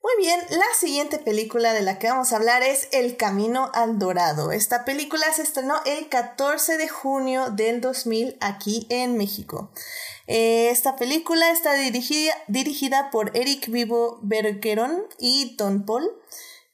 Muy 0.05 0.23
bien, 0.23 0.39
la 0.51 0.67
siguiente 0.79 1.17
película 1.17 1.73
de 1.73 1.81
la 1.81 1.97
que 1.97 2.07
vamos 2.07 2.31
a 2.31 2.35
hablar 2.35 2.61
es 2.61 2.89
El 2.91 3.17
Camino 3.17 3.71
al 3.73 3.97
Dorado. 3.97 4.51
Esta 4.51 4.85
película 4.85 5.25
se 5.33 5.41
estrenó 5.41 5.81
el 5.83 6.09
14 6.09 6.77
de 6.77 6.87
junio 6.87 7.49
del 7.49 7.81
2000 7.81 8.37
aquí 8.39 8.85
en 8.91 9.17
México. 9.17 9.71
Eh, 10.27 10.69
esta 10.69 10.95
película 10.95 11.49
está 11.49 11.73
dirigida, 11.73 12.35
dirigida 12.47 13.09
por 13.09 13.35
Eric 13.35 13.67
Vivo 13.69 14.19
Bergeron 14.21 15.07
y 15.17 15.55
Don 15.55 15.87
Paul. 15.87 16.07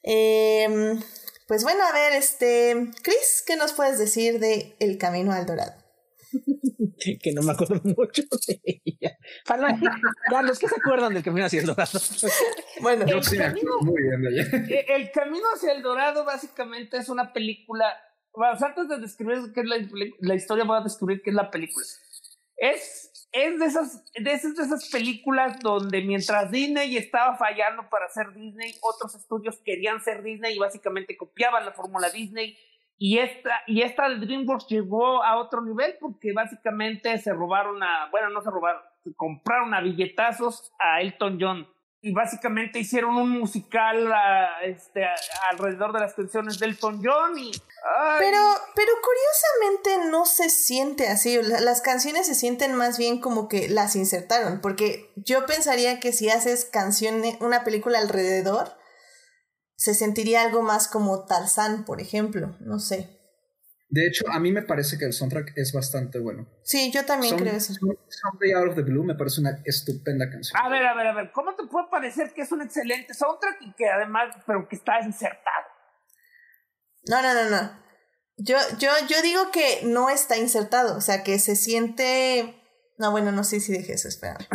Em, 0.03 1.01
pues 1.47 1.63
bueno, 1.63 1.85
a 1.85 1.93
ver, 1.93 2.11
este, 2.11 2.91
Chris, 3.01 3.45
¿qué 3.47 3.55
nos 3.55 3.71
puedes 3.71 3.97
decir 3.97 4.39
de 4.39 4.75
El 4.79 4.97
Camino 4.97 5.31
al 5.31 5.45
Dorado? 5.45 5.80
que 7.21 7.31
no 7.33 7.41
me 7.41 7.51
acuerdo 7.51 7.81
mucho 7.83 8.23
de 8.47 8.61
ella. 8.65 9.17
Carlos, 9.45 10.59
¿qué 10.59 10.67
se 10.67 10.75
acuerdan 10.75 11.13
del 11.13 11.23
Camino 11.23 11.45
hacia 11.45 11.61
el 11.61 11.67
Dorado? 11.67 11.99
bueno, 12.81 13.05
el, 13.05 13.37
camino, 13.37 13.71
eh, 14.69 14.85
el 14.89 15.11
camino 15.11 15.45
hacia 15.53 15.73
el 15.73 15.81
Dorado 15.81 16.25
básicamente 16.25 16.97
es 16.97 17.09
una 17.09 17.33
película. 17.33 17.85
Bueno, 18.33 18.57
antes 18.61 18.87
de 18.87 18.97
describir 18.99 19.51
qué 19.53 19.61
es 19.61 19.67
la, 19.67 19.77
la 20.19 20.35
historia, 20.35 20.63
voy 20.63 20.77
a 20.77 20.83
describir 20.83 21.21
qué 21.21 21.31
es 21.31 21.35
la 21.35 21.51
película. 21.51 21.85
Es 22.55 23.11
es 23.31 23.59
de 23.59 23.65
esas, 23.65 24.11
de 24.13 24.33
esas, 24.33 24.55
de 24.55 24.63
esas 24.63 24.89
películas 24.89 25.59
donde 25.61 26.01
mientras 26.01 26.51
Disney 26.51 26.97
estaba 26.97 27.37
fallando 27.37 27.89
para 27.89 28.09
ser 28.09 28.33
Disney, 28.33 28.75
otros 28.81 29.15
estudios 29.15 29.57
querían 29.63 30.01
ser 30.01 30.21
Disney 30.21 30.55
y 30.55 30.59
básicamente 30.59 31.15
copiaban 31.15 31.65
la 31.65 31.71
fórmula 31.71 32.09
Disney. 32.09 32.57
Y 33.03 33.17
esta, 33.17 33.63
y 33.65 33.81
esta 33.81 34.07
de 34.09 34.23
DreamWorks 34.23 34.67
llegó 34.67 35.23
a 35.23 35.37
otro 35.37 35.63
nivel 35.63 35.95
porque 35.99 36.33
básicamente 36.33 37.17
se 37.17 37.33
robaron 37.33 37.81
a, 37.81 38.11
bueno, 38.11 38.29
no 38.29 38.43
se 38.43 38.51
robaron, 38.51 38.83
compraron 39.15 39.73
a 39.73 39.81
billetazos 39.81 40.71
a 40.77 41.01
Elton 41.01 41.39
John. 41.41 41.67
Y 41.99 42.13
básicamente 42.13 42.77
hicieron 42.77 43.15
un 43.15 43.31
musical 43.31 44.13
este, 44.61 45.03
alrededor 45.49 45.93
de 45.93 45.99
las 45.99 46.13
canciones 46.13 46.59
del 46.59 46.73
Elton 46.73 47.01
John 47.03 47.39
y... 47.39 47.49
Pero, 48.19 48.37
pero 48.75 48.91
curiosamente 49.01 50.11
no 50.11 50.25
se 50.27 50.51
siente 50.51 51.07
así, 51.07 51.39
las 51.41 51.81
canciones 51.81 52.27
se 52.27 52.35
sienten 52.35 52.75
más 52.75 52.99
bien 52.99 53.19
como 53.19 53.47
que 53.47 53.67
las 53.67 53.95
insertaron, 53.95 54.61
porque 54.61 55.11
yo 55.15 55.47
pensaría 55.47 55.99
que 55.99 56.13
si 56.13 56.29
haces 56.29 56.65
canciones, 56.65 57.37
una 57.41 57.63
película 57.63 57.97
alrededor, 57.97 58.79
se 59.81 59.95
sentiría 59.95 60.43
algo 60.43 60.61
más 60.61 60.87
como 60.87 61.25
Tarzán, 61.25 61.85
por 61.85 62.01
ejemplo, 62.01 62.55
no 62.59 62.77
sé. 62.77 63.17
De 63.89 64.05
hecho, 64.05 64.29
a 64.29 64.39
mí 64.39 64.51
me 64.51 64.61
parece 64.61 64.99
que 64.99 65.05
el 65.05 65.11
soundtrack 65.11 65.53
es 65.55 65.73
bastante 65.73 66.19
bueno. 66.19 66.47
Sí, 66.61 66.91
yo 66.93 67.03
también 67.03 67.35
creo 67.35 67.55
eso. 67.55 67.73
Someday 67.73 68.51
Out 68.51 68.69
of 68.69 68.75
the 68.75 68.83
Blue 68.83 69.03
me 69.03 69.15
parece 69.15 69.41
una 69.41 69.59
estupenda 69.65 70.29
canción. 70.29 70.55
A 70.61 70.69
ver, 70.69 70.85
a 70.85 70.93
ver, 70.93 71.07
a 71.07 71.15
ver, 71.15 71.31
¿cómo 71.31 71.55
te 71.55 71.63
puede 71.65 71.87
parecer 71.89 72.31
que 72.31 72.43
es 72.43 72.51
un 72.51 72.61
excelente 72.61 73.15
soundtrack 73.15 73.59
y 73.63 73.73
que 73.73 73.89
además, 73.89 74.35
pero 74.45 74.69
que 74.69 74.75
está 74.75 75.01
insertado? 75.01 75.65
No, 77.07 77.23
no, 77.23 77.33
no, 77.33 77.49
no. 77.49 77.71
Yo, 78.37 78.57
yo, 78.77 78.91
yo 79.09 79.19
digo 79.23 79.49
que 79.49 79.79
no 79.85 80.11
está 80.11 80.37
insertado, 80.37 80.95
o 80.95 81.01
sea, 81.01 81.23
que 81.23 81.39
se 81.39 81.55
siente... 81.55 82.55
No, 82.99 83.09
bueno, 83.09 83.31
no 83.31 83.43
sé 83.43 83.59
si 83.59 83.71
dije 83.71 83.93
eso, 83.93 84.09
espera. 84.09 84.37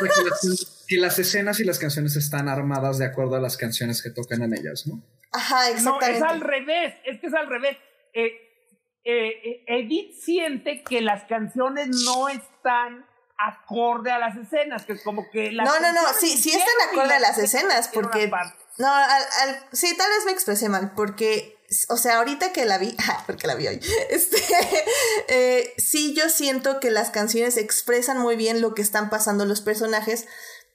que 0.86 0.96
las 0.96 1.18
escenas 1.18 1.60
y 1.60 1.64
las 1.64 1.78
canciones 1.78 2.16
están 2.16 2.48
armadas 2.48 2.98
de 2.98 3.06
acuerdo 3.06 3.36
a 3.36 3.40
las 3.40 3.56
canciones 3.56 4.02
que 4.02 4.10
tocan 4.10 4.42
en 4.42 4.54
ellas, 4.54 4.86
¿no? 4.86 5.02
Ajá, 5.32 5.70
exactamente. 5.70 6.20
No, 6.20 6.26
es 6.26 6.32
al 6.32 6.40
revés, 6.40 6.94
es 7.04 7.20
que 7.20 7.26
es 7.26 7.34
al 7.34 7.48
revés. 7.48 7.76
Eh, 8.14 8.32
eh, 9.04 9.64
Edith 9.66 10.14
siente 10.20 10.82
que 10.82 11.00
las 11.00 11.24
canciones 11.24 11.88
no 12.04 12.28
están 12.28 13.06
acorde 13.38 14.10
a 14.10 14.18
las 14.18 14.36
escenas, 14.36 14.84
que 14.84 15.00
como 15.02 15.30
que 15.30 15.52
No, 15.52 15.80
no, 15.80 15.92
no, 15.92 16.00
sí, 16.18 16.36
sí 16.36 16.50
están 16.50 16.90
acorde 16.90 17.14
a 17.14 17.20
las 17.20 17.38
escenas, 17.38 17.88
porque... 17.92 18.30
No, 18.78 18.92
al, 18.92 19.68
sí, 19.72 19.94
tal 19.96 20.10
vez 20.10 20.24
me 20.26 20.32
expresé 20.32 20.68
mal, 20.68 20.92
porque, 20.94 21.56
o 21.88 21.96
sea, 21.96 22.18
ahorita 22.18 22.52
que 22.52 22.64
la 22.64 22.78
vi, 22.78 22.94
porque 23.26 23.46
la 23.46 23.54
vi 23.54 23.68
hoy, 23.68 23.80
este, 24.10 24.36
eh, 25.28 25.74
sí 25.78 26.14
yo 26.14 26.28
siento 26.28 26.80
que 26.80 26.90
las 26.90 27.10
canciones 27.10 27.56
expresan 27.56 28.18
muy 28.18 28.36
bien 28.36 28.60
lo 28.60 28.74
que 28.74 28.82
están 28.82 29.08
pasando 29.08 29.44
los 29.44 29.60
personajes, 29.60 30.26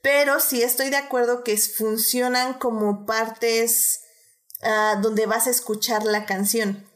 pero 0.02 0.40
sí 0.40 0.64
estoy 0.64 0.90
de 0.90 0.98
acuerdo 0.98 1.44
que 1.44 1.58
funcionan 1.58 2.54
como 2.56 3.06
partes 3.06 4.02
Ah, 4.64 5.00
donde 5.02 5.26
vas 5.26 5.48
a 5.48 5.52
escuchar 5.52 6.04
la 6.04 6.26
canción. 6.26 6.88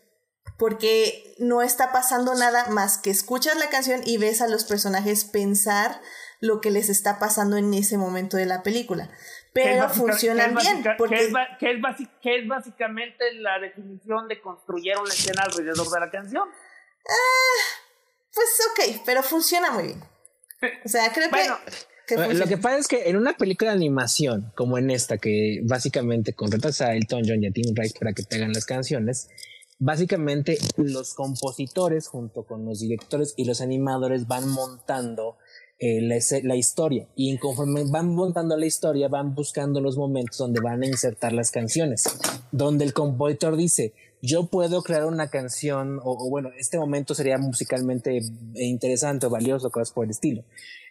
Porque 0.57 1.35
no 1.39 1.61
está 1.61 1.91
pasando 1.91 2.35
nada 2.35 2.67
más 2.69 2.97
que 2.97 3.09
escuchas 3.09 3.57
la 3.57 3.69
canción 3.69 4.01
y 4.05 4.17
ves 4.17 4.41
a 4.41 4.47
los 4.47 4.63
personajes 4.63 5.25
pensar 5.25 5.99
lo 6.39 6.61
que 6.61 6.71
les 6.71 6.89
está 6.89 7.19
pasando 7.19 7.57
en 7.57 7.73
ese 7.73 7.97
momento 7.97 8.37
de 8.37 8.45
la 8.45 8.63
película. 8.63 9.09
pero 9.53 9.89
funcionan 9.89 10.55
bien. 10.55 10.83
Porque... 10.97 11.15
Que 11.15 11.25
es, 11.25 11.33
que, 12.21 12.39
es 12.39 12.47
básicamente 12.47 13.33
la 13.33 13.59
definición 13.59 14.27
de 14.27 14.41
construyeron 14.41 15.05
la 15.05 15.13
escena 15.13 15.43
alrededor 15.43 15.89
de 15.89 15.99
la 15.99 16.11
canción. 16.11 16.47
Ah, 17.09 17.79
pues 18.33 18.61
ok, 18.71 19.01
pero 19.05 19.23
funciona 19.23 19.71
muy 19.71 19.83
bien. 19.83 20.03
O 20.85 20.87
sea, 20.87 21.11
creo 21.11 21.29
que... 21.29 21.49
lo 22.33 22.45
que 22.45 22.57
pasa 22.57 22.77
es 22.77 22.87
que 22.87 23.09
en 23.09 23.17
una 23.17 23.33
película 23.33 23.71
de 23.71 23.77
animación 23.77 24.51
como 24.55 24.77
en 24.77 24.89
esta, 24.89 25.17
que 25.17 25.61
básicamente 25.63 26.33
contratas 26.33 26.81
a 26.81 26.95
Elton 26.95 27.23
John 27.25 27.43
y 27.43 27.47
a 27.47 27.51
Tim 27.51 27.73
Rice 27.75 27.95
para 27.99 28.13
que 28.13 28.23
te 28.23 28.35
hagan 28.35 28.53
las 28.53 28.65
canciones, 28.65 29.29
básicamente 29.79 30.57
los 30.77 31.13
compositores 31.13 32.07
junto 32.07 32.43
con 32.43 32.65
los 32.65 32.79
directores 32.79 33.33
y 33.37 33.45
los 33.45 33.61
animadores 33.61 34.27
van 34.27 34.47
montando 34.49 35.37
eh, 35.77 36.01
la, 36.01 36.55
historia. 36.55 37.07
Y 37.15 37.37
conforme 37.37 37.83
van 37.83 38.15
montando 38.15 38.55
la 38.55 38.65
historia 38.65 39.09
van 39.09 39.35
buscando 39.35 39.81
los 39.81 39.97
momentos 39.97 40.37
donde 40.37 40.61
van 40.61 40.83
a 40.83 40.87
insertar 40.87 41.33
las 41.33 41.51
canciones, 41.51 42.03
donde 42.51 42.85
el 42.85 42.93
compositor 42.93 43.57
dice, 43.57 43.93
yo 44.21 44.47
puedo 44.47 44.81
crear 44.83 45.05
una 45.05 45.29
canción 45.29 45.99
o, 46.01 46.29
bueno, 46.29 46.49
este 46.57 46.79
momento 46.79 47.13
sería 47.13 47.37
musicalmente 47.37 48.21
interesante 48.55 49.25
o 49.25 49.29
valioso, 49.29 49.69
cosas 49.69 49.91
por 49.91 50.05
el 50.05 50.11
estilo. 50.11 50.45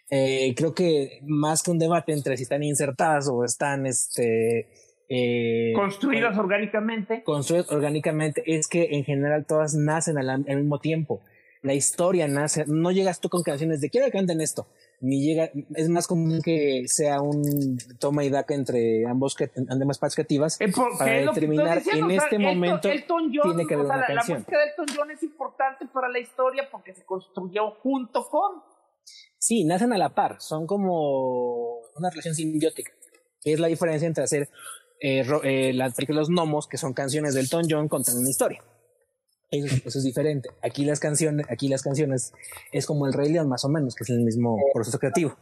Eh, 0.09 0.53
creo 0.55 0.73
que 0.73 1.19
más 1.23 1.63
que 1.63 1.71
un 1.71 1.79
debate 1.79 2.13
entre 2.13 2.37
si 2.37 2.43
están 2.43 2.63
insertadas 2.63 3.27
o 3.27 3.43
están 3.43 3.85
este, 3.85 4.67
eh, 5.09 5.73
construidas 5.75 6.37
orgánicamente. 6.37 7.23
Construidas 7.23 7.71
orgánicamente 7.71 8.43
es 8.45 8.67
que 8.67 8.89
en 8.91 9.03
general 9.03 9.45
todas 9.45 9.75
nacen 9.75 10.17
al, 10.17 10.43
mismo 10.43 10.79
tiempo. 10.79 11.21
La 11.61 11.73
historia 11.73 12.27
nace, 12.27 12.65
no 12.67 12.91
llegas 12.91 13.19
tú 13.19 13.29
con 13.29 13.41
canciones 13.41 13.81
de 13.81 13.89
quiero 13.89 14.05
que 14.05 14.11
canten 14.11 14.39
esto, 14.39 14.67
ni 15.01 15.25
llega, 15.25 15.49
es 15.73 15.89
más 15.89 16.05
común 16.05 16.39
que 16.43 16.83
sea 16.87 17.21
un 17.21 17.77
toma 17.99 18.23
y 18.23 18.29
daca 18.29 18.53
entre 18.53 19.07
ambos, 19.07 19.35
ambas 19.69 19.97
partes 19.97 20.13
creativas 20.13 20.61
eh, 20.61 20.71
para 20.99 21.11
determinar 21.11 21.81
en 21.91 22.11
este 22.11 22.37
momento 22.37 22.87
tiene 22.87 23.65
que 23.65 23.73
haber 23.73 23.87
una 23.87 23.97
la, 23.97 24.05
canción. 24.05 24.37
La 24.37 24.39
música 24.39 24.57
de 24.59 24.63
Elton 24.65 24.85
John 24.95 25.11
es 25.11 25.23
importante 25.23 25.87
para 25.87 26.07
la 26.07 26.19
historia 26.19 26.69
porque 26.71 26.93
se 26.93 27.03
construyó 27.03 27.71
junto 27.81 28.27
con. 28.27 28.74
Sí, 29.45 29.63
nacen 29.63 29.93
a 29.93 29.97
la 29.99 30.15
par, 30.15 30.37
son 30.39 30.65
como 30.65 31.77
una 31.95 32.09
relación 32.09 32.33
simbiótica. 32.33 32.91
Es 33.43 33.59
la 33.59 33.67
diferencia 33.67 34.07
entre 34.07 34.23
hacer 34.23 34.49
eh, 34.99 35.23
eh, 35.43 35.71
las 35.71 35.93
películas 35.93 36.21
Los 36.21 36.29
Gnomos, 36.29 36.67
que 36.67 36.77
son 36.77 36.95
canciones 36.95 37.35
del 37.35 37.43
Elton 37.43 37.67
John, 37.69 37.87
contan 37.87 38.17
una 38.17 38.27
historia. 38.31 38.63
Eso, 39.51 39.99
es 39.99 40.03
diferente. 40.03 40.49
Aquí 40.63 40.83
las 40.83 40.99
canciones, 40.99 41.45
aquí 41.47 41.67
las 41.67 41.83
canciones 41.83 42.33
es 42.71 42.87
como 42.87 43.05
el 43.05 43.13
Rey 43.13 43.31
León, 43.31 43.47
más 43.47 43.63
o 43.65 43.69
menos, 43.69 43.93
que 43.93 44.03
es 44.03 44.09
el 44.09 44.21
mismo 44.21 44.57
proceso 44.73 44.97
creativo. 44.97 45.37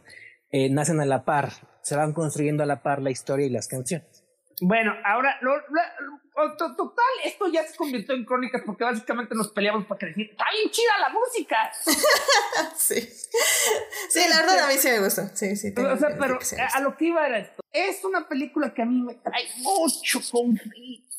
Eh, 0.50 0.68
nacen 0.68 1.00
a 1.00 1.06
la 1.06 1.24
par, 1.24 1.52
se 1.82 1.96
van 1.96 2.12
construyendo 2.12 2.62
a 2.62 2.66
la 2.66 2.82
par 2.82 3.00
la 3.00 3.10
historia 3.10 3.46
y 3.46 3.50
las 3.50 3.68
canciones. 3.68 4.23
Bueno, 4.60 4.92
ahora, 5.04 5.38
total, 6.56 6.94
esto 7.24 7.48
ya 7.48 7.66
se 7.66 7.76
convirtió 7.76 8.14
en 8.14 8.24
crónicas 8.24 8.62
porque 8.64 8.84
básicamente 8.84 9.34
nos 9.34 9.48
peleamos 9.48 9.86
para 9.86 9.98
que 9.98 10.06
decir, 10.06 10.30
está 10.30 10.44
bien 10.52 10.70
chida 10.70 10.98
la 11.00 11.08
música. 11.08 11.72
sí. 12.76 13.00
Sí, 14.08 14.20
la 14.28 14.36
verdad 14.36 14.64
a 14.64 14.68
mí 14.68 14.74
sí 14.74 14.88
me 14.88 15.00
gustó. 15.00 15.28
Sí, 15.34 15.56
sí. 15.56 15.74
o 15.76 15.96
sea, 15.96 16.16
pero 16.18 16.38
a 16.72 16.80
lo 16.80 16.96
que 16.96 17.04
iba 17.06 17.26
era 17.26 17.38
esto. 17.38 17.62
Es 17.72 18.04
una 18.04 18.28
película 18.28 18.72
que 18.72 18.82
a 18.82 18.86
mí 18.86 19.02
me 19.02 19.14
trae 19.14 19.48
mucho 19.58 20.20
conflicto. 20.30 21.14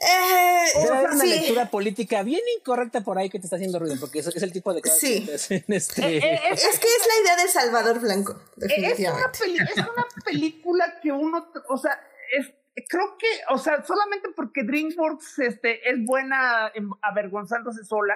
Eh, 0.00 0.64
es 0.76 0.90
una 0.90 1.24
lectura 1.24 1.70
política 1.70 2.22
bien 2.22 2.40
incorrecta 2.56 3.00
por 3.00 3.18
ahí 3.18 3.28
que 3.28 3.38
te 3.38 3.46
está 3.46 3.56
haciendo 3.56 3.78
ruido, 3.78 3.96
porque 3.98 4.20
es, 4.20 4.26
es 4.28 4.42
el 4.42 4.52
tipo 4.52 4.72
de 4.72 4.80
sí. 4.88 5.28
este... 5.28 5.56
Eh, 5.56 6.18
eh, 6.18 6.40
es, 6.52 6.78
que 6.78 6.86
es 6.86 7.08
la 7.08 7.22
idea 7.22 7.44
de 7.44 7.50
Salvador 7.50 7.98
Blanco, 8.00 8.40
definitivamente. 8.56 9.38
Es 9.44 9.50
una, 9.50 9.64
es 9.64 9.76
una 9.76 10.06
película 10.24 11.00
que 11.02 11.10
uno, 11.10 11.50
o 11.68 11.78
sea, 11.78 12.00
es, 12.36 12.52
creo 12.88 13.16
que, 13.18 13.26
o 13.50 13.58
sea, 13.58 13.82
solamente 13.84 14.30
porque 14.34 14.64
DreamWorks 14.64 15.38
este, 15.40 15.88
es 15.88 16.04
buena 16.04 16.72
avergonzándose 17.02 17.84
sola, 17.84 18.14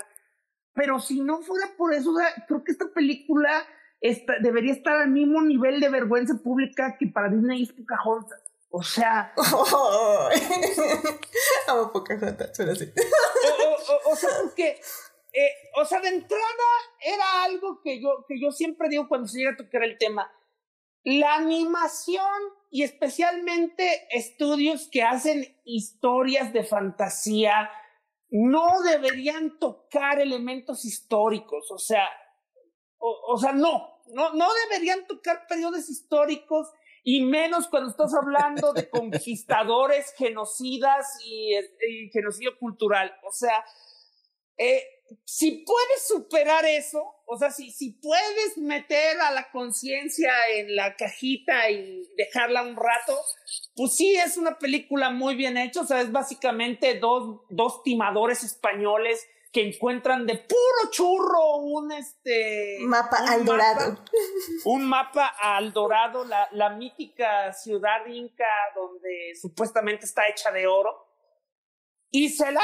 pero 0.74 0.98
si 1.00 1.20
no 1.20 1.42
fuera 1.42 1.66
por 1.76 1.92
eso, 1.92 2.12
o 2.12 2.18
sea, 2.18 2.32
creo 2.46 2.64
que 2.64 2.72
esta 2.72 2.88
película 2.92 3.66
está, 4.00 4.34
debería 4.40 4.72
estar 4.72 4.96
al 4.96 5.10
mismo 5.10 5.42
nivel 5.42 5.80
de 5.80 5.88
vergüenza 5.88 6.38
pública 6.42 6.96
que 6.98 7.06
para 7.06 7.28
Disney 7.28 7.62
es 7.62 7.72
Pocahontas. 7.72 8.40
O 8.70 8.82
sea. 8.82 9.32
Oh, 9.36 10.28
amo 11.68 11.92
Pocahontas, 11.92 12.52
pero 12.56 12.74
sí. 12.74 12.90
o, 14.06 14.16
sea, 14.16 14.30
porque. 14.40 14.80
Eh, 15.34 15.50
o 15.76 15.84
sea, 15.84 16.00
de 16.00 16.08
entrada 16.08 16.42
era 17.00 17.44
algo 17.44 17.80
que 17.82 18.00
yo, 18.00 18.24
que 18.26 18.40
yo 18.40 18.50
siempre 18.50 18.88
digo 18.88 19.08
cuando 19.08 19.28
se 19.28 19.38
llega 19.38 19.52
a 19.52 19.56
tocar 19.56 19.82
el 19.82 19.98
tema. 19.98 20.30
La 21.04 21.34
animación 21.34 22.26
y 22.74 22.84
especialmente 22.84 24.08
estudios 24.10 24.88
que 24.90 25.02
hacen 25.02 25.60
historias 25.62 26.54
de 26.54 26.64
fantasía 26.64 27.70
no 28.30 28.80
deberían 28.80 29.58
tocar 29.58 30.18
elementos 30.18 30.86
históricos. 30.86 31.70
O 31.70 31.78
sea, 31.78 32.08
o, 32.96 33.36
sea, 33.36 33.52
no, 33.52 34.00
no, 34.14 34.32
no 34.32 34.48
deberían 34.70 35.06
tocar 35.06 35.46
periodos 35.46 35.90
históricos 35.90 36.72
y 37.04 37.20
menos 37.20 37.68
cuando 37.68 37.90
estás 37.90 38.14
hablando 38.14 38.72
de 38.72 38.88
conquistadores, 38.90 40.14
genocidas 40.16 41.06
y, 41.26 41.52
genocidio 42.10 42.58
cultural. 42.58 43.14
O 43.28 43.32
sea, 43.32 43.62
eh, 44.56 44.82
si 45.24 45.64
puedes 45.64 46.06
superar 46.06 46.64
eso, 46.64 47.02
o 47.26 47.38
sea, 47.38 47.50
si, 47.50 47.70
si 47.70 47.92
puedes 47.92 48.58
meter 48.58 49.20
a 49.20 49.30
la 49.30 49.50
conciencia 49.50 50.32
en 50.54 50.76
la 50.76 50.96
cajita 50.96 51.70
y 51.70 52.02
dejarla 52.16 52.62
un 52.62 52.76
rato, 52.76 53.18
pues 53.74 53.96
sí, 53.96 54.14
es 54.16 54.36
una 54.36 54.58
película 54.58 55.10
muy 55.10 55.34
bien 55.34 55.56
hecha. 55.56 55.80
O 55.80 55.86
sea, 55.86 56.00
es 56.00 56.12
básicamente 56.12 56.98
dos, 56.98 57.40
dos 57.48 57.82
timadores 57.82 58.44
españoles 58.44 59.26
que 59.52 59.68
encuentran 59.68 60.26
de 60.26 60.38
puro 60.38 60.90
churro 60.90 61.56
un 61.56 61.92
este 61.92 62.78
mapa 62.80 63.18
al 63.28 63.44
dorado. 63.44 63.98
un 64.64 64.88
mapa 64.88 65.26
al 65.26 65.72
dorado, 65.72 66.24
la, 66.24 66.48
la 66.52 66.70
mítica 66.70 67.52
ciudad 67.52 68.06
inca 68.06 68.46
donde 68.74 69.34
supuestamente 69.40 70.06
está 70.06 70.26
hecha 70.28 70.50
de 70.50 70.66
oro. 70.66 71.06
Y 72.10 72.30
se 72.30 72.44
largan, 72.44 72.62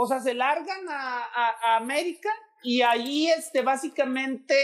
o 0.00 0.06
sea, 0.06 0.20
se 0.20 0.32
largan 0.32 0.88
a, 0.88 1.76
América 1.76 2.30
y 2.62 2.82
ahí 2.82 3.28
este, 3.28 3.62
básicamente 3.62 4.54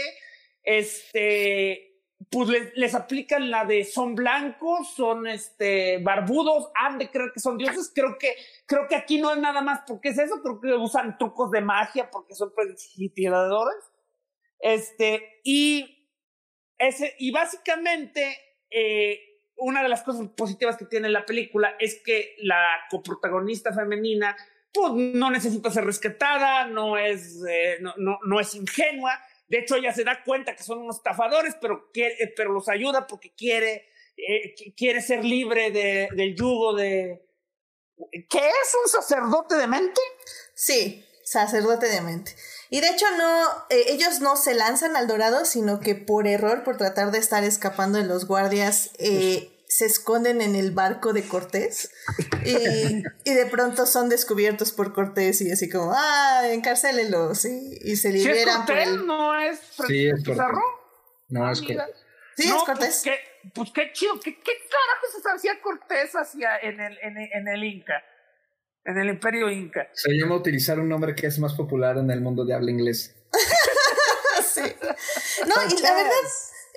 este, 0.63 2.01
pues 2.29 2.49
les, 2.75 2.95
aplican 2.95 3.51
la 3.51 3.65
de 3.65 3.83
son 3.83 4.15
blancos, 4.15 4.93
son 4.95 5.27
este 5.27 5.97
barbudos, 5.97 6.71
han 6.73 6.97
de 6.97 7.09
creer 7.09 7.31
que 7.33 7.41
son 7.41 7.57
dioses. 7.57 7.91
Creo 7.93 8.17
que, 8.17 8.33
creo 8.65 8.87
que 8.87 8.95
aquí 8.95 9.19
no 9.19 9.33
es 9.33 9.37
nada 9.37 9.61
más 9.61 9.81
porque 9.85 10.09
es 10.09 10.17
eso, 10.19 10.41
creo 10.41 10.61
que 10.61 10.73
usan 10.73 11.17
trucos 11.17 11.51
de 11.51 11.59
magia 11.59 12.09
porque 12.09 12.33
son 12.33 12.53
tiradores. 13.13 13.91
Este, 14.59 15.41
y 15.43 16.09
ese, 16.77 17.13
y 17.19 17.31
básicamente, 17.31 18.37
eh, 18.69 19.19
una 19.57 19.83
de 19.83 19.89
las 19.89 20.03
cosas 20.03 20.27
positivas 20.29 20.77
que 20.77 20.85
tiene 20.85 21.09
la 21.09 21.25
película 21.25 21.75
es 21.79 22.01
que 22.03 22.35
la 22.39 22.65
coprotagonista 22.89 23.73
femenina, 23.73 24.35
pues 24.75 24.93
no 24.93 25.31
necesita 25.31 25.71
ser 25.71 25.85
rescatada, 25.85 26.67
no 26.67 26.97
es, 26.97 27.41
eh, 27.49 27.77
no, 27.81 27.93
no, 27.97 28.19
no 28.25 28.39
es 28.39 28.53
ingenua 28.53 29.19
de 29.47 29.59
hecho, 29.59 29.75
ella 29.75 29.93
se 29.93 30.03
da 30.03 30.23
cuenta 30.23 30.55
que 30.55 30.63
son 30.63 30.79
unos 30.79 30.97
estafadores, 30.97 31.55
pero, 31.61 31.91
quiere, 31.91 32.15
eh, 32.15 32.33
pero 32.35 32.51
los 32.51 32.67
ayuda 32.67 33.05
porque 33.05 33.33
quiere, 33.35 33.89
eh, 34.17 34.55
quiere 34.75 35.01
ser 35.01 35.23
libre 35.23 35.71
de, 35.71 36.09
del 36.15 36.35
yugo 36.35 36.73
de... 36.73 37.21
¿Qué 38.11 38.39
es 38.39 38.75
un 38.83 38.89
sacerdote 38.89 39.55
de 39.55 39.67
mente? 39.67 40.01
Sí, 40.53 41.05
sacerdote 41.23 41.87
de 41.87 42.01
mente. 42.01 42.35
Y 42.69 42.81
de 42.81 42.89
hecho 42.89 43.05
no, 43.17 43.47
ellos 43.69 44.19
no 44.19 44.35
se 44.35 44.53
lanzan 44.53 44.97
al 44.97 45.07
dorado, 45.07 45.45
sino 45.45 45.79
que 45.79 45.95
por 45.95 46.27
error, 46.27 46.63
por 46.63 46.77
tratar 46.77 47.11
de 47.11 47.19
estar 47.19 47.43
escapando 47.43 47.97
de 47.97 48.05
los 48.05 48.27
guardias, 48.27 48.91
eh, 48.97 49.54
se 49.67 49.85
esconden 49.85 50.41
en 50.41 50.55
el 50.55 50.71
barco 50.71 51.13
de 51.13 51.23
Cortés 51.27 51.91
y, 52.45 53.03
y, 53.29 53.33
de 53.33 53.45
pronto 53.47 53.85
son 53.85 54.09
descubiertos 54.09 54.71
por 54.71 54.93
Cortés 54.93 55.41
y 55.41 55.51
así 55.51 55.69
como, 55.69 55.91
ah, 55.95 56.43
encarcélenlos 56.51 57.45
y, 57.45 57.77
y 57.81 57.95
se 57.95 58.11
liberan. 58.11 58.35
Si 58.35 58.49
es 58.49 58.55
Cortés, 58.55 59.05
no 59.05 59.39
es 59.39 59.59
sí, 59.87 60.07
es 60.07 60.23
Pizarro. 60.23 60.61
No, 61.29 61.51
es 61.51 61.61
Cortés. 61.61 62.05
Sí, 62.37 62.47
es 62.47 62.63
Cortés. 62.63 62.75
Pues 62.77 63.01
qué, 63.03 63.19
pues 63.53 63.71
qué 63.73 63.91
chido, 63.93 64.19
¿qué, 64.19 64.39
qué 64.39 64.51
carajo 64.69 65.21
se 65.21 65.29
hacía 65.35 65.61
Cortés 65.61 66.13
hacia 66.13 66.57
en 66.57 66.79
el, 66.79 66.97
en, 67.01 67.17
en 67.17 67.47
el 67.47 67.63
Inca? 67.63 68.03
En 68.83 68.97
el 68.99 69.09
Imperio 69.09 69.49
Inca. 69.49 69.89
Se 69.93 70.11
llama 70.11 70.35
utilizar 70.35 70.79
un 70.79 70.87
nombre 70.87 71.15
que 71.15 71.25
es 71.25 71.39
más 71.39 71.53
popular 71.53 71.97
en 71.97 72.11
el 72.11 72.21
mundo 72.21 72.45
de 72.45 72.53
habla 72.53 72.69
inglés. 72.69 73.15
sí. 74.45 74.61
No, 75.47 75.55
y 75.67 75.81
la 75.81 75.93
verdad 75.95 76.13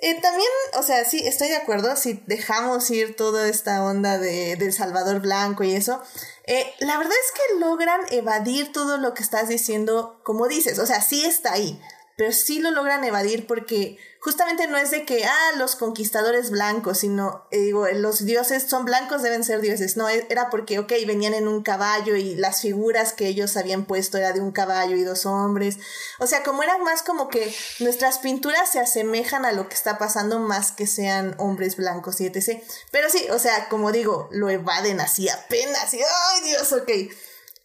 eh, 0.01 0.19
también, 0.21 0.49
o 0.77 0.83
sea, 0.83 1.03
sí, 1.03 1.21
estoy 1.25 1.49
de 1.49 1.57
acuerdo, 1.57 1.95
si 1.95 2.23
dejamos 2.25 2.89
ir 2.89 3.15
toda 3.15 3.47
esta 3.47 3.83
onda 3.83 4.17
de, 4.17 4.55
del 4.55 4.71
Salvador 4.71 5.19
Blanco 5.19 5.63
y 5.63 5.73
eso, 5.73 6.01
eh, 6.45 6.65
la 6.79 6.97
verdad 6.97 7.13
es 7.13 7.31
que 7.31 7.59
logran 7.59 8.01
evadir 8.11 8.71
todo 8.71 8.97
lo 8.97 9.13
que 9.13 9.23
estás 9.23 9.49
diciendo, 9.49 10.21
como 10.23 10.47
dices, 10.47 10.79
o 10.79 10.85
sea, 10.85 11.01
sí 11.01 11.25
está 11.25 11.53
ahí, 11.53 11.81
pero 12.19 12.33
sí 12.33 12.59
lo 12.59 12.71
logran 12.71 13.01
evadir 13.05 13.47
porque 13.47 13.97
justamente 14.19 14.67
no 14.67 14.77
es 14.77 14.91
de 14.91 15.05
que, 15.05 15.23
ah, 15.23 15.51
los 15.55 15.77
conquistadores 15.77 16.49
blancos, 16.49 16.97
sino, 16.97 17.45
eh, 17.49 17.59
digo, 17.59 17.87
los 17.93 18.25
dioses 18.25 18.63
son 18.63 18.83
blancos, 18.83 19.21
deben 19.21 19.45
ser 19.45 19.61
dioses. 19.61 19.95
No, 19.95 20.09
e, 20.09 20.27
era 20.29 20.49
porque, 20.49 20.79
ok, 20.79 20.91
venían 21.07 21.33
en 21.33 21.47
un 21.47 21.63
caballo 21.63 22.17
y 22.17 22.35
las 22.35 22.59
figuras 22.59 23.13
que 23.13 23.27
ellos 23.27 23.55
habían 23.55 23.85
puesto 23.85 24.17
era 24.17 24.33
de 24.33 24.41
un 24.41 24.51
caballo 24.51 24.97
y 24.97 25.03
dos 25.03 25.25
hombres. 25.25 25.77
O 26.19 26.27
sea, 26.27 26.43
como 26.43 26.61
era 26.61 26.77
más 26.79 27.03
como 27.03 27.29
que 27.29 27.55
nuestras 27.79 28.19
pinturas 28.19 28.69
se 28.69 28.81
asemejan 28.81 29.45
a 29.45 29.53
lo 29.53 29.69
que 29.69 29.75
está 29.75 29.97
pasando 29.97 30.39
más 30.39 30.73
que 30.73 30.87
sean 30.87 31.35
hombres 31.37 31.77
blancos 31.77 32.19
y 32.19 32.25
etc. 32.25 32.61
Pero 32.91 33.09
sí, 33.09 33.27
o 33.31 33.39
sea, 33.39 33.69
como 33.69 33.93
digo, 33.93 34.27
lo 34.33 34.49
evaden 34.49 34.99
así 34.99 35.29
apenas 35.29 35.93
y, 35.93 36.01
ay 36.01 36.41
Dios, 36.43 36.73
ok. 36.73 36.91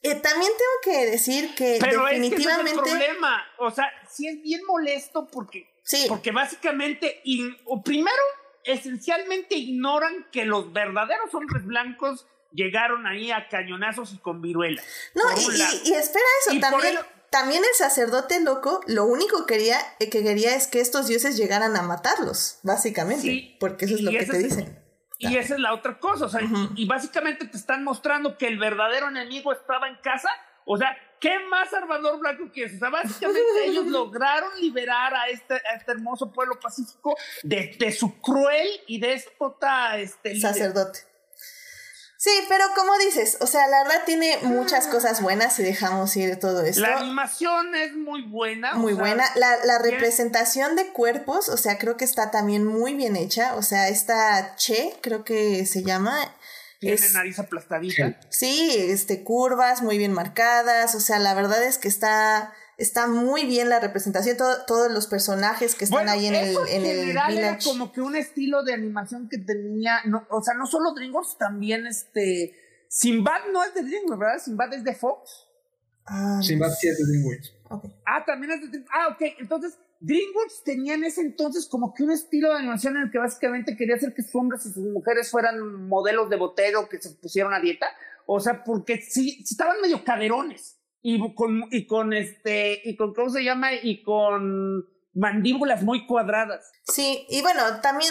Eh, 0.05 0.17
también 0.17 0.53
tengo 0.53 0.97
que 0.97 1.11
decir 1.11 1.55
que 1.55 1.79
Pero 1.81 2.05
definitivamente... 2.05 2.73
Es 2.73 2.77
que 2.77 2.89
es 2.89 2.95
el 2.95 3.07
problema. 3.07 3.43
O 3.57 3.71
sea, 3.71 3.91
sí 4.07 4.29
es 4.29 4.43
bien 4.43 4.61
molesto 4.67 5.27
porque, 5.27 5.67
sí. 5.83 6.05
porque 6.11 6.31
básicamente, 6.31 7.23
o 7.65 7.83
primero, 7.83 8.23
esencialmente 8.65 9.55
ignoran 9.55 10.27
que 10.31 10.45
los 10.45 10.75
verdaderos 10.75 11.35
hombres 11.35 11.65
blancos 11.65 12.27
llegaron 12.53 13.07
ahí 13.07 13.31
a 13.31 13.49
cañonazos 13.49 14.13
y 14.13 14.19
con 14.19 14.43
viruela. 14.43 14.83
No, 15.15 15.23
y, 15.39 15.89
y, 15.89 15.95
espera 15.95 16.27
eso, 16.43 16.61
también, 16.61 16.99
también 17.31 17.63
el 17.65 17.75
sacerdote 17.75 18.41
loco 18.41 18.83
lo 18.87 19.07
único 19.07 19.47
quería, 19.47 19.79
eh, 20.01 20.11
que 20.11 20.23
quería 20.23 20.55
es 20.55 20.67
que 20.67 20.81
estos 20.81 21.07
dioses 21.07 21.39
llegaran 21.39 21.77
a 21.77 21.83
matarlos, 21.83 22.59
básicamente, 22.63 23.23
sí, 23.23 23.57
porque 23.59 23.87
eso 23.87 23.95
es 23.95 24.03
lo 24.03 24.11
que 24.11 24.27
te 24.27 24.37
dicen. 24.37 24.84
Y 25.31 25.37
esa 25.37 25.55
es 25.55 25.61
la 25.61 25.75
otra 25.75 25.99
cosa, 25.99 26.27
o 26.27 26.29
sea, 26.29 26.41
y, 26.77 26.87
básicamente 26.87 27.47
te 27.47 27.57
están 27.57 27.85
mostrando 27.85 28.37
que 28.37 28.47
el 28.47 28.59
verdadero 28.59 29.09
enemigo 29.09 29.53
estaba 29.53 29.89
en 29.89 29.97
casa, 29.97 30.29
o 30.65 30.77
sea, 30.77 30.97
¿qué 31.21 31.39
más 31.51 31.71
Salvador 31.71 32.19
Blanco 32.19 32.51
quieres? 32.53 32.77
O 32.77 32.79
sea, 32.79 32.91
básicamente 32.91 33.41
ellos 33.67 33.87
lograron 33.87 34.51
liberar 34.61 35.15
a 35.15 35.29
este, 35.29 35.55
a 35.55 35.77
este 35.77 35.93
hermoso 35.93 36.33
pueblo 36.33 36.59
pacífico 36.61 37.17
de, 37.43 37.77
de 37.79 37.93
su 37.93 38.21
cruel 38.21 38.69
y 38.87 38.99
déspota 38.99 39.99
este, 39.99 40.39
sacerdote. 40.39 41.14
Sí, 42.25 42.31
pero 42.49 42.65
como 42.75 42.97
dices, 42.97 43.37
o 43.41 43.47
sea, 43.47 43.67
la 43.67 43.83
verdad 43.83 44.01
tiene 44.07 44.39
muchas 44.45 44.87
cosas 44.87 45.21
buenas 45.21 45.59
y 45.59 45.63
dejamos 45.63 46.17
ir 46.17 46.39
todo 46.39 46.63
esto. 46.63 46.81
La 46.81 47.01
animación 47.01 47.75
es 47.75 47.95
muy 47.95 48.23
buena. 48.23 48.77
Muy 48.77 48.95
buena. 48.95 49.27
La, 49.35 49.63
la 49.63 49.79
representación 49.79 50.75
de 50.75 50.87
cuerpos, 50.87 51.51
o 51.51 51.59
sea, 51.59 51.77
creo 51.77 51.99
que 51.99 52.07
está 52.07 52.31
también 52.31 52.65
muy 52.65 52.95
bien 52.95 53.17
hecha. 53.17 53.55
O 53.57 53.63
sea, 53.63 53.91
esta 53.91 54.57
Che, 54.57 54.95
creo 55.03 55.23
que 55.23 55.67
se 55.67 55.83
llama. 55.83 56.17
Tiene 56.79 56.99
nariz 57.13 57.39
aplastadita. 57.39 58.19
Sí, 58.31 58.75
este, 58.75 59.23
curvas 59.23 59.83
muy 59.83 59.99
bien 59.99 60.15
marcadas. 60.15 60.95
O 60.95 61.01
sea, 61.01 61.19
la 61.19 61.35
verdad 61.35 61.63
es 61.63 61.77
que 61.77 61.89
está 61.89 62.55
está 62.77 63.07
muy 63.07 63.45
bien 63.45 63.69
la 63.69 63.81
representación, 63.81 64.37
todos 64.67 64.91
los 64.91 65.07
personajes 65.07 65.75
que 65.75 65.85
están 65.85 66.09
ahí 66.09 66.27
en 66.27 66.35
el, 66.35 66.57
en, 66.69 66.85
el 66.85 67.07
village. 67.07 67.39
Era 67.39 67.59
como 67.63 67.93
que 67.93 68.01
un 68.01 68.17
estilo 68.17 68.63
de 68.63 68.75
animación 68.75 69.29
que 69.29 69.39
tenía, 69.39 70.01
no, 70.07 70.27
o 70.31 70.43
sea, 70.43 70.55
no 70.55 70.67
solo 70.67 70.93
DreamWorks, 70.95 71.39
también 71.39 71.87
este. 71.87 72.55
Sinbad 72.89 73.51
no 73.53 73.65
es 73.65 73.75
de 73.75 73.83
DreamWorks, 73.83 74.19
¿verdad? 74.19 74.39
Sinbad 74.39 74.75
es 74.75 74.85
de 74.85 74.95
Fox. 74.95 75.49
Ah, 76.07 76.41
Sinbad 76.43 76.73
sí 76.79 76.89
es 76.89 76.99
de 76.99 77.05
DreamWorks. 77.05 77.53
Ah, 78.07 78.25
también 78.25 78.53
es 78.53 78.61
de 78.61 78.69
DreamWorks. 78.69 78.95
Ah, 78.95 79.09
ok. 79.13 79.23
Entonces, 79.39 79.79
DreamWorks 80.01 80.63
tenía 80.65 80.95
en 80.95 81.05
ese 81.05 81.23
entonces 81.23 81.67
como 81.67 81.95
que 81.95 82.03
un 82.03 82.11
estilo 82.11 82.51
de 82.51 82.59
animación 82.59 82.97
en 82.97 83.05
el 83.05 83.11
que 83.11 83.19
básicamente 83.19 83.77
quería 83.77 83.97
hacer 83.97 84.15
que 84.15 84.23
sus 84.23 84.35
hombres 84.37 84.67
y 84.67 84.73
sus 84.73 84.85
mujeres 84.85 85.31
fueran 85.31 85.89
modelos 85.89 86.31
de 86.31 86.37
botero 86.37 86.89
que 86.89 87.01
se 87.01 87.11
pusieron 87.11 87.55
a 87.55 87.61
dieta. 87.61 87.87
O 88.27 88.41
sea, 88.41 88.65
porque 88.65 89.01
sí, 89.01 89.43
estaban 89.43 89.81
medio 89.83 90.05
caderones 90.05 90.79
y 91.07 91.35
con, 91.35 91.65
y 91.71 91.87
con 91.87 92.15
este, 92.15 92.81
y 92.83 92.97
con, 92.97 93.13
¿cómo 93.13 93.29
se 93.29 93.45
llama? 93.45 93.75
Y 93.75 94.03
con 94.03 94.87
mandíbulas 95.13 95.83
muy 95.83 96.07
cuadradas. 96.07 96.73
Sí, 96.85 97.27
y 97.29 97.43
bueno, 97.43 97.61
también 97.83 98.11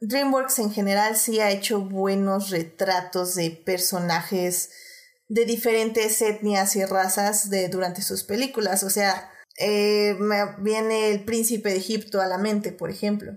DreamWorks 0.00 0.58
en 0.60 0.72
general 0.72 1.16
sí 1.16 1.40
ha 1.40 1.50
hecho 1.50 1.82
buenos 1.82 2.48
retratos 2.48 3.34
de 3.34 3.50
personajes 3.50 4.70
de 5.28 5.44
diferentes 5.44 6.22
etnias 6.22 6.76
y 6.76 6.86
razas 6.86 7.50
de, 7.50 7.68
durante 7.68 8.00
sus 8.00 8.24
películas. 8.24 8.84
O 8.84 8.90
sea, 8.90 9.30
eh, 9.58 10.16
me 10.18 10.36
viene 10.60 11.10
el 11.10 11.24
príncipe 11.24 11.68
de 11.68 11.76
Egipto 11.76 12.22
a 12.22 12.26
la 12.26 12.38
mente, 12.38 12.72
por 12.72 12.88
ejemplo. 12.88 13.32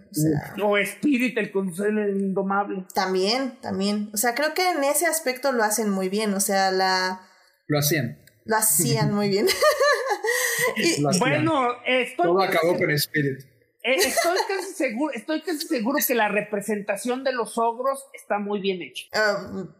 O, 0.61 0.67
o 0.67 0.77
Spirit, 0.77 1.37
el 1.37 1.51
consuelo 1.51 2.07
indomable. 2.07 2.85
También, 2.95 3.59
también. 3.59 4.11
O 4.13 4.17
sea, 4.17 4.33
creo 4.33 4.53
que 4.53 4.69
en 4.69 4.85
ese 4.85 5.07
aspecto 5.07 5.51
lo 5.51 5.65
hacen 5.65 5.89
muy 5.89 6.07
bien. 6.07 6.33
O 6.33 6.39
sea, 6.39 6.71
la... 6.71 7.19
Lo 7.67 7.79
hacían 7.79 8.25
lo 8.47 8.55
hacían 8.55 9.13
muy 9.13 9.29
bien. 9.29 9.47
bueno, 11.19 11.75
estoy 11.85 12.25
todo 12.25 12.41
acabó 12.41 12.77
con 12.77 12.89
Spirit. 12.91 13.41
Eh, 13.83 13.95
estoy 13.95 14.37
casi 14.47 14.73
seguro, 14.73 15.13
estoy 15.13 15.41
casi 15.41 15.67
seguro 15.67 15.99
que 16.05 16.15
la 16.15 16.27
representación 16.27 17.23
de 17.23 17.33
los 17.33 17.57
ogros 17.57 18.05
está 18.13 18.39
muy 18.39 18.59
bien 18.59 18.81
hecha. 18.81 19.05
Um, 19.15 19.73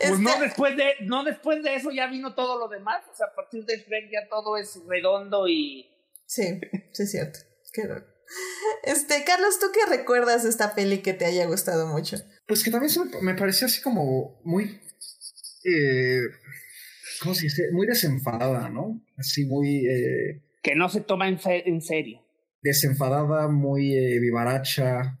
pues 0.00 0.18
no 0.18 0.40
después 0.40 0.76
de, 0.76 0.94
no 1.02 1.24
después 1.24 1.62
de 1.62 1.74
eso 1.76 1.90
ya 1.90 2.06
vino 2.08 2.34
todo 2.34 2.58
lo 2.58 2.68
demás. 2.68 3.02
O 3.10 3.16
sea, 3.16 3.26
a 3.26 3.34
partir 3.34 3.64
de 3.64 3.78
Shrek 3.78 4.10
ya 4.10 4.28
todo 4.28 4.56
es 4.56 4.78
redondo 4.86 5.48
y. 5.48 5.88
Sí, 6.26 6.60
sí 6.92 7.02
es 7.02 7.10
cierto. 7.10 7.38
Qué 7.72 7.88
Este, 8.82 9.24
Carlos, 9.24 9.58
¿tú 9.58 9.66
qué 9.72 9.86
recuerdas 9.88 10.42
de 10.42 10.50
esta 10.50 10.74
peli 10.74 11.02
que 11.02 11.14
te 11.14 11.24
haya 11.24 11.46
gustado 11.46 11.86
mucho? 11.86 12.16
Pues 12.46 12.64
que 12.64 12.70
también 12.70 12.92
me 13.22 13.34
pareció 13.34 13.66
así 13.66 13.80
como 13.80 14.40
muy 14.44 14.80
eh, 15.64 16.20
¿cómo 17.20 17.34
se 17.34 17.44
dice? 17.44 17.70
Muy 17.72 17.86
desenfadada, 17.86 18.68
¿no? 18.68 19.00
Así 19.16 19.44
muy... 19.44 19.86
Eh, 19.86 20.40
que 20.62 20.74
no 20.74 20.88
se 20.88 21.00
toma 21.00 21.28
en, 21.28 21.38
en 21.44 21.80
serio. 21.80 22.20
Desenfadada, 22.62 23.48
muy 23.48 23.96
eh, 23.96 24.18
vivaracha, 24.20 25.18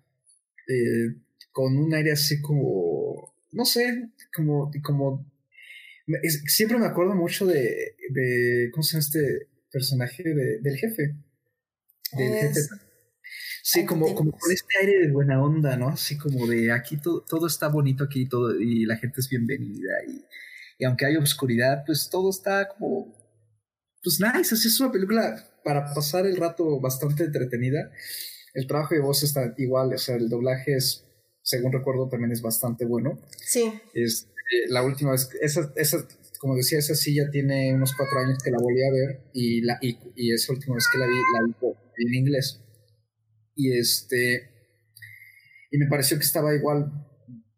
eh, 0.68 1.14
con 1.52 1.76
un 1.76 1.94
aire 1.94 2.12
así 2.12 2.40
como, 2.40 3.34
no 3.52 3.64
sé, 3.64 4.10
como... 4.34 4.70
como 4.82 5.26
siempre 6.46 6.78
me 6.78 6.86
acuerdo 6.86 7.14
mucho 7.14 7.46
de, 7.46 7.94
de, 8.10 8.70
¿cómo 8.72 8.82
se 8.82 8.94
llama 8.94 9.00
este 9.00 9.48
personaje? 9.70 10.22
De, 10.24 10.58
del 10.60 10.76
jefe. 10.76 11.14
Del 12.16 12.32
jefe. 12.32 12.60
Sí, 13.62 13.84
como, 13.84 14.12
como 14.14 14.32
con 14.32 14.50
este 14.50 14.78
aire 14.80 15.06
de 15.06 15.12
buena 15.12 15.40
onda, 15.42 15.76
¿no? 15.76 15.90
Así 15.90 16.18
como 16.18 16.46
de 16.46 16.72
aquí 16.72 16.96
todo, 16.96 17.24
todo 17.28 17.46
está 17.46 17.68
bonito 17.68 18.04
aquí 18.04 18.28
todo, 18.28 18.58
y 18.58 18.86
la 18.86 18.96
gente 18.96 19.20
es 19.20 19.28
bienvenida 19.28 19.92
y 20.08 20.24
y 20.80 20.86
aunque 20.86 21.04
hay 21.04 21.16
oscuridad, 21.16 21.84
pues 21.84 22.08
todo 22.10 22.30
está 22.30 22.66
como, 22.68 23.14
pues 24.02 24.18
nice, 24.18 24.54
así 24.54 24.68
es 24.68 24.80
una 24.80 24.90
película 24.90 25.46
para 25.62 25.92
pasar 25.92 26.24
el 26.24 26.38
rato 26.38 26.80
bastante 26.80 27.24
entretenida. 27.24 27.90
El 28.54 28.66
trabajo 28.66 28.94
de 28.94 29.02
voz 29.02 29.22
está 29.22 29.54
igual, 29.58 29.92
o 29.92 29.98
sea, 29.98 30.16
el 30.16 30.30
doblaje 30.30 30.76
es, 30.76 31.04
según 31.42 31.70
recuerdo, 31.70 32.08
también 32.08 32.32
es 32.32 32.40
bastante 32.40 32.86
bueno. 32.86 33.20
Sí. 33.36 33.70
Es, 33.92 34.24
eh, 34.24 34.70
la 34.70 34.82
última 34.82 35.10
vez, 35.12 35.28
esa, 35.42 35.70
esa, 35.76 36.08
como 36.38 36.56
decía, 36.56 36.78
esa 36.78 36.94
sí 36.94 37.14
ya 37.14 37.30
tiene 37.30 37.74
unos 37.74 37.94
cuatro 37.94 38.18
años 38.18 38.38
que 38.42 38.50
la 38.50 38.58
volví 38.58 38.82
a 38.82 38.90
ver 38.90 39.30
y, 39.34 39.60
la, 39.60 39.78
y, 39.82 39.98
y 40.16 40.32
esa 40.32 40.54
última 40.54 40.76
vez 40.76 40.86
que 40.90 40.98
la 40.98 41.06
vi, 41.06 41.12
la 41.12 41.74
vi 41.98 42.06
en 42.06 42.14
inglés. 42.14 42.58
Y 43.54 43.78
este, 43.78 44.50
y 45.70 45.76
me 45.76 45.88
pareció 45.88 46.16
que 46.16 46.24
estaba 46.24 46.54
igual 46.54 46.90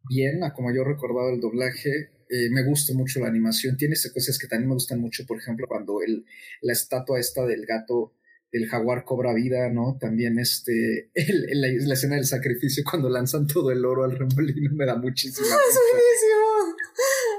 bien 0.09 0.43
a 0.43 0.53
como 0.53 0.75
yo 0.75 0.83
recordaba 0.83 1.33
el 1.33 1.41
doblaje 1.41 2.12
eh, 2.33 2.49
me 2.49 2.65
gusta 2.65 2.95
mucho 2.95 3.21
la 3.21 3.29
animación. 3.29 3.77
Tiene 3.77 3.95
secuencias 3.95 4.39
que 4.39 4.47
también 4.47 4.69
me 4.69 4.75
gustan 4.75 4.99
mucho, 4.99 5.27
por 5.27 5.39
ejemplo, 5.39 5.67
cuando 5.69 6.01
el, 6.01 6.25
la 6.63 6.73
estatua 6.73 7.21
esta 7.21 7.45
del 7.45 7.67
gato, 7.67 8.15
del 8.51 8.67
jaguar 8.69 9.05
cobra 9.05 9.35
vida, 9.35 9.69
¿no? 9.69 9.99
También 10.01 10.39
este, 10.39 11.11
el, 11.15 11.61
la, 11.61 11.93
escena 11.93 12.17
del 12.17 12.25
sacrificio 12.25 12.85
cuando 12.91 13.11
lanzan 13.11 13.47
todo 13.47 13.71
el 13.71 13.85
oro 13.85 14.05
al 14.05 14.19
remolino 14.19 14.71
me 14.73 14.87
da 14.87 14.97
muchísimo. 14.97 15.47
¡Es 15.47 15.79
buenísimo! 15.93 16.77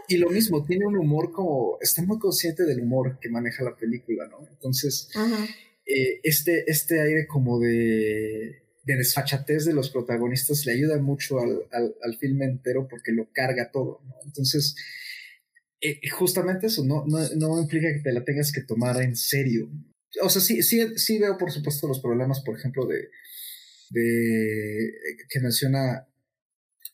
Y 0.09 0.17
lo 0.17 0.29
mismo, 0.29 0.63
tiene 0.63 0.85
un 0.85 0.97
humor 0.97 1.31
como, 1.31 1.79
está 1.81 2.03
muy 2.03 2.19
consciente 2.19 2.63
del 2.63 2.81
humor 2.81 3.17
que 3.19 3.29
maneja 3.29 3.63
la 3.63 3.75
película, 3.75 4.27
¿no? 4.27 4.47
Entonces, 4.47 5.09
eh, 5.87 6.19
este, 6.21 6.69
este 6.69 7.01
aire 7.01 7.25
como 7.25 7.59
de 7.59 8.62
de 8.83 8.97
desfachatez 8.97 9.65
de 9.65 9.73
los 9.73 9.89
protagonistas 9.89 10.65
le 10.65 10.73
ayuda 10.73 10.97
mucho 10.97 11.39
al, 11.39 11.63
al, 11.71 11.95
al 12.03 12.17
filme 12.17 12.45
entero 12.45 12.87
porque 12.87 13.11
lo 13.11 13.29
carga 13.31 13.71
todo. 13.71 14.01
¿no? 14.05 14.15
Entonces, 14.25 14.75
eh, 15.81 15.99
justamente 16.09 16.67
eso 16.67 16.83
no, 16.85 17.05
no, 17.05 17.19
no, 17.35 17.61
implica 17.61 17.93
que 17.93 18.01
te 18.01 18.13
la 18.13 18.23
tengas 18.23 18.51
que 18.51 18.61
tomar 18.61 19.01
en 19.01 19.15
serio. 19.15 19.69
O 20.21 20.29
sea, 20.29 20.41
sí, 20.41 20.63
sí, 20.63 20.97
sí 20.97 21.19
veo, 21.19 21.37
por 21.37 21.51
supuesto, 21.51 21.87
los 21.87 21.99
problemas, 21.99 22.41
por 22.41 22.57
ejemplo, 22.57 22.85
de, 22.85 23.09
de 23.89 24.91
que 25.29 25.39
menciona 25.39 26.07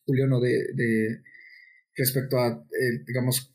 Julio, 0.05 0.27
¿no? 0.27 0.39
De, 0.39 0.73
de 0.73 1.21
respecto 1.95 2.39
a, 2.39 2.65
eh, 2.71 3.03
digamos, 3.05 3.53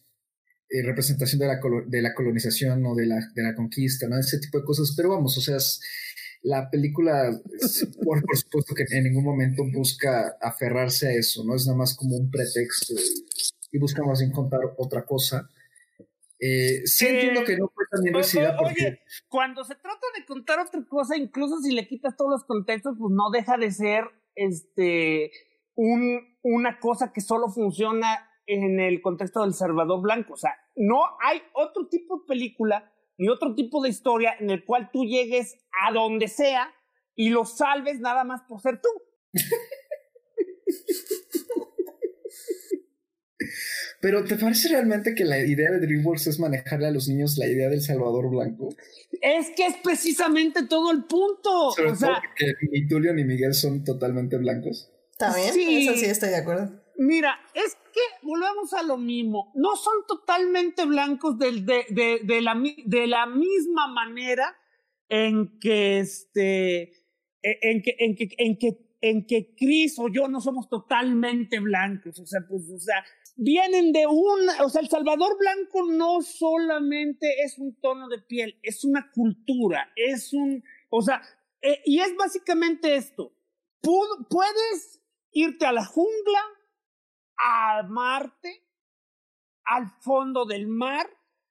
eh, 0.68 0.82
representación 0.82 1.40
de 1.40 1.46
la, 1.46 1.60
de 1.86 2.02
la 2.02 2.14
colonización 2.14 2.84
o 2.86 2.94
de 2.94 3.06
la, 3.06 3.20
de 3.34 3.42
la 3.42 3.54
conquista, 3.54 4.06
¿no? 4.08 4.18
Ese 4.18 4.38
tipo 4.38 4.58
de 4.58 4.64
cosas. 4.64 4.92
Pero 4.96 5.10
vamos, 5.10 5.36
o 5.36 5.40
sea, 5.40 5.56
la 6.44 6.70
película, 6.70 7.30
por, 8.04 8.22
supuesto 8.36 8.74
que 8.74 8.84
en 8.90 9.04
ningún 9.04 9.24
momento 9.24 9.62
busca 9.72 10.36
aferrarse 10.42 11.08
a 11.08 11.12
eso, 11.12 11.42
¿no? 11.42 11.56
Es 11.56 11.66
nada 11.66 11.78
más 11.78 11.96
como 11.96 12.16
un 12.16 12.30
pretexto 12.30 12.94
y, 13.72 13.78
busca 13.78 14.04
más 14.04 14.20
bien 14.20 14.30
contar 14.30 14.60
otra 14.76 15.04
cosa. 15.04 15.48
Eh, 16.38 16.82
sí 16.84 17.06
entiendo 17.06 17.44
que 17.44 17.56
no 17.56 17.72
fue 17.74 17.86
también 17.90 18.14
recibida 18.14 18.56
porque... 18.56 18.86
Oye, 18.86 19.00
cuando 19.28 19.64
se 19.64 19.74
trata 19.74 20.06
de 20.16 20.26
contar 20.26 20.60
otra 20.60 20.84
cosa, 20.86 21.16
incluso 21.16 21.60
si 21.60 21.72
le 21.72 21.88
quitas 21.88 22.14
todos 22.14 22.30
los 22.30 22.44
contextos, 22.44 22.94
pues 22.98 23.12
no 23.12 23.30
deja 23.30 23.56
de 23.56 23.70
ser 23.70 24.04
este 24.34 25.32
un, 25.74 26.20
una 26.42 26.78
cosa 26.78 27.12
que 27.12 27.22
solo 27.22 27.48
funciona 27.48 28.30
en 28.46 28.80
el 28.80 29.00
contexto 29.00 29.40
del 29.42 29.54
Salvador 29.54 30.02
Blanco. 30.02 30.34
O 30.34 30.36
sea, 30.36 30.54
no 30.76 31.00
hay 31.26 31.42
otro 31.54 31.88
tipo 31.88 32.18
de 32.18 32.26
película 32.28 32.92
ni 33.16 33.28
otro 33.28 33.54
tipo 33.54 33.82
de 33.82 33.88
historia 33.88 34.34
en 34.38 34.50
el 34.50 34.64
cual 34.64 34.90
tú 34.92 35.04
llegues 35.04 35.56
a 35.86 35.92
donde 35.92 36.28
sea 36.28 36.72
y 37.14 37.30
lo 37.30 37.44
salves 37.44 38.00
nada 38.00 38.24
más 38.24 38.42
por 38.48 38.60
ser 38.60 38.80
tú. 38.80 38.88
Pero 44.00 44.24
¿te 44.24 44.36
parece 44.36 44.68
realmente 44.68 45.14
que 45.14 45.24
la 45.24 45.38
idea 45.38 45.70
de 45.70 45.80
DreamWorks 45.80 46.26
es 46.26 46.38
manejarle 46.38 46.88
a 46.88 46.90
los 46.90 47.08
niños 47.08 47.38
la 47.38 47.46
idea 47.46 47.68
del 47.68 47.80
Salvador 47.80 48.28
Blanco? 48.30 48.68
Es 49.22 49.50
que 49.56 49.66
es 49.66 49.76
precisamente 49.82 50.66
todo 50.66 50.90
el 50.90 51.04
punto. 51.04 51.68
o 51.68 51.96
sea, 51.96 52.20
que 52.36 52.52
ni 52.70 52.86
Tulio 52.86 53.14
ni 53.14 53.24
Miguel 53.24 53.54
son 53.54 53.82
totalmente 53.84 54.36
blancos. 54.36 54.90
También, 55.16 55.52
sí, 55.54 55.86
eso 55.86 55.96
sí 55.96 56.06
estoy 56.06 56.30
de 56.30 56.36
acuerdo. 56.36 56.83
Mira, 56.96 57.38
es 57.54 57.76
que 57.92 58.00
volvemos 58.22 58.72
a 58.72 58.82
lo 58.82 58.96
mismo. 58.96 59.52
No 59.54 59.76
son 59.76 59.94
totalmente 60.06 60.84
blancos 60.84 61.38
de, 61.38 63.06
la 63.08 63.26
misma 63.26 63.88
manera 63.88 64.56
en 65.08 65.58
que 65.58 65.98
este 66.00 66.82
e, 67.42 67.58
en 67.62 67.82
que, 67.82 67.96
en 67.98 68.16
que, 68.16 68.28
en 68.38 68.58
que, 68.58 68.78
en 69.00 69.26
que 69.26 69.54
Chris 69.54 69.98
o 69.98 70.08
yo 70.08 70.28
no 70.28 70.40
somos 70.40 70.68
totalmente 70.68 71.60
blancos. 71.60 72.18
O 72.18 72.26
sea, 72.26 72.40
pues, 72.48 72.70
o 72.70 72.78
sea, 72.78 73.04
vienen 73.36 73.92
de 73.92 74.06
un, 74.06 74.48
o 74.62 74.68
sea, 74.68 74.80
el 74.80 74.88
Salvador 74.88 75.36
Blanco 75.38 75.86
no 75.90 76.22
solamente 76.22 77.26
es 77.44 77.58
un 77.58 77.74
tono 77.80 78.08
de 78.08 78.18
piel, 78.18 78.58
es 78.62 78.84
una 78.84 79.10
cultura, 79.12 79.92
es 79.96 80.32
un, 80.32 80.62
o 80.90 81.02
sea, 81.02 81.20
eh, 81.60 81.80
y 81.84 82.00
es 82.00 82.14
básicamente 82.16 82.96
esto. 82.96 83.32
puedes 83.82 85.00
irte 85.32 85.66
a 85.66 85.72
la 85.72 85.84
jungla, 85.84 86.40
a 87.38 87.82
Marte, 87.88 88.62
al 89.64 89.88
fondo 90.00 90.44
del 90.44 90.66
mar, 90.66 91.08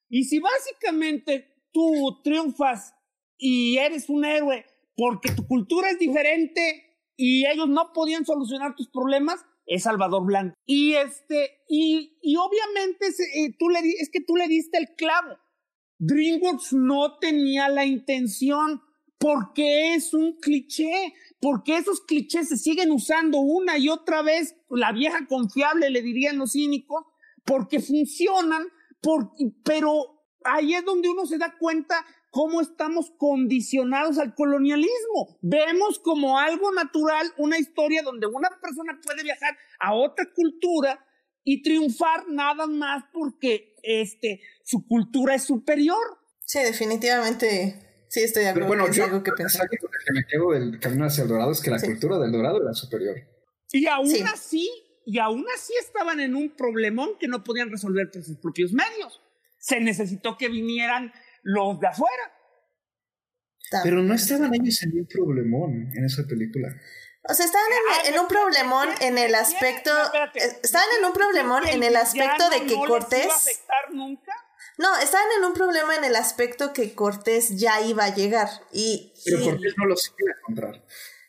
y 0.10 0.26
si 0.26 0.40
básicamente 0.40 1.68
tú 1.72 2.22
triunfas 2.24 2.94
y 3.38 3.78
eres 3.78 4.10
un 4.10 4.26
héroe 4.26 4.66
porque 4.96 5.32
tu 5.32 5.48
cultura 5.48 5.90
es 5.90 5.98
diferente 5.98 6.94
y 7.18 7.46
ellos 7.48 7.68
no 7.68 7.92
podían 7.94 8.26
solucionar 8.26 8.76
tus 8.76 8.90
problemas, 8.90 9.44
es 9.66 9.84
Salvador 9.84 10.26
Blanco. 10.26 10.56
Y 10.66 10.94
este, 10.94 11.64
y, 11.68 12.18
y 12.22 12.36
obviamente 12.36 13.08
eh, 13.36 13.56
tú 13.58 13.70
le, 13.70 13.80
es 13.80 14.10
que 14.12 14.22
tú 14.22 14.36
le 14.36 14.48
diste 14.48 14.78
el 14.78 14.90
clavo. 14.96 15.38
DreamWorks 16.00 16.74
no 16.74 17.18
tenía 17.18 17.70
la 17.70 17.86
intención 17.86 18.82
porque 19.24 19.94
es 19.94 20.14
un 20.14 20.36
cliché, 20.36 21.14
porque 21.40 21.78
esos 21.78 22.02
clichés 22.02 22.50
se 22.50 22.58
siguen 22.58 22.92
usando 22.92 23.38
una 23.38 23.78
y 23.78 23.88
otra 23.88 24.22
vez, 24.22 24.58
la 24.70 24.92
vieja 24.92 25.28
confiable 25.28 25.90
le 25.90 26.02
dirían 26.02 26.38
los 26.38 26.52
cínicos, 26.52 27.06
porque 27.46 27.80
funcionan, 27.80 28.68
pero 29.64 30.26
ahí 30.44 30.74
es 30.74 30.84
donde 30.84 31.08
uno 31.08 31.26
se 31.26 31.38
da 31.38 31.56
cuenta 31.58 32.06
cómo 32.32 32.60
estamos 32.60 33.14
condicionados 33.18 34.18
al 34.18 34.36
colonialismo. 34.36 35.40
Vemos 35.42 36.00
como 36.00 36.38
algo 36.38 36.74
natural 36.74 37.26
una 37.38 37.58
historia 37.58 38.04
donde 38.04 38.28
una 38.28 38.50
persona 38.62 39.00
puede 39.06 39.24
viajar 39.24 39.56
a 39.80 39.94
otra 39.94 40.26
cultura 40.36 41.00
y 41.46 41.62
triunfar 41.62 42.28
nada 42.28 42.68
más 42.68 43.06
porque 43.14 43.74
este, 43.84 44.42
su 44.66 44.86
cultura 44.86 45.36
es 45.36 45.44
superior. 45.44 46.20
Sí, 46.44 46.60
definitivamente. 46.60 47.93
Sí, 48.14 48.22
estoy 48.22 48.44
de 48.44 48.50
acuerdo. 48.50 48.70
Pero 48.70 48.84
bueno, 48.84 48.94
yo, 48.94 49.06
algo 49.06 49.24
que 49.24 49.32
pensar. 49.32 49.68
que 49.68 50.14
me 50.14 50.24
quedo 50.28 50.52
del 50.52 50.80
camino 50.80 51.06
hacia 51.06 51.24
el 51.24 51.30
dorado 51.30 51.52
es 51.52 51.60
que 51.62 51.72
la 51.72 51.82
cultura 51.82 52.20
del 52.20 52.32
dorado 52.32 52.62
era 52.62 52.72
superior. 52.76 53.16
Y 53.72 53.88
aún 53.88 54.28
así, 54.32 54.70
y 55.04 55.18
aún 55.18 55.44
así 55.56 55.74
estaban 55.80 56.20
en 56.20 56.36
un 56.36 56.56
problemón 56.56 57.18
que 57.20 57.28
no 57.28 57.44
podían 57.44 57.72
resolver 57.72 58.12
por 58.12 58.24
sus 58.24 58.38
propios 58.38 58.72
medios. 58.72 59.20
Se 59.58 59.80
necesitó 59.80 60.38
que 60.38 60.48
vinieran 60.48 61.12
los 61.42 61.80
de 61.80 61.88
afuera. 61.88 62.32
Pero 63.82 64.04
no 64.04 64.14
estaban 64.14 64.54
ellos 64.54 64.84
en 64.84 64.92
un 65.00 65.08
problemón 65.08 65.92
en 65.96 66.06
esa 66.06 66.22
película. 66.28 66.68
O 67.28 67.34
sea, 67.34 67.48
estaban 67.48 67.68
en, 68.06 68.20
un 68.20 68.28
problemón 68.28 68.90
en 69.02 69.18
el 69.18 69.34
aspecto. 69.34 69.90
Eh, 70.36 70.60
estaban 70.62 70.88
en 71.00 71.06
un 71.06 71.14
problemón 71.14 71.68
en 71.68 71.82
el 71.82 71.96
aspecto 71.96 72.48
de 72.52 72.68
que 72.68 72.76
Cortés. 72.76 73.64
No, 73.92 74.06
estaban 74.78 75.28
en 75.38 75.46
un 75.46 75.54
problema 75.54 75.96
en 75.96 76.04
el 76.04 76.16
aspecto 76.16 76.74
que 76.74 76.94
Cortés 76.96 77.58
ya 77.58 77.82
iba 77.82 78.06
a 78.06 78.16
llegar. 78.16 78.50
Y, 78.72 79.14
Pero 79.26 79.44
Cortés 79.44 79.74
no 79.78 79.86
los 79.86 80.14
iba 80.18 80.32
a 80.32 80.40
encontrar. 80.40 80.84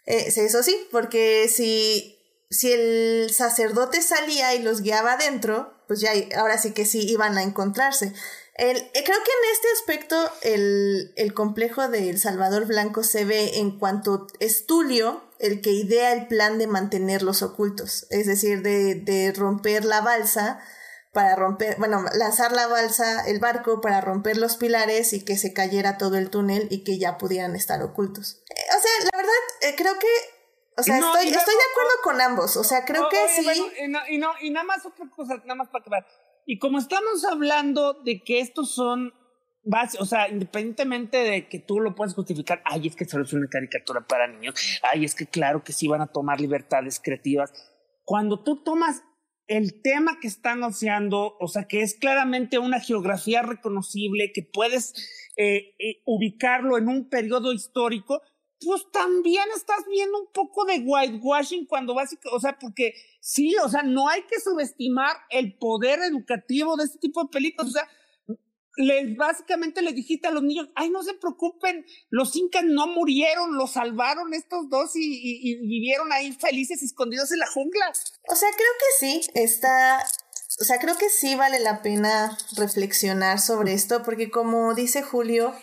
Eh, 0.07 0.33
eso 0.35 0.63
sí, 0.63 0.89
porque 0.91 1.49
si, 1.49 2.19
si 2.51 2.73
el 2.73 3.31
sacerdote 3.31 4.03
salía 4.03 4.55
y 4.55 4.63
los 4.63 4.83
guiaba 4.83 5.15
adentro, 5.15 5.75
pues 5.87 6.01
ya 6.01 6.13
ahora 6.37 6.59
sí 6.59 6.73
que 6.73 6.87
sí 6.87 7.07
iban 7.11 7.37
a 7.37 7.43
encontrarse. 7.43 8.13
El, 8.55 8.77
eh, 8.77 8.91
creo 8.93 9.19
que 9.19 9.31
en 9.33 9.53
este 9.53 9.69
aspecto 9.79 10.33
el, 10.43 11.13
el, 11.17 11.35
complejo 11.35 11.89
del 11.89 12.21
Salvador 12.21 12.67
Blanco 12.67 13.03
se 13.03 13.25
ve 13.25 13.59
en 13.59 13.79
cuanto 13.79 14.29
es 14.39 14.67
Tulio 14.67 15.25
el 15.41 15.61
que 15.61 15.73
idea 15.73 16.13
el 16.13 16.29
plan 16.29 16.59
de 16.59 16.69
mantenerlos 16.69 17.43
ocultos, 17.43 18.07
es 18.11 18.27
decir, 18.27 18.63
de, 18.63 18.95
de 18.95 19.33
romper 19.33 19.85
la 19.85 20.01
balsa 20.01 20.61
para 21.15 21.37
romper, 21.37 21.77
bueno, 21.79 22.05
lanzar 22.13 22.53
la 22.53 22.67
balsa, 22.67 23.25
el 23.27 23.39
barco 23.39 23.81
para 23.81 24.01
romper 24.01 24.37
los 24.37 24.57
pilares 24.57 25.13
y 25.13 25.25
que 25.25 25.39
se 25.39 25.55
cayera 25.55 25.97
todo 25.97 26.19
el 26.19 26.29
túnel 26.29 26.67
y 26.71 26.83
que 26.83 26.99
ya 26.99 27.17
pudieran 27.17 27.55
estar 27.57 27.81
ocultos. 27.83 28.43
Eh, 28.51 28.77
o 28.77 28.83
sea, 28.83 29.11
la 29.11 29.17
verdad, 29.17 29.33
eh, 29.63 29.75
creo 29.77 29.99
que 29.99 30.09
o 30.77 30.83
sea, 30.83 30.97
estoy, 30.97 31.29
estoy 31.29 31.55
de 31.55 31.71
acuerdo 31.71 31.93
con 32.03 32.21
ambos. 32.21 32.57
O 32.57 32.65
sea, 32.65 32.85
creo 32.85 33.09
que 33.09 33.17
sí. 33.29 33.49
y, 33.85 33.89
no, 33.89 34.01
y, 34.09 34.19
no, 34.19 34.33
y 34.43 34.51
nada 34.51 34.67
más 34.67 34.85
otra 34.85 35.09
cosa, 35.09 35.37
nada 35.45 35.55
más 35.55 35.69
para 35.69 35.83
acabar. 35.83 36.07
Y 36.47 36.59
como 36.59 36.79
estamos 36.79 37.25
hablando 37.25 37.95
de 38.03 38.23
que 38.23 38.41
estos 38.41 38.75
son 38.75 39.15
o 39.99 40.05
sea, 40.05 40.29
independientemente 40.29 41.17
de 41.17 41.49
que 41.49 41.59
tú 41.59 41.81
lo 41.81 41.95
puedas 41.95 42.15
justificar, 42.15 42.61
ay, 42.67 42.89
es 42.89 42.97
que 42.97 43.07
solo 43.07 43.25
es 43.25 43.33
una 43.33 43.49
caricatura 43.49 44.07
para 44.07 44.27
niños, 44.29 44.55
ay, 44.83 45.07
es 45.07 45.15
que 45.15 45.27
claro 45.27 45.65
que 45.65 45.73
sí 45.73 45.89
van 45.89 46.03
a 46.03 46.07
tomar 46.07 46.41
libertades 46.41 47.01
creativas. 47.03 47.51
Cuando 48.05 48.43
tú 48.43 48.63
tomas 48.63 49.03
el 49.47 49.83
tema 49.83 50.19
que 50.21 50.29
están 50.29 50.59
anunciando, 50.59 51.37
o 51.39 51.49
sea, 51.49 51.65
que 51.65 51.83
es 51.83 51.95
claramente 51.95 52.59
una 52.59 52.81
geografía 52.81 53.43
reconocible, 53.43 54.33
que 54.33 54.43
puedes 54.43 54.95
eh, 55.37 55.75
eh, 55.79 56.03
ubicarlo 56.05 56.79
en 56.79 56.89
un 56.89 57.09
periodo 57.09 57.53
histórico, 57.53 58.23
pues 58.61 58.87
también 58.91 59.45
estás 59.55 59.85
viendo 59.91 60.19
un 60.19 60.33
poco 60.33 60.65
de 60.65 60.79
whitewashing 60.79 61.67
cuando 61.67 61.95
básicamente, 61.95 62.37
o 62.37 62.41
sea, 62.41 62.59
porque 62.59 62.95
sí, 63.21 63.55
o 63.63 63.69
sea, 63.69 63.83
no 63.83 64.09
hay 64.09 64.23
que 64.23 64.41
subestimar 64.41 65.17
el 65.31 65.55
poder 65.59 66.01
educativo 66.01 66.77
de 66.77 66.85
este 66.85 66.99
tipo 66.99 67.23
de 67.25 67.29
películas, 67.31 67.69
o 67.69 67.73
sea, 67.73 67.89
les 68.77 69.17
básicamente 69.17 69.83
les 69.83 69.95
dijiste 69.95 70.27
a 70.27 70.31
los 70.31 70.43
niños, 70.43 70.69
ay, 70.75 70.91
no 70.91 71.03
se 71.03 71.15
preocupen, 71.15 71.85
los 72.11 72.35
incas 72.37 72.65
no 72.65 72.87
murieron, 72.87 73.57
los 73.57 73.73
salvaron 73.73 74.35
estos 74.35 74.69
dos 74.69 74.93
y, 74.95 75.57
vivieron 75.63 76.13
ahí 76.13 76.33
felices 76.33 76.83
escondidos 76.83 77.31
en 77.33 77.39
la 77.39 77.47
jungla. 77.47 77.93
O 78.29 78.35
sea, 78.35 78.49
creo 78.51 78.73
que 78.79 79.07
sí, 79.07 79.31
está, 79.35 80.05
o 80.61 80.65
sea, 80.65 80.79
creo 80.79 80.97
que 80.97 81.09
sí 81.09 81.35
vale 81.35 81.61
la 81.61 81.83
pena 81.83 82.37
reflexionar 82.57 83.41
sobre 83.41 83.75
esto, 83.75 84.03
porque 84.03 84.31
como 84.31 84.75
dice 84.75 85.03
Julio, 85.03 85.55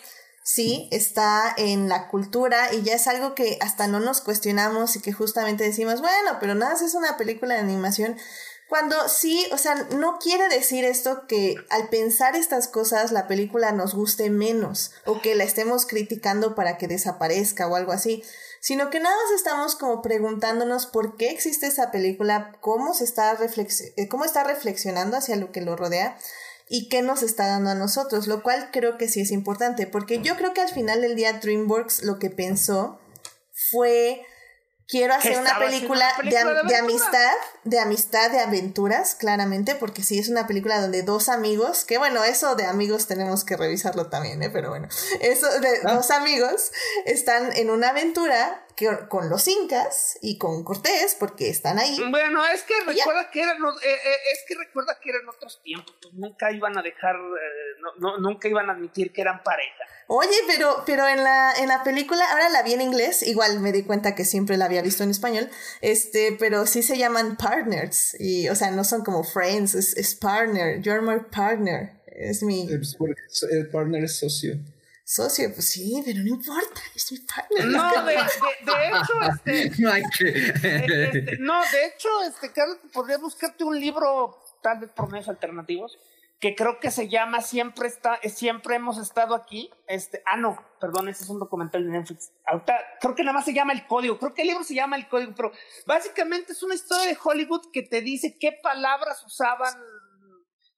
sí, 0.43 0.87
está 0.91 1.53
en 1.57 1.89
la 1.89 2.07
cultura 2.07 2.73
y 2.73 2.81
ya 2.83 2.95
es 2.95 3.07
algo 3.07 3.35
que 3.35 3.57
hasta 3.61 3.87
no 3.87 3.99
nos 3.99 4.21
cuestionamos 4.21 4.95
y 4.95 5.01
que 5.01 5.11
justamente 5.13 5.63
decimos, 5.63 6.01
bueno, 6.01 6.37
pero 6.39 6.55
nada, 6.55 6.73
es 6.73 6.93
una 6.93 7.17
película 7.17 7.55
de 7.55 7.61
animación. 7.61 8.17
Cuando 8.71 9.09
sí, 9.09 9.45
o 9.51 9.57
sea, 9.57 9.75
no 9.97 10.17
quiere 10.17 10.47
decir 10.47 10.85
esto 10.85 11.27
que 11.27 11.57
al 11.69 11.89
pensar 11.89 12.37
estas 12.37 12.69
cosas 12.69 13.11
la 13.11 13.27
película 13.27 13.73
nos 13.73 13.93
guste 13.93 14.29
menos 14.29 14.91
o 15.05 15.21
que 15.21 15.35
la 15.35 15.43
estemos 15.43 15.85
criticando 15.85 16.55
para 16.55 16.77
que 16.77 16.87
desaparezca 16.87 17.67
o 17.67 17.75
algo 17.75 17.91
así, 17.91 18.23
sino 18.61 18.89
que 18.89 19.01
nada 19.01 19.13
más 19.13 19.35
estamos 19.35 19.75
como 19.75 20.01
preguntándonos 20.01 20.85
por 20.85 21.17
qué 21.17 21.31
existe 21.31 21.67
esa 21.67 21.91
película, 21.91 22.55
cómo 22.61 22.93
se 22.93 23.03
está, 23.03 23.37
eh, 23.97 24.07
cómo 24.07 24.23
está 24.23 24.45
reflexionando 24.45 25.17
hacia 25.17 25.35
lo 25.35 25.51
que 25.51 25.59
lo 25.59 25.75
rodea 25.75 26.17
y 26.69 26.87
qué 26.87 27.01
nos 27.01 27.23
está 27.23 27.47
dando 27.47 27.71
a 27.71 27.75
nosotros, 27.75 28.27
lo 28.27 28.41
cual 28.41 28.69
creo 28.71 28.97
que 28.97 29.09
sí 29.09 29.19
es 29.19 29.31
importante, 29.31 29.85
porque 29.85 30.21
yo 30.21 30.37
creo 30.37 30.53
que 30.53 30.61
al 30.61 30.69
final 30.69 31.01
del 31.01 31.17
día 31.17 31.33
DreamWorks 31.33 32.03
lo 32.03 32.19
que 32.19 32.29
pensó 32.29 33.01
fue 33.69 34.25
quiero 34.87 35.13
hacer 35.13 35.39
una 35.39 35.57
película, 35.57 36.05
de, 36.23 36.29
de, 36.29 36.75
amistad, 36.75 37.33
de 37.63 37.79
amistad, 37.79 38.31
de 38.31 38.39
aventuras, 38.39 39.15
claramente, 39.15 39.75
porque 39.75 40.03
sí 40.03 40.19
es 40.19 40.29
una 40.29 40.47
película 40.47 40.81
donde 40.81 41.03
dos 41.03 41.29
amigos, 41.29 41.85
que 41.85 41.97
bueno, 41.97 42.23
eso 42.23 42.55
de 42.55 42.65
amigos 42.65 43.07
tenemos 43.07 43.43
que 43.43 43.57
revisarlo 43.57 44.07
también, 44.07 44.43
¿eh? 44.43 44.49
pero 44.49 44.69
bueno, 44.69 44.87
eso 45.21 45.47
de 45.59 45.69
ah. 45.83 45.93
dos 45.93 46.11
amigos 46.11 46.71
están 47.05 47.55
en 47.55 47.69
una 47.69 47.89
aventura 47.89 48.65
que, 48.75 48.89
con 49.09 49.29
los 49.29 49.47
incas 49.47 50.17
y 50.21 50.37
con 50.37 50.63
Cortés, 50.63 51.15
porque 51.19 51.49
están 51.49 51.79
ahí. 51.79 51.97
Bueno, 52.09 52.45
es 52.45 52.63
que 52.63 52.73
recuerda 52.85 53.29
que 53.31 53.41
eran, 53.41 53.57
eh, 53.57 53.85
eh, 53.85 54.15
es 54.33 54.43
que 54.47 54.55
recuerda 54.55 54.97
que 55.01 55.09
eran 55.09 55.27
otros 55.29 55.61
tiempos, 55.63 55.95
pues 56.01 56.13
nunca 56.13 56.51
iban 56.51 56.77
a 56.77 56.81
dejar 56.81 57.15
no, 57.99 58.17
nunca 58.17 58.47
iban 58.47 58.69
a 58.69 58.73
admitir 58.73 59.11
que 59.11 59.21
eran 59.21 59.43
pareja. 59.43 59.83
Oye, 60.07 60.35
pero, 60.47 60.83
pero 60.85 61.07
en 61.07 61.23
la, 61.23 61.53
en 61.57 61.67
la 61.67 61.83
película, 61.83 62.29
ahora 62.31 62.49
la 62.49 62.63
vi 62.63 62.73
en 62.73 62.81
inglés, 62.81 63.23
igual 63.23 63.59
me 63.59 63.71
di 63.71 63.83
cuenta 63.83 64.15
que 64.15 64.25
siempre 64.25 64.57
la 64.57 64.65
había 64.65 64.81
visto 64.81 65.03
en 65.03 65.09
español, 65.09 65.49
este, 65.81 66.35
pero 66.37 66.65
sí 66.65 66.83
se 66.83 66.97
llaman 66.97 67.37
partners, 67.37 68.15
y, 68.19 68.49
o 68.49 68.55
sea, 68.55 68.71
no 68.71 68.83
son 68.83 69.03
como 69.03 69.23
friends, 69.23 69.73
es, 69.73 69.95
es 69.95 70.15
partner, 70.15 70.81
you're 70.81 71.01
my 71.01 71.19
partner, 71.31 71.93
es 72.07 72.43
mi... 72.43 72.67
El 72.69 73.69
partner 73.69 74.03
es 74.03 74.19
socio. 74.19 74.59
Socio, 75.13 75.51
pues 75.53 75.69
sí, 75.69 76.01
pero 76.05 76.19
no 76.19 76.29
importa, 76.29 76.81
es 76.95 77.11
mi 77.11 77.17
partner. 77.19 77.65
No, 77.65 78.05
de, 78.05 78.13
de, 78.13 78.87
hecho, 78.87 79.21
este, 79.29 79.71
No 79.81 79.91
hay 79.91 80.03
que. 80.17 80.29
este, 80.29 81.37
no, 81.37 81.59
de 81.59 81.85
hecho, 81.85 82.07
este, 82.25 82.53
Carlos, 82.53 82.77
podría 82.93 83.17
buscarte 83.17 83.65
un 83.65 83.77
libro, 83.77 84.41
tal 84.63 84.79
vez 84.79 84.89
por 84.91 85.11
medios 85.11 85.27
alternativos, 85.27 85.99
que 86.39 86.55
creo 86.55 86.79
que 86.79 86.91
se 86.91 87.09
llama 87.09 87.41
Siempre 87.41 87.89
está, 87.89 88.21
siempre 88.33 88.75
hemos 88.75 88.97
estado 88.99 89.35
aquí. 89.35 89.69
Este, 89.85 90.23
ah, 90.25 90.37
no, 90.37 90.57
perdón, 90.79 91.09
ese 91.09 91.25
es 91.25 91.29
un 91.29 91.39
documental 91.39 91.83
de 91.83 91.91
Netflix. 91.91 92.31
Ahorita, 92.45 92.79
creo 93.01 93.13
que 93.13 93.23
nada 93.25 93.33
más 93.33 93.43
se 93.43 93.53
llama 93.53 93.73
El 93.73 93.85
Código. 93.87 94.17
Creo 94.17 94.33
que 94.33 94.43
el 94.43 94.47
libro 94.47 94.63
se 94.63 94.75
llama 94.75 94.95
El 94.95 95.09
Código, 95.09 95.33
pero 95.35 95.51
básicamente 95.85 96.53
es 96.53 96.63
una 96.63 96.75
historia 96.75 97.07
de 97.07 97.17
Hollywood 97.21 97.69
que 97.73 97.81
te 97.81 97.99
dice 97.99 98.37
qué 98.39 98.53
palabras 98.63 99.21
usaban 99.25 99.73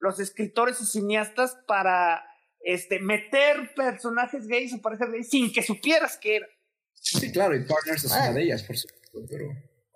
los 0.00 0.18
escritores 0.18 0.80
y 0.80 0.86
cineastas 0.86 1.56
para 1.68 2.33
este, 2.64 2.98
meter 2.98 3.72
personajes 3.74 4.46
gays 4.46 4.72
o 4.74 4.80
parejas 4.80 5.10
gays 5.10 5.28
sin 5.30 5.52
que 5.52 5.62
supieras 5.62 6.16
que 6.16 6.36
era. 6.36 6.46
Sí, 6.94 7.30
claro, 7.30 7.54
y 7.54 7.64
Partners 7.64 8.04
es 8.04 8.10
una 8.10 8.32
de 8.32 8.42
ellas, 8.42 8.62
por 8.62 8.76
supuesto, 8.76 9.20
pero. 9.30 9.44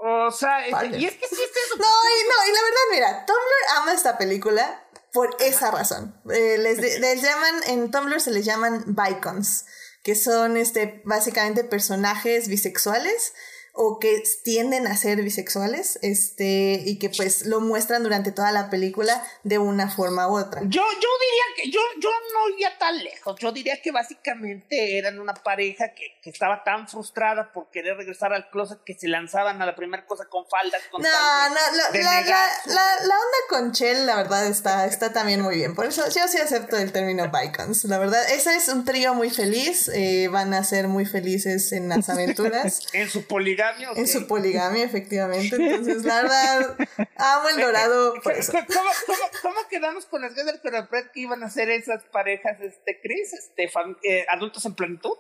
O 0.00 0.30
sea, 0.30 0.64
este, 0.66 0.98
y 0.98 1.04
es 1.06 1.14
que 1.14 1.26
sí 1.26 1.34
es 1.34 1.50
eso. 1.66 1.76
No, 1.76 1.84
y 1.84 2.22
no, 2.28 2.48
y 2.48 2.52
la 2.54 2.62
verdad, 2.62 2.80
mira, 2.92 3.26
Tumblr 3.26 3.78
ama 3.78 3.92
esta 3.94 4.16
película 4.18 4.88
por 5.12 5.34
esa 5.40 5.70
razón. 5.72 6.20
Eh, 6.32 6.56
les, 6.58 6.76
de- 6.80 7.00
les 7.00 7.22
llaman, 7.22 7.54
en 7.66 7.90
Tumblr 7.90 8.20
se 8.20 8.30
les 8.30 8.44
llaman 8.44 8.84
Bicons, 8.94 9.64
que 10.04 10.14
son 10.14 10.56
este, 10.56 11.02
básicamente 11.04 11.64
personajes 11.64 12.46
bisexuales 12.48 13.32
o 13.72 13.98
que 14.00 14.22
tienden 14.42 14.86
a 14.86 14.96
ser 14.96 15.22
bisexuales, 15.22 15.98
este, 16.02 16.82
y 16.84 16.98
que 16.98 17.10
pues 17.10 17.46
lo 17.46 17.60
muestran 17.60 18.02
durante 18.02 18.32
toda 18.32 18.50
la 18.52 18.70
película 18.70 19.22
de 19.44 19.58
una 19.58 19.88
forma 19.90 20.28
u 20.28 20.36
otra. 20.38 20.60
Yo, 20.62 20.82
yo 20.82 21.08
diría 21.20 21.44
que 21.56 21.70
yo, 21.70 21.80
yo 22.00 22.10
no 22.34 22.54
iría 22.54 22.76
tan 22.78 22.98
lejos. 23.02 23.36
Yo 23.40 23.52
diría 23.52 23.80
que 23.80 23.92
básicamente 23.92 24.98
eran 24.98 25.18
una 25.20 25.34
pareja 25.34 25.94
que, 25.94 26.18
que 26.22 26.30
estaba 26.30 26.64
tan 26.64 26.88
frustrada 26.88 27.52
por 27.52 27.70
querer 27.70 27.96
regresar 27.96 28.32
al 28.32 28.50
closet 28.50 28.78
que 28.84 28.94
se 28.98 29.08
lanzaban 29.08 29.62
a 29.62 29.66
la 29.66 29.76
primera 29.76 30.04
cosa 30.06 30.24
con 30.26 30.44
faldas. 30.48 30.80
Con 30.90 31.02
No, 31.02 31.08
tal 31.08 31.52
no, 31.52 31.76
la, 31.76 32.00
la, 32.02 32.22
la- 32.66 33.06
la 33.06 33.14
onda 33.14 33.38
con 33.48 33.72
Chell, 33.72 34.06
la 34.06 34.16
verdad, 34.16 34.46
está, 34.46 34.86
está 34.86 35.12
también 35.12 35.40
muy 35.40 35.56
bien. 35.56 35.74
Por 35.74 35.86
eso 35.86 36.04
yo 36.08 36.26
sí 36.28 36.38
acepto 36.38 36.76
el 36.76 36.90
término 36.92 37.30
Bicons. 37.30 37.84
La 37.84 37.98
verdad, 37.98 38.28
ese 38.30 38.56
es 38.56 38.68
un 38.68 38.84
trío 38.84 39.14
muy 39.14 39.30
feliz. 39.30 39.88
eh, 39.94 40.28
van 40.28 40.52
a 40.54 40.64
ser 40.64 40.88
muy 40.88 41.06
felices 41.06 41.72
en 41.72 41.88
las 41.88 42.08
aventuras. 42.08 42.80
En 42.92 43.08
su 43.08 43.24
poligamia. 43.24 43.67
En 43.96 44.06
su 44.08 44.26
poligamia, 44.26 44.84
efectivamente. 44.84 45.56
Entonces, 45.58 46.04
la 46.04 46.22
verdad, 46.22 46.76
amo 47.16 47.48
el 47.48 47.60
dorado 47.60 48.14
por 48.22 48.32
eso. 48.32 48.52
¿Cómo, 48.52 48.90
cómo, 49.06 49.18
cómo 49.42 49.68
quedamos 49.68 50.06
con 50.06 50.22
las 50.22 50.34
ganas 50.34 50.62
de 50.62 50.70
Red 50.70 51.06
que 51.12 51.20
iban 51.20 51.42
a 51.42 51.50
ser 51.50 51.70
esas 51.70 52.04
parejas, 52.12 52.60
este, 52.60 53.00
Chris? 53.02 53.32
Este, 53.32 53.70
eh, 54.04 54.26
adultos 54.30 54.64
en 54.66 54.74
plenitud. 54.74 55.12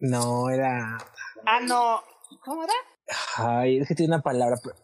No, 0.00 0.50
era. 0.50 0.98
Ah, 1.46 1.60
no. 1.60 2.02
¿Cómo 2.44 2.64
era? 2.64 2.72
Ay, 3.36 3.78
es 3.80 3.88
que 3.88 3.94
tiene 3.94 4.14
una 4.14 4.22
palabra. 4.22 4.56
pero- 4.62 4.76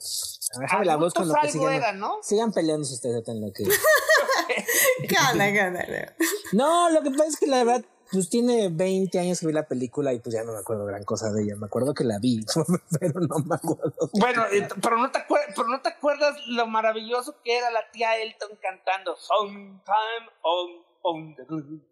Déjame 0.61 0.85
la 0.85 0.97
busco 0.97 1.23
en 1.23 1.29
lo 1.29 1.35
que 1.41 1.49
sigan. 1.53 1.73
era, 1.73 1.93
¿no? 1.93 2.19
Sigan 2.23 2.53
peleándose 2.53 2.95
ustedes 2.95 3.27
en 3.29 3.41
lo 3.41 3.53
que. 3.53 3.65
Gana, 5.09 5.51
gana. 5.51 5.83
gana. 5.85 6.15
No, 6.53 6.91
lo 6.91 7.03
que 7.03 7.11
pasa 7.11 7.27
es 7.29 7.37
que 7.39 7.47
la 7.47 7.65
verdad, 7.65 7.85
pues 8.13 8.29
tiene 8.29 8.69
20 8.69 9.19
años 9.19 9.41
que 9.41 9.47
vi 9.47 9.53
la 9.53 9.67
película 9.69 10.13
y 10.13 10.19
pues 10.21 10.35
ya 10.35 10.43
no 10.45 10.53
me 10.53 10.59
acuerdo 10.59 10.85
gran 10.87 11.05
cosa 11.05 11.31
de 11.33 11.43
ella. 11.45 11.57
Me 11.57 11.67
acuerdo 11.67 11.95
que 11.95 12.05
la 12.05 12.19
vi, 12.19 12.45
pero 13.01 13.21
no 13.21 13.39
me 13.39 13.55
acuerdo. 13.55 13.93
Bueno, 14.15 14.43
eh, 14.53 14.67
pero 14.83 14.97
no, 14.99 15.11
te 15.11 15.19
acuer- 15.21 15.53
pero 15.55 15.69
no 15.69 15.81
te 15.81 15.89
acuerdas 15.91 16.37
lo 16.49 16.67
maravilloso 16.67 17.37
que 17.45 17.57
era 17.57 17.71
la 17.71 17.81
tía 17.93 18.21
Elton 18.21 18.51
cantando 18.61 19.15
Sometime 19.17 20.29
on, 20.43 20.71
on 21.03 21.35
the 21.37 21.43
Moon". 21.49 21.85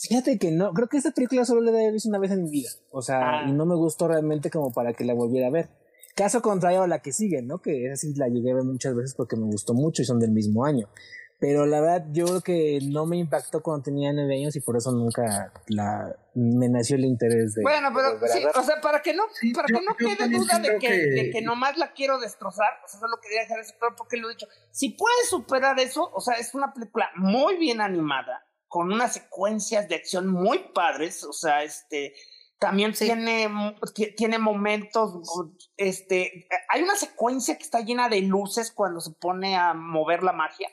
Fíjate 0.00 0.38
que 0.38 0.52
no, 0.52 0.72
creo 0.72 0.88
que 0.88 0.96
esta 0.98 1.10
película 1.10 1.44
solo 1.44 1.60
la 1.60 1.82
he 1.82 1.90
visto 1.90 2.08
una 2.08 2.18
vez 2.18 2.30
en 2.30 2.44
mi 2.44 2.50
vida. 2.50 2.70
O 2.92 3.02
sea, 3.02 3.40
Ah. 3.40 3.44
y 3.48 3.52
no 3.52 3.66
me 3.66 3.74
gustó 3.74 4.06
realmente 4.08 4.50
como 4.50 4.72
para 4.72 4.92
que 4.92 5.04
la 5.04 5.14
volviera 5.14 5.48
a 5.48 5.50
ver. 5.50 5.70
Caso 6.14 6.40
contrario 6.42 6.82
a 6.82 6.88
la 6.88 7.00
que 7.00 7.12
sigue, 7.12 7.42
¿no? 7.42 7.60
Que 7.60 7.86
esa 7.86 7.96
sí 7.96 8.14
la 8.16 8.28
llegué 8.28 8.50
a 8.52 8.54
ver 8.54 8.64
muchas 8.64 8.94
veces 8.94 9.14
porque 9.14 9.36
me 9.36 9.46
gustó 9.46 9.74
mucho 9.74 10.02
y 10.02 10.04
son 10.04 10.18
del 10.20 10.30
mismo 10.32 10.64
año. 10.64 10.88
Pero 11.40 11.66
la 11.66 11.80
verdad, 11.80 12.06
yo 12.10 12.24
creo 12.26 12.40
que 12.40 12.78
no 12.90 13.06
me 13.06 13.16
impactó 13.16 13.62
cuando 13.62 13.84
tenía 13.84 14.12
nueve 14.12 14.34
años 14.34 14.56
y 14.56 14.60
por 14.60 14.76
eso 14.76 14.90
nunca 14.90 15.52
la, 15.68 16.16
me 16.34 16.68
nació 16.68 16.96
el 16.96 17.04
interés 17.04 17.54
de. 17.54 17.62
Bueno, 17.62 17.90
pero 17.94 18.18
sí, 18.28 18.44
o 18.44 18.62
sea, 18.64 18.80
para 18.80 19.00
que 19.02 19.14
no, 19.14 19.22
Sí, 19.34 19.52
para 19.52 19.68
yo- 19.68 19.78
que 19.78 19.84
no 19.84 19.94
quede 19.96 20.28
duda 20.36 20.58
de 20.58 20.78
que- 20.78 21.06
de 21.06 21.30
que 21.30 21.40
nomás 21.42 21.76
la 21.78 21.92
quiero 21.92 22.18
destrozar, 22.18 22.68
o 22.84 22.88
sea, 22.88 22.98
solo 22.98 23.18
quería 23.22 23.42
dejar 23.42 23.60
eso 23.60 23.74
claro 23.78 23.94
porque 23.96 24.16
lo 24.16 24.28
he 24.28 24.32
dicho. 24.32 24.48
Si 24.72 24.90
puedes 24.90 25.28
superar 25.28 25.78
eso, 25.78 26.10
o 26.12 26.20
sea, 26.20 26.34
es 26.38 26.54
una 26.54 26.72
película 26.72 27.08
muy 27.14 27.56
bien 27.56 27.80
animada, 27.80 28.44
con 28.66 28.92
unas 28.92 29.12
secuencias 29.12 29.88
de 29.88 29.94
acción 29.94 30.26
muy 30.26 30.58
padres, 30.74 31.22
o 31.22 31.32
sea, 31.32 31.62
este 31.62 32.14
también 32.58 32.94
Sí. 32.94 33.04
tiene, 33.06 33.48
ti- 33.94 34.14
tiene 34.16 34.38
momentos, 34.38 35.12
este, 35.76 36.48
hay 36.68 36.82
una 36.82 36.96
secuencia 36.96 37.56
que 37.56 37.62
está 37.64 37.80
llena 37.80 38.08
de 38.08 38.20
luces 38.22 38.72
cuando 38.72 39.00
se 39.00 39.12
pone 39.12 39.56
a 39.56 39.74
mover 39.74 40.22
la 40.22 40.32
magia. 40.32 40.68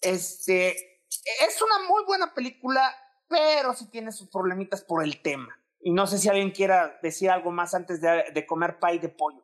Este, 0.00 0.70
es 0.70 1.62
una 1.62 1.86
muy 1.88 2.04
buena 2.06 2.32
película, 2.34 2.94
pero 3.28 3.74
sí 3.74 3.86
tiene 3.90 4.12
sus 4.12 4.28
problemitas 4.28 4.82
por 4.82 5.04
el 5.04 5.20
tema. 5.22 5.54
Y 5.82 5.92
no 5.92 6.06
sé 6.06 6.18
si 6.18 6.28
alguien 6.28 6.50
quiera 6.50 6.98
decir 7.02 7.30
algo 7.30 7.50
más 7.50 7.74
antes 7.74 8.00
de, 8.00 8.24
de 8.34 8.46
comer 8.46 8.78
pay 8.78 8.98
de 8.98 9.08
pollo. 9.08 9.42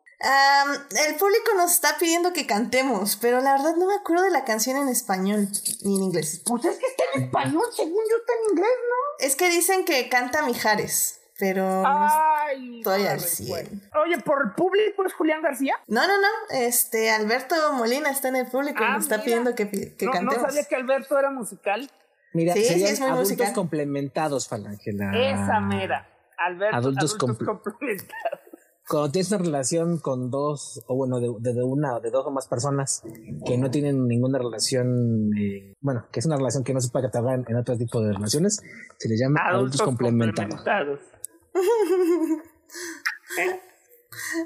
El 1.09 1.17
público 1.17 1.53
nos 1.57 1.73
está 1.73 1.97
pidiendo 1.99 2.33
que 2.33 2.47
cantemos, 2.47 3.17
pero 3.21 3.41
la 3.41 3.53
verdad 3.53 3.77
no 3.77 3.87
me 3.87 3.95
acuerdo 3.95 4.25
de 4.25 4.31
la 4.31 4.45
canción 4.45 4.77
en 4.79 4.89
español 4.89 5.49
ni 5.83 5.97
en 5.97 6.03
inglés. 6.05 6.43
Pues 6.47 6.65
es 6.65 6.79
que 6.79 6.87
está 6.87 7.05
en 7.15 7.25
español, 7.25 7.65
según 7.75 8.03
yo 8.11 8.17
está 8.17 8.33
en 8.33 8.51
inglés, 8.53 8.71
¿no? 8.89 9.06
Es 9.19 9.37
que 9.37 9.49
dicen 9.51 9.85
que 9.85 10.09
canta 10.09 10.43
Mijares, 10.43 11.21
pero 11.39 11.83
no 11.83 11.85
Ay, 11.87 12.79
estoy 12.79 13.03
no 13.05 13.09
al 13.11 13.19
recuerdo. 13.21 13.37
100. 13.37 13.91
Oye, 14.05 14.19
¿por 14.21 14.43
el 14.47 14.53
público 14.53 15.05
es 15.05 15.13
Julián 15.15 15.43
García? 15.43 15.75
No, 15.89 16.07
no, 16.07 16.15
no. 16.21 16.29
Este, 16.51 17.11
Alberto 17.11 17.55
Molina 17.75 18.11
está 18.11 18.29
en 18.29 18.37
el 18.37 18.47
público 18.47 18.83
y 18.83 18.87
Ah, 18.87 18.93
nos 18.95 19.03
está 19.05 19.17
mira. 19.17 19.25
pidiendo 19.25 19.55
que, 19.55 19.69
que 19.71 20.07
no, 20.07 20.23
no 20.23 20.33
sabía 20.33 20.65
que 20.65 20.77
Alberto 20.77 21.19
era 21.19 21.31
musical. 21.31 21.91
Mira, 22.33 22.53
Sí, 22.55 22.63
sí, 22.63 22.69
serían 22.69 22.89
es 22.93 23.01
muy 23.01 23.09
adultos 23.11 23.31
musical. 23.31 23.53
complementados, 23.55 24.49
Falangela. 24.49 25.13
Esa 25.17 25.61
mera. 25.61 26.09
Alberto, 26.39 26.77
Adultos 26.77 27.15
adultos, 27.17 27.39
compl- 27.47 27.63
complementados. 27.63 28.41
Cuando 28.89 29.11
tienes 29.11 29.31
una 29.33 29.39
relación 29.43 29.99
con 29.99 30.31
dos, 30.31 30.83
o 30.87 30.95
bueno, 30.95 31.19
de, 31.21 31.29
de- 31.41 31.55
de 31.55 31.63
una 31.63 31.97
o 31.97 32.01
de 32.01 32.11
dos 32.11 32.25
o 32.27 32.31
más 32.31 32.47
personas 32.47 33.03
que 33.45 33.59
no 33.59 33.71
tienen 33.71 34.07
ninguna 34.07 34.39
relación, 34.39 35.31
eh, 35.37 35.75
bueno, 35.81 36.07
que 36.13 36.21
es 36.21 36.27
una 36.27 36.37
relación 36.37 36.63
que 36.63 36.73
no 36.73 36.81
se 36.81 36.91
puede 36.91 37.07
catalogar 37.07 37.41
en, 37.41 37.45
en 37.49 37.57
otro 37.57 37.77
tipo 37.77 38.01
de 38.01 38.13
relaciones, 38.13 38.61
se 38.99 39.09
le 39.09 39.17
llama 39.19 39.41
adultos, 39.45 39.83
complementados. 39.83 40.55
complementados. 40.55 41.01
¿Eh? 43.39 43.61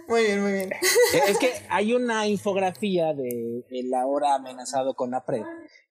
Muy 0.09 0.23
bien, 0.25 0.43
muy 0.43 0.53
bien. 0.53 0.73
Eh, 0.73 1.21
es 1.29 1.39
que 1.39 1.53
hay 1.69 1.93
una 1.95 2.27
infografía 2.27 3.15
de 3.15 3.65
el 3.71 3.95
ahora 3.95 4.35
amenazado 4.35 4.95
con 4.95 5.15
APRED 5.15 5.43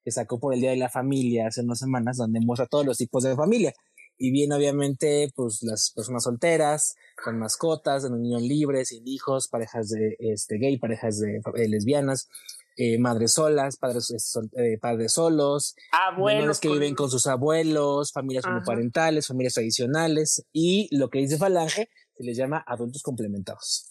que 0.03 0.11
sacó 0.11 0.37
por 0.39 0.53
el 0.53 0.59
Día 0.59 0.71
de 0.71 0.75
la 0.77 0.89
Familia 0.89 1.47
hace 1.47 1.61
unas 1.61 1.79
semanas 1.79 2.17
donde 2.17 2.41
muestra 2.41 2.65
todos 2.67 2.85
los 2.85 2.97
tipos 2.97 3.23
de 3.23 3.35
familia. 3.37 3.73
Y 4.21 4.31
bien, 4.31 4.51
obviamente, 4.51 5.31
pues 5.33 5.63
las 5.63 5.91
personas 5.95 6.23
solteras, 6.25 6.95
con 7.23 7.39
mascotas, 7.39 8.03
en 8.03 8.13
unión 8.13 8.41
libre, 8.45 8.83
sin 8.83 9.07
hijos, 9.07 9.47
parejas 9.47 9.87
de 9.89 10.17
este 10.19 10.57
gay, 10.57 10.77
parejas 10.77 11.19
de 11.19 11.37
eh, 11.55 11.67
lesbianas, 11.69 12.27
eh, 12.75 12.97
madres 12.99 13.31
solas, 13.33 13.77
padres, 13.77 14.11
eh, 14.11 14.19
sol- 14.19 14.51
eh, 14.57 14.77
padres 14.77 15.13
solos, 15.13 15.73
Abuelos 16.07 16.59
que 16.59 16.67
con- 16.67 16.79
viven 16.79 16.95
con 16.95 17.09
sus 17.09 17.27
abuelos, 17.27 18.11
familias 18.11 18.43
Ajá. 18.45 18.55
homoparentales, 18.57 19.27
familias 19.27 19.53
tradicionales, 19.53 20.45
y 20.51 20.89
lo 20.95 21.09
que 21.09 21.19
dice 21.19 21.37
Falange 21.37 21.89
se 22.17 22.23
les 22.23 22.35
llama 22.37 22.61
adultos 22.67 23.01
complementados. 23.01 23.85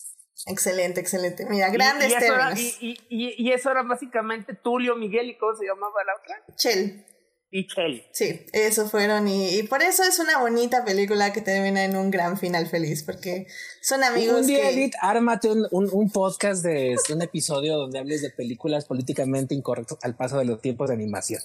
Excelente, 0.47 1.01
excelente. 1.01 1.47
Mira, 1.49 1.69
Y- 1.69 1.73
grandes 1.73 2.11
y, 2.11 2.15
eso 2.15 2.25
era, 2.35 2.49
términos. 2.51 2.77
y, 2.83 2.89
y, 2.91 2.99
y, 3.09 3.49
y 3.49 3.53
eso 3.53 3.71
era 3.71 3.83
básicamente 3.83 4.55
Tulio 4.55 4.95
Miguel 4.95 5.31
y 5.31 5.39
cómo 5.39 5.55
se 5.57 5.65
llamaba 5.67 6.05
la 6.07 6.13
otra. 6.15 6.55
Chel. 6.57 7.05
Y 7.51 7.67
Chel. 7.67 8.05
Sí, 8.13 8.45
eso 8.53 8.89
fueron 8.89 9.27
y, 9.27 9.57
y 9.57 9.63
por 9.63 9.83
eso 9.83 10.03
es 10.03 10.19
una 10.19 10.39
bonita 10.39 10.85
película 10.85 11.33
que 11.33 11.41
termina 11.41 11.83
en 11.83 11.97
un 11.97 12.11
gran 12.11 12.39
final 12.39 12.67
feliz, 12.67 13.03
porque 13.05 13.47
son 13.81 14.05
amigos 14.05 14.43
un 14.43 14.47
día, 14.47 14.61
que... 14.61 14.71
Edith, 14.71 14.95
ármate 15.01 15.51
un, 15.51 15.67
un, 15.71 15.89
un 15.91 16.11
podcast 16.11 16.63
de 16.63 16.97
un 17.11 17.23
episodio 17.23 17.77
donde 17.77 17.99
hables 17.99 18.21
de 18.21 18.29
películas 18.31 18.85
políticamente 18.85 19.55
incorrectas 19.55 19.97
al 20.03 20.15
paso 20.15 20.37
de 20.39 20.45
los 20.45 20.61
tiempos 20.61 20.89
de 20.89 20.95
animación. 20.95 21.41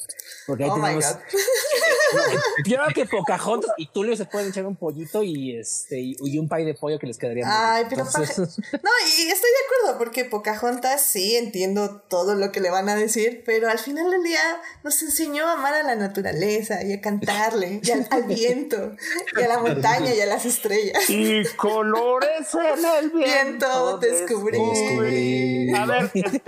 Porque 0.45 0.65
ahí 0.65 0.69
Oh 0.71 0.75
tenemos. 0.75 1.05
yo 2.65 2.77
creo 2.77 2.93
que 2.93 3.05
Pocahontas 3.05 3.71
y 3.77 3.87
Tulio 3.87 4.15
se 4.15 4.25
pueden 4.25 4.49
echar 4.49 4.65
un 4.65 4.75
pollito 4.75 5.23
y 5.23 5.57
este 5.57 5.99
y, 5.99 6.37
un 6.37 6.47
pay 6.47 6.65
de 6.65 6.73
pollo 6.73 6.99
que 6.99 7.07
les 7.07 7.17
quedaría 7.17 7.45
Ay, 7.47 7.85
pero 7.89 8.03
Entonces... 8.03 8.37
No, 8.37 8.89
y 9.17 9.29
estoy 9.29 9.49
de 9.49 9.85
acuerdo 9.85 9.97
porque 9.97 10.25
Pocahontas 10.25 11.05
sí 11.05 11.35
entiendo 11.35 12.01
todo 12.09 12.35
lo 12.35 12.51
que 12.51 12.59
le 12.59 12.69
van 12.69 12.89
a 12.89 12.95
decir, 12.95 13.43
pero 13.45 13.69
al 13.69 13.79
final 13.79 14.09
del 14.11 14.23
día 14.23 14.61
nos 14.83 15.01
enseñó 15.01 15.47
a 15.47 15.53
amar 15.53 15.73
a 15.73 15.83
la 15.83 15.95
naturaleza 15.95 16.83
y 16.83 16.93
a 16.93 17.01
cantarle 17.01 17.81
y 17.83 17.91
al, 17.91 18.07
viento 18.23 18.95
y 19.37 19.41
a 19.41 19.47
la 19.47 19.59
montaña 19.59 20.13
y 20.13 20.21
a 20.21 20.25
las 20.25 20.45
estrellas. 20.45 21.09
Y 21.09 21.43
colores 21.55 22.47
en 22.53 22.85
el 22.85 23.09
viento, 23.11 23.97
descubrí. 23.97 24.59
descubrí. 24.59 25.75
A 25.75 25.85
ver, 25.85 26.11
este, 26.13 26.41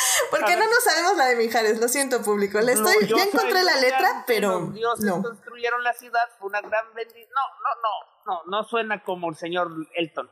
¿Por 0.30 0.44
qué 0.44 0.56
no 0.56 0.66
nos 0.66 0.84
sabemos 0.84 1.16
la 1.16 1.26
de 1.26 1.36
Mijares? 1.36 1.78
Lo 1.78 1.88
siento, 1.88 2.22
público. 2.22 2.60
Le 2.60 2.72
estoy, 2.72 3.06
ya 3.06 3.24
encontré 3.24 3.62
la 3.62 3.76
letra, 3.76 4.24
pero. 4.26 4.60
Los 4.60 4.74
dioses 4.74 5.04
no. 5.04 5.22
construyeron 5.22 5.82
la 5.82 5.94
ciudad, 5.94 6.28
fue 6.38 6.48
una 6.48 6.60
gran 6.60 6.92
bendición. 6.94 7.28
No, 7.34 7.42
no, 7.62 8.34
no, 8.34 8.42
no, 8.50 8.58
no 8.58 8.68
suena 8.68 9.02
como 9.02 9.30
el 9.30 9.36
señor 9.36 9.70
Elton. 9.94 10.30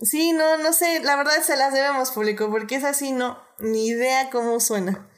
Sí, 0.00 0.32
no, 0.32 0.58
no 0.58 0.72
sé, 0.72 1.00
la 1.00 1.16
verdad 1.16 1.40
se 1.42 1.56
las 1.56 1.72
debemos, 1.72 2.10
público, 2.10 2.50
porque 2.50 2.76
es 2.76 2.84
así, 2.84 3.12
no, 3.12 3.40
ni 3.58 3.86
idea 3.86 4.28
cómo 4.30 4.58
suena. 4.60 5.08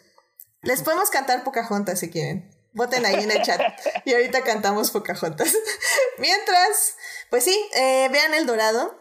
Les 0.63 0.83
podemos 0.83 1.11
cantar 1.11 1.45
Pocahontas 1.45 2.01
si 2.01 2.11
quieren. 2.11 2.51
Voten 2.73 3.07
ahí 3.07 3.23
en 3.23 3.31
el 3.31 3.43
chat. 3.43 3.61
Y 4.05 4.13
ahorita 4.13 4.43
cantamos 4.43 4.91
Pocahontas. 4.91 5.57
Mientras, 6.19 6.97
pues 7.31 7.45
sí, 7.45 7.71
eh, 7.75 8.09
vean 8.13 8.35
El 8.35 8.47
Dorado. 8.47 9.01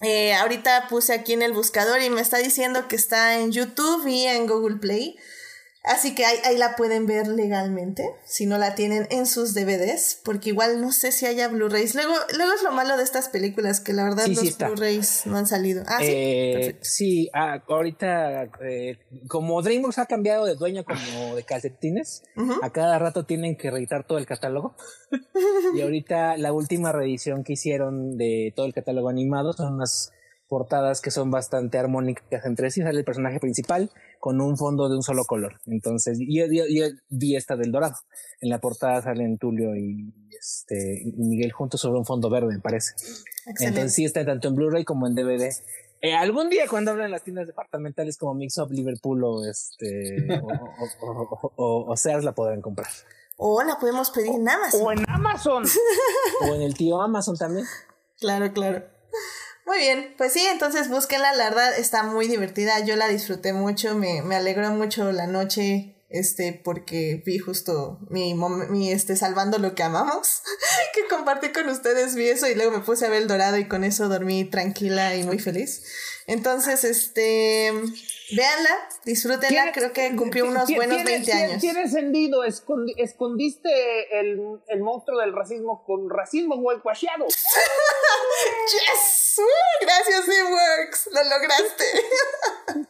Eh, 0.00 0.34
ahorita 0.34 0.88
puse 0.88 1.14
aquí 1.14 1.32
en 1.32 1.42
el 1.42 1.52
buscador 1.52 2.02
y 2.02 2.10
me 2.10 2.20
está 2.20 2.38
diciendo 2.38 2.88
que 2.88 2.96
está 2.96 3.38
en 3.38 3.52
YouTube 3.52 4.06
y 4.06 4.26
en 4.26 4.46
Google 4.46 4.76
Play. 4.76 5.16
Así 5.84 6.14
que 6.14 6.24
ahí, 6.24 6.38
ahí, 6.44 6.56
la 6.56 6.76
pueden 6.76 7.06
ver 7.06 7.28
legalmente, 7.28 8.08
si 8.24 8.46
no 8.46 8.56
la 8.56 8.74
tienen 8.74 9.06
en 9.10 9.26
sus 9.26 9.52
DVDs, 9.52 10.18
porque 10.24 10.48
igual 10.48 10.80
no 10.80 10.92
sé 10.92 11.12
si 11.12 11.26
haya 11.26 11.46
Blu-rays. 11.48 11.94
Luego, 11.94 12.14
luego 12.34 12.52
es 12.54 12.62
lo 12.62 12.72
malo 12.72 12.96
de 12.96 13.02
estas 13.02 13.28
películas, 13.28 13.80
que 13.80 13.92
la 13.92 14.04
verdad 14.04 14.26
los 14.28 14.56
Blu-rays 14.56 15.26
no 15.26 15.36
han 15.36 15.46
salido. 15.46 15.82
Ah, 15.86 15.98
sí. 15.98 16.06
Eh, 16.08 16.78
sí, 16.80 17.30
ah, 17.34 17.62
ahorita, 17.68 18.44
eh, 18.62 18.96
como 19.28 19.60
DreamWorks 19.60 19.98
ha 19.98 20.06
cambiado 20.06 20.46
de 20.46 20.54
dueño 20.54 20.84
como 20.84 21.36
de 21.36 21.42
calcetines, 21.42 22.22
a 22.62 22.70
cada 22.70 22.98
rato 22.98 23.26
tienen 23.26 23.54
que 23.54 23.70
reeditar 23.70 24.06
todo 24.06 24.16
el 24.16 24.24
catálogo. 24.24 24.74
y 25.76 25.82
ahorita 25.82 26.38
la 26.38 26.54
última 26.54 26.92
reedición 26.92 27.44
que 27.44 27.52
hicieron 27.52 28.16
de 28.16 28.54
todo 28.56 28.64
el 28.64 28.72
catálogo 28.72 29.10
animado 29.10 29.52
son 29.52 29.74
unas 29.74 30.13
portadas 30.48 31.00
que 31.00 31.10
son 31.10 31.30
bastante 31.30 31.78
armónicas 31.78 32.44
entre 32.44 32.70
sí. 32.70 32.82
Sale 32.82 32.98
el 32.98 33.04
personaje 33.04 33.40
principal 33.40 33.90
con 34.20 34.40
un 34.40 34.56
fondo 34.56 34.88
de 34.88 34.96
un 34.96 35.02
solo 35.02 35.24
color. 35.24 35.60
Entonces, 35.66 36.18
yo, 36.20 36.44
vi 37.08 37.36
esta 37.36 37.56
del 37.56 37.72
dorado. 37.72 37.96
En 38.40 38.50
la 38.50 38.60
portada 38.60 39.02
salen 39.02 39.38
Tulio 39.38 39.76
y, 39.76 40.12
este, 40.38 41.02
Miguel 41.16 41.52
juntos 41.52 41.80
sobre 41.80 41.98
un 41.98 42.06
fondo 42.06 42.30
verde, 42.30 42.54
me 42.54 42.60
parece. 42.60 42.94
Entonces, 43.60 43.94
sí 43.94 44.04
está 44.04 44.24
tanto 44.24 44.48
en 44.48 44.54
Blu-ray 44.54 44.84
como 44.84 45.06
en 45.06 45.14
DVD. 45.14 45.50
Eh, 46.04 46.14
algún 46.14 46.50
día 46.50 46.68
cuando 46.68 46.90
abran 46.90 47.10
las 47.10 47.22
tiendas 47.24 47.46
departamentales 47.46 48.18
como 48.18 48.34
Mix 48.34 48.58
Up, 48.58 48.70
Liverpool 48.70 49.24
o 49.24 49.42
este 49.46 50.28
o, 51.56 51.86
o, 51.88 51.96
Sears 51.96 52.24
la 52.24 52.32
podrán 52.32 52.60
comprar. 52.60 52.90
O 53.38 53.62
la 53.62 53.78
podemos 53.78 54.10
pedir 54.10 54.32
en 54.32 54.46
Amazon. 54.46 54.82
O 54.82 54.92
en 54.92 55.04
Amazon. 55.08 55.64
o 56.42 56.54
en 56.54 56.60
el 56.60 56.74
tío 56.74 57.00
Amazon 57.00 57.38
también. 57.38 57.64
Claro, 58.18 58.52
claro. 58.52 58.84
Muy 59.66 59.78
bien, 59.78 60.14
pues 60.18 60.34
sí, 60.34 60.42
entonces 60.52 60.88
búsquenla, 60.88 61.32
la 61.32 61.44
verdad 61.44 61.78
está 61.78 62.02
muy 62.02 62.28
divertida, 62.28 62.80
yo 62.80 62.96
la 62.96 63.08
disfruté 63.08 63.54
mucho, 63.54 63.94
me, 63.94 64.20
me 64.20 64.36
alegró 64.36 64.70
mucho 64.72 65.10
la 65.10 65.26
noche, 65.26 65.94
este, 66.10 66.52
porque 66.52 67.22
vi 67.24 67.38
justo 67.38 67.98
mi, 68.10 68.34
mi, 68.34 68.92
este, 68.92 69.16
salvando 69.16 69.58
lo 69.58 69.74
que 69.74 69.82
amamos, 69.82 70.42
que 70.94 71.08
compartí 71.08 71.48
con 71.48 71.68
ustedes, 71.70 72.14
vi 72.14 72.28
eso 72.28 72.46
y 72.46 72.54
luego 72.54 72.72
me 72.72 72.84
puse 72.84 73.06
a 73.06 73.08
ver 73.08 73.22
el 73.22 73.28
dorado 73.28 73.56
y 73.56 73.66
con 73.66 73.84
eso 73.84 74.08
dormí 74.10 74.44
tranquila 74.44 75.16
y 75.16 75.24
muy 75.24 75.38
feliz. 75.38 75.82
Entonces, 76.26 76.84
este, 76.84 77.72
véanla, 78.32 78.88
disfrútenla, 79.04 79.72
creo 79.72 79.92
que 79.92 80.14
cumplió 80.16 80.46
unos 80.46 80.68
buenos 80.74 81.04
20 81.04 81.32
años. 81.32 81.60
Tiene 81.60 81.82
encendido, 81.82 82.42
escondiste 82.44 83.70
el, 84.20 84.60
el, 84.68 84.80
monstruo 84.80 85.20
del 85.20 85.32
racismo 85.32 85.84
con 85.84 86.08
racismo 86.10 86.56
guacheado. 86.56 87.26
¡Yes! 88.72 89.36
gracias, 89.80 90.28
it 90.28 90.44
works, 90.50 91.08
lo 91.12 91.24
lograste. 91.24 91.84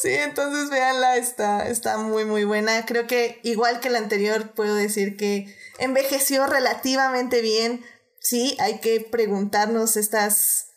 sí, 0.00 0.14
entonces 0.14 0.70
véanla, 0.70 1.16
está, 1.16 1.68
está 1.68 1.98
muy 1.98 2.24
muy 2.24 2.44
buena. 2.44 2.86
Creo 2.86 3.06
que 3.06 3.40
igual 3.42 3.80
que 3.80 3.90
la 3.90 3.98
anterior, 3.98 4.52
puedo 4.52 4.74
decir 4.74 5.16
que 5.16 5.54
envejeció 5.78 6.46
relativamente 6.46 7.40
bien. 7.40 7.84
Sí, 8.20 8.56
hay 8.60 8.80
que 8.80 9.00
preguntarnos 9.00 9.96
estas 9.96 10.69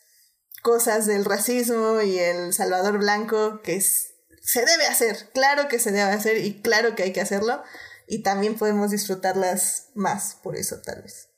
cosas 0.64 1.06
del 1.06 1.26
racismo 1.26 2.00
y 2.00 2.18
el 2.18 2.54
Salvador 2.54 2.98
Blanco 2.98 3.60
que 3.60 3.82
se 3.82 4.60
debe 4.60 4.86
hacer, 4.88 5.14
claro 5.34 5.68
que 5.68 5.78
se 5.78 5.92
debe 5.92 6.10
hacer 6.10 6.38
y 6.38 6.62
claro 6.62 6.94
que 6.94 7.02
hay 7.02 7.12
que 7.12 7.20
hacerlo 7.20 7.62
y 8.08 8.22
también 8.22 8.56
podemos 8.56 8.90
disfrutarlas 8.90 9.90
más 9.94 10.40
por 10.42 10.56
eso 10.56 10.80
tal 10.82 11.02
vez. 11.02 11.28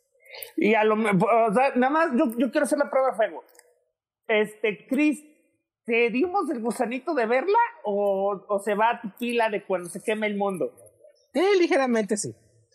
Y 0.57 0.75
a 0.75 0.85
lo 0.85 0.95
o 0.95 1.55
sea, 1.55 1.75
nada 1.75 1.91
más 1.91 2.11
yo, 2.17 2.39
yo 2.39 2.53
quiero 2.53 2.67
hacer 2.67 2.79
la 2.79 2.89
prueba 2.89 3.11
de 3.11 3.17
fuego. 3.17 3.43
Este, 4.29 4.87
Chris, 4.89 5.25
¿te 5.85 6.09
dimos 6.11 6.49
el 6.51 6.61
gusanito 6.61 7.13
de 7.13 7.27
verla 7.27 7.59
o, 7.85 8.45
o 8.49 8.59
se 8.61 8.77
va 8.77 8.91
a 8.91 9.01
tu 9.01 9.11
pila 9.19 9.51
de 9.51 9.67
cuando 9.67 9.91
se 9.91 10.05
queme 10.05 10.29
el 10.29 10.37
mundo? 10.37 10.73
Eh, 11.35 11.59
ligeramente 11.59 12.17
sí. 12.17 12.33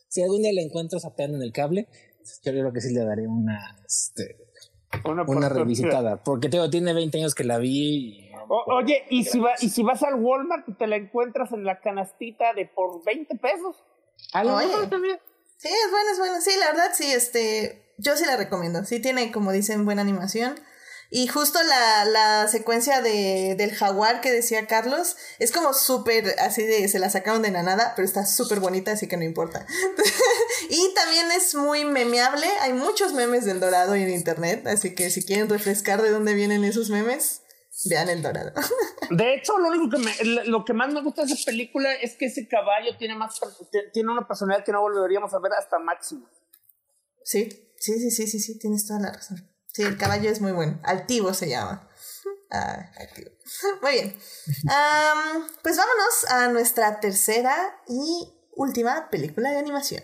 Si 0.09 0.21
algún 0.21 0.41
día 0.41 0.51
la 0.53 0.63
encuentro 0.63 0.99
sapeando 0.99 1.37
en 1.37 1.43
el 1.43 1.53
cable, 1.53 1.87
yo 2.43 2.51
creo 2.51 2.73
que 2.73 2.81
sí 2.81 2.93
le 2.93 3.05
daré 3.05 3.25
una, 3.25 3.81
este, 3.87 4.35
una, 5.05 5.49
revisitada. 5.49 6.23
Porque 6.23 6.49
tengo, 6.49 6.69
tiene 6.69 6.93
20 6.93 7.17
años 7.17 7.35
que 7.35 7.43
la 7.43 7.57
vi. 7.57 8.31
oye, 8.47 9.05
¿y 9.09 9.23
si, 9.23 9.39
va, 9.39 9.51
y 9.59 9.69
si 9.69 9.83
vas 9.83 10.03
al 10.03 10.15
Walmart 10.15 10.67
y 10.69 10.73
te 10.73 10.87
la 10.87 10.97
encuentras 10.97 11.51
en 11.51 11.63
la 11.63 11.79
canastita 11.79 12.53
de 12.53 12.65
por 12.65 13.03
20 13.03 13.35
pesos? 13.35 13.83
¿A 14.33 14.43
también? 14.89 15.19
Sí, 15.57 15.67
es 15.67 15.91
bueno, 15.91 16.11
es 16.11 16.19
bueno. 16.19 16.41
Sí, 16.41 16.51
la 16.59 16.67
verdad, 16.67 16.91
sí, 16.93 17.11
este. 17.11 17.93
Yo 17.97 18.15
sí 18.15 18.25
la 18.25 18.35
recomiendo. 18.35 18.83
Sí, 18.83 18.99
tiene, 18.99 19.31
como 19.31 19.51
dicen, 19.51 19.85
buena 19.85 20.01
animación. 20.01 20.55
Y 21.13 21.27
justo 21.27 21.61
la, 21.61 22.05
la 22.05 22.47
secuencia 22.47 23.01
de, 23.01 23.55
del 23.57 23.75
jaguar 23.75 24.21
que 24.21 24.31
decía 24.31 24.65
Carlos 24.65 25.17
es 25.39 25.51
como 25.51 25.73
súper 25.73 26.39
así 26.39 26.63
de 26.63 26.87
se 26.87 26.99
la 26.99 27.09
sacaron 27.09 27.41
de 27.41 27.51
la 27.51 27.63
nada, 27.63 27.91
pero 27.97 28.05
está 28.05 28.25
súper 28.25 28.61
bonita, 28.61 28.93
así 28.93 29.09
que 29.09 29.17
no 29.17 29.25
importa. 29.25 29.67
y 30.69 30.93
también 30.93 31.31
es 31.31 31.55
muy 31.55 31.85
memeable. 31.85 32.47
Hay 32.61 32.73
muchos 32.73 33.13
memes 33.13 33.45
del 33.45 33.59
dorado 33.59 33.95
en 33.95 34.09
internet, 34.09 34.65
así 34.67 34.95
que 34.95 35.09
si 35.09 35.23
quieren 35.23 35.49
refrescar 35.49 36.01
de 36.01 36.09
dónde 36.09 36.33
vienen 36.33 36.63
esos 36.63 36.89
memes, 36.89 37.41
vean 37.85 38.09
el 38.09 38.21
dorado. 38.21 38.51
de 39.09 39.33
hecho, 39.33 39.57
lo 39.57 39.69
único 39.69 39.89
que 39.89 40.03
me, 40.03 40.43
lo 40.45 40.65
que 40.65 40.73
más 40.73 40.93
me 40.93 41.01
gusta 41.01 41.25
de 41.25 41.33
esa 41.33 41.45
película 41.45 41.93
es 41.93 42.15
que 42.15 42.25
ese 42.25 42.47
caballo 42.47 42.97
tiene 42.97 43.15
más 43.15 43.39
tiene 43.93 44.11
una 44.11 44.27
personalidad 44.27 44.65
que 44.65 44.71
no 44.71 44.81
volveríamos 44.81 45.33
a 45.33 45.39
ver 45.39 45.53
hasta 45.53 45.79
máximo. 45.79 46.27
Sí, 47.23 47.73
sí, 47.77 47.99
sí, 47.99 48.11
sí, 48.11 48.27
sí, 48.27 48.39
sí, 48.39 48.59
tienes 48.59 48.87
toda 48.87 48.99
la 48.99 49.11
razón. 49.11 49.47
Sí, 49.73 49.83
el 49.83 49.97
caballo 49.97 50.29
es 50.29 50.41
muy 50.41 50.51
bueno. 50.51 50.79
Altivo 50.83 51.33
se 51.33 51.49
llama. 51.49 51.87
Ah, 52.53 52.91
activo. 52.99 53.31
Muy 53.81 53.93
bien. 53.93 54.17
pues 55.63 55.77
vámonos 55.77 56.25
a 56.27 56.49
nuestra 56.49 56.99
tercera 56.99 57.81
y 57.87 58.33
última 58.57 59.09
película 59.09 59.51
de 59.51 59.57
animación. 59.57 60.03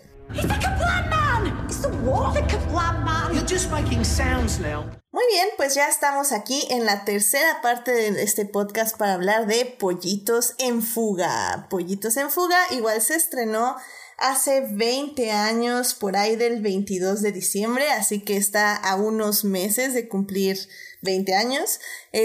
Muy 5.10 5.24
bien, 5.32 5.48
pues 5.56 5.74
ya 5.74 5.88
estamos 5.88 6.32
aquí 6.32 6.66
en 6.70 6.84
la 6.86 7.04
tercera 7.04 7.60
parte 7.62 7.92
de 7.92 8.22
este 8.22 8.44
podcast 8.44 8.96
para 8.96 9.14
hablar 9.14 9.46
de 9.46 9.64
Pollitos 9.64 10.54
en 10.58 10.82
Fuga. 10.82 11.66
Pollitos 11.70 12.16
en 12.16 12.30
Fuga 12.30 12.58
igual 12.70 13.00
se 13.00 13.14
estrenó 13.14 13.76
hace 14.18 14.66
20 14.72 15.30
años, 15.30 15.94
por 15.94 16.16
ahí 16.16 16.36
del 16.36 16.60
22 16.60 17.22
de 17.22 17.32
diciembre, 17.32 17.90
así 17.90 18.20
que 18.20 18.36
está 18.36 18.76
a 18.76 18.96
unos 18.96 19.44
meses 19.44 19.94
de 19.94 20.08
cumplir 20.08 20.58
20 21.02 21.34
años. 21.34 21.80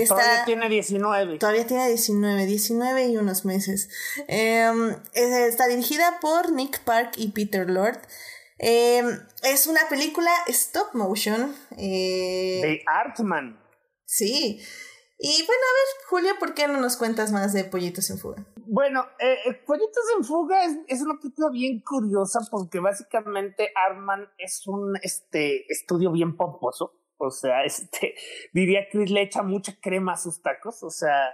todavía 0.08 0.46
tiene 0.46 0.70
19. 0.70 1.40
Todavía 1.40 1.68
tiene 1.68 1.88
19, 1.88 2.46
19 2.46 3.08
y 3.08 3.18
unos 3.18 3.46
meses. 3.46 3.90
Em, 4.28 4.96
está 5.14 5.68
dirigida 5.68 6.20
por 6.22 6.52
Nick 6.52 6.80
Park 6.84 7.14
y 7.18 7.30
Peter 7.32 7.70
Lord. 7.70 8.00
Em, 8.60 9.20
es 9.44 9.68
una 9.68 9.82
película 9.90 10.32
stop 10.48 10.94
motion. 10.94 11.54
Eh, 11.78 12.62
de 12.64 12.84
Artman. 12.86 13.60
Sí. 14.06 14.62
Y 15.20 15.46
bueno, 15.46 15.62
a 15.62 15.74
ver, 15.74 16.08
Julia, 16.10 16.36
¿por 16.40 16.54
qué 16.54 16.68
no 16.68 16.80
nos 16.80 16.98
cuentas 16.98 17.32
más 17.32 17.54
de 17.54 17.64
Pollitos 17.64 18.10
en 18.10 18.18
Fuga? 18.18 18.46
Bueno, 18.66 19.06
eh, 19.20 19.38
eh, 19.46 19.54
Pollitos 19.66 20.04
en 20.18 20.24
Fuga 20.24 20.66
es, 20.66 20.78
es, 20.88 21.02
una 21.02 21.20
película 21.20 21.50
bien 21.50 21.82
curiosa 21.82 22.40
porque 22.52 22.80
básicamente 22.80 23.72
Artman 23.88 24.30
es 24.38 24.68
un 24.68 24.98
este, 25.02 25.66
estudio 25.72 26.12
bien 26.12 26.36
pomposo. 26.36 26.94
O 27.26 27.32
sea, 27.32 27.64
este, 27.66 28.16
diría 28.54 28.88
que 28.92 29.00
le 29.00 29.22
echa 29.22 29.44
mucha 29.44 29.74
crema 29.82 30.14
a 30.14 30.18
sus 30.18 30.42
tacos. 30.42 30.84
O 30.84 30.90
sea, 30.90 31.34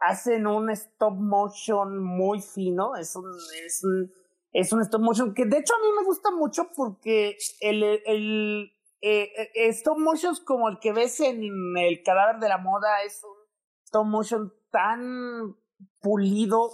hacen 0.00 0.46
un 0.46 0.70
stop 0.70 1.14
motion 1.14 1.98
muy 1.98 2.40
fino. 2.40 2.96
Es 2.96 3.16
un, 3.16 3.30
es 3.64 3.84
un 3.84 4.12
Es 4.52 4.72
un 4.72 4.82
stop 4.82 5.00
motion 5.00 5.34
que 5.34 5.46
de 5.46 5.58
hecho 5.58 5.74
a 5.74 5.78
mí 5.78 5.88
me 5.98 6.04
gusta 6.04 6.30
mucho 6.30 6.70
porque 6.76 7.36
el, 7.60 7.82
el, 7.82 8.72
eh, 9.00 9.32
eh, 9.54 9.68
stop 9.68 9.98
motion 9.98 10.34
como 10.44 10.68
el 10.68 10.78
que 10.78 10.92
ves 10.92 11.20
en 11.20 11.42
el 11.76 12.02
cadáver 12.02 12.38
de 12.38 12.48
la 12.48 12.58
moda 12.58 13.02
es 13.02 13.22
un 13.24 13.36
stop 13.84 14.06
motion 14.06 14.52
tan 14.70 15.56
pulido 16.00 16.70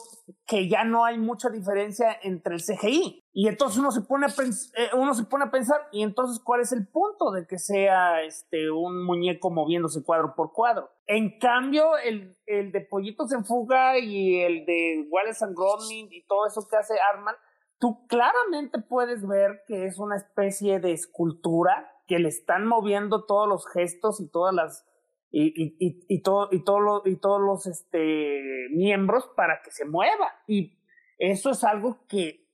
que 0.46 0.68
ya 0.68 0.84
no 0.84 1.04
hay 1.04 1.18
mucha 1.18 1.50
diferencia 1.50 2.16
entre 2.22 2.54
el 2.54 2.62
CGI. 2.62 3.24
Y 3.32 3.46
entonces 3.46 3.78
uno 3.78 3.90
se 3.90 4.00
pone 4.00 4.26
a, 4.26 4.28
eh, 4.30 4.90
uno 4.96 5.14
se 5.14 5.24
pone 5.24 5.44
a 5.44 5.50
pensar, 5.50 5.80
y 5.92 6.02
entonces 6.02 6.42
cuál 6.42 6.60
es 6.60 6.72
el 6.72 6.88
punto 6.88 7.30
de 7.30 7.46
que 7.46 7.58
sea 7.58 8.22
este, 8.22 8.70
un 8.70 9.04
muñeco 9.04 9.50
moviéndose 9.50 10.02
cuadro 10.02 10.34
por 10.34 10.52
cuadro. 10.52 10.90
En 11.06 11.38
cambio, 11.38 11.96
el, 11.98 12.36
el 12.46 12.72
de 12.72 12.80
Pollitos 12.80 13.32
en 13.32 13.44
Fuga 13.44 13.98
y 13.98 14.40
el 14.40 14.64
de 14.66 15.06
Wallace 15.10 15.44
and 15.44 15.56
Gromit 15.56 16.12
y 16.12 16.26
todo 16.26 16.46
eso 16.46 16.66
que 16.68 16.76
hace 16.76 16.94
Arman, 17.12 17.36
tú 17.78 18.06
claramente 18.08 18.80
puedes 18.80 19.26
ver 19.26 19.62
que 19.66 19.86
es 19.86 19.98
una 19.98 20.16
especie 20.16 20.80
de 20.80 20.92
escultura 20.92 21.92
que 22.06 22.18
le 22.18 22.28
están 22.28 22.66
moviendo 22.66 23.26
todos 23.26 23.46
los 23.46 23.66
gestos 23.68 24.20
y 24.20 24.28
todas 24.28 24.54
las 24.54 24.87
y, 25.30 25.76
y, 25.78 26.06
y, 26.08 26.22
todo, 26.22 26.48
y, 26.50 26.64
todo 26.64 27.02
y 27.04 27.16
todos 27.16 27.40
los 27.40 27.66
este, 27.66 28.68
miembros 28.70 29.30
para 29.36 29.60
que 29.62 29.70
se 29.70 29.84
mueva. 29.84 30.32
Y 30.46 30.78
eso 31.18 31.50
es 31.50 31.64
algo 31.64 32.06
que 32.08 32.46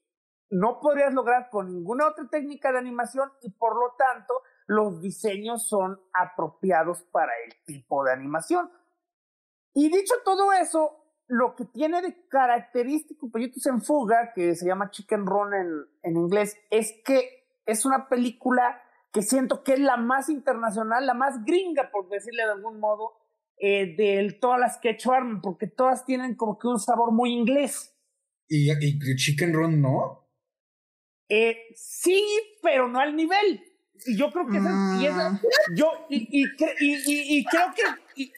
no 0.50 0.80
podrías 0.80 1.12
lograr 1.12 1.50
con 1.50 1.72
ninguna 1.72 2.08
otra 2.08 2.28
técnica 2.28 2.72
de 2.72 2.78
animación 2.78 3.30
y 3.42 3.50
por 3.50 3.74
lo 3.74 3.94
tanto 3.96 4.34
los 4.66 5.00
diseños 5.00 5.68
son 5.68 6.00
apropiados 6.12 7.02
para 7.10 7.32
el 7.44 7.54
tipo 7.64 8.04
de 8.04 8.12
animación. 8.12 8.70
Y 9.74 9.90
dicho 9.90 10.14
todo 10.24 10.52
eso, 10.52 11.04
lo 11.26 11.56
que 11.56 11.64
tiene 11.64 12.02
de 12.02 12.28
característico 12.28 13.30
Proyectos 13.30 13.66
en 13.66 13.82
Fuga, 13.82 14.32
que 14.34 14.54
se 14.54 14.66
llama 14.66 14.90
Chicken 14.90 15.26
Run 15.26 15.54
en, 15.54 15.86
en 16.02 16.16
inglés, 16.16 16.56
es 16.70 16.94
que 17.04 17.44
es 17.66 17.84
una 17.84 18.08
película 18.08 18.80
que 19.14 19.22
siento 19.22 19.62
que 19.62 19.74
es 19.74 19.78
la 19.78 19.96
más 19.96 20.28
internacional, 20.28 21.06
la 21.06 21.14
más 21.14 21.44
gringa, 21.44 21.88
por 21.92 22.08
decirle 22.08 22.44
de 22.44 22.50
algún 22.50 22.80
modo, 22.80 23.12
eh, 23.58 23.94
de 23.96 24.36
todas 24.40 24.58
las 24.58 24.76
que 24.78 24.88
he 24.88 24.92
hecho 24.92 25.12
Arman, 25.12 25.40
porque 25.40 25.68
todas 25.68 26.04
tienen 26.04 26.34
como 26.34 26.58
que 26.58 26.66
un 26.66 26.80
sabor 26.80 27.12
muy 27.12 27.30
inglés. 27.30 27.94
¿Y, 28.48 28.72
y 28.72 29.16
Chicken 29.16 29.54
Run 29.54 29.80
no? 29.80 30.28
Eh, 31.28 31.56
sí, 31.76 32.24
pero 32.60 32.88
no 32.88 32.98
al 32.98 33.14
nivel. 33.14 33.62
Y 34.04 34.16
yo 34.18 34.32
creo 34.32 34.48
que 34.48 34.56
y 34.56 34.60
mm. 34.60 35.40
yo 35.76 35.92
y, 36.10 36.42
y, 36.42 36.44
y, 36.80 37.38
y, 37.38 37.44
creo 37.44 37.72
que 37.72 37.82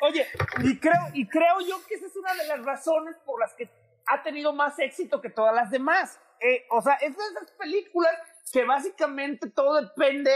oye 0.03 0.27
y 0.63 0.79
creo 0.79 1.01
y 1.15 1.27
creo 1.27 1.61
yo 1.67 1.85
que 1.89 1.95
esa 1.95 2.07
es 2.07 2.15
una 2.15 2.35
de 2.35 2.47
las 2.47 2.65
razones 2.65 3.17
por 3.25 3.41
las 3.41 3.55
que 3.55 3.69
ha 4.07 4.23
tenido 4.23 4.53
más 4.53 4.79
éxito 4.79 5.21
que 5.23 5.31
todas 5.31 5.55
las 5.55 5.71
demás. 5.71 6.21
Eh, 6.41 6.67
o 6.71 6.83
sea, 6.83 6.95
es 6.97 7.17
de 7.17 7.23
esas 7.25 7.51
películas 7.53 8.13
que 8.53 8.65
básicamente 8.65 9.51
todo 9.51 9.81
depende 9.81 10.31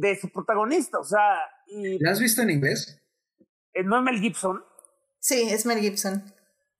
de 0.00 0.18
su 0.18 0.30
protagonista, 0.30 0.98
o 0.98 1.04
sea... 1.04 1.36
Y, 1.66 1.98
¿La 2.02 2.12
has 2.12 2.20
visto 2.20 2.42
en 2.42 2.50
inglés? 2.50 3.00
Eh, 3.74 3.84
¿No 3.84 3.98
es 3.98 4.02
Mel 4.02 4.20
Gibson? 4.20 4.64
Sí, 5.20 5.48
es 5.50 5.66
Mel 5.66 5.80
Gibson. 5.80 6.24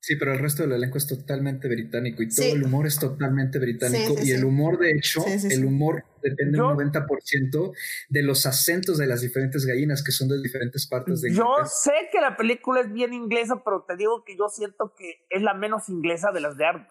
Sí, 0.03 0.15
pero 0.15 0.33
el 0.33 0.39
resto 0.39 0.63
del 0.63 0.71
elenco 0.71 0.97
es 0.97 1.05
totalmente 1.05 1.67
británico 1.67 2.23
y 2.23 2.29
todo 2.29 2.47
el 2.47 2.63
humor 2.63 2.87
es 2.87 2.97
totalmente 2.97 3.59
británico. 3.59 4.15
y 4.23 4.31
el 4.31 4.43
humor, 4.43 4.79
de 4.79 4.93
hecho, 4.93 5.23
el 5.27 5.63
humor 5.63 6.03
depende 6.23 6.59
un 6.59 6.75
90% 6.75 7.71
de 8.09 8.23
los 8.23 8.47
acentos 8.47 8.97
de 8.97 9.05
las 9.05 9.21
diferentes 9.21 9.63
gallinas 9.63 10.03
que 10.03 10.11
son 10.11 10.27
de 10.27 10.41
diferentes 10.41 10.87
partes 10.87 11.21
de 11.21 11.31
Yo 11.31 11.53
sé 11.65 11.91
que 12.11 12.19
la 12.19 12.35
película 12.35 12.81
es 12.81 12.91
bien 12.91 13.13
inglesa, 13.13 13.61
pero 13.63 13.85
te 13.87 13.95
digo 13.95 14.23
que 14.25 14.35
yo 14.35 14.49
siento 14.49 14.95
que 14.97 15.23
es 15.29 15.43
la 15.43 15.53
menos 15.53 15.87
inglesa 15.87 16.31
de 16.31 16.41
las 16.41 16.57
de 16.57 16.65
Art. 16.65 16.89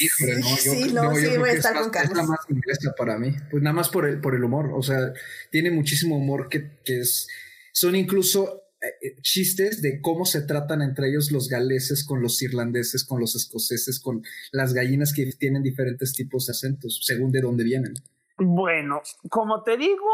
Híjole, 0.00 0.38
no, 0.38 0.48
yo, 0.48 0.56
sí, 0.56 0.92
no, 0.92 1.14
sí, 1.14 1.36
voy 1.36 1.50
a 1.50 1.52
estar 1.52 1.74
con 1.74 1.90
Carlos. 1.90 2.10
Es 2.12 2.16
la 2.16 2.22
más 2.24 2.40
inglesa 2.48 2.94
para 2.96 3.18
mí. 3.18 3.34
Pues 3.50 3.62
nada 3.62 3.74
más 3.74 3.88
por 3.88 4.06
el, 4.06 4.20
por 4.20 4.34
el 4.34 4.44
humor. 4.44 4.70
O 4.74 4.82
sea, 4.82 5.12
tiene 5.50 5.70
muchísimo 5.70 6.16
humor 6.16 6.48
que, 6.48 6.78
que 6.84 7.00
es. 7.00 7.28
Son 7.72 7.94
incluso 7.94 8.68
eh, 8.80 8.86
eh, 9.02 9.16
chistes 9.22 9.82
de 9.82 10.00
cómo 10.00 10.24
se 10.24 10.42
tratan 10.42 10.82
entre 10.82 11.08
ellos 11.08 11.32
los 11.32 11.48
galeses 11.48 12.06
con 12.06 12.22
los 12.22 12.40
irlandeses, 12.42 13.04
con 13.04 13.20
los 13.20 13.34
escoceses, 13.34 14.00
con 14.00 14.22
las 14.52 14.72
gallinas 14.72 15.12
que 15.12 15.26
tienen 15.38 15.62
diferentes 15.62 16.12
tipos 16.12 16.46
de 16.46 16.52
acentos, 16.52 17.00
según 17.04 17.32
de 17.32 17.40
dónde 17.40 17.64
vienen. 17.64 17.94
Bueno, 18.36 19.02
como 19.28 19.64
te 19.64 19.76
digo, 19.76 20.06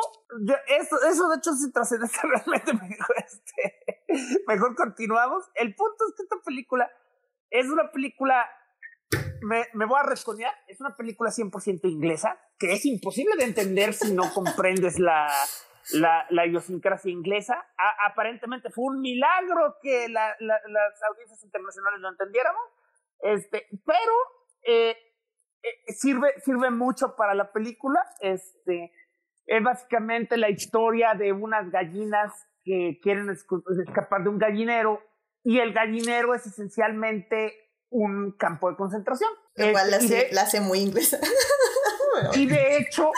eso, 0.80 0.96
eso 1.10 1.28
de 1.28 1.36
hecho 1.36 1.52
se 1.52 1.70
trasciende 1.72 2.06
realmente 2.22 2.72
mejor, 2.72 3.16
este, 3.18 4.42
mejor 4.46 4.74
continuamos. 4.74 5.44
El 5.54 5.74
punto 5.74 6.06
es 6.08 6.14
que 6.16 6.22
esta 6.22 6.36
película 6.42 6.90
es 7.50 7.66
una 7.66 7.90
película, 7.92 8.46
me, 9.44 9.66
me 9.74 9.84
voy 9.84 9.98
a 10.00 10.08
resconear, 10.08 10.52
es 10.66 10.80
una 10.80 10.96
película 10.96 11.30
100% 11.30 11.88
inglesa, 11.90 12.38
que 12.58 12.72
es 12.72 12.84
imposible 12.86 13.36
de 13.36 13.44
entender 13.44 13.92
si 13.92 14.12
no 14.12 14.32
comprendes 14.32 14.98
la, 14.98 15.28
la, 15.92 16.26
la 16.30 16.46
idiosincrasia 16.46 17.10
inglesa. 17.10 17.64
aparentemente 18.06 18.70
fue 18.70 18.84
un 18.84 19.00
milagro 19.00 19.76
que 19.82 20.08
la, 20.08 20.34
las 20.40 21.02
audiencias 21.10 21.42
internacionales 21.44 22.00
lo 22.00 22.08
entendiéramos, 22.08 22.62
este, 23.20 23.68
pero 23.84 24.12
eh, 24.66 24.96
eh, 25.62 25.92
sirve, 25.92 26.34
sirve 26.40 26.70
mucho 26.70 27.14
para 27.16 27.34
la 27.34 27.52
película. 27.52 28.00
Este, 28.20 28.92
es 29.46 29.62
básicamente 29.62 30.36
la 30.36 30.50
historia 30.50 31.14
de 31.14 31.32
unas 31.32 31.70
gallinas 31.70 32.32
que 32.64 32.98
quieren 33.02 33.28
escapar 33.28 34.22
de 34.22 34.30
un 34.30 34.38
gallinero 34.38 35.02
y 35.42 35.58
el 35.58 35.74
gallinero 35.74 36.34
es 36.34 36.46
esencialmente 36.46 37.63
un 37.94 38.32
campo 38.32 38.70
de 38.70 38.76
concentración. 38.76 39.30
Igual 39.56 39.90
la, 39.90 39.98
la 40.32 40.42
hace 40.42 40.60
muy 40.60 40.80
inglesa. 40.80 41.18
y 42.34 42.46
de 42.46 42.76
hecho, 42.76 43.12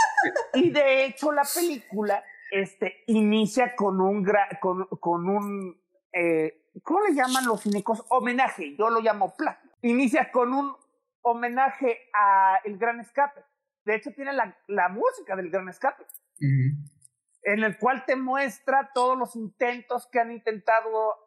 y 0.54 0.70
de 0.70 1.06
hecho 1.06 1.32
la 1.32 1.44
película 1.52 2.22
este, 2.50 3.02
inicia 3.06 3.74
con 3.74 4.00
un, 4.00 4.26
con, 4.60 4.86
con 5.00 5.28
un 5.28 5.80
eh, 6.12 6.66
¿cómo 6.82 7.00
le 7.00 7.14
llaman 7.14 7.46
los 7.46 7.62
cínicos? 7.62 8.04
Homenaje, 8.08 8.76
yo 8.76 8.90
lo 8.90 9.00
llamo 9.00 9.34
plagio. 9.36 9.70
Inicia 9.82 10.30
con 10.30 10.52
un 10.52 10.76
homenaje 11.22 12.08
a 12.12 12.60
El 12.64 12.78
Gran 12.78 13.00
Escape. 13.00 13.44
De 13.84 13.94
hecho, 13.94 14.12
tiene 14.12 14.32
la, 14.32 14.56
la 14.68 14.88
música 14.88 15.36
del 15.36 15.50
Gran 15.50 15.68
Escape, 15.68 16.04
en 16.38 17.62
el 17.64 17.78
cual 17.78 18.04
te 18.04 18.16
muestra 18.16 18.90
todos 18.92 19.16
los 19.16 19.36
intentos 19.36 20.08
que 20.10 20.20
han 20.20 20.32
intentado, 20.32 21.25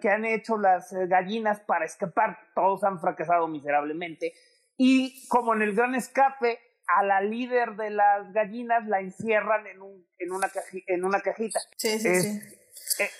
que 0.00 0.08
han 0.08 0.24
hecho 0.24 0.56
las 0.56 0.92
eh, 0.92 1.06
gallinas 1.06 1.60
para 1.60 1.84
escapar. 1.84 2.38
Todos 2.54 2.84
han 2.84 3.00
fracasado 3.00 3.48
miserablemente. 3.48 4.32
Y 4.76 5.26
como 5.28 5.54
en 5.54 5.62
El 5.62 5.74
Gran 5.74 5.94
Escape, 5.94 6.58
a 6.86 7.04
la 7.04 7.20
líder 7.20 7.76
de 7.76 7.90
las 7.90 8.32
gallinas 8.32 8.86
la 8.86 9.00
encierran 9.00 9.66
en, 9.66 9.80
un, 9.80 10.06
en, 10.18 10.32
una, 10.32 10.50
en 10.86 11.04
una 11.04 11.20
cajita. 11.20 11.60
Sí, 11.76 11.98
sí, 11.98 12.20
sí. 12.20 13.02
Eh, 13.02 13.10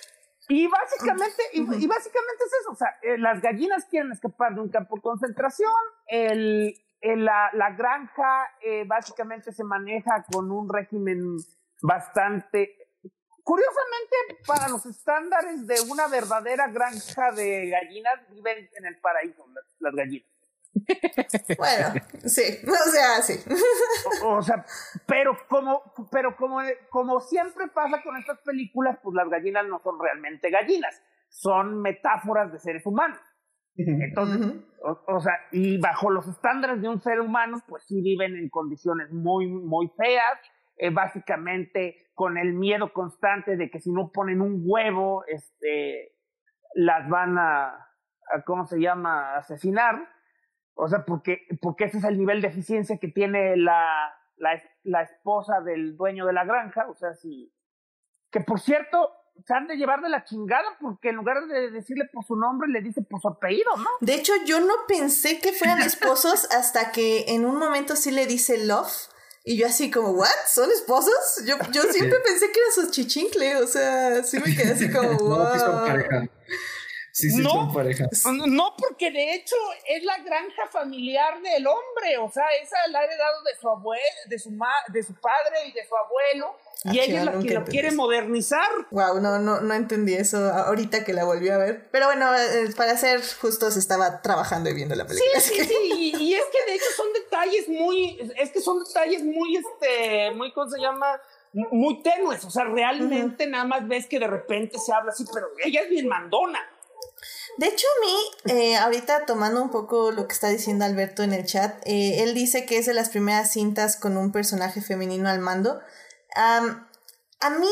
y 0.48 0.66
básicamente, 0.66 1.42
y, 1.52 1.62
básicamente 1.62 2.44
es 2.46 2.52
eso, 2.60 2.72
o 2.72 2.74
sea, 2.74 2.88
eh, 3.02 3.16
las 3.16 3.40
gallinas 3.40 3.86
quieren 3.86 4.12
escapar 4.12 4.54
de 4.54 4.60
un 4.60 4.68
campo 4.68 4.96
de 4.96 5.02
concentración, 5.02 5.70
el, 6.06 6.74
la, 7.00 7.48
la, 7.54 7.70
granja 7.70 8.50
eh, 8.62 8.84
básicamente 8.86 9.52
se 9.52 9.64
maneja 9.64 10.24
con 10.30 10.50
un 10.52 10.70
régimen 10.70 11.36
bastante, 11.80 12.76
curiosamente 13.44 14.42
para 14.46 14.68
los 14.68 14.84
estándares 14.86 15.66
de 15.66 15.76
una 15.90 16.08
verdadera 16.08 16.66
granja 16.68 17.30
de 17.32 17.68
gallinas, 17.68 18.28
viven 18.30 18.68
en 18.76 18.86
el 18.86 18.98
paraíso 18.98 19.44
las 19.78 19.94
gallinas. 19.94 20.28
Bueno, 21.56 21.94
sí, 22.24 22.42
o 22.66 22.90
sea, 22.90 23.22
sí. 23.22 23.34
O, 24.24 24.42
sea, 24.42 24.64
pero 25.06 25.36
como, 25.48 25.82
pero 26.10 26.36
como, 26.36 26.58
como 26.90 27.20
siempre 27.20 27.68
pasa 27.68 28.02
con 28.02 28.16
estas 28.16 28.40
películas, 28.40 28.98
pues 29.02 29.14
las 29.14 29.28
gallinas 29.28 29.66
no 29.68 29.80
son 29.84 30.00
realmente 30.00 30.50
gallinas, 30.50 31.00
son 31.28 31.80
metáforas 31.80 32.52
de 32.52 32.58
seres 32.58 32.84
humanos. 32.84 33.20
Entonces, 33.76 34.62
o, 34.82 35.20
sea, 35.20 35.32
y 35.50 35.78
bajo 35.78 36.10
los 36.10 36.28
estándares 36.28 36.80
de 36.80 36.88
un 36.88 37.00
ser 37.00 37.20
humano, 37.20 37.60
pues 37.66 37.84
sí 37.86 38.00
viven 38.02 38.36
en 38.36 38.48
condiciones 38.48 39.10
muy, 39.10 39.46
muy 39.48 39.90
feas, 39.96 40.38
eh, 40.76 40.90
básicamente 40.90 41.96
con 42.14 42.38
el 42.38 42.52
miedo 42.52 42.92
constante 42.92 43.56
de 43.56 43.70
que 43.70 43.80
si 43.80 43.92
no 43.92 44.10
ponen 44.12 44.40
un 44.40 44.62
huevo, 44.64 45.24
este, 45.26 46.12
las 46.74 47.08
van 47.08 47.38
a, 47.38 47.68
a 48.32 48.42
¿cómo 48.44 48.66
se 48.66 48.80
llama?, 48.80 49.36
asesinar. 49.36 50.08
O 50.74 50.88
sea, 50.88 51.04
porque, 51.04 51.46
porque 51.60 51.84
ese 51.84 51.98
es 51.98 52.04
el 52.04 52.18
nivel 52.18 52.40
de 52.42 52.48
eficiencia 52.48 52.98
que 52.98 53.08
tiene 53.08 53.56
la, 53.56 54.12
la, 54.36 54.60
la 54.82 55.02
esposa 55.02 55.60
del 55.60 55.96
dueño 55.96 56.26
de 56.26 56.32
la 56.32 56.44
granja. 56.44 56.88
O 56.88 56.94
sea, 56.94 57.14
si. 57.14 57.52
Que 58.30 58.40
por 58.40 58.58
cierto, 58.58 59.12
se 59.44 59.54
han 59.54 59.66
de 59.66 59.76
llevar 59.76 60.00
de 60.00 60.08
la 60.08 60.24
chingada 60.24 60.66
porque 60.80 61.10
en 61.10 61.16
lugar 61.16 61.46
de 61.46 61.70
decirle 61.70 62.04
por 62.12 62.24
su 62.24 62.36
nombre, 62.36 62.68
le 62.68 62.80
dice 62.80 63.02
por 63.02 63.20
su 63.20 63.28
apellido, 63.28 63.70
¿no? 63.76 63.88
De 64.00 64.14
hecho, 64.14 64.32
yo 64.46 64.60
no 64.60 64.74
pensé 64.88 65.40
que 65.40 65.52
fueran 65.52 65.80
esposos 65.80 66.48
hasta 66.52 66.92
que 66.92 67.26
en 67.28 67.44
un 67.44 67.58
momento 67.58 67.96
sí 67.96 68.10
le 68.10 68.26
dice 68.26 68.66
love. 68.66 68.92
Y 69.46 69.58
yo 69.58 69.66
así 69.66 69.90
como, 69.90 70.10
¿what? 70.10 70.28
¿Son 70.48 70.70
esposos? 70.70 71.42
Yo, 71.46 71.56
yo 71.70 71.82
siempre 71.92 72.18
pensé 72.20 72.50
que 72.50 72.60
era 72.60 72.70
su 72.74 72.90
chichincle, 72.90 73.56
o 73.56 73.66
sea, 73.66 74.24
sí 74.24 74.38
me 74.38 74.56
quedé 74.56 74.72
así 74.72 74.90
como, 74.90 75.10
wow. 75.18 76.28
Sí, 77.12 77.30
sí, 77.30 77.42
no, 77.42 77.50
son 77.50 77.72
pareja. 77.72 78.08
No, 78.48 78.74
porque 78.76 79.12
de 79.12 79.34
hecho 79.34 79.54
es 79.86 80.02
la 80.02 80.18
granja 80.18 80.66
familiar 80.72 81.40
del 81.42 81.64
hombre, 81.64 82.18
o 82.18 82.28
sea, 82.28 82.44
esa 82.60 82.76
la 82.88 83.00
ha 83.00 83.04
heredado 83.04 83.40
de 83.44 83.54
su 83.60 83.68
abuelo, 83.68 84.02
de 84.26 84.38
su 84.38 84.50
ma 84.50 84.72
de 84.88 85.00
su 85.00 85.14
padre 85.14 85.68
y 85.68 85.72
de 85.72 85.86
su 85.86 85.94
abuelo, 85.94 86.56
y 86.84 86.98
ella 86.98 87.20
es 87.20 87.24
la 87.24 87.38
que 87.38 87.54
lo 87.54 87.64
quiere 87.64 87.92
modernizar. 87.92 88.68
Wow, 88.90 89.20
no, 89.20 89.38
no, 89.38 89.60
no 89.60 89.74
entendí 89.74 90.14
eso 90.14 90.52
ahorita 90.52 91.04
que 91.04 91.14
la 91.14 91.24
volví 91.24 91.48
a 91.48 91.56
ver. 91.56 91.88
Pero 91.90 92.06
bueno, 92.06 92.34
eh, 92.34 92.70
para 92.76 92.96
ser 92.96 93.22
justos, 93.40 93.76
estaba 93.76 94.20
trabajando 94.20 94.68
y 94.68 94.74
viendo 94.74 94.94
la 94.94 95.06
película. 95.06 95.40
Sí, 95.40 95.54
sí, 95.54 95.64
sí, 95.64 95.74
y, 95.96 96.16
y, 96.16 96.34
es 96.34 96.44
que 96.52 96.70
de 96.70 96.76
hecho 96.76 96.84
son 96.96 97.12
detalles 97.14 97.68
muy, 97.68 98.32
es 98.36 98.50
que 98.50 98.60
son 98.60 98.84
detalles 98.84 99.24
muy, 99.24 99.56
este, 99.56 100.30
muy, 100.32 100.52
¿cómo 100.52 100.70
se 100.70 100.78
llama? 100.78 101.06
Muy 101.52 102.02
tenues, 102.02 102.44
o 102.44 102.50
sea, 102.50 102.64
realmente 102.64 103.44
uh 103.44 103.46
-huh. 103.46 103.50
nada 103.50 103.64
más 103.64 103.88
ves 103.88 104.06
que 104.06 104.18
de 104.18 104.26
repente 104.26 104.78
se 104.78 104.92
habla 104.92 105.12
así, 105.12 105.24
pero 105.32 105.46
ella 105.64 105.82
es 105.82 105.88
bien 105.88 106.08
mandona. 106.08 106.58
De 107.56 107.68
hecho, 107.68 107.86
a 107.86 108.04
mí, 108.04 108.56
eh, 108.60 108.76
ahorita 108.76 109.26
tomando 109.26 109.62
un 109.62 109.70
poco 109.70 110.10
lo 110.10 110.26
que 110.26 110.32
está 110.32 110.48
diciendo 110.48 110.84
Alberto 110.84 111.22
en 111.22 111.32
el 111.32 111.46
chat, 111.46 111.80
eh, 111.86 112.24
él 112.24 112.34
dice 112.34 112.66
que 112.66 112.78
es 112.78 112.86
de 112.86 112.94
las 112.94 113.10
primeras 113.10 113.52
cintas 113.52 113.96
con 113.96 114.16
un 114.16 114.32
personaje 114.32 114.80
femenino 114.80 115.28
al 115.28 115.38
mando. 115.38 115.80
Um, 116.36 116.86
a 117.40 117.50
mí, 117.50 117.70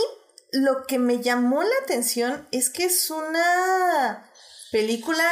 lo 0.53 0.87
que 0.87 0.99
me 0.99 1.21
llamó 1.23 1.63
la 1.63 1.75
atención 1.83 2.47
es 2.53 2.71
que 2.71 2.85
es 2.85 3.11
una 3.11 4.31
película 4.71 5.25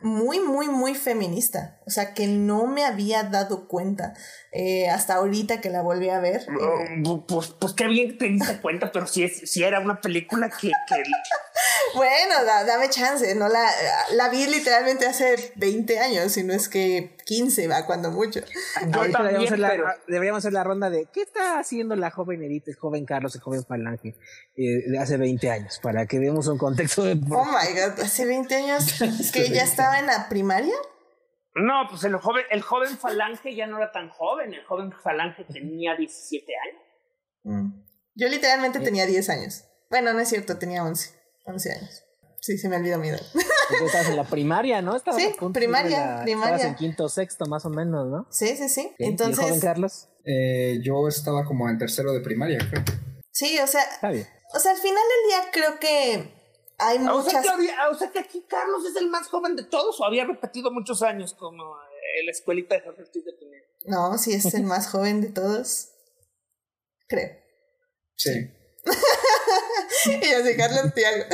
muy, 0.00 0.40
muy, 0.40 0.68
muy 0.68 0.94
feminista. 0.94 1.80
O 1.86 1.90
sea, 1.90 2.14
que 2.14 2.26
no 2.26 2.66
me 2.66 2.84
había 2.84 3.24
dado 3.24 3.68
cuenta 3.68 4.14
eh, 4.52 4.88
hasta 4.88 5.14
ahorita 5.14 5.60
que 5.60 5.70
la 5.70 5.82
volví 5.82 6.08
a 6.08 6.20
ver. 6.20 6.46
Uh, 6.48 7.26
pues, 7.26 7.48
pues 7.58 7.72
qué 7.72 7.86
bien 7.86 8.12
que 8.12 8.18
te 8.18 8.28
diste 8.28 8.60
cuenta, 8.60 8.92
pero 8.92 9.06
si, 9.06 9.24
es, 9.24 9.50
si 9.50 9.62
era 9.64 9.80
una 9.80 10.00
película 10.00 10.50
que... 10.50 10.70
que... 10.88 11.02
bueno, 11.94 12.44
da, 12.44 12.64
dame 12.64 12.90
chance. 12.90 13.34
No 13.34 13.48
la, 13.48 13.66
la 14.12 14.28
vi 14.28 14.46
literalmente 14.46 15.06
hace 15.06 15.52
20 15.56 15.98
años, 15.98 16.32
si 16.32 16.44
no 16.44 16.52
es 16.52 16.68
que 16.68 17.16
15 17.24 17.68
va 17.68 17.86
cuando 17.86 18.10
mucho. 18.10 18.40
Yo 18.40 18.90
también, 18.90 19.12
deberíamos, 19.12 19.46
hacer 19.46 19.58
la, 19.58 19.68
pero... 19.70 19.86
deberíamos 20.06 20.38
hacer 20.38 20.52
la 20.52 20.64
ronda 20.64 20.90
de 20.90 21.06
¿qué 21.12 21.22
está 21.22 21.58
haciendo 21.58 21.96
la 21.96 22.10
joven 22.10 22.42
Edith, 22.42 22.68
el 22.68 22.76
joven 22.76 23.04
Carlos, 23.04 23.34
el 23.34 23.40
joven 23.40 23.64
Falange 23.64 24.14
eh, 24.56 24.90
de 24.90 24.98
hace 24.98 25.16
20 25.16 25.50
años? 25.50 25.80
Para 25.82 26.06
que 26.06 26.18
demos 26.18 26.46
un 26.46 26.58
contexto 26.58 27.04
de... 27.04 27.12
Oh 27.30 27.44
my 27.44 27.80
god, 27.80 28.00
hace 28.00 28.26
20 28.26 28.54
años 28.54 29.00
es 29.20 29.32
que 29.32 29.48
ya 29.50 29.62
estaba 29.62 29.98
en 29.98 30.06
la 30.06 30.28
primaria. 30.28 30.74
No, 31.54 31.86
pues 31.88 32.04
el 32.04 32.16
joven, 32.16 32.44
el 32.50 32.62
joven 32.62 32.96
Falange 32.96 33.54
ya 33.54 33.66
no 33.66 33.76
era 33.76 33.92
tan 33.92 34.08
joven, 34.08 34.54
el 34.54 34.64
joven 34.64 34.92
Falange 34.92 35.44
tenía 35.44 35.94
17 35.96 36.52
años. 36.56 36.82
Mm. 37.44 37.82
Yo 38.14 38.28
literalmente 38.28 38.78
¿Sí? 38.78 38.84
tenía 38.84 39.06
10 39.06 39.28
años. 39.30 39.64
Bueno, 39.90 40.12
no 40.14 40.20
es 40.20 40.28
cierto, 40.28 40.58
tenía 40.58 40.82
11, 40.82 41.14
11 41.44 41.72
años. 41.72 42.04
Sí, 42.40 42.58
se 42.58 42.68
me 42.68 42.76
olvidó 42.76 42.98
mi 42.98 43.08
edad. 43.08 43.22
Tú 43.78 43.86
estabas 43.86 44.08
en 44.08 44.16
la 44.16 44.24
primaria, 44.24 44.82
¿no? 44.82 44.96
Estabas 44.96 45.22
sí, 45.22 45.32
primaria, 45.52 46.16
la, 46.16 46.22
primaria. 46.22 46.56
Estabas 46.56 46.72
en 46.72 46.74
quinto 46.74 47.08
sexto, 47.08 47.46
más 47.46 47.64
o 47.66 47.70
menos, 47.70 48.08
¿no? 48.08 48.26
Sí, 48.30 48.56
sí, 48.56 48.68
sí. 48.68 48.92
¿Y 48.98 49.04
Entonces, 49.04 49.38
el 49.38 49.44
joven 49.44 49.60
Carlos? 49.60 50.08
Eh, 50.24 50.80
yo 50.82 51.06
estaba 51.06 51.44
como 51.44 51.68
en 51.68 51.78
tercero 51.78 52.12
de 52.12 52.20
primaria, 52.20 52.58
creo. 52.68 52.82
Sí, 53.30 53.58
o 53.60 53.66
sea, 53.66 53.82
Está 53.82 54.10
bien. 54.10 54.26
o 54.54 54.58
sea, 54.58 54.72
al 54.72 54.78
final 54.78 54.94
del 54.94 55.30
día 55.30 55.50
creo 55.52 55.78
que 55.78 56.41
hay 56.86 56.98
O 56.98 57.00
muchas... 57.00 57.32
sea, 57.32 57.42
que, 57.42 57.48
había- 57.48 57.88
o 57.90 57.94
sea 57.94 58.10
que 58.10 58.18
aquí 58.18 58.44
Carlos 58.48 58.84
es 58.86 58.96
el 58.96 59.08
más 59.08 59.28
joven 59.28 59.56
de 59.56 59.64
todos 59.64 60.00
o 60.00 60.04
había 60.04 60.24
repetido 60.24 60.70
muchos 60.70 61.02
años 61.02 61.34
como 61.34 61.76
eh, 61.76 62.24
la 62.24 62.30
escuelita 62.30 62.74
de 62.74 62.80
Jorge 62.82 63.02
Ortiz 63.02 63.24
de 63.24 63.32
Pinedo. 63.34 63.64
No, 63.86 64.16
sí 64.18 64.32
es 64.32 64.52
el 64.54 64.64
más 64.64 64.88
joven 64.88 65.20
de 65.20 65.28
todos. 65.28 65.88
Creo. 67.08 67.36
Sí. 68.16 68.50
y 70.06 70.24
soy 70.42 70.56
Carlos 70.56 70.94
Tiago. 70.94 71.24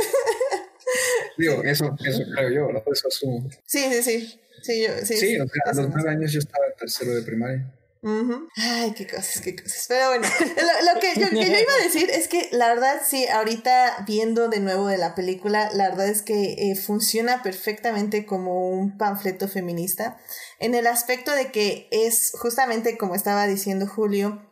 Digo, 1.36 1.62
eso, 1.62 1.94
eso 2.04 2.22
creo 2.34 2.50
yo, 2.50 2.72
¿no? 2.72 2.82
Eso 2.92 3.08
asumo. 3.08 3.48
Sí, 3.66 3.84
sí, 3.92 4.02
sí. 4.02 4.40
Sí, 4.62 4.82
yo, 4.82 4.88
sí, 5.04 5.16
Sí, 5.16 5.38
o 5.38 5.46
sea, 5.46 5.62
a 5.66 5.74
los 5.74 5.88
nueve 5.88 6.10
años 6.10 6.32
yo 6.32 6.40
estaba 6.40 6.66
en 6.66 6.74
tercero 6.76 7.14
de 7.14 7.22
primaria. 7.22 7.72
Ujú. 8.00 8.48
Ay, 8.56 8.92
qué 8.92 9.06
cosas, 9.06 9.40
qué 9.40 9.56
cosas. 9.56 9.86
Pero 9.88 10.08
bueno, 10.08 10.28
lo, 10.40 10.94
lo 10.94 11.00
que, 11.00 11.18
yo, 11.18 11.28
que 11.30 11.36
yo 11.36 11.58
iba 11.58 11.72
a 11.80 11.82
decir 11.82 12.08
es 12.10 12.28
que 12.28 12.48
la 12.52 12.68
verdad, 12.68 13.00
sí, 13.04 13.26
ahorita 13.26 14.04
viendo 14.06 14.48
de 14.48 14.60
nuevo 14.60 14.86
de 14.86 14.98
la 14.98 15.14
película, 15.14 15.70
la 15.72 15.88
verdad 15.88 16.08
es 16.08 16.22
que 16.22 16.70
eh, 16.70 16.76
funciona 16.76 17.42
perfectamente 17.42 18.24
como 18.24 18.68
un 18.70 18.96
panfleto 18.96 19.48
feminista, 19.48 20.18
en 20.60 20.74
el 20.74 20.86
aspecto 20.86 21.32
de 21.32 21.50
que 21.50 21.88
es 21.90 22.32
justamente 22.38 22.96
como 22.96 23.14
estaba 23.14 23.46
diciendo 23.46 23.86
Julio, 23.86 24.44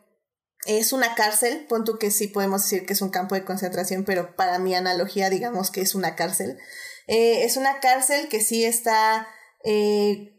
es 0.67 0.93
una 0.93 1.15
cárcel, 1.15 1.67
pon 1.69 1.85
tú 1.85 1.99
que 1.99 2.11
sí 2.11 2.27
podemos 2.27 2.63
decir 2.63 2.87
que 2.87 2.95
es 2.95 3.01
un 3.01 3.11
campo 3.11 3.37
de 3.37 3.45
concentración, 3.45 4.05
pero 4.05 4.35
para 4.35 4.59
mi 4.59 4.75
analogía 4.75 5.31
digamos 5.31 5.71
que 5.71 5.81
es 5.81 5.95
una 5.95 6.17
cárcel. 6.17 6.59
Eh, 7.07 7.45
es 7.45 7.57
una 7.57 7.79
cárcel 7.79 8.29
que 8.29 8.41
sí 8.41 8.65
está 8.65 9.29
eh, 9.65 10.36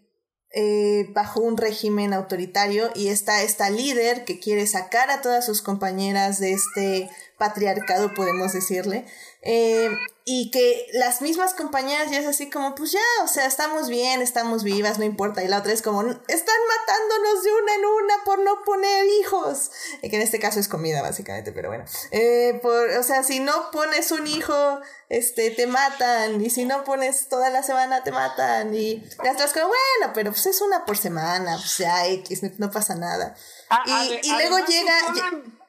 eh, 0.51 1.07
bajo 1.13 1.41
un 1.41 1.57
régimen 1.57 2.13
autoritario 2.13 2.89
y 2.95 3.09
está 3.09 3.43
esta 3.43 3.69
líder 3.69 4.23
que 4.23 4.39
quiere 4.39 4.65
sacar 4.65 5.09
a 5.09 5.21
todas 5.21 5.45
sus 5.45 5.61
compañeras 5.61 6.39
de 6.39 6.53
este 6.53 7.09
patriarcado, 7.37 8.13
podemos 8.13 8.53
decirle, 8.53 9.05
eh, 9.43 9.89
y 10.25 10.51
que 10.51 10.87
las 10.93 11.21
mismas 11.21 11.53
compañeras 11.53 12.11
ya 12.11 12.19
es 12.19 12.25
así 12.25 12.49
como, 12.49 12.75
pues 12.75 12.91
ya, 12.91 12.99
o 13.23 13.27
sea, 13.27 13.45
estamos 13.45 13.87
bien, 13.87 14.21
estamos 14.21 14.63
vivas, 14.63 14.97
no 14.99 15.05
importa, 15.05 15.41
y 15.43 15.47
la 15.47 15.59
otra 15.59 15.71
es 15.71 15.81
como, 15.81 16.01
están 16.01 16.55
matándonos 16.77 17.43
de 17.43 17.53
una 17.53 17.73
en 17.75 17.85
una 17.85 18.23
por 18.25 18.39
no 18.39 18.63
poner 18.65 19.05
hijos, 19.21 19.71
Eh, 20.01 20.09
que 20.09 20.15
en 20.17 20.21
este 20.23 20.39
caso 20.39 20.59
es 20.59 20.67
comida 20.67 21.01
básicamente, 21.01 21.51
pero 21.53 21.69
bueno, 21.69 21.85
Eh, 22.11 22.59
por, 22.61 22.89
o 22.89 23.03
sea, 23.03 23.23
si 23.23 23.39
no 23.39 23.71
pones 23.71 24.11
un 24.11 24.27
hijo, 24.27 24.79
este, 25.09 25.51
te 25.51 25.67
matan, 25.67 26.43
y 26.43 26.49
si 26.49 26.65
no 26.65 26.83
pones 26.83 27.29
toda 27.29 27.49
la 27.49 27.63
semana, 27.63 28.03
te 28.03 28.11
matan, 28.11 28.73
y 28.75 29.01
las 29.23 29.35
otras 29.35 29.53
como, 29.53 29.67
bueno, 29.67 30.11
pero 30.13 30.31
pues 30.31 30.45
es 30.47 30.59
una 30.61 30.85
por 30.85 30.97
semana, 30.97 31.55
pues 31.57 31.77
ya 31.77 32.05
X, 32.07 32.43
no, 32.43 32.49
no 32.57 32.71
pasa 32.71 32.95
nada. 32.95 33.35
Ah, 33.69 33.83
Y- 33.85 34.19
y 34.27 34.31
luego 34.31 34.57
llega- 34.65 34.99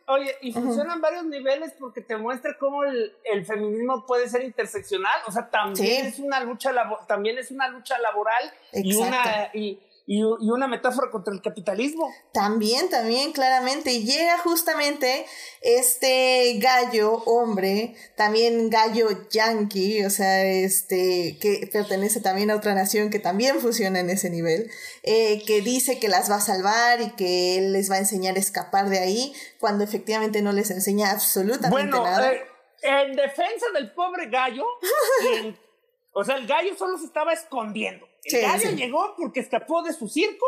Oye, 0.09 0.35
y 0.40 0.52
funcionan 0.52 1.01
varios 1.02 1.24
niveles 1.26 1.74
porque 1.78 2.01
te 2.01 2.16
muestra 2.16 2.56
cómo 2.59 2.82
el, 2.85 3.14
el 3.24 3.44
feminismo 3.44 4.06
puede 4.06 4.28
ser 4.28 4.43
interseccional. 4.43 5.12
O 5.26 5.32
sea, 5.32 5.48
también 5.51 6.02
Sí. 6.02 6.09
es 6.09 6.18
una 6.18 6.40
lucha 6.40 6.72
también 7.06 7.36
es 7.39 7.51
una 7.51 7.68
lucha 7.68 7.98
laboral 7.98 8.51
y 8.72 8.90
Exacto. 8.93 9.06
una 9.28 9.51
y, 9.52 9.78
y, 10.10 10.20
y 10.20 10.51
una 10.51 10.66
metáfora 10.66 11.10
contra 11.10 11.35
el 11.35 11.43
capitalismo. 11.43 12.10
También, 12.32 12.89
también, 12.89 13.32
claramente. 13.32 13.93
Y 13.93 14.06
llega 14.06 14.39
justamente 14.39 15.26
este 15.60 16.59
gallo 16.60 17.12
hombre, 17.26 17.94
también 18.16 18.70
gallo 18.70 19.28
yankee, 19.28 20.06
o 20.06 20.09
sea, 20.10 20.47
este, 20.47 21.36
que 21.39 21.68
pertenece 21.70 22.22
también 22.22 22.51
a 22.51 22.56
otra 22.56 22.74
nación 22.74 23.10
que 23.10 23.18
también 23.18 23.60
funciona 23.60 24.01
en 24.01 24.09
ese 24.09 24.30
nivel, 24.30 24.70
eh, 25.02 25.43
que 25.47 25.60
dice 25.60 26.01
que 26.01 26.09
las 26.09 26.30
va 26.30 26.36
a 26.36 26.40
salvar 26.40 27.02
y 27.02 27.10
que 27.10 27.59
él 27.59 27.74
les 27.74 27.90
va 27.90 27.97
a 27.97 27.98
enseñar 27.98 28.36
a 28.36 28.40
escapar 28.40 28.89
de 28.89 29.01
ahí, 29.01 29.35
cuando 29.60 29.85
efectivamente 29.85 30.40
no 30.40 30.52
les 30.52 30.70
enseña 30.70 31.10
absolutamente 31.10 31.70
Bueno, 31.70 32.02
nada. 32.02 32.32
eh, 32.32 32.47
en 32.80 33.14
defensa 33.14 33.66
del 33.74 33.93
pobre 33.93 34.30
gallo, 34.30 34.64
o 36.12 36.24
sea, 36.24 36.36
el 36.36 36.47
gallo 36.47 36.74
solo 36.78 36.97
se 36.97 37.05
estaba 37.05 37.35
escondiendo. 37.35 38.07
El 38.24 38.31
Sí, 38.31 38.40
gallo 38.40 38.69
sí. 38.70 38.77
llegó 38.77 39.15
porque 39.16 39.40
escapó 39.40 39.82
de 39.82 39.93
su 39.93 40.09
circo 40.09 40.47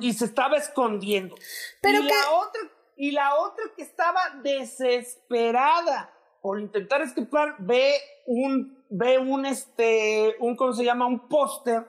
y 0.00 0.12
se 0.14 0.24
estaba 0.24 0.56
escondiendo. 0.56 1.34
Pero 1.82 1.98
y 2.00 2.06
que- 2.06 2.08
la 2.14 2.30
otra 2.38 2.60
y 2.96 3.10
la 3.12 3.34
otra 3.36 3.64
que 3.76 3.82
estaba 3.82 4.20
desesperada 4.42 6.12
por 6.40 6.60
intentar 6.60 7.02
escapar 7.02 7.56
ve 7.58 7.94
un 8.26 8.82
ve 8.88 9.18
un 9.18 9.44
este 9.46 10.36
un 10.40 10.56
cómo 10.56 10.72
se 10.72 10.84
llama 10.84 11.06
un 11.06 11.28
póster 11.28 11.86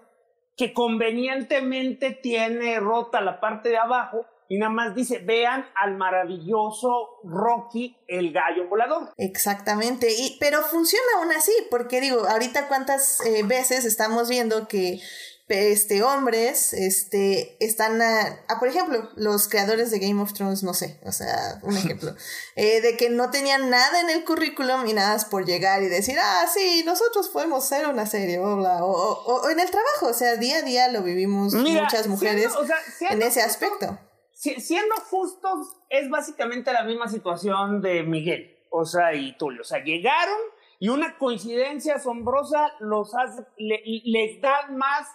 que 0.57 0.73
convenientemente 0.73 2.11
tiene 2.11 2.79
rota 2.79 3.21
la 3.21 3.39
parte 3.39 3.69
de 3.69 3.77
abajo 3.77 4.25
y 4.49 4.57
nada 4.57 4.71
más 4.71 4.95
dice 4.95 5.19
vean 5.19 5.65
al 5.81 5.95
maravilloso 5.95 7.19
Rocky 7.23 7.95
el 8.07 8.33
gallo 8.33 8.67
volador. 8.67 9.13
Exactamente, 9.17 10.11
y, 10.11 10.37
pero 10.39 10.61
funciona 10.63 11.05
aún 11.17 11.31
así, 11.31 11.51
porque 11.69 12.01
digo, 12.01 12.27
ahorita 12.27 12.67
cuántas 12.67 13.19
eh, 13.21 13.43
veces 13.43 13.85
estamos 13.85 14.27
viendo 14.27 14.67
que 14.67 14.99
este, 15.47 16.03
hombres 16.03 16.73
este, 16.73 17.57
están, 17.59 18.01
a, 18.03 18.21
a, 18.47 18.59
por 18.59 18.67
ejemplo, 18.67 19.09
los 19.15 19.47
creadores 19.47 19.89
de 19.89 19.97
Game 19.97 20.21
of 20.21 20.33
Thrones, 20.33 20.61
no 20.61 20.75
sé, 20.75 20.99
o 21.03 21.11
sea, 21.11 21.59
un 21.63 21.75
ejemplo, 21.77 22.13
eh, 22.55 22.81
de 22.81 22.95
que 22.97 23.09
no 23.09 23.31
tenían 23.31 23.69
nada 23.71 23.99
en 24.01 24.11
el 24.11 24.23
currículum 24.25 24.85
y 24.85 24.93
nada 24.93 25.13
más 25.13 25.25
por 25.25 25.45
llegar 25.45 25.81
y 25.81 25.87
decir, 25.87 26.17
ah, 26.21 26.45
sí, 26.53 26.83
nosotros 26.85 27.29
podemos 27.29 27.63
hacer 27.65 27.87
una 27.87 28.05
serie, 28.05 28.37
o, 28.37 28.57
bla, 28.57 28.83
o, 28.83 28.91
o- 28.91 29.41
o 29.41 29.49
en 29.49 29.59
el 29.59 29.71
trabajo, 29.71 30.07
o 30.09 30.13
sea, 30.13 30.35
día 30.35 30.57
a 30.57 30.61
día 30.61 30.87
lo 30.89 31.01
vivimos 31.01 31.53
Mira, 31.55 31.83
muchas 31.83 32.05
mujeres 32.07 32.43
siendo- 32.51 32.59
o 32.59 32.65
sea, 32.67 32.77
siendo 32.97 33.15
en 33.25 33.31
ese 33.31 33.41
aspecto. 33.41 33.97
Si- 34.41 34.61
siendo 34.61 34.95
justos, 34.95 35.75
es 35.89 36.09
básicamente 36.09 36.71
la 36.71 36.83
misma 36.83 37.09
situación 37.09 37.81
de 37.81 38.03
Miguel, 38.03 38.57
o 38.71 38.85
sea, 38.85 39.13
y 39.13 39.35
Tulio. 39.37 39.61
O 39.61 39.65
sea, 39.65 39.83
llegaron 39.83 40.37
y 40.79 40.87
una 40.87 41.17
coincidencia 41.17 41.95
asombrosa 41.95 42.71
los 42.79 43.13
hace, 43.15 43.43
le- 43.57 43.83
les 44.05 44.39
da 44.39 44.67
más, 44.71 45.07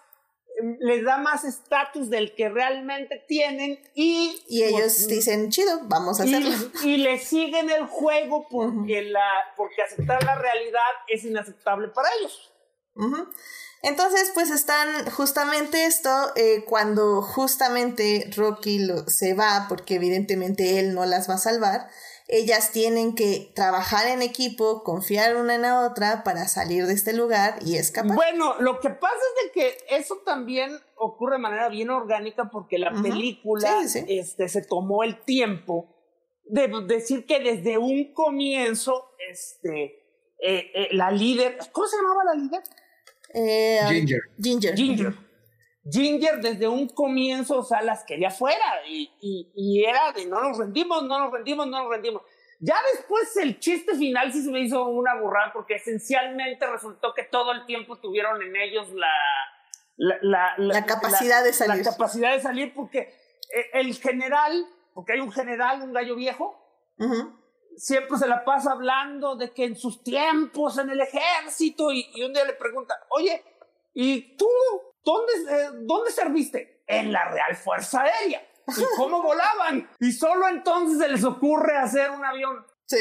les 0.78 1.02
da 1.04 1.16
más 1.16 1.44
estatus 1.44 2.10
del 2.10 2.34
que 2.34 2.50
realmente 2.50 3.24
tienen 3.26 3.80
y, 3.94 4.42
Y 4.46 4.62
ellos 4.64 4.80
pues, 4.80 5.08
dicen, 5.08 5.48
chido, 5.50 5.80
vamos 5.84 6.20
a 6.20 6.24
hacerlo. 6.24 6.50
y, 6.84 6.90
y 6.90 6.96
le 6.98 7.18
siguen 7.18 7.70
el 7.70 7.86
juego 7.86 8.46
porque, 8.50 9.04
la, 9.04 9.26
porque 9.56 9.80
aceptar 9.80 10.22
la 10.22 10.34
realidad 10.34 10.80
es 11.08 11.24
inaceptable 11.24 11.88
para 11.88 12.08
ellos. 12.20 12.50
Entonces, 13.84 14.30
pues 14.32 14.50
están 14.50 15.10
justamente 15.10 15.84
esto, 15.84 16.08
eh, 16.36 16.64
cuando 16.66 17.20
justamente 17.20 18.30
Rocky 18.34 18.78
lo, 18.78 19.06
se 19.08 19.34
va, 19.34 19.66
porque 19.68 19.96
evidentemente 19.96 20.80
él 20.80 20.94
no 20.94 21.04
las 21.04 21.28
va 21.28 21.34
a 21.34 21.38
salvar, 21.38 21.88
ellas 22.26 22.72
tienen 22.72 23.14
que 23.14 23.52
trabajar 23.54 24.08
en 24.08 24.22
equipo, 24.22 24.82
confiar 24.84 25.36
una 25.36 25.56
en 25.56 25.62
la 25.62 25.86
otra 25.86 26.24
para 26.24 26.48
salir 26.48 26.86
de 26.86 26.94
este 26.94 27.12
lugar 27.12 27.58
y 27.62 27.76
escapar. 27.76 28.16
Bueno, 28.16 28.54
lo 28.58 28.80
que 28.80 28.88
pasa 28.88 29.14
es 29.14 29.44
de 29.44 29.52
que 29.52 29.76
eso 29.90 30.16
también 30.24 30.80
ocurre 30.96 31.36
de 31.36 31.42
manera 31.42 31.68
bien 31.68 31.90
orgánica 31.90 32.48
porque 32.50 32.78
la 32.78 32.90
película 33.02 33.82
Este, 34.08 34.48
se 34.48 34.62
tomó 34.62 35.04
el 35.04 35.22
tiempo 35.24 35.94
de 36.44 36.68
decir 36.86 37.26
que 37.26 37.40
desde 37.40 37.76
un 37.76 38.14
comienzo, 38.14 39.10
este, 39.30 39.84
eh, 40.42 40.70
eh, 40.74 40.88
la 40.92 41.10
líder, 41.10 41.58
¿cómo 41.72 41.86
se 41.86 41.98
llamaba 41.98 42.24
la 42.24 42.34
líder? 42.34 42.62
Eh, 43.34 43.80
Ginger. 43.88 44.20
Ginger. 44.40 44.74
Ginger. 44.76 45.14
Ginger 45.90 46.40
desde 46.40 46.66
un 46.66 46.88
comienzo, 46.88 47.58
o 47.58 47.64
sea, 47.64 47.82
las 47.82 48.04
quería 48.04 48.30
fuera 48.30 48.86
y, 48.88 49.10
y, 49.54 49.84
era 49.84 50.12
de 50.12 50.24
no 50.24 50.40
nos 50.40 50.56
rendimos, 50.56 51.02
no 51.02 51.18
nos 51.18 51.32
rendimos, 51.32 51.66
no 51.66 51.82
nos 51.82 51.90
rendimos. 51.90 52.22
Ya 52.60 52.76
después 52.94 53.36
el 53.36 53.58
chiste 53.58 53.94
final 53.94 54.32
sí 54.32 54.42
se 54.42 54.50
me 54.50 54.60
hizo 54.60 54.86
una 54.88 55.20
burrada 55.20 55.52
porque 55.52 55.74
esencialmente 55.74 56.66
resultó 56.66 57.12
que 57.12 57.24
todo 57.24 57.52
el 57.52 57.66
tiempo 57.66 57.98
tuvieron 57.98 58.40
en 58.40 58.56
ellos 58.56 58.88
la... 58.94 59.10
La, 59.96 60.54
la, 60.56 60.86
capacidad 60.86 61.44
de 61.44 61.52
salir. 61.52 61.84
La 61.84 61.90
capacidad 61.92 62.32
de 62.32 62.40
salir 62.40 62.74
porque 62.74 63.14
eh, 63.54 63.66
el 63.74 63.94
general, 63.94 64.66
porque 64.92 65.12
hay 65.12 65.20
un 65.20 65.30
general, 65.30 65.82
un 65.82 65.92
gallo 65.92 66.16
viejo, 66.16 66.58
siempre 67.76 68.18
se 68.18 68.26
la 68.26 68.44
pasa 68.44 68.72
hablando 68.72 69.36
de 69.36 69.52
que 69.52 69.64
en 69.64 69.76
sus 69.76 70.02
tiempos 70.02 70.78
en 70.78 70.90
el 70.90 71.00
ejército 71.00 71.92
y, 71.92 72.08
y 72.14 72.22
un 72.22 72.32
día 72.32 72.44
le 72.44 72.54
pregunta, 72.54 72.94
oye, 73.10 73.42
¿y 73.92 74.36
tú 74.36 74.46
¿Dónde, 75.04 75.32
eh, 75.50 75.70
¿Dónde 75.82 76.10
serviste? 76.10 76.82
En 76.86 77.12
la 77.12 77.28
Real 77.30 77.54
Fuerza 77.56 78.02
Aérea. 78.02 78.42
¿Y 78.66 78.84
cómo 78.96 79.22
volaban? 79.22 79.88
Y 80.00 80.12
solo 80.12 80.48
entonces 80.48 80.98
se 80.98 81.08
les 81.08 81.24
ocurre 81.24 81.76
hacer 81.76 82.10
un 82.10 82.24
avión. 82.24 82.64
Sí. 82.86 82.96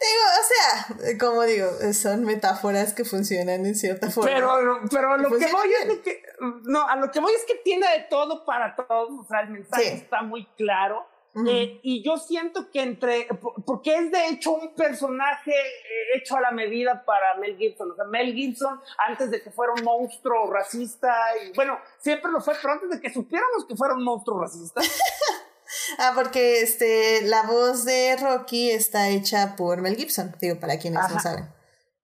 Digo, 0.00 0.22
o 0.38 1.02
sea, 1.02 1.18
como 1.18 1.42
digo, 1.42 1.68
son 1.92 2.24
metáforas 2.24 2.94
que 2.94 3.04
funcionan 3.04 3.66
en 3.66 3.74
cierta 3.74 4.10
forma. 4.10 4.30
Pero, 4.30 4.80
pero 4.90 5.16
lo 5.16 5.28
que 5.30 5.50
voy 5.50 5.72
es 5.72 5.98
que, 5.98 6.22
no, 6.64 6.86
a 6.86 6.94
lo 6.96 7.10
que 7.10 7.18
voy 7.18 7.32
es 7.32 7.44
que 7.44 7.56
tiene 7.56 7.88
de 7.90 8.06
todo 8.08 8.44
para 8.44 8.76
todos, 8.76 9.10
o 9.10 9.26
sea, 9.28 9.40
el 9.40 9.50
mensaje 9.50 9.94
está 9.94 10.22
muy 10.22 10.46
claro 10.56 11.04
eh, 11.46 11.80
y 11.82 12.02
yo 12.02 12.16
siento 12.16 12.70
que 12.70 12.82
entre, 12.82 13.28
porque 13.64 13.96
es 13.96 14.10
de 14.10 14.28
hecho 14.28 14.52
un 14.52 14.74
personaje 14.74 15.52
eh, 15.52 16.16
hecho 16.16 16.36
a 16.36 16.40
la 16.40 16.50
medida 16.50 17.04
para 17.04 17.36
Mel 17.38 17.56
Gibson. 17.56 17.90
O 17.90 17.94
sea, 17.94 18.04
Mel 18.06 18.34
Gibson, 18.34 18.80
antes 19.06 19.30
de 19.30 19.42
que 19.42 19.50
fuera 19.50 19.72
un 19.74 19.84
monstruo 19.84 20.50
racista, 20.50 21.14
y 21.44 21.52
bueno, 21.54 21.78
siempre 21.98 22.32
lo 22.32 22.40
fue, 22.40 22.54
pero 22.60 22.74
antes 22.74 22.90
de 22.90 23.00
que 23.00 23.12
supiéramos 23.12 23.66
que 23.66 23.76
fuera 23.76 23.94
un 23.94 24.04
monstruo 24.04 24.40
racista. 24.40 24.80
ah, 25.98 26.12
porque 26.14 26.62
este, 26.62 27.22
la 27.22 27.42
voz 27.42 27.84
de 27.84 28.16
Rocky 28.16 28.70
está 28.70 29.08
hecha 29.10 29.54
por 29.56 29.80
Mel 29.80 29.96
Gibson, 29.96 30.34
digo, 30.40 30.58
para 30.58 30.78
quienes 30.78 31.08
no 31.10 31.20
saben. 31.20 31.58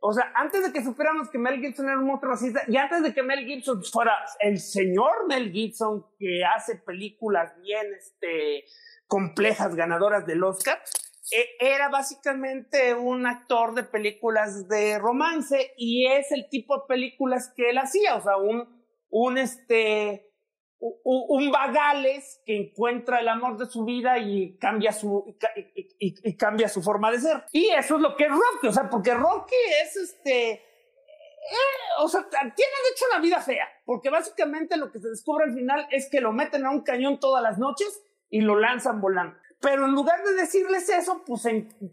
O 0.07 0.13
sea, 0.13 0.31
antes 0.35 0.63
de 0.63 0.71
que 0.71 0.85
supiéramos 0.85 1.31
que 1.31 1.39
Mel 1.39 1.59
Gibson 1.61 1.89
era 1.89 1.99
un 1.99 2.05
monstruo 2.05 2.33
racista 2.33 2.61
y 2.69 2.77
antes 2.77 3.03
de 3.03 3.15
que 3.15 3.23
Mel 3.23 3.47
Gibson 3.47 3.83
fuera 3.83 4.13
el 4.41 4.61
señor 4.61 5.27
Mel 5.27 5.51
Gibson 5.51 6.05
que 6.19 6.45
hace 6.45 6.77
películas 6.77 7.55
bien, 7.63 7.87
este, 7.97 8.67
complejas 9.07 9.75
ganadoras 9.75 10.27
del 10.27 10.43
Oscar, 10.43 10.81
e, 11.31 11.57
era 11.59 11.89
básicamente 11.89 12.95
un 12.95 13.27
actor 13.27 13.75
de 13.75 13.85
películas 13.85 14.69
de 14.69 14.99
romance 14.99 15.73
y 15.77 16.07
es 16.07 16.31
el 16.33 16.49
tipo 16.49 16.77
de 16.77 16.83
películas 16.87 17.53
que 17.57 17.71
él 17.71 17.79
hacía, 17.79 18.17
o 18.17 18.23
sea, 18.23 18.37
un, 18.37 18.69
un 19.11 19.39
este, 19.39 20.31
un 21.05 21.51
vagales 21.51 22.43
que 22.45 22.57
encuentra 22.57 23.21
el 23.21 23.29
amor 23.29 23.57
de 23.57 23.67
su 23.67 23.85
vida 23.85 24.19
y 24.19 24.59
cambia 24.59 24.93
su 24.93 25.35
y, 25.99 26.37
cambia 26.37 26.69
su 26.69 26.83
forma 26.83 27.11
de 27.11 27.21
ser. 27.21 27.45
Y 27.53 27.69
eso 27.69 27.97
es 27.97 28.03
lo 28.03 28.17
que 28.17 28.25
es 28.25 28.31
Rocky, 28.31 28.67
o 28.67 28.73
sea, 28.73 28.91
porque 28.91 29.15
Rocky 29.15 29.55
es 29.83 29.97
este 29.97 30.51
eh, 30.53 32.01
o 32.01 32.09
sea, 32.09 32.29
tiene 32.29 32.51
de 32.51 32.91
hecho 32.93 33.05
una 33.11 33.21
vida 33.21 33.41
fea, 33.41 33.67
porque 33.85 34.11
básicamente 34.11 34.77
lo 34.77 34.91
que 34.91 35.01
se 35.01 35.09
descubre 35.09 35.45
al 35.45 35.55
final 35.55 35.87
es 35.91 36.09
que 36.11 36.21
lo 36.21 36.33
meten 36.33 36.67
a 36.67 36.71
un 36.71 36.83
cañón 36.83 37.19
todas 37.19 37.43
las 37.43 37.59
noches 37.59 38.03
y 38.31 38.41
lo 38.41 38.59
lanzan 38.59 39.01
volando. 39.01 39.37
Pero 39.61 39.87
en 39.87 39.93
lugar 39.93 40.23
de 40.25 40.35
decirles 40.35 40.89
eso, 40.91 41.23
pues, 41.27 41.43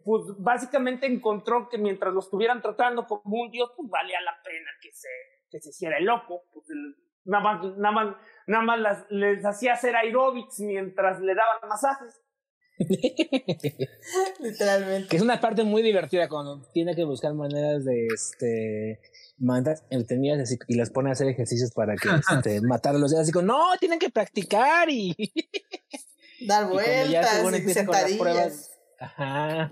pues, 0.03 0.23
básicamente 0.39 1.05
encontró 1.05 1.69
que 1.69 1.77
mientras 1.77 2.13
lo 2.13 2.19
estuvieran 2.19 2.61
tratando 2.61 3.07
como 3.07 3.43
un 3.43 3.49
dios, 3.49 3.71
pues 3.77 3.89
valía 3.89 4.19
la 4.21 4.33
pena 4.43 4.69
que 4.81 4.91
se, 4.91 5.07
que 5.49 5.61
se 5.61 5.69
hiciera 5.69 5.97
el 5.97 6.05
loco. 6.05 6.43
Pues, 6.53 6.67
nada 7.23 7.43
más, 7.43 7.77
nada 7.77 7.91
más, 7.91 8.15
nada 8.47 8.63
más 8.63 9.05
les 9.09 9.45
hacía 9.45 9.73
hacer 9.73 9.95
aerobics 9.95 10.59
mientras 10.59 11.21
le 11.21 11.33
daban 11.33 11.69
masajes. 11.69 12.21
Literalmente. 14.39 15.07
Que 15.07 15.15
es 15.15 15.21
una 15.21 15.39
parte 15.39 15.63
muy 15.63 15.81
divertida 15.81 16.27
cuando 16.27 16.61
tiene 16.73 16.93
que 16.93 17.05
buscar 17.05 17.33
maneras 17.33 17.85
de 17.85 18.07
este 18.07 18.99
mandas 19.41 19.83
entretenidas 19.89 20.55
y 20.67 20.75
las 20.75 20.91
pone 20.91 21.09
a 21.09 21.13
hacer 21.13 21.27
ejercicios 21.27 21.71
para 21.71 21.95
que 21.95 22.09
este, 22.37 22.61
matarlos. 22.61 23.13
Así 23.13 23.31
como, 23.31 23.47
no, 23.47 23.63
tienen 23.79 23.99
que 23.99 24.09
practicar 24.09 24.89
y 24.89 25.15
Dar 26.47 26.68
vueltas, 26.68 27.43
y, 27.65 27.73
sentadillas. 27.73 28.72
ajá. 28.99 29.72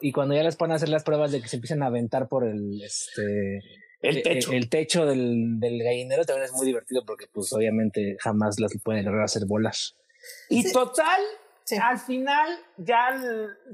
Y, 0.00 0.12
cuando 0.12 0.34
ya 0.34 0.42
les 0.42 0.56
ponen 0.56 0.72
a 0.72 0.76
hacer 0.76 0.88
las 0.88 1.04
pruebas 1.04 1.32
de 1.32 1.40
que 1.40 1.48
se 1.48 1.56
empiezan 1.56 1.82
a 1.82 1.86
aventar 1.86 2.28
por 2.28 2.46
el 2.46 2.82
este 2.82 3.60
el 4.00 4.18
e, 4.18 4.22
techo, 4.22 4.52
el, 4.52 4.68
techo 4.68 5.06
del, 5.06 5.60
del, 5.60 5.82
gallinero 5.82 6.24
también 6.24 6.46
es 6.46 6.52
muy 6.52 6.66
divertido 6.66 7.04
porque 7.06 7.26
pues 7.32 7.52
obviamente 7.52 8.16
jamás 8.20 8.58
las 8.58 8.72
pueden 8.82 9.04
lograr 9.04 9.24
hacer 9.24 9.46
bolas. 9.46 9.96
Y 10.48 10.72
total, 10.72 11.20
al 11.80 11.98
final 11.98 12.58
ya 12.76 13.20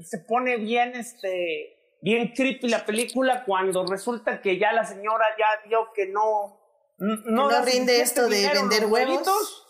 se 0.01 0.19
pone 0.19 0.57
bien 0.57 0.95
este 0.95 1.75
bien 2.01 2.31
creepy 2.35 2.69
la 2.69 2.85
película 2.85 3.43
cuando 3.43 3.85
resulta 3.85 4.41
que 4.41 4.57
ya 4.57 4.71
la 4.71 4.85
señora 4.85 5.25
ya 5.37 5.67
vio 5.67 5.89
que 5.93 6.07
no 6.07 6.59
no, 6.97 7.49
no 7.49 7.65
rinde 7.65 8.01
esto 8.01 8.27
de 8.27 8.49
vender 8.53 8.85
huevos 8.85 9.65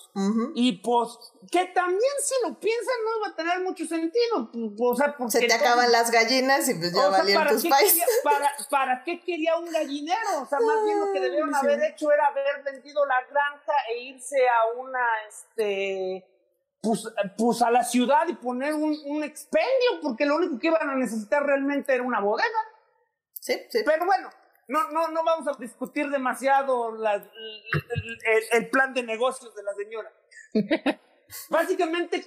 y 0.55 0.81
pues, 0.83 1.17
que 1.51 1.65
también 1.67 2.13
si 2.21 2.33
lo 2.47 2.59
piensan 2.59 2.95
no 3.05 3.17
iba 3.19 3.27
a 3.27 3.35
tener 3.35 3.59
mucho 3.61 3.85
sentido. 3.85 4.51
O 4.79 4.95
sea, 4.95 5.15
porque 5.15 5.31
Se 5.31 5.47
te 5.47 5.53
acaban 5.53 5.91
las 5.91 6.11
gallinas 6.11 6.67
y 6.67 6.75
pues 6.75 6.93
ya 6.93 7.09
valieron 7.09 7.47
tus 7.47 7.67
países. 7.67 8.03
Para, 8.23 8.51
¿Para 8.69 9.03
qué 9.03 9.21
quería 9.21 9.57
un 9.57 9.71
gallinero? 9.71 10.41
O 10.41 10.45
sea, 10.45 10.59
más 10.59 10.83
bien 10.83 10.99
lo 10.99 11.13
que 11.13 11.19
debieron 11.19 11.53
haber 11.53 11.81
hecho 11.83 12.11
era 12.11 12.27
haber 12.27 12.63
vendido 12.63 13.05
la 13.05 13.21
granja 13.29 13.73
e 13.91 14.03
irse 14.03 14.37
a 14.47 14.79
una, 14.79 15.05
este, 15.27 16.25
pues, 16.81 17.07
pues 17.37 17.61
a 17.61 17.71
la 17.71 17.83
ciudad 17.83 18.27
y 18.27 18.33
poner 18.33 18.73
un, 18.73 18.97
un 19.05 19.23
expendio, 19.23 20.01
porque 20.01 20.25
lo 20.25 20.35
único 20.35 20.59
que 20.59 20.67
iban 20.67 20.89
a 20.89 20.95
necesitar 20.95 21.45
realmente 21.45 21.93
era 21.93 22.03
una 22.03 22.19
bodega. 22.19 22.59
Sí, 23.39 23.55
sí. 23.69 23.79
Pero 23.85 24.05
bueno, 24.05 24.29
no, 24.69 24.91
no, 24.91 25.07
no 25.07 25.23
vamos 25.23 25.47
a 25.47 25.59
discutir 25.59 26.09
demasiado 26.09 26.95
el, 28.51 28.69
plan 28.69 28.93
de 28.93 29.01
negocios 29.01 29.53
de 29.55 29.63
la 29.63 29.73
señora. 29.73 30.13
Básicamente, 31.49 32.23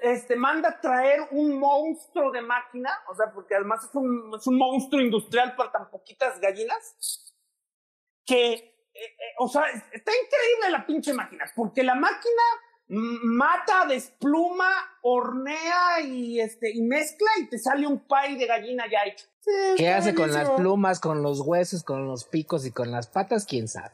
este, 0.00 0.34
manda 0.34 0.80
traer 0.80 1.28
un 1.32 1.58
monstruo 1.58 2.32
de 2.32 2.40
máquina, 2.40 2.90
o 3.08 3.14
sea, 3.14 3.30
porque 3.32 3.54
además 3.54 3.84
es 3.84 3.94
un, 3.94 4.32
es 4.34 4.46
un 4.46 4.56
monstruo 4.56 5.02
industrial 5.02 5.54
para 5.56 5.70
tan 5.70 5.90
poquitas 5.90 6.40
gallinas, 6.40 7.34
que, 8.24 8.52
eh, 8.52 8.90
eh, 8.94 9.34
o 9.38 9.48
sea, 9.48 9.66
está 9.66 10.10
increíble 10.10 10.70
la 10.70 10.86
pinche 10.86 11.12
máquina, 11.12 11.44
porque 11.54 11.82
la 11.82 11.94
máquina 11.94 12.42
mata, 12.86 13.84
despluma, 13.86 14.70
hornea 15.02 16.00
y, 16.00 16.40
este, 16.40 16.70
y 16.72 16.80
mezcla 16.80 17.28
y 17.40 17.48
te 17.48 17.58
sale 17.58 17.86
un 17.86 18.06
pie 18.06 18.36
de 18.38 18.46
gallina 18.46 18.86
ya 18.90 19.04
hecho. 19.04 19.26
¿Qué 19.76 19.90
hace 19.90 20.14
con 20.14 20.32
las 20.32 20.50
plumas, 20.50 21.00
con 21.00 21.22
los 21.22 21.40
huesos, 21.40 21.84
con 21.84 22.06
los 22.06 22.24
picos 22.24 22.66
y 22.66 22.70
con 22.70 22.90
las 22.90 23.06
patas? 23.06 23.44
¿Quién 23.46 23.68
sabe? 23.68 23.92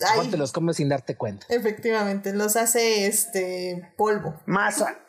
Ay, 0.00 0.28
te 0.28 0.36
los 0.36 0.52
comes 0.52 0.76
sin 0.76 0.90
darte 0.90 1.16
cuenta. 1.16 1.46
Efectivamente, 1.48 2.34
los 2.34 2.56
hace 2.56 3.06
este 3.06 3.94
polvo. 3.96 4.40
Masa. 4.46 5.04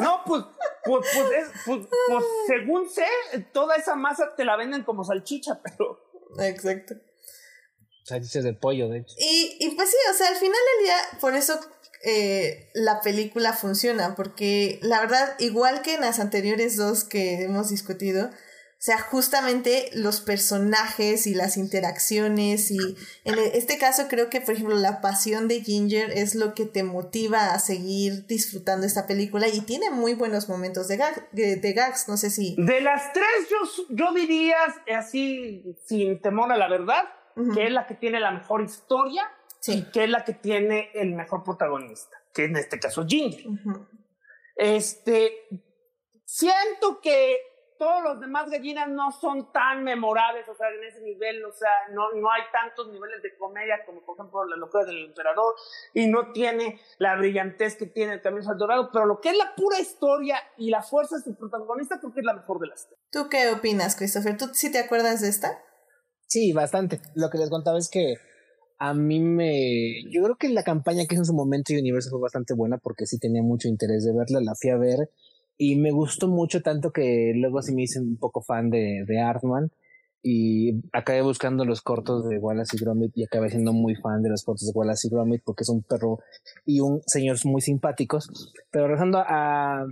No, 0.00 0.22
pues, 0.24 0.44
pues, 0.84 1.06
pues, 1.12 1.48
pues, 1.66 1.86
pues, 2.08 2.24
según 2.46 2.88
sé, 2.88 3.04
toda 3.52 3.74
esa 3.76 3.96
masa 3.96 4.34
te 4.36 4.44
la 4.44 4.56
venden 4.56 4.84
como 4.84 5.04
salchicha, 5.04 5.60
pero. 5.62 5.98
Exacto. 6.38 6.94
Salchichas 8.04 8.44
de 8.44 8.54
pollo, 8.54 8.88
de 8.88 9.00
hecho. 9.00 9.14
Y, 9.18 9.58
y 9.60 9.74
pues 9.74 9.90
sí, 9.90 9.96
o 10.10 10.14
sea, 10.14 10.28
al 10.28 10.36
final 10.36 10.58
del 10.76 10.84
día, 10.86 10.96
por 11.20 11.34
eso 11.34 11.60
eh, 12.04 12.70
la 12.74 13.00
película 13.00 13.52
funciona, 13.52 14.14
porque 14.14 14.78
la 14.82 15.00
verdad, 15.00 15.34
igual 15.38 15.82
que 15.82 15.94
en 15.94 16.02
las 16.02 16.20
anteriores 16.20 16.76
dos 16.76 17.04
que 17.04 17.42
hemos 17.42 17.68
discutido, 17.68 18.30
O 18.78 18.80
sea, 18.80 19.00
justamente 19.00 19.90
los 19.92 20.20
personajes 20.20 21.26
y 21.26 21.34
las 21.34 21.56
interacciones 21.56 22.70
y 22.70 22.78
en 23.24 23.36
este 23.52 23.76
caso 23.76 24.06
creo 24.08 24.30
que, 24.30 24.40
por 24.40 24.54
ejemplo, 24.54 24.76
la 24.76 25.00
pasión 25.00 25.48
de 25.48 25.62
Ginger 25.62 26.12
es 26.12 26.36
lo 26.36 26.54
que 26.54 26.64
te 26.64 26.84
motiva 26.84 27.54
a 27.54 27.58
seguir 27.58 28.28
disfrutando 28.28 28.86
esta 28.86 29.08
película 29.08 29.48
y 29.48 29.62
tiene 29.62 29.90
muy 29.90 30.14
buenos 30.14 30.48
momentos 30.48 30.86
de, 30.86 30.96
de, 31.32 31.72
gags, 31.72 32.06
no 32.06 32.16
sé 32.16 32.30
si... 32.30 32.54
De 32.56 32.80
las 32.80 33.12
tres 33.12 33.26
yo, 33.50 33.86
yo 33.88 34.12
diría 34.12 34.58
así, 34.96 35.64
sin 35.84 36.20
temor 36.20 36.52
a 36.52 36.56
la 36.56 36.68
verdad, 36.68 37.02
que 37.54 37.66
es 37.66 37.72
la 37.72 37.88
que 37.88 37.96
tiene 37.96 38.20
la 38.20 38.30
mejor 38.30 38.62
historia 38.62 39.28
y 39.66 39.90
que 39.90 40.04
es 40.04 40.10
la 40.10 40.24
que 40.24 40.34
tiene 40.34 40.90
el 40.94 41.16
mejor 41.16 41.42
protagonista, 41.42 42.16
que 42.32 42.44
en 42.44 42.54
este 42.54 42.78
caso 42.78 43.04
Ginger. 43.04 43.44
Este, 44.54 45.48
siento 46.24 47.00
que 47.00 47.47
todos 47.78 48.02
los 48.02 48.20
demás 48.20 48.50
gallinas 48.50 48.88
no 48.88 49.12
son 49.12 49.52
tan 49.52 49.84
memorables, 49.84 50.48
o 50.48 50.54
sea, 50.54 50.68
en 50.68 50.84
ese 50.84 51.00
nivel, 51.02 51.44
o 51.44 51.52
sea, 51.52 51.70
no, 51.92 52.12
no 52.12 52.30
hay 52.30 52.42
tantos 52.52 52.88
niveles 52.92 53.22
de 53.22 53.36
comedia 53.36 53.84
como 53.86 54.04
por 54.04 54.16
ejemplo 54.16 54.44
la 54.44 54.56
locura 54.56 54.84
del 54.84 55.06
emperador 55.06 55.54
y 55.94 56.08
no 56.08 56.32
tiene 56.32 56.80
la 56.98 57.16
brillantez 57.16 57.76
que 57.76 57.86
tiene 57.86 58.14
el 58.14 58.22
Camino 58.22 58.50
al 58.50 58.58
Dorado, 58.58 58.90
pero 58.92 59.06
lo 59.06 59.20
que 59.20 59.30
es 59.30 59.38
la 59.38 59.54
pura 59.56 59.80
historia 59.80 60.36
y 60.56 60.70
la 60.70 60.82
fuerza 60.82 61.16
de 61.16 61.22
su 61.22 61.36
protagonista 61.36 62.00
creo 62.00 62.12
que 62.12 62.20
es 62.20 62.26
la 62.26 62.34
mejor 62.34 62.58
de 62.58 62.66
las 62.66 62.86
tres. 62.86 62.98
¿Tú 63.10 63.28
qué 63.30 63.50
opinas, 63.50 63.96
Christopher? 63.96 64.36
¿Tú 64.36 64.46
sí 64.52 64.72
te 64.72 64.78
acuerdas 64.78 65.20
de 65.20 65.28
esta? 65.28 65.62
Sí, 66.26 66.52
bastante. 66.52 67.00
Lo 67.14 67.30
que 67.30 67.38
les 67.38 67.48
contaba 67.48 67.78
es 67.78 67.88
que 67.88 68.16
a 68.78 68.94
mí 68.94 69.20
me... 69.20 70.02
Yo 70.10 70.22
creo 70.22 70.36
que 70.36 70.48
la 70.48 70.62
campaña 70.62 71.04
que 71.06 71.14
hizo 71.14 71.22
en 71.22 71.26
su 71.26 71.34
momento 71.34 71.72
Universo 71.72 72.10
fue 72.10 72.20
bastante 72.20 72.54
buena 72.54 72.78
porque 72.78 73.06
sí 73.06 73.18
tenía 73.18 73.42
mucho 73.42 73.68
interés 73.68 74.04
de 74.04 74.12
verla, 74.12 74.40
la 74.40 74.54
fui 74.54 74.70
a 74.70 74.76
ver 74.76 75.10
y 75.58 75.76
me 75.76 75.90
gustó 75.90 76.28
mucho 76.28 76.62
tanto 76.62 76.92
que 76.92 77.32
luego 77.34 77.60
sí 77.60 77.74
me 77.74 77.82
hice 77.82 78.00
un 78.00 78.16
poco 78.16 78.40
fan 78.40 78.70
de, 78.70 79.04
de 79.06 79.20
Artman 79.20 79.70
y 80.22 80.80
acabé 80.92 81.22
buscando 81.22 81.64
los 81.64 81.82
cortos 81.82 82.28
de 82.28 82.38
Wallace 82.38 82.76
y 82.76 82.80
Gromit 82.80 83.16
y 83.16 83.24
acabé 83.24 83.50
siendo 83.50 83.72
muy 83.72 83.94
fan 83.96 84.22
de 84.22 84.30
los 84.30 84.44
cortos 84.44 84.66
de 84.66 84.72
Wallace 84.72 85.08
y 85.08 85.10
Gromit 85.10 85.42
porque 85.44 85.62
es 85.62 85.68
un 85.68 85.82
perro 85.82 86.20
y 86.64 86.80
un 86.80 87.02
señor 87.06 87.36
muy 87.44 87.60
simpáticos. 87.60 88.52
Pero 88.70 88.86
regresando 88.86 89.18
a, 89.18 89.82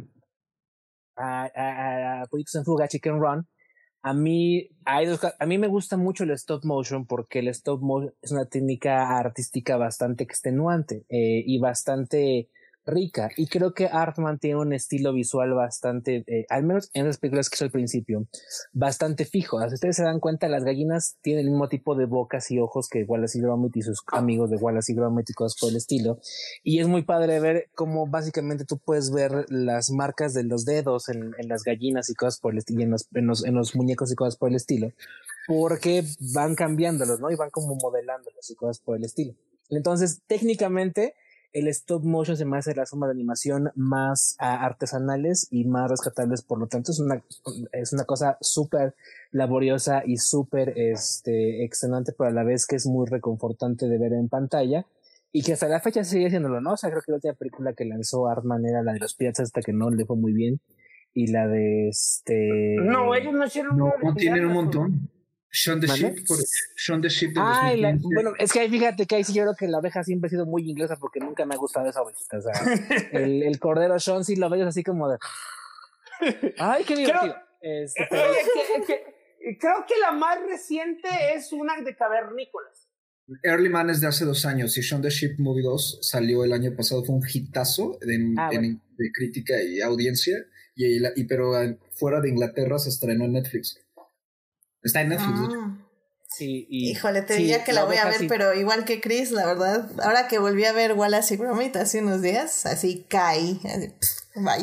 a, 1.16 1.44
a, 1.44 2.22
a 2.22 2.28
en 2.32 2.64
Fuga, 2.64 2.88
Chicken 2.88 3.20
Run, 3.20 3.46
a 4.02 4.14
mí, 4.14 4.68
hay 4.84 5.08
a 5.38 5.46
mí 5.46 5.58
me 5.58 5.66
gusta 5.66 5.96
mucho 5.96 6.22
el 6.22 6.30
stop 6.30 6.64
motion 6.64 7.06
porque 7.06 7.40
el 7.40 7.48
stop 7.48 7.80
motion 7.82 8.14
es 8.22 8.30
una 8.30 8.46
técnica 8.46 9.18
artística 9.18 9.76
bastante 9.76 10.22
extenuante 10.22 11.04
eh, 11.08 11.42
y 11.44 11.58
bastante 11.58 12.50
rica 12.86 13.30
y 13.36 13.48
creo 13.48 13.74
que 13.74 13.86
Artman 13.86 14.38
tiene 14.38 14.60
un 14.60 14.72
estilo 14.72 15.12
visual 15.12 15.52
bastante, 15.54 16.24
eh, 16.26 16.46
al 16.48 16.64
menos 16.64 16.90
en 16.94 17.06
las 17.06 17.18
películas 17.18 17.50
que 17.50 17.56
hizo 17.56 17.64
al 17.64 17.70
principio, 17.70 18.26
bastante 18.72 19.24
fijo. 19.24 19.60
Si 19.68 19.74
ustedes 19.74 19.96
se 19.96 20.04
dan 20.04 20.20
cuenta, 20.20 20.48
las 20.48 20.64
gallinas 20.64 21.16
tienen 21.20 21.46
el 21.46 21.50
mismo 21.50 21.68
tipo 21.68 21.94
de 21.94 22.06
bocas 22.06 22.50
y 22.50 22.58
ojos 22.58 22.88
que 22.88 23.04
Wallace 23.04 23.38
y 23.38 23.42
Gromit 23.42 23.76
y 23.76 23.82
sus 23.82 24.02
amigos 24.12 24.50
de 24.50 24.56
Wallace 24.56 24.92
y 24.92 24.94
Gromit 24.94 25.28
y 25.28 25.32
cosas 25.34 25.58
por 25.60 25.70
el 25.70 25.76
estilo. 25.76 26.20
Y 26.62 26.78
es 26.78 26.86
muy 26.86 27.02
padre 27.02 27.40
ver 27.40 27.68
cómo 27.74 28.06
básicamente 28.06 28.64
tú 28.64 28.78
puedes 28.78 29.10
ver 29.10 29.46
las 29.48 29.90
marcas 29.90 30.32
de 30.32 30.44
los 30.44 30.64
dedos 30.64 31.08
en, 31.08 31.34
en 31.38 31.48
las 31.48 31.64
gallinas 31.64 32.08
y 32.08 32.14
cosas 32.14 32.40
por 32.40 32.52
el 32.52 32.58
estilo, 32.58 32.82
en 32.82 32.90
los, 32.90 33.08
en 33.14 33.26
los, 33.26 33.44
en 33.44 33.54
los 33.54 33.74
muñecos 33.74 34.12
y 34.12 34.14
cosas 34.14 34.36
por 34.36 34.50
el 34.50 34.56
estilo, 34.56 34.92
porque 35.46 36.04
van 36.32 36.54
cambiándolos, 36.54 37.20
¿no? 37.20 37.30
Y 37.30 37.36
van 37.36 37.50
como 37.50 37.74
modelándolos 37.76 38.50
y 38.50 38.54
cosas 38.54 38.80
por 38.80 38.96
el 38.96 39.04
estilo. 39.04 39.34
Entonces, 39.70 40.22
técnicamente, 40.26 41.14
el 41.56 41.68
stop 41.68 42.04
motion 42.04 42.36
se 42.36 42.44
me 42.44 42.58
hace 42.58 42.74
la 42.74 42.84
suma 42.84 43.06
de 43.06 43.12
animación 43.12 43.70
más 43.76 44.36
ah, 44.38 44.62
artesanales 44.62 45.48
y 45.50 45.64
más 45.64 45.90
rescatables, 45.90 46.42
por 46.42 46.58
lo 46.58 46.66
tanto 46.66 46.92
es 46.92 47.00
una, 47.00 47.24
es 47.72 47.94
una 47.94 48.04
cosa 48.04 48.36
súper 48.42 48.94
laboriosa 49.30 50.02
y 50.04 50.18
súper 50.18 50.74
este, 50.76 51.64
excelente, 51.64 52.12
pero 52.12 52.28
a 52.28 52.32
la 52.32 52.44
vez 52.44 52.66
que 52.66 52.76
es 52.76 52.86
muy 52.86 53.06
reconfortante 53.06 53.88
de 53.88 53.96
ver 53.96 54.12
en 54.12 54.28
pantalla 54.28 54.86
y 55.32 55.42
que 55.42 55.54
hasta 55.54 55.66
la 55.66 55.80
fecha 55.80 56.04
sigue 56.04 56.26
haciéndolo, 56.26 56.60
¿no? 56.60 56.74
O 56.74 56.76
sea, 56.76 56.90
creo 56.90 57.00
que 57.00 57.12
la 57.12 57.16
última 57.16 57.34
película 57.34 57.72
que 57.72 57.86
lanzó 57.86 58.28
Artman 58.28 58.66
era 58.66 58.82
la 58.82 58.92
de 58.92 58.98
los 58.98 59.14
piratas 59.14 59.44
hasta 59.44 59.62
que 59.62 59.72
no 59.72 59.88
le 59.88 60.04
fue 60.04 60.16
muy 60.16 60.34
bien 60.34 60.60
y 61.14 61.28
la 61.28 61.48
de 61.48 61.88
este... 61.88 62.76
No, 62.82 63.14
ellos 63.14 63.32
no 63.32 63.46
hicieron... 63.46 63.78
No, 63.78 63.92
tienen 64.14 64.44
un 64.44 64.52
montón. 64.52 65.10
Sean 65.56 65.80
the 65.80 65.86
Ship, 65.86 66.14
Sean 66.76 67.00
the 67.00 67.08
Ship 67.08 67.32
de 67.32 67.98
bueno, 68.14 68.34
es 68.38 68.52
que 68.52 68.60
ahí 68.60 68.68
fíjate 68.68 69.06
que 69.06 69.16
ahí 69.16 69.24
sí 69.24 69.32
yo 69.32 69.44
creo 69.44 69.54
que 69.56 69.68
la 69.68 69.78
oveja 69.78 70.04
siempre 70.04 70.28
ha 70.28 70.30
sido 70.30 70.44
muy 70.44 70.68
inglesa 70.68 70.96
porque 70.96 71.18
nunca 71.18 71.46
me 71.46 71.54
ha 71.54 71.58
gustado 71.58 71.88
esa 71.88 72.02
ovejita. 72.02 72.36
O 72.36 72.42
sea, 72.42 72.52
el, 73.12 73.42
el 73.42 73.58
cordero 73.58 73.98
Sean 73.98 74.22
sí 74.22 74.36
lo 74.36 74.50
ves 74.50 74.66
así 74.66 74.82
como 74.82 75.08
de. 75.08 75.16
Ay, 76.58 76.84
qué 76.84 76.94
divertido. 76.94 77.36
Este, 77.62 78.06
creo 79.58 79.86
que 79.88 79.98
la 79.98 80.12
más 80.12 80.38
reciente 80.46 81.08
es 81.34 81.50
una 81.54 81.80
de 81.80 81.96
cavernícolas. 81.96 82.88
Early 83.42 83.70
Man 83.70 83.88
es 83.88 84.02
de 84.02 84.08
hace 84.08 84.26
dos 84.26 84.44
años 84.44 84.76
y 84.76 84.82
Sean 84.82 85.00
the 85.00 85.08
Ship 85.08 85.36
Movie 85.38 85.64
2 85.64 86.00
salió 86.02 86.44
el 86.44 86.52
año 86.52 86.76
pasado, 86.76 87.02
fue 87.02 87.16
un 87.16 87.22
hitazo 87.26 87.98
de, 88.02 88.34
ah, 88.36 88.50
de 88.50 89.12
crítica 89.12 89.54
y 89.62 89.80
audiencia, 89.80 90.36
y, 90.74 90.98
y, 90.98 91.24
pero 91.24 91.52
fuera 91.92 92.20
de 92.20 92.28
Inglaterra 92.28 92.78
se 92.78 92.90
estrenó 92.90 93.24
en 93.24 93.32
Netflix. 93.32 93.85
Está 94.82 95.02
en 95.02 95.10
Netflix. 95.10 95.38
Ah. 95.54 95.86
Sí, 96.28 96.66
y, 96.68 96.90
Híjole, 96.90 97.22
te 97.22 97.34
diría 97.34 97.64
que 97.64 97.72
la, 97.72 97.84
voy 97.84 97.96
a 97.96 98.04
ver, 98.06 98.26
pero 98.28 98.52
igual 98.52 98.84
que 98.84 99.00
Chris, 99.00 99.30
la 99.30 99.46
verdad, 99.46 99.88
ahora 100.02 100.28
que 100.28 100.38
volví 100.38 100.64
a 100.66 100.72
ver 100.72 100.92
Wallace 100.92 101.34
y 101.34 101.36
Gromit 101.38 101.74
hace 101.76 102.02
unos 102.02 102.20
días, 102.20 102.66
así 102.66 103.06
caí. 103.08 103.58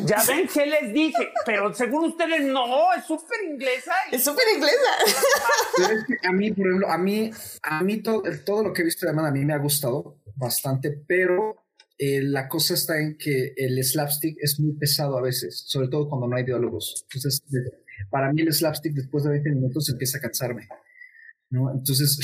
Ya 0.04 0.22
ven 0.28 0.46
que 0.46 0.66
les 0.66 0.92
dije, 0.92 1.32
pero 1.44 1.74
según 1.74 2.04
ustedes 2.04 2.42
no, 2.44 2.92
es 2.92 3.04
súper 3.04 3.42
inglesa. 3.44 3.92
Es 4.12 4.22
súper 4.22 4.44
inglesa. 4.54 6.06
a 6.28 6.32
mí, 6.32 6.52
por 6.52 6.66
ejemplo, 6.66 6.88
a 6.88 6.98
mí, 6.98 7.30
a 7.62 7.82
mí 7.82 8.02
todo, 8.02 8.22
todo 8.44 8.62
lo 8.62 8.72
que 8.72 8.82
he 8.82 8.84
visto 8.84 9.06
de 9.06 9.12
Man 9.12 9.26
a 9.26 9.32
mí 9.32 9.44
me 9.44 9.54
ha 9.54 9.58
gustado 9.58 10.20
bastante, 10.36 10.92
pero 11.08 11.56
eh, 11.98 12.22
la 12.22 12.48
cosa 12.48 12.74
está 12.74 13.00
en 13.00 13.16
que 13.18 13.52
el 13.56 13.82
slapstick 13.82 14.36
es 14.40 14.60
muy 14.60 14.74
pesado 14.74 15.18
a 15.18 15.22
veces, 15.22 15.64
sobre 15.66 15.88
todo 15.88 16.08
cuando 16.08 16.28
no 16.28 16.36
hay 16.36 16.44
diálogos. 16.44 17.04
Entonces, 17.08 17.42
para 18.10 18.32
mí 18.32 18.42
el 18.42 18.52
slapstick 18.52 18.94
después 18.94 19.24
de 19.24 19.30
20 19.30 19.50
minutos 19.50 19.88
empieza 19.88 20.18
a 20.18 20.20
cansarme. 20.20 20.68
¿no? 21.50 21.72
Entonces, 21.72 22.16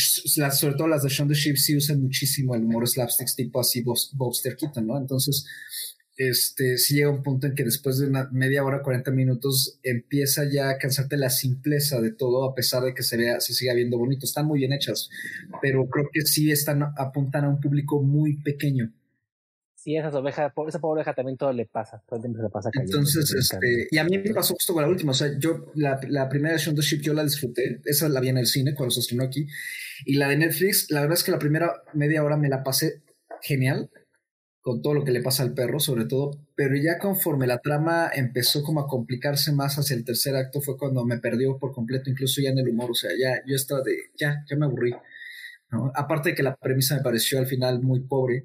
sobre 0.53 0.75
todo 0.75 0.89
las 0.89 1.03
de 1.03 1.09
Shaun 1.09 1.29
the 1.29 1.35
Sheep 1.35 1.57
sí 1.57 1.77
usan 1.77 2.01
muchísimo 2.01 2.55
el 2.55 2.65
humor 2.65 2.89
slapstick 2.89 3.29
tipo 3.37 3.61
así 3.61 3.83
Bobster 3.83 4.57
Keaton, 4.57 4.87
¿no? 4.87 4.99
Entonces, 4.99 5.47
este, 6.17 6.77
sí 6.77 6.97
llega 6.97 7.09
un 7.09 7.23
punto 7.23 7.47
en 7.47 7.55
que 7.55 7.65
después 7.65 7.99
de 7.99 8.07
una 8.07 8.29
media 8.31 8.63
hora, 8.63 8.83
40 8.83 9.11
minutos, 9.11 9.79
empieza 9.83 10.45
ya 10.45 10.69
a 10.69 10.77
cansarte 10.77 11.17
la 11.17 11.31
simpleza 11.31 11.99
de 12.01 12.13
todo, 12.13 12.45
a 12.45 12.55
pesar 12.55 12.83
de 12.83 12.93
que 12.93 13.03
se 13.03 13.17
vea, 13.17 13.41
se 13.41 13.55
siga 13.55 13.73
viendo 13.73 13.97
bonito. 13.97 14.27
Están 14.27 14.47
muy 14.47 14.59
bien 14.59 14.75
hechas, 14.75 15.09
pero 15.63 15.89
creo 15.89 16.11
que 16.13 16.23
sí 16.23 16.51
están, 16.51 16.83
apuntan 16.99 17.45
a 17.45 17.49
un 17.49 17.59
público 17.59 18.03
muy 18.03 18.37
pequeño. 18.43 18.93
Sí, 19.83 19.97
esa 19.97 20.11
oveja, 20.11 20.53
esa 20.69 20.79
pobre 20.79 21.01
oveja 21.01 21.15
también 21.15 21.39
todo 21.39 21.55
le 21.55 21.65
pasa, 21.65 22.03
todo 22.07 22.17
el 22.19 22.23
tiempo 22.23 22.43
le 22.43 22.51
pasa 22.51 22.69
Entonces, 22.75 23.33
este, 23.33 23.89
y 23.91 23.97
a 23.97 24.05
mí 24.05 24.19
me 24.19 24.35
pasó 24.35 24.53
justo 24.53 24.75
con 24.75 24.83
la 24.83 24.89
última, 24.91 25.13
o 25.13 25.15
sea, 25.15 25.31
yo, 25.39 25.73
la, 25.75 25.99
la 26.07 26.29
primera 26.29 26.55
de 26.55 26.63
the 26.63 26.83
Ship 26.83 27.01
yo 27.01 27.15
la 27.15 27.25
disfruté, 27.25 27.81
esa 27.87 28.07
la 28.11 28.21
vi 28.21 28.29
en 28.29 28.37
el 28.37 28.47
cine 28.47 28.75
cuando 28.75 28.91
se 28.91 29.01
estrenó 29.01 29.25
aquí, 29.25 29.47
y 30.05 30.17
la 30.17 30.29
de 30.29 30.37
Netflix, 30.37 30.91
la 30.91 31.01
verdad 31.01 31.17
es 31.17 31.25
que 31.25 31.31
la 31.31 31.39
primera 31.39 31.83
media 31.95 32.23
hora 32.23 32.37
me 32.37 32.51
la 32.51 32.63
pasé 32.63 33.05
genial, 33.41 33.89
con 34.61 34.83
todo 34.83 34.93
lo 34.93 35.03
que 35.03 35.13
le 35.13 35.23
pasa 35.23 35.45
al 35.45 35.55
perro, 35.55 35.81
sobre 35.81 36.05
todo, 36.05 36.33
pero 36.55 36.77
ya 36.77 36.99
conforme 36.99 37.47
la 37.47 37.61
trama 37.61 38.11
empezó 38.13 38.63
como 38.63 38.81
a 38.81 38.87
complicarse 38.87 39.51
más 39.51 39.79
hacia 39.79 39.97
el 39.97 40.05
tercer 40.05 40.37
acto, 40.37 40.61
fue 40.61 40.77
cuando 40.77 41.07
me 41.07 41.21
perdió 41.21 41.57
por 41.57 41.73
completo, 41.73 42.11
incluso 42.11 42.43
ya 42.43 42.51
en 42.51 42.59
el 42.59 42.69
humor, 42.69 42.91
o 42.91 42.95
sea, 42.95 43.13
ya 43.19 43.41
yo 43.47 43.57
estaba 43.57 43.81
de, 43.81 43.97
ya, 44.15 44.45
ya 44.47 44.57
me 44.59 44.67
aburrí, 44.67 44.93
¿no? 45.71 45.91
Aparte 45.95 46.29
de 46.29 46.35
que 46.35 46.43
la 46.43 46.55
premisa 46.55 46.97
me 46.97 47.03
pareció 47.03 47.39
al 47.39 47.47
final 47.47 47.81
muy 47.81 48.01
pobre, 48.01 48.45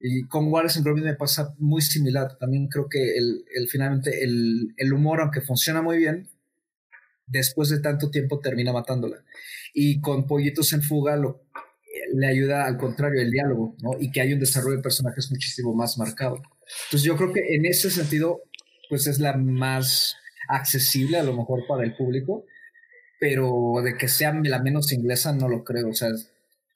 y 0.00 0.26
con 0.28 0.52
Wallace 0.52 0.78
and 0.78 0.86
Gromit 0.86 1.04
me 1.04 1.14
pasa 1.14 1.54
muy 1.58 1.82
similar. 1.82 2.36
También 2.38 2.68
creo 2.68 2.88
que 2.88 3.16
el, 3.16 3.44
el 3.54 3.68
finalmente 3.68 4.22
el, 4.22 4.74
el, 4.76 4.92
humor, 4.92 5.20
aunque 5.20 5.40
funciona 5.40 5.82
muy 5.82 5.98
bien, 5.98 6.28
después 7.26 7.68
de 7.68 7.80
tanto 7.80 8.10
tiempo 8.10 8.40
termina 8.40 8.72
matándola. 8.72 9.24
Y 9.74 10.00
con 10.00 10.26
Pollitos 10.26 10.72
en 10.72 10.82
Fuga 10.82 11.16
lo, 11.16 11.42
le 12.14 12.26
ayuda 12.26 12.66
al 12.66 12.76
contrario 12.76 13.20
el 13.20 13.30
diálogo, 13.30 13.76
¿no? 13.82 13.90
Y 14.00 14.10
que 14.10 14.20
hay 14.20 14.32
un 14.32 14.40
desarrollo 14.40 14.76
de 14.76 14.82
personajes 14.82 15.30
muchísimo 15.30 15.74
más 15.74 15.98
marcado. 15.98 16.36
Entonces 16.86 17.02
yo 17.02 17.16
creo 17.16 17.32
que 17.32 17.54
en 17.54 17.66
ese 17.66 17.90
sentido, 17.90 18.42
pues 18.88 19.06
es 19.06 19.18
la 19.18 19.36
más 19.36 20.16
accesible 20.48 21.18
a 21.18 21.22
lo 21.22 21.36
mejor 21.36 21.66
para 21.66 21.84
el 21.84 21.94
público, 21.96 22.44
pero 23.20 23.74
de 23.82 23.96
que 23.96 24.08
sea 24.08 24.32
la 24.32 24.62
menos 24.62 24.92
inglesa 24.92 25.32
no 25.32 25.48
lo 25.48 25.64
creo. 25.64 25.88
O 25.88 25.94
sea, 25.94 26.10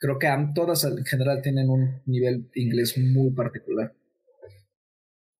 creo 0.02 0.18
que 0.18 0.28
todas 0.52 0.82
en 0.82 1.04
general 1.04 1.40
tienen 1.42 1.70
un 1.70 2.02
nivel 2.06 2.50
inglés 2.56 2.98
muy 2.98 3.30
particular. 3.30 3.94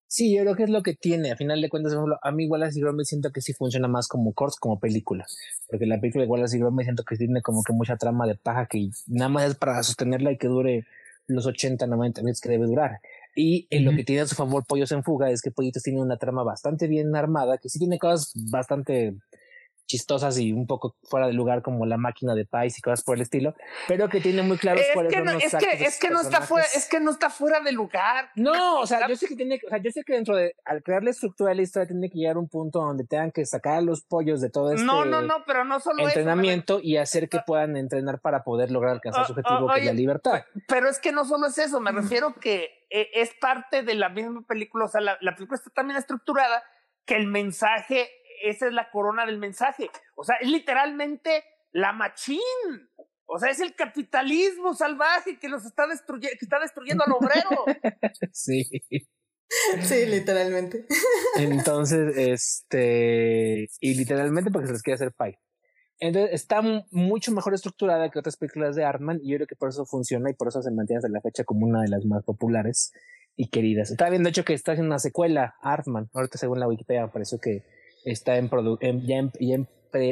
Sí, 0.07 0.33
yo 0.33 0.43
creo 0.43 0.55
que 0.55 0.63
es 0.63 0.69
lo 0.69 0.83
que 0.83 0.93
tiene. 0.93 1.31
A 1.31 1.35
final 1.35 1.61
de 1.61 1.67
cuentas, 1.67 1.93
a 2.21 2.31
mí 2.31 2.47
Wallace 2.47 2.79
y 2.79 2.81
Gromit 2.81 3.05
siento 3.05 3.31
que 3.31 3.41
sí 3.41 3.51
funciona 3.51 3.89
más 3.89 4.07
como 4.07 4.31
cortos, 4.31 4.59
como 4.59 4.79
película. 4.79 5.25
Porque 5.67 5.85
la 5.85 5.99
película 5.99 6.23
de 6.23 6.29
Wallace 6.29 6.55
y 6.55 6.59
Gromit 6.61 6.85
siento 6.85 7.03
que 7.03 7.17
tiene 7.17 7.41
como 7.41 7.61
que 7.61 7.73
mucha 7.73 7.97
trama 7.97 8.25
de 8.25 8.35
paja 8.35 8.67
que 8.67 8.89
nada 9.07 9.27
más 9.27 9.49
es 9.49 9.55
para 9.55 9.83
sostenerla 9.83 10.31
y 10.31 10.37
que 10.37 10.47
dure 10.47 10.85
los 11.27 11.45
80, 11.45 11.85
90 11.85 12.21
minutos 12.21 12.39
que 12.39 12.49
debe 12.49 12.65
durar. 12.65 13.01
Y 13.35 13.67
en 13.69 13.83
lo 13.83 13.91
que 13.91 14.05
tiene 14.05 14.21
a 14.21 14.27
su 14.27 14.35
favor 14.35 14.63
Pollos 14.65 14.93
en 14.93 15.03
Fuga 15.03 15.29
es 15.29 15.41
que 15.41 15.51
Pollitos 15.51 15.83
tiene 15.83 15.99
una 15.99 16.17
trama 16.17 16.43
bastante 16.43 16.87
bien 16.87 17.13
armada, 17.17 17.57
que 17.57 17.67
sí 17.67 17.79
tiene 17.79 17.99
cosas 17.99 18.31
bastante 18.49 19.17
chistosas 19.85 20.37
y 20.39 20.51
un 20.53 20.65
poco 20.67 20.95
fuera 21.03 21.27
de 21.27 21.33
lugar 21.33 21.61
como 21.61 21.85
la 21.85 21.97
máquina 21.97 22.33
de 22.35 22.45
Pais 22.45 22.77
y 22.77 22.81
cosas 22.81 23.03
por 23.03 23.15
el 23.15 23.21
estilo, 23.21 23.53
pero 23.87 24.09
que 24.09 24.21
tiene 24.21 24.41
muy 24.41 24.57
claros 24.57 24.81
es 24.81 24.89
cuáles 24.93 25.11
que 25.11 25.17
son 25.19 25.25
no, 25.25 25.33
los 25.33 25.43
es 25.43 25.55
que, 25.55 25.83
es 25.85 25.99
que 25.99 26.09
no 26.09 26.21
está 26.21 26.41
fuera, 26.41 26.65
es 26.75 26.87
que 26.89 26.99
no 26.99 27.11
está 27.11 27.29
fuera 27.29 27.59
de 27.59 27.71
lugar. 27.71 28.29
No, 28.35 28.79
o 28.79 28.87
sea, 28.87 29.07
yo 29.07 29.15
sé 29.15 29.27
que 29.27 29.35
tiene, 29.35 29.59
o 29.65 29.69
sea, 29.69 29.79
yo 29.79 29.91
sé 29.91 30.03
que 30.03 30.13
dentro 30.13 30.35
de, 30.35 30.55
al 30.65 30.83
crear 30.83 31.03
la 31.03 31.11
estructura 31.11 31.49
de 31.49 31.57
la 31.57 31.61
historia 31.63 31.87
tiene 31.87 32.09
que 32.09 32.17
llegar 32.17 32.37
a 32.37 32.39
un 32.39 32.47
punto 32.47 32.79
donde 32.79 33.05
tengan 33.05 33.31
que 33.31 33.45
sacar 33.45 33.77
a 33.77 33.81
los 33.81 34.03
pollos 34.03 34.41
de 34.41 34.49
todo 34.49 34.71
este 34.71 34.85
No, 34.85 35.05
no, 35.05 35.21
no, 35.21 35.43
pero 35.45 35.65
no 35.65 35.79
solo 35.79 35.99
eso, 35.99 36.07
entrenamiento 36.07 36.79
y 36.81 36.97
hacer 36.97 37.29
que 37.29 37.39
puedan 37.45 37.75
entrenar 37.77 38.19
para 38.19 38.43
poder 38.43 38.71
lograr 38.71 38.93
alcanzar 38.93 39.25
su 39.25 39.33
Ah, 39.33 39.35
objetivo, 39.35 39.69
ah, 39.69 39.73
que 39.73 39.79
es 39.81 39.85
la 39.85 39.91
oye, 39.91 39.99
libertad. 39.99 40.43
Pero 40.67 40.89
es 40.89 40.99
que 40.99 41.11
no 41.11 41.25
solo 41.25 41.47
es 41.47 41.57
eso, 41.57 41.79
me 41.79 41.91
refiero 41.91 42.33
que 42.35 42.85
eh, 42.89 43.09
es 43.13 43.33
parte 43.33 43.83
de 43.83 43.95
la 43.95 44.09
misma 44.09 44.43
película, 44.47 44.85
o 44.85 44.87
sea, 44.87 45.01
la, 45.01 45.17
la 45.21 45.35
película 45.35 45.57
está 45.57 45.69
también 45.71 45.97
estructurada 45.97 46.63
que 47.05 47.15
el 47.15 47.27
mensaje, 47.27 48.09
esa 48.49 48.67
es 48.67 48.73
la 48.73 48.89
corona 48.91 49.25
del 49.25 49.37
mensaje, 49.39 49.89
o 50.15 50.23
sea, 50.23 50.35
es 50.41 50.49
literalmente 50.49 51.43
la 51.71 51.91
machín, 51.93 52.39
o 53.25 53.39
sea, 53.39 53.49
es 53.49 53.59
el 53.59 53.73
capitalismo 53.75 54.73
salvaje 54.75 55.39
que 55.39 55.49
los 55.49 55.65
está 55.65 55.87
destruyendo, 55.87 56.35
que 56.39 56.45
está 56.45 56.59
destruyendo 56.59 57.03
al 57.05 57.13
obrero. 57.13 57.65
Sí. 58.31 58.63
Sí, 59.83 60.05
literalmente. 60.07 60.85
Entonces, 61.37 62.17
este, 62.17 63.67
y 63.79 63.93
literalmente 63.95 64.49
porque 64.51 64.67
se 64.67 64.73
les 64.73 64.81
quiere 64.81 64.95
hacer 64.95 65.13
pie. 65.17 65.39
Entonces, 65.99 66.33
está 66.33 66.61
mu- 66.61 66.83
mucho 66.91 67.31
mejor 67.31 67.53
estructurada 67.53 68.09
que 68.09 68.19
otras 68.19 68.35
películas 68.37 68.75
de 68.75 68.83
Artman 68.83 69.19
y 69.21 69.31
yo 69.31 69.37
creo 69.37 69.47
que 69.47 69.55
por 69.55 69.69
eso 69.69 69.85
funciona 69.85 70.29
y 70.29 70.33
por 70.33 70.47
eso 70.47 70.61
se 70.61 70.71
mantiene 70.71 70.97
hasta 70.97 71.09
la 71.09 71.21
fecha 71.21 71.43
como 71.43 71.65
una 71.67 71.81
de 71.81 71.89
las 71.89 72.03
más 72.05 72.23
populares 72.23 72.91
y 73.35 73.49
queridas. 73.49 73.91
Estaba 73.91 74.09
viendo, 74.09 74.27
de 74.27 74.31
hecho, 74.31 74.43
que 74.43 74.53
está 74.53 74.71
haciendo 74.73 74.89
una 74.91 74.99
secuela, 74.99 75.55
Artman. 75.61 76.09
Ahorita, 76.13 76.37
según 76.37 76.59
la 76.59 76.67
Wikipedia, 76.67 77.03
me 77.05 77.11
pareció 77.11 77.39
que 77.39 77.63
está 78.05 78.37
en, 78.37 78.49
en- 78.81 79.01
ya 79.07 79.17
en, 79.17 79.67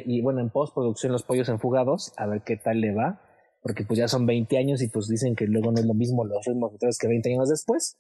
y 0.05 0.21
bueno, 0.21 0.41
en 0.41 0.49
postproducción 0.49 1.11
Los 1.11 1.23
Pollos 1.23 1.49
Enfugados, 1.49 2.13
a 2.17 2.27
ver 2.27 2.41
qué 2.43 2.57
tal 2.57 2.81
le 2.81 2.93
va. 2.93 3.21
Porque 3.63 3.83
pues 3.83 3.99
ya 3.99 4.07
son 4.07 4.25
20 4.25 4.57
años 4.57 4.81
y 4.81 4.87
pues 4.87 5.07
dicen 5.07 5.35
que 5.35 5.45
luego 5.45 5.71
no 5.71 5.79
es 5.79 5.85
lo 5.85 5.93
mismo 5.93 6.25
los 6.25 6.43
ritmos 6.45 6.71
que 6.99 7.07
20 7.07 7.31
años 7.31 7.47
después. 7.47 7.95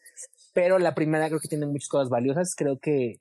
Pero 0.55 0.79
la 0.79 0.95
primera 0.95 1.27
creo 1.27 1.39
que 1.39 1.47
tiene 1.47 1.67
muchas 1.67 1.87
cosas 1.87 2.09
valiosas. 2.09 2.55
Creo 2.55 2.79
que 2.79 3.19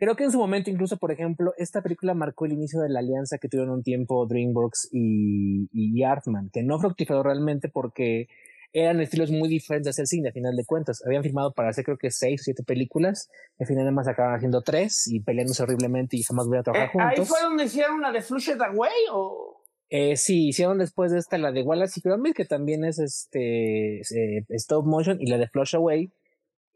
Creo 0.00 0.16
que 0.16 0.24
en 0.24 0.32
su 0.32 0.38
momento, 0.38 0.70
incluso, 0.70 0.96
por 0.96 1.12
ejemplo, 1.12 1.52
esta 1.58 1.82
película 1.82 2.14
marcó 2.14 2.46
el 2.46 2.52
inicio 2.54 2.80
de 2.80 2.88
la 2.88 3.00
alianza 3.00 3.36
que 3.36 3.48
tuvieron 3.50 3.74
un 3.74 3.82
tiempo 3.82 4.26
DreamWorks 4.26 4.88
y, 4.92 5.68
y 5.72 6.02
Artman, 6.04 6.48
que 6.50 6.62
no 6.62 6.78
fructificó 6.80 7.22
realmente 7.22 7.68
porque 7.68 8.26
eran 8.72 9.00
estilos 9.00 9.30
muy 9.30 9.48
diferentes 9.48 9.84
de 9.86 9.90
hacer 9.90 10.06
cine, 10.06 10.28
a 10.28 10.32
final 10.32 10.54
de 10.56 10.64
cuentas. 10.64 11.02
Habían 11.04 11.22
firmado 11.22 11.52
para 11.52 11.70
hacer, 11.70 11.84
creo 11.84 11.98
que 11.98 12.10
seis 12.10 12.40
o 12.42 12.44
siete 12.44 12.62
películas, 12.62 13.28
al 13.58 13.66
final 13.66 13.84
nada 13.84 13.92
más 13.92 14.06
acabaron 14.08 14.36
haciendo 14.36 14.62
tres 14.62 15.06
y 15.08 15.20
peleándose 15.20 15.62
horriblemente 15.62 16.16
y 16.16 16.22
jamás 16.22 16.46
voy 16.46 16.58
a 16.58 16.62
trabajar 16.62 16.88
Eh, 16.88 16.98
ahí 17.02 17.16
juntos. 17.16 17.28
fue 17.28 17.40
donde 17.42 17.64
hicieron 17.64 18.00
la 18.00 18.12
de 18.12 18.22
Flushed 18.22 18.60
Away 18.60 18.92
o 19.12 19.62
Eh, 19.92 20.16
sí, 20.16 20.48
hicieron 20.48 20.78
después 20.78 21.10
de 21.10 21.18
esta 21.18 21.36
la 21.36 21.50
de 21.50 21.62
Wallace 21.62 21.98
y 21.98 22.02
Gromit, 22.08 22.36
que 22.36 22.44
también 22.44 22.84
es 22.84 23.00
este 23.00 23.98
eh, 24.02 24.44
stop 24.50 24.86
motion, 24.86 25.18
y 25.20 25.26
la 25.26 25.36
de 25.36 25.48
Flush 25.48 25.74
Away, 25.74 26.12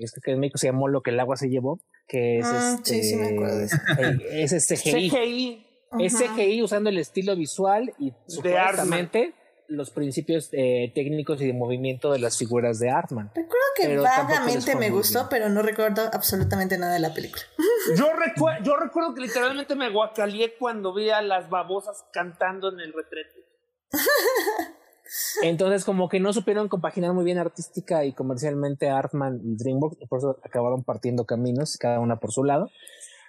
es 0.01 0.13
que 0.21 0.33
en 0.33 0.41
México 0.41 0.59
se 0.59 0.67
llamó 0.67 0.89
Lo 0.89 1.01
que 1.03 1.11
el 1.11 1.21
agua 1.21 1.37
se 1.37 1.49
llevó, 1.49 1.79
que 2.09 2.39
es 2.41 2.45
Ah, 2.47 2.75
este, 2.77 2.95
sí, 3.03 3.11
sí 3.11 3.17
me 3.17 3.29
acuerdo 3.29 3.61
eh, 3.63 4.19
es 4.43 4.53
este 4.53 4.75
CGI. 4.77 5.11
CGI. 5.11 5.67
Es. 6.01 6.19
CGI 6.19 6.61
usando 6.61 6.91
el 6.91 6.99
estilo 6.99 7.37
visual 7.37 7.95
y 8.01 8.13
supuestamente 8.27 9.33
los 9.69 9.91
principios 9.91 10.49
eh, 10.53 10.93
técnicos 10.95 11.41
y 11.41 11.47
de 11.47 11.53
movimiento 11.53 12.13
de 12.13 12.19
las 12.19 12.37
figuras 12.39 12.79
de 12.79 12.91
Artman. 12.91 13.29
Recuerdo 13.35 13.67
que 13.77 13.97
vagamente 13.97 14.77
me 14.77 14.91
gustó, 14.91 15.21
bien. 15.21 15.29
pero 15.31 15.49
no 15.49 15.63
recuerdo 15.63 16.03
absolutamente 16.13 16.77
nada 16.79 16.95
de 16.95 17.01
la 17.01 17.15
película. 17.15 17.43
Yo, 17.97 18.07
recue- 18.13 18.63
yo 18.63 18.77
recuerdo 18.77 19.15
que 19.15 19.21
literalmente 19.21 19.75
me 19.75 19.91
guacalié 19.91 20.57
cuando 20.59 20.95
vi 20.95 21.11
a 21.11 21.21
las 21.21 21.51
babosas 21.51 22.05
cantando 22.13 22.73
en 22.73 22.81
el 22.81 22.93
retrete. 22.95 23.45
Entonces, 25.43 25.85
como 25.85 26.09
que 26.09 26.19
no 26.19 26.33
supieron 26.33 26.69
compaginar 26.69 27.13
muy 27.13 27.25
bien 27.25 27.39
artística 27.39 28.05
y 28.05 28.15
comercialmente 28.15 28.89
Artman 28.89 29.41
y 29.45 29.57
DreamWorks, 29.57 29.99
y 30.01 30.07
por 30.07 30.19
eso 30.19 30.39
acabaron 30.43 30.83
partiendo 30.83 31.25
caminos, 31.27 31.77
cada 31.77 32.01
una 32.01 32.19
por 32.19 32.33
su 32.33 32.43
lado. 32.43 32.71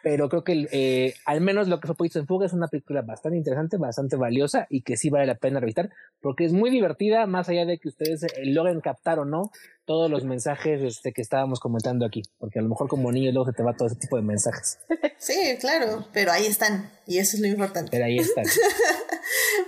Pero 0.05 0.29
creo 0.29 0.43
que 0.43 0.67
eh, 0.71 1.15
al 1.25 1.41
menos 1.41 1.67
lo 1.67 1.79
que 1.79 1.87
fue 1.87 1.95
Pollitos 1.95 2.21
en 2.21 2.27
Fuga 2.27 2.45
es 2.45 2.53
una 2.53 2.67
película 2.67 3.01
bastante 3.01 3.39
interesante, 3.39 3.77
bastante 3.77 4.15
valiosa 4.15 4.67
y 4.69 4.83
que 4.83 4.97
sí 4.97 5.09
vale 5.09 5.25
la 5.25 5.33
pena 5.33 5.59
revisitar, 5.59 5.89
porque 6.21 6.45
es 6.45 6.53
muy 6.53 6.69
divertida, 6.69 7.25
más 7.25 7.49
allá 7.49 7.65
de 7.65 7.79
que 7.79 7.87
ustedes 7.87 8.21
eh, 8.21 8.45
logren 8.45 8.81
captar 8.81 9.17
o 9.17 9.25
no 9.25 9.49
todos 9.83 10.11
los 10.11 10.23
mensajes 10.23 10.83
este, 10.83 11.11
que 11.11 11.23
estábamos 11.23 11.59
comentando 11.59 12.05
aquí, 12.05 12.21
porque 12.37 12.59
a 12.59 12.61
lo 12.61 12.69
mejor 12.69 12.87
como 12.87 13.11
niño 13.11 13.31
luego 13.31 13.47
se 13.47 13.53
te 13.53 13.63
va 13.63 13.75
todo 13.75 13.87
ese 13.87 13.97
tipo 13.97 14.15
de 14.17 14.21
mensajes. 14.21 14.77
Sí, 15.17 15.57
claro, 15.59 16.05
pero 16.13 16.31
ahí 16.31 16.45
están, 16.45 16.91
y 17.07 17.17
eso 17.17 17.37
es 17.37 17.41
lo 17.41 17.47
importante. 17.47 17.89
Pero 17.89 18.05
ahí 18.05 18.17
están. 18.17 18.45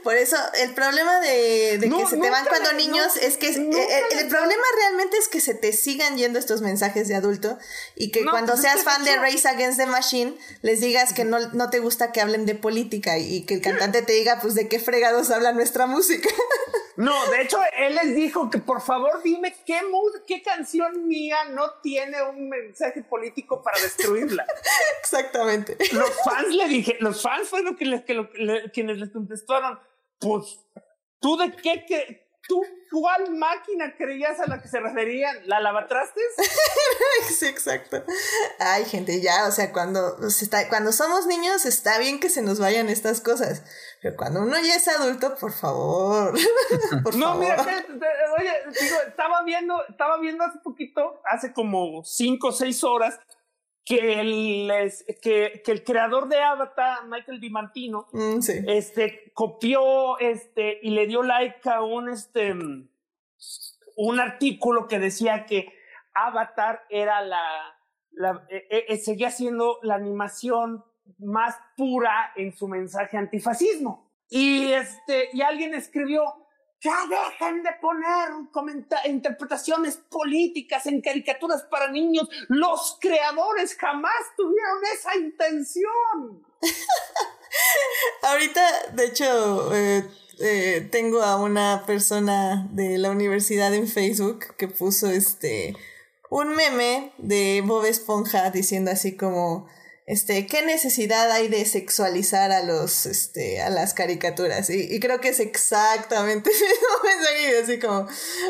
Por 0.07 0.15
eso, 0.15 0.38
el 0.61 0.73
problema 0.73 1.19
de, 1.19 1.79
de 1.79 1.88
No, 1.89 1.97
que 1.97 2.05
se 2.05 2.15
te 2.17 2.29
van 2.29 2.45
cuando 2.45 2.71
niños 2.71 3.13
no, 3.17 3.21
es 3.21 3.35
que 3.35 3.49
es- 3.49 3.57
nunca 3.57 3.77
eh, 3.77 4.03
el, 4.21 4.29
problema 4.29 4.63
realmente 4.79 5.17
es 5.17 5.27
que 5.27 5.41
se 5.41 5.53
te 5.53 5.73
sigan 5.73 6.15
yendo 6.15 6.39
estos 6.39 6.61
mensajes 6.61 7.09
de 7.09 7.15
adulto 7.15 7.57
y 7.93 8.09
que 8.11 8.21
No, 8.21 8.31
cuando 8.31 8.53
pues 8.53 8.63
es 8.63 8.71
seas 8.71 8.84
fan 8.85 9.03
de 9.03 9.17
Race 9.17 9.45
Against 9.45 9.77
the 9.77 9.85
Machine 9.85 10.38
les 10.61 10.79
digas 10.79 11.11
que 11.11 11.25
no, 11.25 11.39
no 11.51 11.69
te 11.69 11.79
gusta 11.79 12.13
que 12.13 12.21
hablen 12.21 12.45
de 12.45 12.55
política 12.55 13.17
y, 13.17 13.45
que 13.45 13.55
el 13.55 13.61
cantante 13.61 14.01
te 14.01 14.13
diga 14.13 14.39
pues 14.41 14.55
de 14.55 14.69
qué 14.69 14.79
fregados 14.79 15.29
habla 15.29 15.51
nuestra 15.51 15.88
música. 15.88 16.29
No, 16.99 17.13
de 17.29 17.43
hecho, 17.43 17.59
él 17.77 17.93
les 17.93 18.15
dijo 18.15 18.49
que 18.49 18.57
por 18.57 18.81
favor 18.81 19.21
dime 19.23 19.55
qué, 19.67 19.79
qué 20.25 20.41
canción 20.41 21.07
mía 21.07 21.38
no 21.51 21.75
tiene 21.84 22.23
un 22.23 22.49
mensaje 22.49 23.03
político 23.03 23.61
para 23.61 23.79
destruirla. 23.79 24.47
Exactamente. 24.99 25.77
los 25.91 26.09
fans 26.25 26.47
le 26.55 26.67
dije, 26.67 26.97
los 26.99 27.21
fans 27.21 27.47
fueron 27.49 27.75
que 27.75 27.85
les- 27.85 28.03
que 28.03 28.15
lo- 28.15 28.31
le- 28.34 28.71
quienes 28.71 28.97
les 28.97 29.09
contestaron, 29.11 29.79
pues, 30.19 30.60
¿tú 31.19 31.38
de 31.38 31.52
qué, 31.56 31.85
que, 31.85 32.27
tú 32.48 32.61
cuál 32.91 33.35
máquina 33.35 33.95
creías 33.98 34.39
a 34.39 34.48
la 34.48 34.61
que 34.61 34.68
se 34.68 34.80
referían? 34.80 35.35
¿La 35.48 35.60
lavatrastes? 35.60 36.23
Sí, 37.38 37.45
exacto. 37.48 38.03
Ay, 38.60 38.85
gente, 38.85 39.22
ya, 39.22 39.48
o 39.48 39.52
sea, 39.52 39.73
cuando, 39.73 40.30
se 40.30 40.45
está, 40.45 40.69
cuando 40.69 40.91
somos 40.91 41.26
niños 41.26 41.65
está 41.65 41.98
bien 41.99 42.19
que 42.19 42.30
se 42.30 42.41
nos 42.41 42.60
vayan 42.60 42.89
estas 42.89 43.22
cosas, 43.22 43.64
pero 44.02 44.15
cuando 44.15 44.41
uno 44.41 44.57
ya 44.60 44.76
es 44.76 44.88
adulto, 44.88 45.35
por 45.35 45.52
favor, 45.52 46.34
por 47.03 47.15
No, 47.15 47.26
favor. 47.34 47.39
mira, 47.39 47.57
te- 47.65 47.81
te- 47.81 48.06
oye, 48.39 48.53
digo, 48.80 48.95
estaba 49.07 49.44
viendo, 49.44 49.76
estaba 49.88 50.18
viendo 50.19 50.44
hace 50.44 50.60
poquito, 50.60 51.22
hace 51.26 51.52
como 51.53 52.03
cinco 52.06 52.49
o 52.49 52.52
seis 52.52 52.84
horas, 52.84 53.19
que 53.88 54.19
el, 54.19 54.69
que, 55.22 55.61
que 55.64 55.72
el 55.72 55.84
creador 55.85 56.27
de 56.27 56.38
Avatar, 56.41 57.07
Michael 57.07 57.39
DiMartino, 57.39 58.07
Mm, 58.11 58.41
sí. 58.41 58.53
este, 58.68 59.31
copió 59.34 60.19
este, 60.19 60.80
y 60.84 60.89
le 60.89 61.07
dio 61.07 61.23
like 61.23 61.69
a 61.69 61.81
un, 61.81 62.09
este, 62.09 62.53
un 63.95 64.19
artículo 64.19 64.89
que 64.89 64.99
decía 64.99 65.45
que 65.45 65.73
Avatar 66.14 66.84
era 66.89 67.22
la, 67.22 67.39
la 68.11 68.45
eh, 68.49 68.85
eh, 68.89 68.97
seguía 68.97 69.31
siendo 69.31 69.80
la 69.84 69.95
animación 69.95 70.84
más 71.19 71.55
pura 71.77 72.34
en 72.35 72.51
su 72.51 72.68
mensaje 72.68 73.15
antifascismo. 73.15 74.11
Y, 74.30 74.73
este, 74.73 75.30
y 75.31 75.41
alguien 75.43 75.73
escribió, 75.73 76.23
ya 76.81 76.97
dejen 77.07 77.63
de 77.63 77.71
poner 77.81 78.29
interpretaciones 79.05 79.97
políticas 80.09 80.85
en 80.85 81.01
caricaturas 81.01 81.63
para 81.63 81.91
niños. 81.91 82.29
Los 82.49 82.97
creadores 82.99 83.75
jamás 83.75 84.13
tuvieron 84.35 84.79
esa 84.93 85.15
intención. 85.17 86.45
Ahorita, 88.23 88.61
de 88.93 89.05
hecho, 89.05 89.75
eh, 89.75 90.03
eh, 90.39 90.87
tengo 90.91 91.23
a 91.23 91.37
una 91.41 91.83
persona 91.87 92.67
de 92.71 92.97
la 92.97 93.09
universidad 93.09 93.73
en 93.73 93.87
Facebook 93.87 94.55
que 94.57 94.67
puso 94.67 95.09
este 95.09 95.75
un 96.29 96.55
meme 96.55 97.13
de 97.17 97.63
Bob 97.65 97.85
Esponja 97.85 98.51
diciendo 98.51 98.91
así 98.91 99.15
como 99.15 99.67
este 100.07 100.47
qué 100.47 100.65
necesidad 100.65 101.29
hay 101.31 101.49
de 101.49 101.63
sexualizar 101.65 102.51
a 102.51 102.63
los 102.63 103.05
este 103.05 103.61
a 103.61 103.69
las 103.69 103.93
caricaturas 103.93 104.69
y, 104.69 104.93
y 104.93 104.99
creo 104.99 105.19
que 105.19 105.29
es 105.29 105.39
exactamente 105.39 106.49
el 106.49 106.55
mismo 106.55 106.88
mensaje, 107.03 107.59
así 107.63 107.79
como 107.79 108.07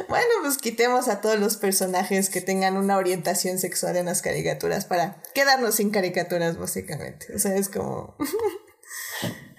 bueno 0.08 0.30
pues 0.42 0.58
quitemos 0.58 1.10
a 1.10 1.20
todos 1.20 1.40
los 1.40 1.58
personajes 1.58 2.30
que 2.30 2.40
tengan 2.40 2.78
una 2.78 2.96
orientación 2.96 3.58
sexual 3.58 3.98
en 3.98 4.06
las 4.06 4.22
caricaturas 4.22 4.86
para 4.86 5.22
quedarnos 5.34 5.76
sin 5.76 5.90
caricaturas 5.90 6.58
básicamente 6.58 7.36
o 7.36 7.40
sea 7.40 7.56
es 7.56 7.68
como 7.68 8.16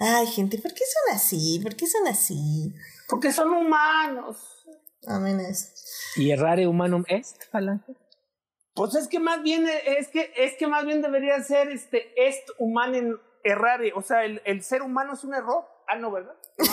Ay, 0.01 0.29
gente, 0.29 0.59
¿por 0.59 0.73
qué 0.73 0.85
son 0.85 1.17
así? 1.17 1.59
¿Por 1.61 1.75
qué 1.75 1.89
son 1.89 2.07
así? 2.07 2.73
Porque 3.09 3.33
son 3.33 3.53
humanos. 3.53 4.37
Amén 5.05 5.41
y 6.17 6.31
errare 6.31 6.67
humanum 6.67 7.05
est, 7.09 7.45
falange. 7.51 7.95
Pues 8.79 8.95
es 8.95 9.09
que 9.09 9.19
más 9.19 9.43
bien 9.43 9.67
es 9.69 10.09
que 10.09 10.33
es 10.37 10.55
que 10.55 10.69
más 10.69 10.87
bien 10.87 11.03
debería 11.03 11.43
ser 11.43 11.69
este 11.69 12.13
est 12.17 12.49
humanen 12.59 13.17
errare, 13.43 13.93
o 13.95 14.03
sea, 14.03 14.25
el, 14.25 14.41
el 14.45 14.63
ser 14.63 14.83
humano 14.83 15.15
es 15.15 15.25
un 15.25 15.35
error. 15.35 15.65
Ah, 15.89 15.97
no, 15.97 16.13
¿verdad? 16.13 16.35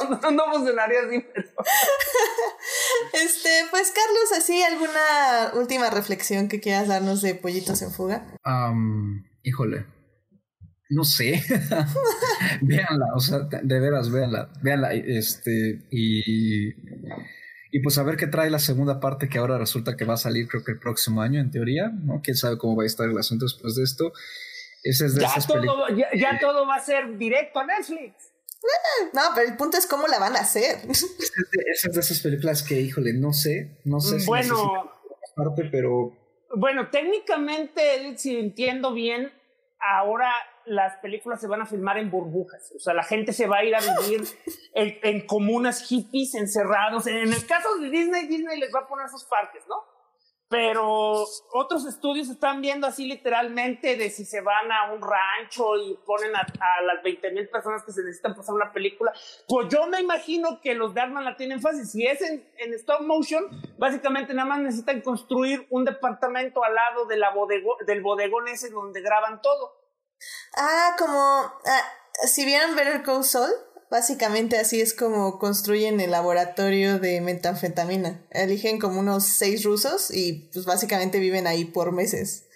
No, 0.00 0.10
no, 0.10 0.20
no, 0.20 0.30
no 0.32 0.52
funcionaría 0.52 1.00
así, 1.00 1.24
pero 1.32 1.48
Este, 3.12 3.48
pues 3.70 3.92
Carlos, 3.92 4.32
así 4.36 4.62
alguna 4.62 5.52
última 5.54 5.88
reflexión 5.90 6.48
que 6.48 6.60
quieras 6.60 6.88
darnos 6.88 7.22
de 7.22 7.34
Pollitos 7.34 7.80
en 7.82 7.92
Fuga. 7.92 8.26
Am, 8.42 9.24
híjole. 9.42 9.86
No 10.90 11.04
sé. 11.04 11.42
véanla, 12.62 13.06
o 13.14 13.20
sea, 13.20 13.40
de 13.40 13.80
veras, 13.80 14.10
véanla, 14.10 14.50
véanla, 14.62 14.94
este, 14.94 15.86
y, 15.90 16.72
y 17.76 17.80
pues 17.80 17.98
a 17.98 18.02
ver 18.02 18.16
qué 18.16 18.26
trae 18.26 18.48
la 18.48 18.58
segunda 18.58 19.00
parte 19.00 19.28
que 19.28 19.36
ahora 19.36 19.58
resulta 19.58 19.98
que 19.98 20.06
va 20.06 20.14
a 20.14 20.16
salir 20.16 20.48
creo 20.48 20.64
que 20.64 20.72
el 20.72 20.78
próximo 20.78 21.20
año 21.20 21.40
en 21.40 21.50
teoría, 21.50 21.90
¿no? 21.90 22.22
Quién 22.22 22.34
sabe 22.34 22.56
cómo 22.56 22.74
va 22.74 22.84
a 22.84 22.86
estar 22.86 23.06
el 23.06 23.18
asunto 23.18 23.44
después 23.44 23.74
de 23.74 23.84
esto. 23.84 24.14
Ese 24.82 25.04
es 25.04 25.14
de 25.14 25.20
ya, 25.20 25.26
esas 25.26 25.46
todo, 25.46 25.88
ya, 25.90 26.08
ya 26.14 26.38
todo 26.40 26.66
va 26.66 26.76
a 26.76 26.80
ser 26.80 27.18
directo 27.18 27.58
a 27.60 27.66
Netflix. 27.66 28.32
No, 29.12 29.20
pero 29.34 29.50
el 29.50 29.58
punto 29.58 29.76
es 29.76 29.86
cómo 29.86 30.06
la 30.06 30.18
van 30.18 30.36
a 30.36 30.40
hacer. 30.40 30.78
Esas 30.88 31.92
de 31.92 32.00
esas 32.00 32.20
películas 32.20 32.62
que, 32.62 32.80
híjole, 32.80 33.12
no 33.12 33.34
sé, 33.34 33.76
no 33.84 34.00
sé 34.00 34.20
si 34.20 34.26
bueno, 34.26 34.90
parte, 35.36 35.68
pero 35.70 36.16
bueno, 36.56 36.88
técnicamente, 36.88 38.16
si 38.16 38.38
entiendo 38.38 38.94
bien, 38.94 39.30
ahora 39.78 40.32
las 40.66 40.98
películas 40.98 41.40
se 41.40 41.46
van 41.46 41.62
a 41.62 41.66
filmar 41.66 41.98
en 41.98 42.10
burbujas. 42.10 42.72
O 42.76 42.78
sea, 42.78 42.94
la 42.94 43.02
gente 43.02 43.32
se 43.32 43.46
va 43.46 43.58
a 43.58 43.64
ir 43.64 43.74
a 43.74 43.80
vivir 43.80 44.26
en, 44.74 44.98
en, 45.02 45.26
comunas 45.26 45.82
hippies 45.82 46.34
encerrados. 46.34 47.06
En 47.06 47.32
el 47.32 47.46
caso 47.46 47.76
de 47.78 47.90
Disney, 47.90 48.26
Disney 48.26 48.58
les 48.58 48.74
va 48.74 48.80
a 48.80 48.86
poner 48.86 49.08
sus 49.08 49.24
parques, 49.24 49.62
¿no? 49.68 49.96
Pero 50.48 51.24
otros 51.54 51.86
estudios 51.86 52.28
están 52.28 52.60
viendo 52.60 52.86
así 52.86 53.04
literalmente 53.04 53.96
de 53.96 54.10
si 54.10 54.24
se 54.24 54.40
van 54.42 54.70
a 54.70 54.92
un 54.92 55.02
rancho 55.02 55.76
y 55.76 55.98
ponen 56.06 56.36
a, 56.36 56.40
a 56.40 56.82
las 56.82 57.02
20 57.02 57.32
mil 57.32 57.48
personas 57.48 57.82
que 57.84 57.90
se 57.90 58.04
necesitan 58.04 58.36
pasar 58.36 58.54
una 58.54 58.72
película. 58.72 59.12
Pues 59.48 59.66
yo 59.68 59.88
me 59.88 60.00
imagino 60.00 60.60
que 60.62 60.74
los 60.74 60.94
de 60.94 61.00
Arman 61.00 61.24
la 61.24 61.36
tienen 61.36 61.60
fácil. 61.60 61.84
Si 61.84 62.06
es 62.06 62.22
en, 62.22 62.48
en 62.58 62.74
stop 62.74 63.00
motion, 63.02 63.44
básicamente 63.76 64.34
nada 64.34 64.48
más 64.48 64.60
necesitan 64.60 65.00
construir 65.00 65.66
un 65.70 65.84
departamento 65.84 66.62
al 66.62 66.76
lado 66.76 67.06
de 67.06 67.16
la 67.16 67.30
bodego, 67.30 67.76
del 67.84 68.00
bodegón 68.00 68.46
ese 68.46 68.70
donde 68.70 69.00
graban 69.00 69.42
todo. 69.42 69.85
Ah, 70.56 70.94
como 70.98 71.18
ah, 71.18 71.82
si 72.26 72.44
vieron 72.44 72.76
Better 72.76 73.02
Call 73.02 73.24
Saul, 73.24 73.50
básicamente 73.90 74.58
así 74.58 74.80
es 74.80 74.94
como 74.94 75.38
construyen 75.38 76.00
el 76.00 76.10
laboratorio 76.10 76.98
de 76.98 77.20
metanfetamina. 77.20 78.26
Eligen 78.30 78.78
como 78.78 79.00
unos 79.00 79.24
seis 79.24 79.64
rusos 79.64 80.10
y 80.12 80.50
pues 80.52 80.66
básicamente 80.66 81.18
viven 81.18 81.46
ahí 81.46 81.64
por 81.64 81.92
meses. 81.92 82.48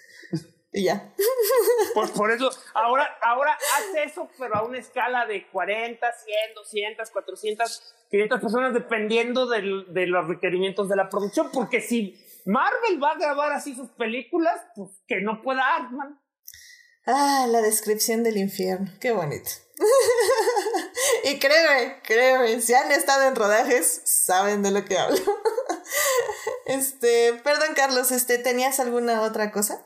Y 0.73 0.85
ya. 0.85 1.13
Pues 1.93 2.11
por 2.11 2.31
eso, 2.31 2.49
ahora, 2.73 3.05
ahora 3.21 3.57
hace 3.77 4.05
eso, 4.05 4.29
pero 4.39 4.55
a 4.55 4.63
una 4.63 4.77
escala 4.77 5.25
de 5.25 5.45
40, 5.49 6.09
100, 6.09 6.35
200, 6.55 7.11
400, 7.11 7.95
500 8.09 8.39
personas, 8.39 8.73
dependiendo 8.73 9.45
del, 9.45 9.93
de 9.93 10.07
los 10.07 10.25
requerimientos 10.25 10.87
de 10.87 10.95
la 10.95 11.09
producción. 11.09 11.49
Porque 11.51 11.81
si 11.81 12.15
Marvel 12.45 13.03
va 13.03 13.11
a 13.11 13.17
grabar 13.17 13.51
así 13.51 13.75
sus 13.75 13.89
películas, 13.89 14.61
pues 14.73 14.91
que 15.05 15.19
no 15.19 15.41
pueda 15.41 15.75
Artman. 15.75 16.20
Ah, 17.05 17.47
la 17.49 17.61
descripción 17.61 18.23
del 18.23 18.37
infierno. 18.37 18.91
Qué 18.99 19.11
bonito. 19.11 19.49
y 21.23 21.39
créeme, 21.39 22.01
créeme, 22.03 22.61
si 22.61 22.73
han 22.73 22.91
estado 22.91 23.27
en 23.27 23.35
rodajes, 23.35 24.01
saben 24.05 24.61
de 24.61 24.71
lo 24.71 24.85
que 24.85 24.97
hablo. 24.97 25.17
este, 26.67 27.33
perdón, 27.43 27.69
Carlos, 27.75 28.11
este, 28.11 28.37
¿tenías 28.37 28.79
alguna 28.79 29.21
otra 29.21 29.51
cosa? 29.51 29.83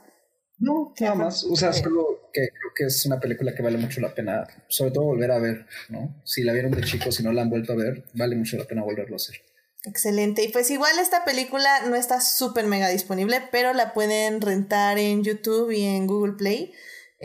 No, 0.57 0.93
nada 0.99 1.15
más. 1.15 1.43
O 1.45 1.55
sea, 1.55 1.73
solo 1.73 2.29
que 2.33 2.41
creo 2.41 2.71
que 2.75 2.85
es 2.85 3.05
una 3.05 3.19
película 3.19 3.53
que 3.53 3.61
vale 3.61 3.77
mucho 3.77 3.99
la 4.01 4.13
pena, 4.13 4.45
sobre 4.67 4.91
todo 4.91 5.05
volver 5.05 5.31
a 5.31 5.39
ver, 5.39 5.65
¿no? 5.89 6.21
Si 6.25 6.43
la 6.43 6.53
vieron 6.53 6.71
de 6.71 6.81
chicos, 6.81 7.15
si 7.15 7.23
no 7.23 7.31
la 7.31 7.41
han 7.41 7.49
vuelto 7.49 7.73
a 7.73 7.75
ver, 7.75 8.05
vale 8.13 8.35
mucho 8.35 8.57
la 8.57 8.65
pena 8.65 8.83
volverlo 8.83 9.15
a 9.15 9.17
hacer. 9.17 9.35
Excelente. 9.83 10.43
Y 10.43 10.49
pues 10.49 10.69
igual 10.71 10.97
esta 10.99 11.25
película 11.25 11.81
no 11.87 11.95
está 11.95 12.21
súper 12.21 12.65
mega 12.65 12.87
disponible, 12.89 13.41
pero 13.51 13.73
la 13.73 13.93
pueden 13.93 14.41
rentar 14.41 14.97
en 14.97 15.23
YouTube 15.23 15.71
y 15.71 15.83
en 15.83 16.07
Google 16.07 16.33
Play. 16.33 16.73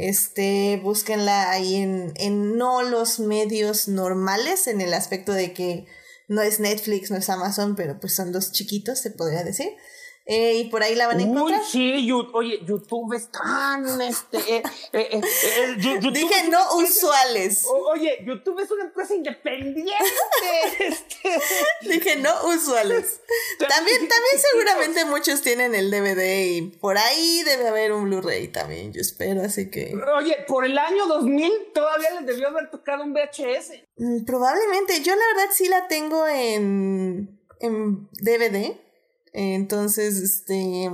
Este, 0.08 0.80
búsquenla 0.82 1.50
ahí 1.50 1.76
en, 1.76 2.12
en 2.16 2.56
no 2.56 2.82
los 2.82 3.20
medios 3.20 3.88
normales, 3.88 4.66
en 4.66 4.80
el 4.80 4.94
aspecto 4.94 5.32
de 5.32 5.52
que 5.52 5.86
no 6.26 6.42
es 6.42 6.60
Netflix, 6.60 7.10
no 7.10 7.16
es 7.16 7.28
Amazon, 7.28 7.76
pero 7.76 8.00
pues 8.00 8.14
son 8.14 8.32
los 8.32 8.52
chiquitos, 8.52 9.00
se 9.00 9.10
podría 9.10 9.44
decir. 9.44 9.72
Eh, 10.32 10.58
y 10.58 10.64
por 10.70 10.80
ahí 10.80 10.94
la 10.94 11.08
van 11.08 11.18
a 11.18 11.22
encontrar. 11.24 11.58
Uy, 11.58 11.66
sí, 11.68 12.06
you, 12.06 12.24
oye, 12.34 12.60
YouTube 12.64 13.14
es 13.14 13.32
tan, 13.32 14.00
este, 14.00 14.38
eh, 14.38 14.62
eh, 14.92 15.20
YouTube 15.76 16.12
Dije 16.12 16.48
no 16.48 16.76
usuales. 16.76 17.66
Oye, 17.66 18.22
YouTube 18.24 18.60
es 18.60 18.70
una 18.70 18.84
empresa 18.84 19.12
independiente. 19.12 19.92
este. 20.78 21.40
Dije 21.82 22.14
no 22.18 22.30
usuales. 22.46 23.22
También, 23.58 24.06
también 24.06 24.38
seguramente 24.52 25.04
muchos 25.04 25.42
tienen 25.42 25.74
el 25.74 25.90
DVD 25.90 26.46
y 26.46 26.62
por 26.78 26.96
ahí 26.96 27.42
debe 27.42 27.66
haber 27.66 27.90
un 27.90 28.04
Blu-ray 28.04 28.46
también, 28.52 28.92
yo 28.92 29.00
espero, 29.00 29.42
así 29.42 29.68
que. 29.68 29.96
Oye, 30.16 30.44
por 30.46 30.64
el 30.64 30.78
año 30.78 31.08
2000 31.08 31.72
todavía 31.74 32.10
les 32.20 32.26
debió 32.26 32.50
haber 32.50 32.70
tocado 32.70 33.02
un 33.02 33.12
VHS. 33.12 33.72
Mm, 33.96 34.24
Probablemente, 34.24 35.02
yo 35.02 35.12
la 35.16 35.26
verdad 35.34 35.52
sí 35.52 35.66
la 35.66 35.88
tengo 35.88 36.28
en, 36.28 37.40
en 37.58 38.08
DVD. 38.12 38.89
Entonces, 39.32 40.18
este, 40.18 40.90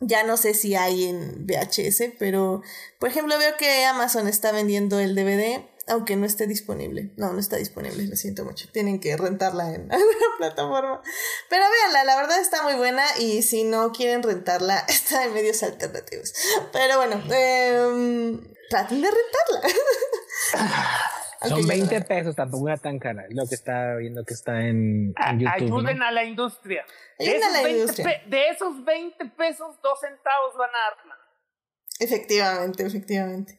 ya 0.00 0.24
no 0.24 0.36
sé 0.36 0.54
si 0.54 0.74
hay 0.74 1.04
en 1.04 1.46
VHS, 1.46 2.14
pero 2.18 2.62
por 2.98 3.10
ejemplo 3.10 3.38
veo 3.38 3.56
que 3.58 3.84
Amazon 3.84 4.28
está 4.28 4.50
vendiendo 4.50 4.98
el 4.98 5.14
DVD, 5.14 5.62
aunque 5.86 6.16
no 6.16 6.24
esté 6.24 6.46
disponible. 6.46 7.12
No, 7.16 7.32
no 7.32 7.38
está 7.38 7.56
disponible, 7.56 8.06
lo 8.06 8.16
siento 8.16 8.44
mucho. 8.44 8.68
Tienen 8.72 8.98
que 8.98 9.16
rentarla 9.16 9.74
en 9.74 9.82
alguna 9.92 10.26
plataforma. 10.38 11.02
Pero 11.48 11.64
véanla, 11.70 12.04
la 12.04 12.16
verdad 12.16 12.40
está 12.40 12.62
muy 12.62 12.74
buena 12.74 13.04
y 13.18 13.42
si 13.42 13.64
no 13.64 13.92
quieren 13.92 14.22
rentarla, 14.22 14.78
está 14.88 15.24
en 15.24 15.34
medios 15.34 15.62
alternativos. 15.62 16.32
Pero 16.72 16.96
bueno, 16.96 17.22
eh, 17.30 18.40
traten 18.70 19.02
de 19.02 19.08
rentarla. 19.08 19.74
Son 21.48 21.66
20 21.66 22.02
pesos, 22.02 22.36
tampoco 22.36 22.64
una 22.64 22.76
tan 22.76 22.98
cara. 22.98 23.24
Lo 23.30 23.46
que 23.46 23.54
está 23.54 23.96
viendo 23.96 24.24
que 24.24 24.34
está 24.34 24.60
en, 24.60 25.14
en 25.16 25.40
YouTube. 25.40 25.78
Ayuden 25.78 25.98
¿no? 25.98 26.04
a 26.06 26.10
la 26.10 26.24
industria. 26.24 26.84
De 27.18 27.24
Ayuden 27.24 27.42
a 27.42 27.46
esos, 27.46 27.52
la 27.52 27.62
20 27.62 27.80
industria. 27.80 28.22
de 28.26 28.48
esos 28.48 28.84
20 28.84 29.24
pesos, 29.36 29.80
2 29.82 30.00
centavos 30.00 30.56
van 30.58 30.70
a 30.70 30.86
Artman. 30.88 31.18
Efectivamente, 31.98 32.84
efectivamente. 32.84 33.58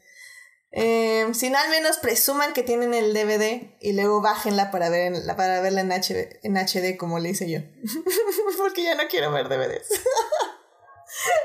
Eh, 0.74 1.28
si 1.34 1.50
no, 1.50 1.58
al 1.58 1.70
menos 1.70 1.98
presuman 1.98 2.54
que 2.54 2.64
tienen 2.64 2.94
el 2.94 3.14
DVD 3.14 3.76
y 3.82 3.94
luego 3.94 4.22
bájenla 4.22 4.72
para, 4.72 4.90
ver, 4.90 5.14
para 5.36 5.60
verla 5.60 5.82
en 5.82 5.92
HD, 5.92 6.40
en 6.44 6.56
HD 6.56 6.98
como 6.98 7.20
le 7.20 7.30
hice 7.30 7.50
yo. 7.50 7.60
Porque 8.58 8.84
ya 8.84 8.96
no 8.96 9.04
quiero 9.10 9.32
ver 9.32 9.50
DVDs. 9.50 9.90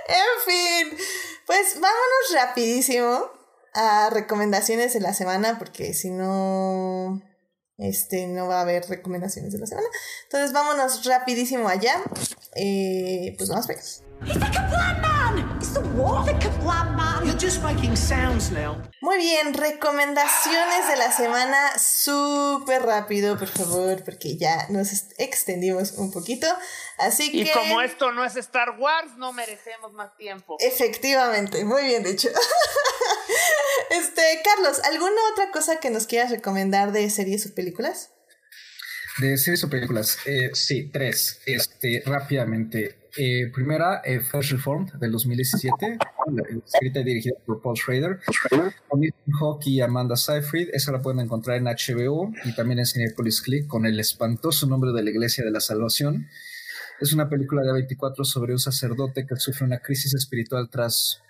en 0.09 0.43
fin, 0.45 0.99
pues 1.47 1.81
vámonos 1.81 2.35
rapidísimo 2.35 3.31
a 3.77 4.11
recomendaciones 4.11 4.95
de 4.95 5.01
la 5.01 5.15
semana 5.15 5.59
porque 5.59 5.95
si 5.95 6.11
no, 6.11 7.23
este, 7.79 8.27
no 8.27 8.49
va 8.49 8.59
a 8.59 8.63
haber 8.63 8.89
recomendaciones 8.89 9.53
de 9.53 9.59
la 9.59 9.67
semana. 9.67 9.87
Entonces 10.25 10.53
vámonos 10.53 11.05
rapidísimo 11.05 11.69
allá. 11.69 12.03
Eh, 12.55 13.35
pues 13.37 13.49
vamos 13.51 13.67
ver. 13.67 13.79
He's 14.25 14.33
the 14.33 14.47
Kablam 14.51 15.03
Man! 15.03 15.59
It's 15.59 15.75
the 15.75 15.81
what? 15.81 16.25
The 16.25 16.33
Kablam 16.39 16.97
Man! 16.97 17.27
You're 17.27 17.39
just 17.39 17.63
making 17.63 17.95
sounds 17.97 18.51
now. 18.51 18.81
Muy 19.03 19.19
bien, 19.19 19.53
recomendaciones 19.53 20.89
de 20.89 20.97
la 20.97 21.13
semana 21.13 21.79
súper 21.79 22.83
rápido, 22.83 23.37
por 23.37 23.49
favor, 23.49 24.03
porque 24.05 24.39
ya 24.39 24.67
nos 24.71 24.89
extendimos 25.19 25.93
un 25.93 26.11
poquito. 26.13 26.47
Así 26.99 27.31
Y 27.31 27.45
que... 27.45 27.53
como 27.53 27.83
esto 27.83 28.11
no 28.13 28.25
es 28.25 28.37
Star 28.37 28.79
Wars, 28.79 29.17
no 29.19 29.35
merecemos 29.35 29.93
más 29.93 30.17
tiempo. 30.17 30.57
Efectivamente, 30.61 31.63
muy 31.65 31.85
bien 31.85 32.03
dicho. 32.03 32.29
este, 33.91 34.23
Carlos, 34.45 34.81
¿alguna 34.85 35.21
otra 35.33 35.51
cosa 35.53 35.81
que 35.81 35.91
nos 35.91 36.07
quieras 36.07 36.31
recomendar 36.31 36.93
de 36.93 37.09
series 37.11 37.47
o 37.47 37.55
películas? 37.55 38.11
De 39.19 39.39
series 39.39 39.65
o 39.65 39.71
películas, 39.71 40.19
eh, 40.27 40.51
sí, 40.53 40.91
tres. 40.93 41.41
Este, 41.47 42.03
rápidamente. 42.05 42.99
Eh, 43.19 43.51
primera, 43.51 44.03
eh, 44.05 44.21
First 44.21 44.53
Reformed 44.53 44.93
del 45.01 45.11
2017, 45.11 45.99
la- 46.33 46.43
escrita 46.67 47.01
y 47.01 47.05
dirigida 47.05 47.35
por 47.47 47.63
Paul 47.63 47.75
Schrader, 47.75 48.21
con 48.89 49.03
Ethan 49.03 49.33
Hawke 49.41 49.69
y 49.69 49.81
Amanda 49.81 50.17
Seyfried. 50.17 50.69
Esa 50.75 50.93
la 50.93 51.01
pueden 51.01 51.21
encontrar 51.21 51.57
en 51.57 51.65
HBO 51.65 52.31
y 52.45 52.55
también 52.55 52.81
en 52.81 52.85
Cinepolis 52.85 53.41
Click 53.41 53.67
con 53.67 53.87
el 53.87 53.99
espantoso 53.99 54.67
nombre 54.67 54.93
de 54.93 55.03
la 55.03 55.09
Iglesia 55.09 55.43
de 55.45 55.51
la 55.51 55.61
Salvación. 55.61 56.29
Es 57.01 57.15
una 57.15 57.31
película 57.31 57.63
de 57.63 57.73
24 57.73 58.23
sobre 58.25 58.53
un 58.53 58.59
sacerdote 58.59 59.27
que 59.27 59.37
sufre 59.37 59.65
una 59.65 59.79
crisis 59.79 60.13
espiritual 60.13 60.69
tras 60.71 61.23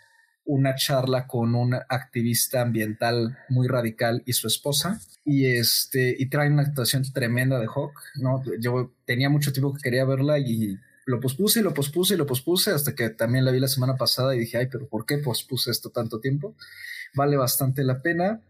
una 0.47 0.75
charla 0.75 1.27
con 1.27 1.55
un 1.55 1.75
activista 1.75 2.63
ambiental 2.63 3.37
muy 3.49 3.69
radical 3.69 4.23
y 4.25 4.33
su 4.33 4.47
esposa. 4.47 5.01
Y 5.25 5.47
este, 5.47 6.15
y 6.19 6.27
trae 6.27 6.51
una 6.51 6.63
actuación 6.63 7.03
tremenda 7.13 7.59
de 7.59 7.67
Hawk, 7.67 8.01
¿no? 8.17 8.43
Yo 8.61 8.93
tenía 9.05 9.29
mucho 9.29 9.53
tiempo 9.53 9.75
que 9.75 9.83
quería 9.83 10.05
verla 10.05 10.39
y 10.39 10.79
lo 11.05 11.21
pospuse 11.21 11.61
y 11.61 11.63
lo 11.63 11.75
pospuse 11.75 12.15
y 12.15 12.17
lo 12.17 12.27
pospuse 12.27 12.71
hasta 12.71 12.95
que 12.95 13.11
también 13.11 13.45
la 13.45 13.53
vi 13.53 13.61
la 13.61 13.69
semana 13.69 13.97
pasada 13.97 14.35
y 14.35 14.41
dije, 14.41 14.59
ay, 14.59 14.69
pero 14.71 14.89
¿por 14.89 15.07
qué 15.07 15.19
pospuse 15.19 15.71
esto 15.71 15.91
tanto 15.91 16.21
tiempo? 16.21 16.57
Vale 17.15 17.37
bastante 17.37 17.85
la 17.85 18.03
pena. 18.03 18.41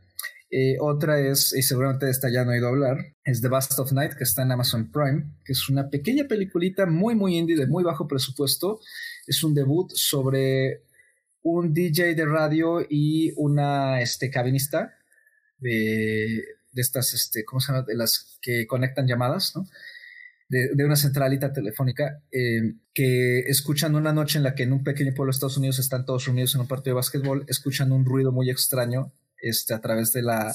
Eh, 0.50 0.76
otra 0.80 1.18
es, 1.20 1.52
y 1.54 1.62
seguramente 1.62 2.06
de 2.06 2.12
esta 2.12 2.30
ya 2.30 2.44
no 2.44 2.52
he 2.52 2.56
oído 2.56 2.68
hablar, 2.68 2.98
es 3.24 3.42
The 3.42 3.48
Bast 3.48 3.78
of 3.78 3.92
Night, 3.92 4.14
que 4.14 4.24
está 4.24 4.42
en 4.42 4.52
Amazon 4.52 4.90
Prime, 4.92 5.24
que 5.44 5.52
es 5.52 5.68
una 5.68 5.90
pequeña 5.90 6.28
peliculita 6.28 6.86
muy, 6.86 7.14
muy 7.14 7.36
indie, 7.36 7.56
de 7.56 7.66
muy 7.66 7.82
bajo 7.82 8.06
presupuesto. 8.06 8.80
Es 9.26 9.42
un 9.42 9.54
debut 9.54 9.90
sobre 9.92 10.82
un 11.46 11.72
DJ 11.72 12.16
de 12.16 12.26
radio 12.26 12.84
y 12.88 13.32
una 13.36 14.00
este, 14.00 14.30
cabinista 14.30 14.96
de, 15.58 16.42
de 16.72 16.82
estas, 16.82 17.14
este, 17.14 17.44
¿cómo 17.44 17.60
se 17.60 17.70
llama? 17.70 17.84
De 17.86 17.94
las 17.94 18.38
que 18.42 18.66
conectan 18.66 19.06
llamadas, 19.06 19.52
¿no? 19.54 19.64
De, 20.48 20.84
una 20.84 20.96
centralita 20.96 21.52
telefónica 21.52 22.20
eh, 22.32 22.74
que 22.92 23.40
escuchan 23.40 23.94
una 23.94 24.12
noche 24.12 24.38
en 24.38 24.44
la 24.44 24.54
que 24.54 24.64
en 24.64 24.72
un 24.72 24.82
pequeño 24.82 25.12
pueblo 25.14 25.30
de 25.32 25.36
Estados 25.36 25.56
Unidos 25.56 25.78
están 25.78 26.04
todos 26.04 26.24
reunidos 26.26 26.54
en 26.54 26.62
un 26.62 26.68
partido 26.68 26.94
de 26.94 27.00
básquetbol, 27.00 27.44
escuchan 27.48 27.92
un 27.92 28.04
ruido 28.04 28.32
muy 28.32 28.50
extraño 28.50 29.12
este, 29.40 29.72
a 29.74 29.80
través 29.80 30.12
de 30.12 30.22
la, 30.22 30.54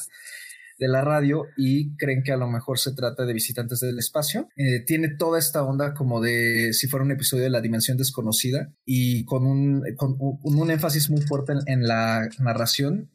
de 0.82 0.88
la 0.88 1.02
radio 1.02 1.46
y 1.56 1.96
creen 1.96 2.24
que 2.24 2.32
a 2.32 2.38
lo 2.38 2.48
mejor 2.48 2.80
se 2.80 2.94
trata 2.94 3.24
de 3.24 3.34
visitantes 3.34 3.82
del 3.82 4.00
espacio. 4.00 4.50
Eh, 4.58 4.80
tiene 4.84 5.10
toda 5.10 5.38
esta 5.38 5.64
onda 5.64 5.94
como 5.94 6.22
de 6.22 6.74
si 6.74 6.88
fuera 6.88 7.06
un 7.06 7.12
episodio 7.12 7.44
de 7.44 7.52
la 7.52 7.62
dimensión 7.62 7.98
desconocida 7.98 8.74
y 8.84 9.24
con 9.26 9.46
un, 9.46 9.84
con 9.96 10.16
un, 10.18 10.40
un 10.42 10.72
énfasis 10.72 11.12
muy 11.12 11.22
fuerte 11.22 11.54
en, 11.54 11.60
en 11.68 11.88
la 11.88 12.28
narración. 12.40 13.12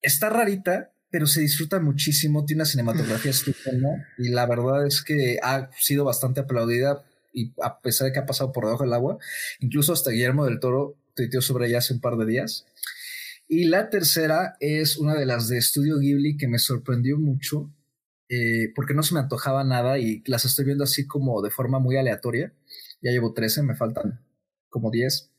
Está 0.00 0.30
rarita, 0.30 0.92
pero 1.10 1.26
se 1.26 1.40
disfruta 1.40 1.80
muchísimo, 1.80 2.44
tiene 2.44 2.60
una 2.60 2.66
cinematografía 2.66 3.30
estupenda 3.32 4.08
y 4.16 4.28
la 4.28 4.46
verdad 4.46 4.86
es 4.86 5.02
que 5.02 5.38
ha 5.42 5.70
sido 5.80 6.04
bastante 6.04 6.42
aplaudida 6.42 7.02
y 7.34 7.52
a 7.64 7.80
pesar 7.80 8.06
de 8.06 8.12
que 8.12 8.20
ha 8.20 8.26
pasado 8.26 8.52
por 8.52 8.66
debajo 8.66 8.84
del 8.84 8.92
agua, 8.92 9.18
incluso 9.58 9.92
hasta 9.92 10.12
Guillermo 10.12 10.44
del 10.44 10.60
Toro 10.60 10.94
tuiteó 11.16 11.42
sobre 11.42 11.66
ella 11.66 11.78
hace 11.78 11.94
un 11.94 12.00
par 12.00 12.16
de 12.16 12.26
días. 12.26 12.64
Y 13.54 13.66
la 13.66 13.90
tercera 13.90 14.56
es 14.60 14.96
una 14.96 15.14
de 15.14 15.26
las 15.26 15.46
de 15.46 15.58
Estudio 15.58 15.98
Ghibli 15.98 16.38
que 16.38 16.48
me 16.48 16.58
sorprendió 16.58 17.18
mucho 17.18 17.70
eh, 18.30 18.72
porque 18.74 18.94
no 18.94 19.02
se 19.02 19.12
me 19.12 19.20
antojaba 19.20 19.62
nada 19.62 19.98
y 19.98 20.22
las 20.24 20.46
estoy 20.46 20.64
viendo 20.64 20.84
así 20.84 21.06
como 21.06 21.42
de 21.42 21.50
forma 21.50 21.78
muy 21.78 21.98
aleatoria. 21.98 22.54
Ya 23.02 23.10
llevo 23.10 23.34
13, 23.34 23.62
me 23.62 23.76
faltan 23.76 24.24
como 24.70 24.90
10. 24.90 25.34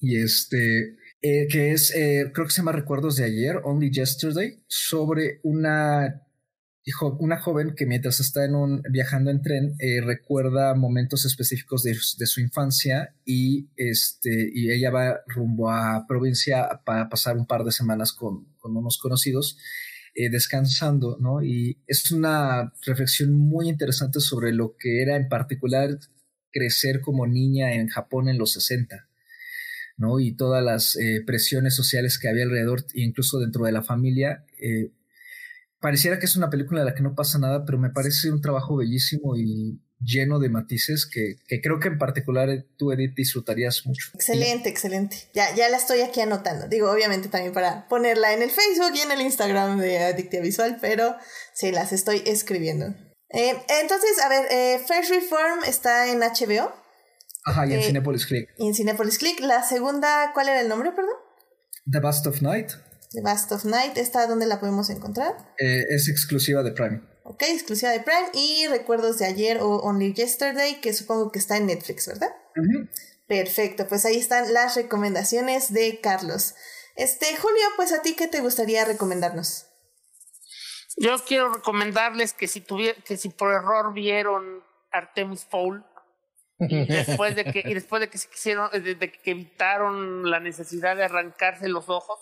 Y 0.00 0.20
este, 0.20 0.98
eh, 1.22 1.48
que 1.50 1.72
es, 1.72 1.94
eh, 1.96 2.30
creo 2.34 2.46
que 2.46 2.52
se 2.52 2.58
llama 2.58 2.72
Recuerdos 2.72 3.16
de 3.16 3.24
ayer, 3.24 3.56
Only 3.64 3.90
Yesterday, 3.90 4.62
sobre 4.66 5.40
una, 5.42 6.26
una 7.18 7.40
joven 7.40 7.74
que 7.76 7.86
mientras 7.86 8.20
está 8.20 8.44
en 8.44 8.54
un, 8.54 8.82
viajando 8.90 9.30
en 9.30 9.42
tren 9.42 9.74
eh, 9.78 10.00
recuerda 10.00 10.74
momentos 10.74 11.24
específicos 11.24 11.82
de, 11.82 11.94
su 11.94 12.40
infancia 12.40 13.14
y, 13.24 13.68
este, 13.76 14.50
y 14.52 14.72
ella 14.72 14.90
va 14.90 15.20
rumbo 15.26 15.70
a 15.70 16.06
provincia 16.08 16.80
para 16.84 17.08
pasar 17.08 17.36
un 17.36 17.46
par 17.46 17.64
de 17.64 17.72
semanas 17.72 18.12
con, 18.12 18.46
con 18.58 18.76
unos 18.76 18.98
conocidos. 18.98 19.58
Eh, 20.12 20.28
descansando, 20.28 21.18
¿no? 21.20 21.40
Y 21.40 21.78
es 21.86 22.10
una 22.10 22.72
reflexión 22.84 23.32
muy 23.32 23.68
interesante 23.68 24.18
sobre 24.18 24.52
lo 24.52 24.74
que 24.76 25.02
era 25.02 25.14
en 25.14 25.28
particular 25.28 26.00
crecer 26.50 27.00
como 27.00 27.28
niña 27.28 27.74
en 27.74 27.86
Japón 27.86 28.28
en 28.28 28.36
los 28.36 28.52
60. 28.54 29.08
¿no? 29.96 30.18
Y 30.18 30.32
todas 30.32 30.64
las 30.64 30.96
eh, 30.96 31.22
presiones 31.24 31.76
sociales 31.76 32.18
que 32.18 32.28
había 32.28 32.44
alrededor, 32.44 32.84
incluso 32.94 33.38
dentro 33.38 33.66
de 33.66 33.72
la 33.72 33.82
familia. 33.82 34.44
Eh, 34.60 34.90
pareciera 35.80 36.18
que 36.18 36.26
es 36.26 36.36
una 36.36 36.50
película 36.50 36.80
de 36.80 36.86
la 36.86 36.94
que 36.94 37.02
no 37.02 37.14
pasa 37.14 37.38
nada, 37.38 37.64
pero 37.64 37.78
me 37.78 37.90
parece 37.90 38.30
un 38.30 38.40
trabajo 38.40 38.76
bellísimo 38.76 39.36
y 39.36 39.80
lleno 40.02 40.38
de 40.38 40.48
matices 40.48 41.06
que, 41.06 41.36
que 41.46 41.60
creo 41.60 41.78
que 41.78 41.88
en 41.88 41.98
particular 41.98 42.48
eh, 42.48 42.66
tú, 42.78 42.92
Edith, 42.92 43.14
disfrutarías 43.14 43.84
mucho. 43.86 44.10
Excelente, 44.14 44.68
excelente. 44.68 45.28
Ya, 45.34 45.54
ya 45.54 45.68
la 45.68 45.76
estoy 45.76 46.00
aquí 46.00 46.20
anotando. 46.20 46.68
Digo, 46.68 46.90
obviamente 46.90 47.28
también 47.28 47.52
para 47.52 47.86
ponerla 47.88 48.32
en 48.32 48.42
el 48.42 48.50
Facebook 48.50 48.92
y 48.94 49.00
en 49.00 49.12
el 49.12 49.20
Instagram 49.20 49.78
de 49.78 49.98
Adictia 49.98 50.40
Visual, 50.40 50.78
pero 50.80 51.16
sí, 51.54 51.70
las 51.70 51.92
estoy 51.92 52.22
escribiendo. 52.24 52.94
Eh, 53.32 53.56
entonces, 53.82 54.18
a 54.24 54.28
ver, 54.28 54.46
eh, 54.50 54.80
First 54.86 55.10
Reform 55.10 55.64
está 55.66 56.10
en 56.10 56.20
HBO. 56.20 56.72
Ajá, 57.44 57.66
y 57.66 57.74
en 57.74 57.80
eh, 57.80 57.84
Cinepolis 57.84 58.26
Click. 58.26 58.48
Y 58.58 58.66
en 58.66 58.74
Cinepolis 58.74 59.18
Click. 59.18 59.40
La 59.40 59.62
segunda, 59.62 60.32
¿cuál 60.34 60.48
era 60.48 60.60
el 60.60 60.68
nombre, 60.68 60.92
perdón? 60.92 61.14
The 61.90 62.00
Bust 62.00 62.26
of 62.26 62.42
Night. 62.42 62.70
The 63.12 63.22
Bust 63.22 63.50
of 63.50 63.64
Night, 63.64 63.96
¿esta 63.96 64.26
dónde 64.26 64.46
la 64.46 64.60
podemos 64.60 64.88
encontrar? 64.88 65.34
Eh, 65.58 65.84
es 65.88 66.08
exclusiva 66.08 66.62
de 66.62 66.72
Prime. 66.72 67.02
Ok, 67.24 67.42
exclusiva 67.42 67.90
de 67.90 68.00
Prime. 68.00 68.30
Y 68.34 68.66
Recuerdos 68.68 69.18
de 69.18 69.26
ayer 69.26 69.58
o 69.60 69.78
Only 69.78 70.14
Yesterday, 70.14 70.80
que 70.80 70.92
supongo 70.92 71.32
que 71.32 71.40
está 71.40 71.56
en 71.56 71.66
Netflix, 71.66 72.06
¿verdad? 72.06 72.30
Uh 72.56 72.60
-huh. 72.60 72.90
Perfecto, 73.26 73.86
pues 73.88 74.04
ahí 74.04 74.16
están 74.16 74.52
las 74.52 74.76
recomendaciones 74.76 75.72
de 75.72 76.00
Carlos. 76.00 76.54
Este, 76.96 77.36
Julio, 77.36 77.64
pues 77.76 77.92
a 77.92 78.02
ti, 78.02 78.14
¿qué 78.14 78.28
te 78.28 78.40
gustaría 78.40 78.84
recomendarnos? 78.84 79.66
Yo 80.96 81.16
quiero 81.26 81.52
recomendarles 81.52 82.32
que 82.32 82.46
si, 82.48 82.60
tuviera, 82.60 83.00
que 83.02 83.16
si 83.16 83.28
por 83.28 83.52
error 83.52 83.92
vieron 83.94 84.62
Artemis 84.90 85.44
Fowl, 85.44 85.84
y 86.58 86.86
después 86.86 87.36
de 87.36 87.44
que 87.44 87.62
y 87.64 87.74
después 87.74 88.00
de 88.00 88.10
que 88.10 88.18
se 88.18 88.28
quisieron 88.28 88.70
de, 88.70 88.94
de, 88.94 89.12
que 89.12 89.30
evitaron 89.30 90.28
la 90.28 90.40
necesidad 90.40 90.96
de 90.96 91.04
arrancarse 91.04 91.68
los 91.68 91.88
ojos 91.88 92.18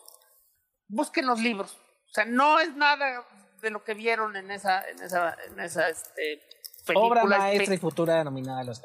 busquen 0.88 1.26
los 1.26 1.40
libros. 1.40 1.78
O 2.10 2.14
sea 2.14 2.24
no 2.24 2.58
es 2.58 2.74
nada 2.74 3.24
de 3.60 3.70
lo 3.70 3.84
que 3.84 3.94
vieron 3.94 4.36
en 4.36 4.50
esa 4.50 4.88
en 4.88 5.02
esa 5.02 5.36
en 5.46 5.60
esa 5.60 5.88
este, 5.88 6.42
película. 6.86 7.22
Obra 7.22 7.38
maestra 7.38 7.74
y 7.74 7.78
futura 7.78 8.24
nominada 8.24 8.60
a 8.60 8.64
los 8.64 8.82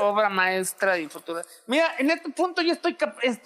obra 0.00 0.28
maestra 0.28 0.98
y 0.98 1.08
futura. 1.08 1.42
Mira 1.66 1.94
en 1.98 2.10
este 2.10 2.30
punto 2.30 2.62
yo 2.62 2.72
estoy 2.72 2.96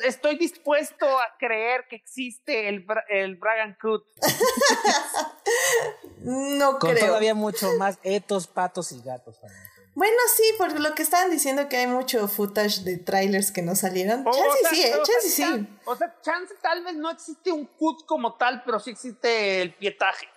estoy 0.05 0.39
dispuesto 0.39 1.07
a 1.07 1.37
creer 1.39 1.87
que 1.89 1.97
existe 1.97 2.69
el 2.69 2.87
el 3.09 3.37
Bragan 3.37 3.77
Cut 3.81 4.05
no 6.19 6.79
con 6.79 6.93
creo. 6.93 7.07
todavía 7.07 7.35
mucho 7.35 7.71
más 7.79 7.99
etos 8.03 8.47
patos 8.47 8.93
y 8.93 9.03
gatos 9.03 9.41
también. 9.41 9.63
Bueno, 9.99 10.17
sí, 10.33 10.45
por 10.57 10.79
lo 10.79 10.95
que 10.95 11.03
estaban 11.03 11.29
diciendo 11.29 11.69
que 11.69 11.77
hay 11.77 11.89
mucho 11.89 12.29
footage 12.29 12.85
de 12.85 12.99
trailers 12.99 13.51
que 13.51 13.63
no 13.63 13.75
salieron. 13.75 14.21
O, 14.21 14.31
chance 14.31 14.49
o 14.49 14.57
sea, 14.61 14.71
sí, 14.71 14.83
eh, 14.83 14.95
o 14.95 15.03
chance 15.03 15.29
sea, 15.29 15.57
sí. 15.57 15.69
O 15.87 15.97
sea, 15.97 16.15
chance 16.23 16.55
tal 16.63 16.85
vez 16.85 16.95
no 16.95 17.11
existe 17.11 17.51
un 17.51 17.67
cut 17.67 18.07
como 18.07 18.37
tal, 18.37 18.63
pero 18.65 18.79
sí 18.79 18.91
existe 18.91 19.61
el 19.61 19.75
pietaje. 19.75 20.29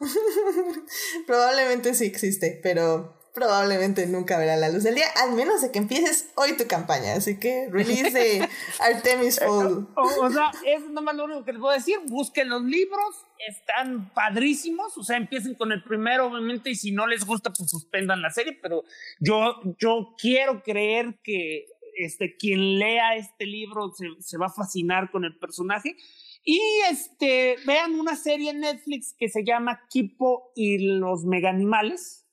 probablemente 1.26 1.92
sí 1.92 2.06
existe, 2.06 2.58
pero 2.62 3.20
probablemente 3.34 4.06
nunca 4.06 4.38
verá 4.38 4.56
la 4.56 4.70
luz 4.70 4.84
del 4.84 4.94
día, 4.94 5.06
al 5.22 5.32
menos 5.32 5.60
de 5.60 5.72
que 5.72 5.80
empieces 5.80 6.30
hoy 6.36 6.56
tu 6.56 6.68
campaña. 6.68 7.14
Así 7.14 7.38
que 7.38 7.68
release 7.68 8.12
de 8.12 8.48
Artemis 8.80 9.40
Fowl. 9.40 9.88
O, 9.96 10.24
o, 10.24 10.30
sea, 10.30 10.52
es 10.64 10.88
nomás 10.88 11.16
lo 11.16 11.24
único 11.24 11.44
que 11.44 11.52
les 11.52 11.60
puedo 11.60 11.74
decir. 11.74 11.98
Busquen 12.06 12.48
los 12.48 12.62
libros, 12.62 13.26
están 13.48 14.10
padrísimos. 14.14 14.96
O 14.96 15.02
sea, 15.02 15.16
empiecen 15.16 15.56
con 15.56 15.72
el 15.72 15.82
primero, 15.82 16.28
obviamente, 16.28 16.70
y 16.70 16.76
si 16.76 16.92
no 16.92 17.08
les 17.08 17.26
gusta, 17.26 17.52
pues 17.52 17.68
suspendan 17.68 18.22
la 18.22 18.30
serie. 18.30 18.56
Pero 18.62 18.84
yo, 19.18 19.60
yo 19.80 20.14
quiero 20.16 20.62
creer 20.62 21.18
que 21.24 21.66
este, 21.96 22.36
quien 22.36 22.78
lea 22.78 23.16
este 23.16 23.46
libro 23.46 23.92
se, 23.94 24.06
se 24.20 24.38
va 24.38 24.46
a 24.46 24.52
fascinar 24.52 25.10
con 25.10 25.24
el 25.24 25.36
personaje. 25.36 25.96
Y 26.44 26.60
este, 26.88 27.56
vean 27.66 27.98
una 27.98 28.14
serie 28.14 28.50
en 28.50 28.60
Netflix 28.60 29.12
que 29.18 29.28
se 29.28 29.44
llama 29.44 29.80
Kipo 29.88 30.52
y 30.54 30.78
los 30.78 31.24
meganimales 31.24 32.23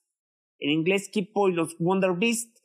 en 0.61 0.69
inglés 0.69 1.09
Kipo 1.09 1.49
y 1.49 1.53
los 1.53 1.77
Wonder 1.79 2.13
Beast. 2.13 2.59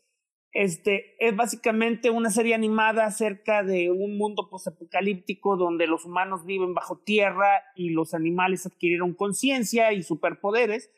Este 0.52 1.16
es 1.18 1.34
básicamente 1.34 2.10
una 2.10 2.30
serie 2.30 2.54
animada 2.54 3.04
acerca 3.04 3.62
de 3.62 3.90
un 3.90 4.16
mundo 4.16 4.48
posapocalíptico 4.48 5.56
donde 5.56 5.86
los 5.86 6.04
humanos 6.04 6.46
viven 6.46 6.72
bajo 6.72 7.02
tierra 7.02 7.62
y 7.74 7.90
los 7.90 8.14
animales 8.14 8.64
adquirieron 8.64 9.14
conciencia 9.14 9.92
y 9.92 10.02
superpoderes. 10.02 10.90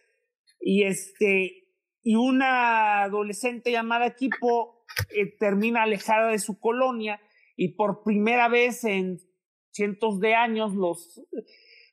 Y 0.61 0.83
este 0.83 1.65
y 2.03 2.15
una 2.15 3.05
adolescente 3.05 3.73
llamada 3.73 4.15
Kipo 4.15 4.85
eh, 5.15 5.37
termina 5.39 5.83
alejada 5.83 6.31
de 6.31 6.39
su 6.39 6.61
colonia 6.61 7.21
y 7.57 7.75
por 7.75 8.03
primera 8.03 8.49
vez 8.49 8.85
en 8.85 9.19
cientos 9.73 10.21
de 10.21 10.35
años 10.35 10.75
los, 10.75 11.21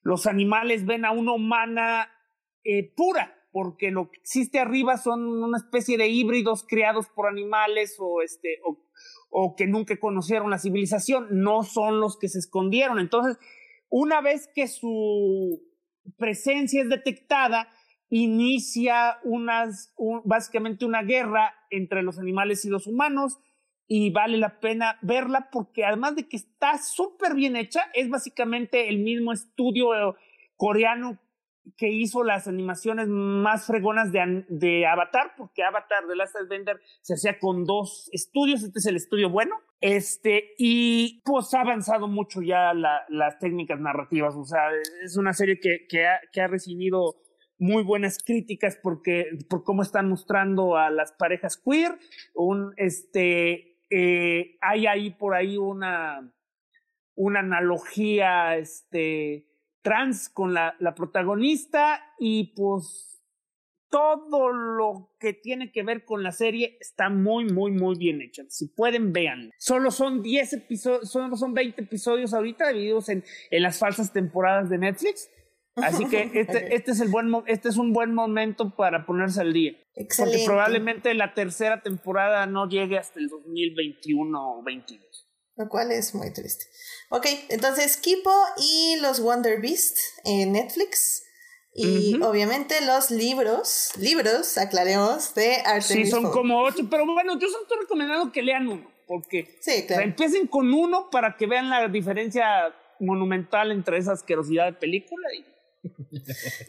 los 0.03 0.27
animales 0.27 0.85
ven 0.85 1.05
a 1.05 1.11
una 1.11 1.33
humana 1.33 2.09
eh, 2.63 2.93
pura, 2.95 3.34
porque 3.55 3.89
lo 3.89 4.11
que 4.11 4.17
existe 4.17 4.59
arriba 4.59 4.97
son 4.97 5.41
una 5.41 5.57
especie 5.57 5.97
de 5.97 6.09
híbridos 6.09 6.65
creados 6.67 7.07
por 7.07 7.25
animales 7.25 7.95
o, 7.99 8.21
este, 8.21 8.59
o, 9.29 9.55
que 9.55 9.65
nunca 9.65 9.97
conocieron 9.97 10.49
la 10.49 10.57
civilización, 10.57 11.27
no 11.31 11.63
son 11.63 12.01
los 12.01 12.19
que 12.19 12.27
se 12.27 12.39
escondieron. 12.39 12.99
Entonces, 12.99 13.37
una 13.87 14.19
vez 14.19 14.49
que 14.53 14.67
su 14.67 15.63
presencia 16.17 16.81
es 16.81 16.89
detectada, 16.89 17.69
inicia 18.09 19.19
unas, 19.23 19.93
un, 19.95 20.21
básicamente 20.25 20.83
una 20.83 21.03
guerra 21.03 21.55
entre 21.69 22.03
los 22.03 22.19
animales 22.19 22.65
y 22.65 22.69
los 22.69 22.87
humanos 22.87 23.39
y 23.87 24.09
vale 24.09 24.37
la 24.37 24.59
pena 24.59 24.99
verla 25.01 25.47
porque 25.49 25.85
además 25.85 26.17
de 26.17 26.27
que 26.27 26.35
está 26.35 26.77
súper 26.77 27.35
bien 27.35 27.55
hecha, 27.55 27.89
es 27.93 28.09
básicamente 28.09 28.89
el 28.89 28.99
mismo 28.99 29.31
estudio 29.31 30.17
coreano 30.57 31.21
que 31.77 31.89
hizo 31.89 32.23
las 32.23 32.47
animaciones 32.47 33.07
más 33.07 33.65
fregonas 33.65 34.11
de, 34.11 34.45
de 34.49 34.85
Avatar, 34.85 35.33
porque 35.37 35.63
Avatar 35.63 36.07
de 36.07 36.15
Last 36.15 36.35
Airbender 36.35 36.79
se 37.01 37.15
hacía 37.15 37.39
con 37.39 37.65
dos 37.65 38.09
estudios, 38.11 38.63
este 38.63 38.79
es 38.79 38.85
el 38.85 38.95
estudio 38.95 39.29
bueno, 39.29 39.55
este, 39.81 40.53
y 40.57 41.21
pues 41.25 41.53
ha 41.53 41.61
avanzado 41.61 42.07
mucho 42.07 42.41
ya 42.41 42.73
la, 42.73 43.05
las 43.09 43.39
técnicas 43.39 43.79
narrativas, 43.79 44.35
o 44.35 44.45
sea, 44.45 44.69
es 45.03 45.17
una 45.17 45.33
serie 45.33 45.59
que, 45.59 45.87
que 45.87 46.41
ha 46.41 46.47
recibido 46.47 47.15
muy 47.57 47.83
buenas 47.83 48.21
críticas 48.23 48.77
porque, 48.81 49.29
por 49.49 49.63
cómo 49.63 49.81
están 49.81 50.09
mostrando 50.09 50.75
a 50.75 50.89
las 50.89 51.13
parejas 51.13 51.57
queer, 51.57 51.97
un, 52.33 52.73
este, 52.77 53.79
eh, 53.89 54.57
hay 54.61 54.87
ahí 54.87 55.11
por 55.11 55.35
ahí 55.35 55.57
una, 55.57 56.33
una 57.15 57.39
analogía 57.39 58.57
este, 58.57 59.47
trans 59.85 60.29
con 60.29 60.55
la, 60.55 60.75
la 60.79 60.95
protagonista 60.95 62.01
y 62.17 62.55
pues 62.55 63.21
todo 63.91 64.51
lo 64.51 65.11
que 65.19 65.33
tiene 65.33 65.71
que 65.71 65.83
ver 65.83 66.05
con 66.05 66.23
la 66.23 66.31
serie 66.31 66.75
está 66.81 67.09
muy, 67.09 67.45
muy, 67.45 67.71
muy 67.71 67.95
bien 67.95 68.19
hecha. 68.19 68.43
Si 68.49 68.67
pueden, 68.67 69.13
vean. 69.13 69.51
Solo 69.59 69.91
son 69.91 70.23
10 70.23 70.53
episodios, 70.53 71.11
solo 71.11 71.37
son 71.37 71.53
20 71.53 71.83
episodios 71.83 72.33
ahorita 72.33 72.69
divididos 72.69 73.09
en, 73.09 73.23
en 73.51 73.61
las 73.61 73.77
falsas 73.77 74.11
temporadas 74.11 74.71
de 74.71 74.79
Netflix. 74.79 75.29
Así 75.75 76.05
que 76.07 76.23
este, 76.33 76.75
este, 76.75 76.91
es 76.91 76.99
el 76.99 77.09
buen, 77.09 77.31
este 77.45 77.69
es 77.69 77.77
un 77.77 77.93
buen 77.93 78.13
momento 78.13 78.75
para 78.75 79.05
ponerse 79.05 79.41
al 79.41 79.53
día. 79.53 79.73
Excelente. 79.93 80.39
Porque 80.39 80.45
probablemente 80.45 81.13
la 81.13 81.35
tercera 81.35 81.81
temporada 81.81 82.47
no 82.47 82.67
llegue 82.67 82.97
hasta 82.97 83.19
el 83.19 83.29
2021 83.29 84.57
o 84.57 84.63
22. 84.63 85.24
Lo 85.57 85.69
cual 85.69 85.91
es 85.91 86.13
muy 86.13 86.31
triste. 86.31 86.65
Ok, 87.09 87.25
entonces 87.49 87.97
Kipo 87.97 88.31
y 88.57 88.97
los 89.01 89.19
Wonder 89.21 89.61
Beast 89.61 89.97
en 90.23 90.51
Netflix. 90.53 91.23
Y 91.77 92.21
obviamente 92.21 92.79
los 92.85 93.11
libros, 93.11 93.91
libros, 93.97 94.57
aclaremos, 94.57 95.33
de 95.35 95.55
Artemis 95.57 96.05
Sí, 96.07 96.11
son 96.11 96.23
Fowl. 96.23 96.31
como 96.33 96.61
ocho, 96.61 96.87
pero 96.89 97.05
bueno, 97.05 97.37
yo 97.37 97.47
estoy 97.47 97.77
recomendando 97.81 98.31
que 98.31 98.41
lean 98.41 98.67
uno, 98.69 98.89
porque 99.07 99.57
Sí, 99.61 99.85
claro. 99.85 100.03
empiecen 100.03 100.47
con 100.47 100.73
uno 100.73 101.09
para 101.09 101.35
que 101.35 101.47
vean 101.47 101.69
la 101.69 101.89
diferencia 101.89 102.73
monumental 103.01 103.71
entre 103.73 103.97
esa 103.97 104.13
asquerosidad 104.13 104.65
de 104.67 104.73
película 104.73 105.27
y 105.33 105.43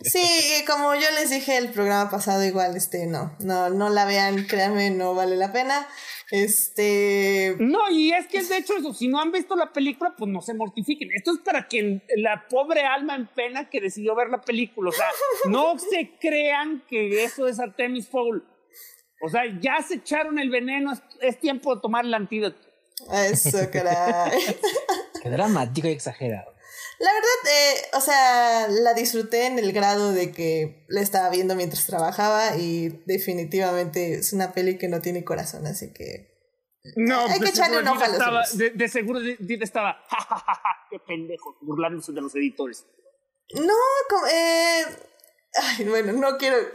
Sí, 0.03 0.65
como 0.67 0.95
yo 0.95 1.09
les 1.15 1.31
dije 1.31 1.57
el 1.57 1.71
programa 1.71 2.11
pasado, 2.11 2.45
igual, 2.45 2.77
este, 2.77 3.07
no, 3.07 3.35
no, 3.41 3.71
no 3.71 3.89
la 3.89 4.05
vean, 4.05 4.45
créanme, 4.47 4.91
no 4.91 5.15
vale 5.15 5.37
la 5.37 5.53
pena. 5.53 5.89
Este, 6.31 7.55
No, 7.61 7.89
y 7.91 8.13
es 8.13 8.27
que 8.27 8.39
es 8.39 8.49
de 8.49 8.59
hecho 8.59 8.77
eso, 8.77 8.93
si 8.93 9.07
no 9.07 9.21
han 9.21 9.31
visto 9.31 9.55
la 9.55 9.73
película, 9.73 10.15
pues 10.17 10.31
no 10.31 10.43
se 10.43 10.55
mortifiquen. 10.55 11.11
Esto 11.15 11.33
es 11.35 11.39
para 11.39 11.69
quien 11.69 12.03
la 12.17 12.49
pobre 12.49 12.83
alma 12.83 13.15
en 13.15 13.27
pena 13.27 13.71
que 13.71 13.81
decidió 13.81 14.15
ver 14.17 14.29
la 14.29 14.41
película. 14.41 14.91
O 14.91 14.93
sea, 14.93 15.07
no 15.49 15.79
se 15.91 16.11
crean 16.21 16.83
que 16.89 17.25
eso 17.25 17.47
es 17.47 17.61
Artemis 17.61 18.09
Fowl. 18.09 18.45
O 19.23 19.29
sea, 19.29 19.43
ya 19.61 19.81
se 19.83 19.95
echaron 19.95 20.39
el 20.39 20.51
veneno, 20.51 20.93
es, 20.93 21.03
es 21.21 21.39
tiempo 21.39 21.75
de 21.75 21.81
tomar 21.81 22.05
el 22.05 22.13
antídoto. 22.13 22.59
eso, 23.13 23.59
caray. 23.73 24.39
Qué 25.23 25.31
dramático 25.31 25.89
y 25.89 25.93
exagerado. 25.93 26.56
La 26.99 27.13
verdad, 27.13 27.53
eh, 27.53 27.75
o 27.93 28.01
sea, 28.01 28.69
la 28.69 28.95
disfruté 28.95 29.47
en 29.47 29.59
el 29.59 29.73
grado 29.73 30.13
de 30.13 30.33
que 30.33 30.87
la 30.89 31.03
estaba 31.03 31.29
viendo 31.29 31.55
mientras 31.55 31.87
trabajaba 31.87 32.57
y 32.57 33.03
definitivamente 33.05 34.15
es 34.15 34.33
una 34.33 34.53
peli 34.53 34.79
que 34.79 34.89
no 34.89 35.03
tiene 35.03 35.25
corazón, 35.25 35.67
así 35.67 35.93
que... 35.93 36.35
No, 36.97 37.27
Hay 37.27 37.41
que 37.41 37.47
de 37.47 37.51
echarle 37.51 37.81
un 37.81 37.89
ojo 37.89 38.03
a 38.03 38.09
Dita 38.09 38.31
los 38.31 38.53
estaba, 38.53 38.65
de, 38.65 38.71
de 38.71 38.89
seguro 38.89 39.21
Dita 39.21 39.65
estaba, 39.65 40.05
ja, 40.09 40.17
ja, 40.21 40.37
ja, 40.37 40.55
ja, 40.55 40.71
qué 40.89 40.99
pendejo, 41.01 41.59
burlándose 41.61 42.13
de 42.13 42.21
los 42.23 42.35
editores. 42.35 42.87
No, 43.55 43.75
como, 44.09 44.27
eh... 44.29 44.85
Ay, 45.55 45.85
bueno, 45.85 46.13
no 46.13 46.39
quiero... 46.39 46.57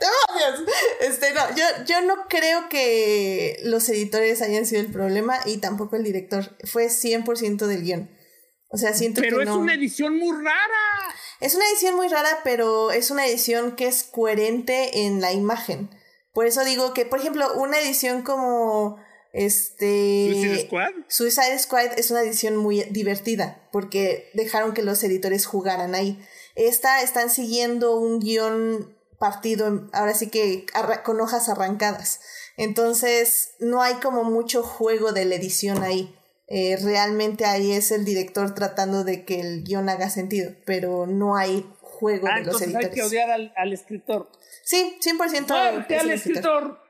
¡Demonios! 0.00 0.70
Este, 1.00 1.32
no, 1.32 1.40
yo, 1.56 1.64
yo 1.86 2.02
no 2.02 2.28
creo 2.28 2.68
que 2.68 3.58
los 3.64 3.88
editores 3.88 4.42
hayan 4.42 4.66
sido 4.66 4.82
el 4.82 4.92
problema 4.92 5.40
y 5.46 5.58
tampoco 5.58 5.96
el 5.96 6.04
director. 6.04 6.56
Fue 6.64 6.86
100% 6.86 7.66
del 7.66 7.82
guion. 7.82 8.10
O 8.74 8.76
sea, 8.76 8.92
siento 8.92 9.20
Pero 9.20 9.36
que 9.36 9.44
es 9.44 9.48
no... 9.48 9.58
una 9.60 9.72
edición 9.72 10.18
muy 10.18 10.36
rara. 10.36 11.14
Es 11.38 11.54
una 11.54 11.64
edición 11.70 11.94
muy 11.94 12.08
rara, 12.08 12.40
pero 12.42 12.90
es 12.90 13.12
una 13.12 13.24
edición 13.24 13.76
que 13.76 13.86
es 13.86 14.02
coherente 14.02 15.06
en 15.06 15.20
la 15.20 15.32
imagen. 15.32 15.90
Por 16.32 16.48
eso 16.48 16.64
digo 16.64 16.92
que, 16.92 17.06
por 17.06 17.20
ejemplo, 17.20 17.54
una 17.54 17.78
edición 17.78 18.22
como 18.22 18.98
este 19.32 20.28
Suicide 20.32 20.66
Squad. 20.66 20.90
Suicide 21.06 21.58
Squad 21.60 21.98
es 22.00 22.10
una 22.10 22.22
edición 22.22 22.56
muy 22.56 22.82
divertida 22.90 23.62
porque 23.70 24.28
dejaron 24.34 24.74
que 24.74 24.82
los 24.82 25.04
editores 25.04 25.46
jugaran 25.46 25.94
ahí. 25.94 26.20
Esta 26.56 27.00
están 27.02 27.30
siguiendo 27.30 27.96
un 27.96 28.18
guion 28.18 28.92
partido, 29.20 29.88
ahora 29.92 30.14
sí 30.14 30.30
que 30.30 30.66
con 31.04 31.20
hojas 31.20 31.48
arrancadas. 31.48 32.18
Entonces 32.56 33.50
no 33.60 33.82
hay 33.82 33.94
como 33.94 34.24
mucho 34.24 34.64
juego 34.64 35.12
de 35.12 35.26
la 35.26 35.36
edición 35.36 35.84
ahí. 35.84 36.12
Eh, 36.46 36.76
realmente 36.82 37.44
ahí 37.46 37.72
es 37.72 37.90
el 37.90 38.04
director 38.04 38.54
tratando 38.54 39.02
de 39.04 39.24
que 39.24 39.40
el 39.40 39.64
guion 39.64 39.88
haga 39.88 40.10
sentido, 40.10 40.52
pero 40.66 41.06
no 41.06 41.36
hay 41.36 41.64
juego 41.80 42.26
Ah, 42.28 42.38
de 42.40 42.44
los 42.44 42.60
entonces 42.62 42.68
hay 42.68 42.84
editores. 42.84 42.94
que 42.94 43.02
odiar 43.02 43.30
al, 43.30 43.52
al 43.56 43.72
escritor. 43.72 44.30
Sí, 44.62 44.96
100% 45.02 45.48
¡Muerte 45.48 45.96
al 45.98 46.10
escritor! 46.10 46.80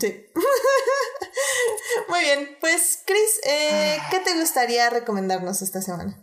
Sí. 0.00 0.26
Muy 2.08 2.20
bien, 2.20 2.48
pues 2.60 3.02
Chris, 3.06 3.40
eh, 3.46 3.96
¿qué 4.10 4.18
te 4.20 4.38
gustaría 4.38 4.90
recomendarnos 4.90 5.62
esta 5.62 5.80
semana? 5.82 6.16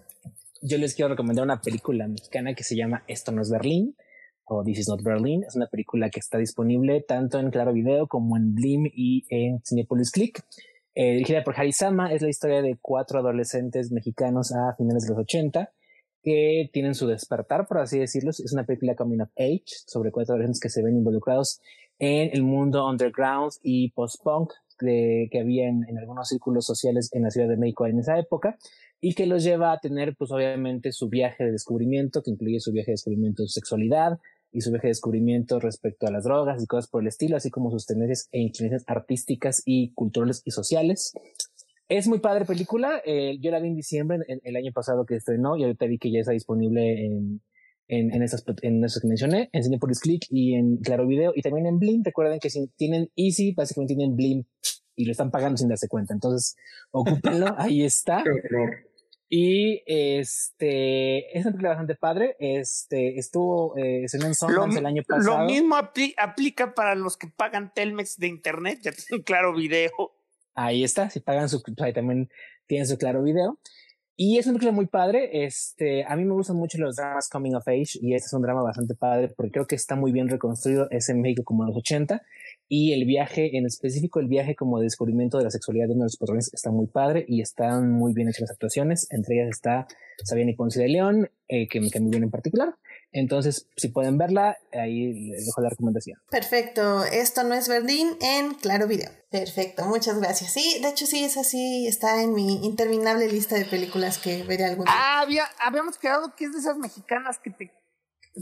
Yo 0.61 0.77
les 0.77 0.93
quiero 0.95 1.09
recomendar 1.09 1.43
una 1.45 1.61
película 1.61 2.07
mexicana 2.07 2.53
que 2.53 2.63
se 2.63 2.75
llama 2.75 3.03
Esto 3.07 3.31
no 3.31 3.41
es 3.41 3.49
Berlín 3.49 3.95
o 4.45 4.63
This 4.63 4.79
is 4.79 4.87
not 4.89 5.01
Berlin. 5.03 5.43
Es 5.47 5.55
una 5.55 5.67
película 5.67 6.09
que 6.09 6.19
está 6.19 6.37
disponible 6.37 7.01
tanto 7.07 7.39
en 7.39 7.49
Claro 7.51 7.71
Video 7.73 8.07
como 8.07 8.35
en 8.37 8.53
Blim 8.53 8.85
y 8.93 9.25
en 9.29 9.61
Cinepolis 9.63 10.11
Click. 10.11 10.43
Eh, 10.93 11.13
dirigida 11.13 11.43
por 11.43 11.57
Harisama, 11.57 12.11
es 12.13 12.21
la 12.21 12.29
historia 12.29 12.61
de 12.61 12.77
cuatro 12.81 13.19
adolescentes 13.19 13.91
mexicanos 13.91 14.51
a 14.51 14.75
finales 14.75 15.03
de 15.03 15.09
los 15.09 15.19
80 15.19 15.71
que 16.23 16.69
tienen 16.73 16.95
su 16.95 17.07
despertar, 17.07 17.65
por 17.67 17.79
así 17.79 17.97
decirlo. 17.97 18.31
Es 18.31 18.53
una 18.53 18.65
película 18.65 18.95
coming 18.95 19.21
of 19.21 19.29
age 19.37 19.63
sobre 19.87 20.11
cuatro 20.11 20.33
adolescentes 20.33 20.59
que 20.59 20.69
se 20.69 20.83
ven 20.83 20.97
involucrados 20.97 21.61
en 21.97 22.29
el 22.33 22.43
mundo 22.43 22.87
underground 22.87 23.53
y 23.63 23.91
post-punk 23.91 24.51
que 24.79 25.39
había 25.39 25.67
en, 25.67 25.85
en 25.87 25.99
algunos 25.99 26.27
círculos 26.27 26.65
sociales 26.65 27.09
en 27.13 27.21
la 27.21 27.29
Ciudad 27.29 27.47
de 27.47 27.55
México 27.55 27.85
en 27.85 27.99
esa 27.99 28.17
época 28.17 28.57
y 28.99 29.13
que 29.13 29.27
los 29.27 29.43
lleva 29.43 29.73
a 29.73 29.79
tener, 29.79 30.15
pues 30.15 30.31
obviamente, 30.31 30.91
su 30.91 31.07
viaje 31.07 31.43
de 31.43 31.51
descubrimiento, 31.51 32.21
que 32.23 32.31
incluye 32.31 32.59
su 32.59 32.71
viaje 32.71 32.91
de 32.91 32.93
descubrimiento 32.93 33.43
de 33.43 33.47
su 33.47 33.53
sexualidad 33.53 34.19
y 34.51 34.61
su 34.61 34.71
viaje 34.71 34.87
de 34.87 34.91
descubrimiento 34.91 35.59
respecto 35.59 36.07
a 36.07 36.11
las 36.11 36.23
drogas 36.25 36.61
y 36.61 36.67
cosas 36.67 36.89
por 36.89 37.01
el 37.01 37.07
estilo, 37.07 37.37
así 37.37 37.49
como 37.49 37.71
sus 37.71 37.85
tendencias 37.85 38.27
e 38.31 38.39
inclinaciones 38.41 38.83
artísticas 38.87 39.61
y 39.65 39.91
culturales 39.93 40.41
y 40.45 40.51
sociales. 40.51 41.13
Es 41.87 42.07
muy 42.07 42.19
padre 42.19 42.45
película. 42.45 43.01
eh, 43.05 43.37
yo 43.41 43.51
la 43.51 43.59
vi 43.59 43.67
en 43.69 43.75
diciembre, 43.75 44.19
en- 44.27 44.39
el 44.43 44.55
año 44.55 44.71
pasado 44.73 45.05
que 45.05 45.15
estrenó, 45.15 45.57
y 45.57 45.63
ahorita 45.63 45.85
vi 45.87 45.97
que 45.97 46.11
ya 46.11 46.19
está 46.19 46.31
disponible 46.31 47.05
en, 47.05 47.41
en, 47.87 48.13
en, 48.13 48.23
esas, 48.23 48.43
en 48.61 48.83
esas 48.83 49.01
que 49.01 49.07
mencioné, 49.09 49.49
en 49.51 49.63
Cinepolis 49.63 49.99
Click 49.99 50.25
y 50.29 50.55
en 50.55 50.77
Claro 50.77 51.05
Video, 51.07 51.33
y 51.35 51.41
también 51.41 51.67
en 51.67 51.79
Blim. 51.79 52.01
Recuerden 52.03 52.39
que 52.39 52.49
si 52.49 52.67
tienen 52.77 53.09
Easy, 53.17 53.53
básicamente 53.53 53.95
tienen 53.95 54.15
Blim 54.15 54.43
y 54.95 55.05
lo 55.05 55.11
están 55.11 55.31
pagando 55.31 55.57
sin 55.57 55.67
darse 55.69 55.87
cuenta. 55.89 56.13
Entonces, 56.13 56.55
ocúpenlo, 56.91 57.47
ahí 57.57 57.83
está. 57.83 58.23
Y 59.33 59.81
este 59.87 61.37
es 61.37 61.45
una 61.45 61.51
película 61.53 61.69
bastante 61.69 61.95
padre. 61.95 62.35
Este 62.37 63.17
estuvo 63.17 63.77
eh, 63.77 64.01
en 64.01 64.35
Sundance 64.35 64.77
el 64.77 64.85
año 64.85 65.03
pasado. 65.07 65.37
lo 65.37 65.45
mismo 65.45 65.77
apli- 65.77 66.13
aplica 66.17 66.73
para 66.75 66.95
los 66.95 67.15
que 67.15 67.27
pagan 67.27 67.71
Telmex 67.73 68.17
de 68.17 68.27
internet, 68.27 68.79
ya 68.81 68.91
tienen 68.91 69.23
claro 69.23 69.55
video. 69.55 69.89
Ahí 70.53 70.83
está, 70.83 71.09
si 71.09 71.21
pagan 71.21 71.47
su 71.47 71.63
ahí 71.79 71.93
también 71.93 72.29
tienen 72.67 72.85
su 72.85 72.97
claro 72.97 73.23
video. 73.23 73.57
Y 74.17 74.37
es 74.37 74.47
una 74.47 74.55
película 74.55 74.73
muy 74.73 74.87
padre. 74.87 75.45
Este, 75.45 76.03
a 76.03 76.17
mí 76.17 76.25
me 76.25 76.33
gustan 76.33 76.57
mucho 76.57 76.77
los 76.77 76.97
dramas 76.97 77.29
coming 77.29 77.53
of 77.55 77.65
age 77.69 77.99
y 78.01 78.13
este 78.13 78.25
es 78.27 78.33
un 78.33 78.41
drama 78.41 78.61
bastante 78.61 78.95
padre 78.95 79.29
porque 79.29 79.51
creo 79.53 79.65
que 79.65 79.75
está 79.75 79.95
muy 79.95 80.11
bien 80.11 80.27
reconstruido. 80.27 80.89
Es 80.91 81.07
en 81.07 81.21
México 81.21 81.45
como 81.45 81.63
en 81.63 81.69
los 81.69 81.77
80 81.77 82.21
y 82.73 82.93
el 82.93 83.03
viaje, 83.03 83.57
en 83.57 83.65
específico 83.65 84.21
el 84.21 84.29
viaje 84.29 84.55
como 84.55 84.77
de 84.77 84.85
descubrimiento 84.85 85.37
de 85.37 85.43
la 85.43 85.51
sexualidad 85.51 85.87
de 85.87 85.91
uno 85.91 86.03
de 86.03 86.05
los 86.05 86.15
protagonistas 86.15 86.53
está 86.53 86.71
muy 86.71 86.87
padre 86.87 87.25
y 87.27 87.41
están 87.41 87.91
muy 87.91 88.13
bien 88.13 88.29
hechas 88.29 88.43
las 88.43 88.51
actuaciones. 88.51 89.07
Entre 89.11 89.35
ellas 89.35 89.49
está 89.49 89.87
Sabiana 90.23 90.51
y 90.51 90.55
Ponce 90.55 90.79
de 90.79 90.87
León, 90.87 91.29
eh, 91.49 91.67
que 91.67 91.81
me 91.81 91.89
cae 91.89 92.01
muy 92.01 92.11
bien 92.11 92.23
en 92.23 92.31
particular. 92.31 92.77
Entonces, 93.11 93.67
si 93.75 93.89
pueden 93.89 94.17
verla, 94.17 94.57
ahí 94.71 95.11
les 95.11 95.47
dejo 95.47 95.59
la 95.59 95.67
recomendación. 95.67 96.17
Perfecto, 96.29 97.03
esto 97.03 97.43
no 97.43 97.55
es 97.55 97.67
Berlín 97.67 98.07
en 98.21 98.53
Claro 98.53 98.87
Video. 98.87 99.09
Perfecto, 99.29 99.85
muchas 99.87 100.17
gracias. 100.17 100.53
Sí, 100.53 100.79
de 100.81 100.87
hecho 100.87 101.05
sí, 101.05 101.25
es 101.25 101.35
así, 101.35 101.87
está 101.87 102.23
en 102.23 102.33
mi 102.33 102.65
interminable 102.65 103.27
lista 103.27 103.57
de 103.57 103.65
películas 103.65 104.17
que 104.17 104.43
veré 104.43 104.63
algún 104.63 104.85
día. 104.85 104.93
Ah, 104.95 105.19
había, 105.19 105.43
habíamos 105.59 105.97
quedado 105.97 106.33
que 106.37 106.45
es 106.45 106.53
de 106.53 106.59
esas 106.59 106.77
mexicanas 106.77 107.37
que 107.37 107.49
te... 107.49 107.69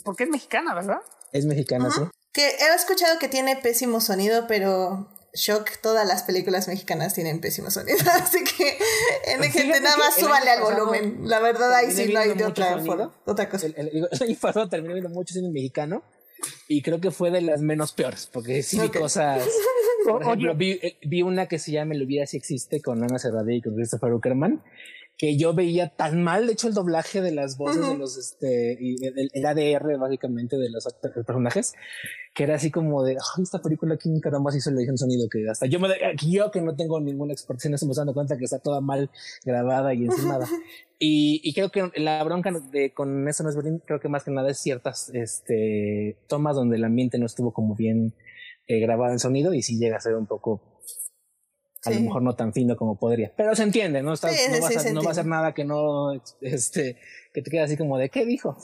Porque 0.06 0.26
es 0.26 0.30
mexicana, 0.30 0.76
¿verdad? 0.76 1.00
Es 1.34 1.48
mexicana, 1.48 1.88
Ajá. 1.88 2.12
sí. 2.14 2.19
Que 2.40 2.48
he 2.66 2.74
escuchado 2.76 3.20
que 3.20 3.28
tiene 3.28 3.58
pésimo 3.58 4.00
sonido, 4.00 4.46
pero 4.48 5.10
shock, 5.34 5.70
todas 5.82 6.08
las 6.08 6.24
películas 6.24 6.68
mexicanas 6.68 7.14
tienen 7.14 7.42
pésimo 7.42 7.70
sonido. 7.70 7.98
Así 8.14 8.44
que, 8.44 8.78
en 9.26 9.42
Fíjate 9.42 9.50
gente, 9.60 9.82
nada 9.82 9.98
más 9.98 10.16
súbale 10.16 10.50
al 10.50 10.62
volumen. 10.62 11.20
La 11.28 11.40
verdad, 11.40 11.74
ahí 11.76 11.92
sí 11.92 12.12
no 12.14 12.20
hay 12.20 12.34
de 12.34 12.46
otra 12.46 12.78
forma. 12.80 13.14
Otra 13.26 13.50
cosa. 13.50 13.66
El, 13.68 13.76
el- 13.78 14.08
el 14.12 14.24
año 14.24 14.38
pasado 14.40 14.70
terminé 14.70 14.94
viendo 14.94 15.10
mucho 15.10 15.34
cine 15.34 15.50
mexicano 15.50 16.02
y 16.70 16.82
creo 16.82 17.02
que 17.02 17.12
fue 17.12 17.30
de 17.32 17.42
las 17.42 17.60
menos 17.62 17.92
peores, 17.92 18.30
porque 18.32 18.64
sí 18.64 18.80
vi 18.80 18.88
Ok. 18.88 18.98
cosas. 19.00 19.44
Por 20.06 20.24
ejemplo, 20.24 20.56
vi, 20.56 20.80
eh, 20.82 20.98
vi 21.04 21.22
una 21.24 21.48
que 21.48 21.60
se 21.60 21.72
llama 21.74 21.94
El 21.94 22.04
hubiera 22.04 22.26
si 22.26 22.38
existe 22.38 22.82
con 22.82 23.04
Ana 23.04 23.20
Serradilla 23.20 23.58
y 23.58 23.62
con 23.62 23.76
Christopher 23.76 24.14
Uckerman. 24.14 24.64
Que 25.20 25.36
yo 25.36 25.54
veía 25.54 25.90
tan 25.90 26.24
mal, 26.24 26.48
de 26.48 26.54
hecho, 26.54 26.70
el 26.70 26.74
doblaje 26.74 27.22
de 27.22 27.34
las 27.34 27.58
voces 27.58 27.86
de 27.86 27.98
los, 27.98 28.18
este, 28.18 28.78
y 28.80 29.06
el, 29.06 29.30
el 29.34 29.46
ADR 29.46 29.98
básicamente 29.98 30.56
de 30.56 30.70
los 30.70 30.88
personajes, 31.26 31.74
que 32.34 32.44
era 32.44 32.56
así 32.56 32.72
como 32.72 33.04
de, 33.04 33.18
esta 33.44 33.62
película 33.62 33.96
aquí 33.96 34.10
caramba 34.22 34.56
hizo 34.56 34.70
edición 34.70 34.96
de 34.96 34.98
sonido, 34.98 35.28
que 35.30 35.46
hasta 35.50 35.66
yo 35.66 35.78
me, 35.82 35.90
aquí 36.06 36.32
yo 36.32 36.50
que 36.52 36.62
no 36.62 36.74
tengo 36.74 37.02
ninguna 37.02 37.34
expertise 37.34 37.66
en 37.66 37.74
eso 37.74 37.86
me 37.86 37.92
estoy 37.92 38.04
dando 38.04 38.14
cuenta 38.14 38.38
que 38.38 38.46
está 38.46 38.60
toda 38.60 38.80
mal 38.80 39.12
grabada 39.44 39.94
y 39.94 40.06
encimada. 40.06 40.48
y, 41.00 41.42
y 41.44 41.54
creo 41.54 41.70
que 41.70 41.92
la 42.00 42.24
bronca 42.24 42.54
de, 42.72 42.94
con 42.94 43.28
eso 43.28 43.44
no 43.44 43.50
es 43.50 43.58
Berlín, 43.58 43.84
creo 43.86 44.00
que 44.00 44.08
más 44.08 44.24
que 44.24 44.32
nada 44.32 44.50
es 44.50 44.58
ciertas, 44.58 45.12
este, 45.14 46.16
tomas 46.30 46.56
donde 46.56 46.78
el 46.78 46.86
ambiente 46.86 47.20
no 47.20 47.26
estuvo 47.26 47.52
como 47.52 47.76
bien 47.76 48.14
eh, 48.68 48.80
grabado 48.80 49.12
en 49.12 49.20
sonido 49.20 49.54
y 49.54 49.64
sí 49.64 49.78
llega 49.78 49.98
a 49.98 50.00
ser 50.00 50.16
un 50.16 50.28
poco 50.28 50.79
a 51.86 51.92
lo 51.92 52.00
mejor 52.02 52.22
no 52.22 52.36
tan 52.36 52.54
fino 52.54 52.76
como 52.76 52.98
podría. 52.98 53.34
Pero 53.36 53.56
se 53.56 53.64
entiende, 53.64 54.02
¿no? 54.02 54.14
Está, 54.14 54.30
Sí, 54.30 54.40
no, 54.50 54.68
sí, 54.68 54.76
a 54.76 54.94
no 54.94 55.04
va 55.04 55.12
a 55.12 55.16
ser 55.16 55.26
nada 55.26 55.54
que 55.54 55.64
no, 55.64 56.14
este, 56.42 56.98
que 57.34 57.42
te 57.42 57.50
quede 57.52 57.62
así 57.62 57.78
como 57.78 57.98
de, 57.98 58.10
¿qué 58.10 58.26
dijo? 58.26 58.58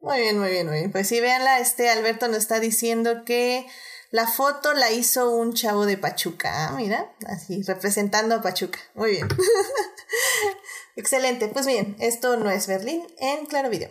Muy 0.00 0.20
bien, 0.20 0.38
muy 0.38 0.50
bien, 0.50 0.66
muy 0.66 0.76
bien. 0.76 0.92
Pues 0.92 1.08
sí, 1.08 1.20
véanla, 1.20 1.58
este 1.58 1.90
Alberto 1.90 2.28
nos 2.28 2.38
está 2.38 2.60
diciendo 2.60 3.24
que 3.24 3.66
la 4.10 4.26
foto 4.26 4.72
la 4.72 4.90
hizo 4.90 5.34
un 5.34 5.52
chavo 5.52 5.84
de 5.84 5.98
Pachuca. 5.98 6.68
Ah, 6.68 6.74
mira, 6.76 7.12
así, 7.26 7.62
representando 7.62 8.36
a 8.36 8.42
Pachuca. 8.42 8.78
Muy 8.94 9.10
bien. 9.10 9.28
Excelente. 10.96 11.48
Pues 11.48 11.66
bien, 11.66 11.96
esto 11.98 12.36
no 12.36 12.50
es 12.50 12.66
Berlín 12.66 13.02
en 13.18 13.46
Claro 13.46 13.70
Video. 13.70 13.90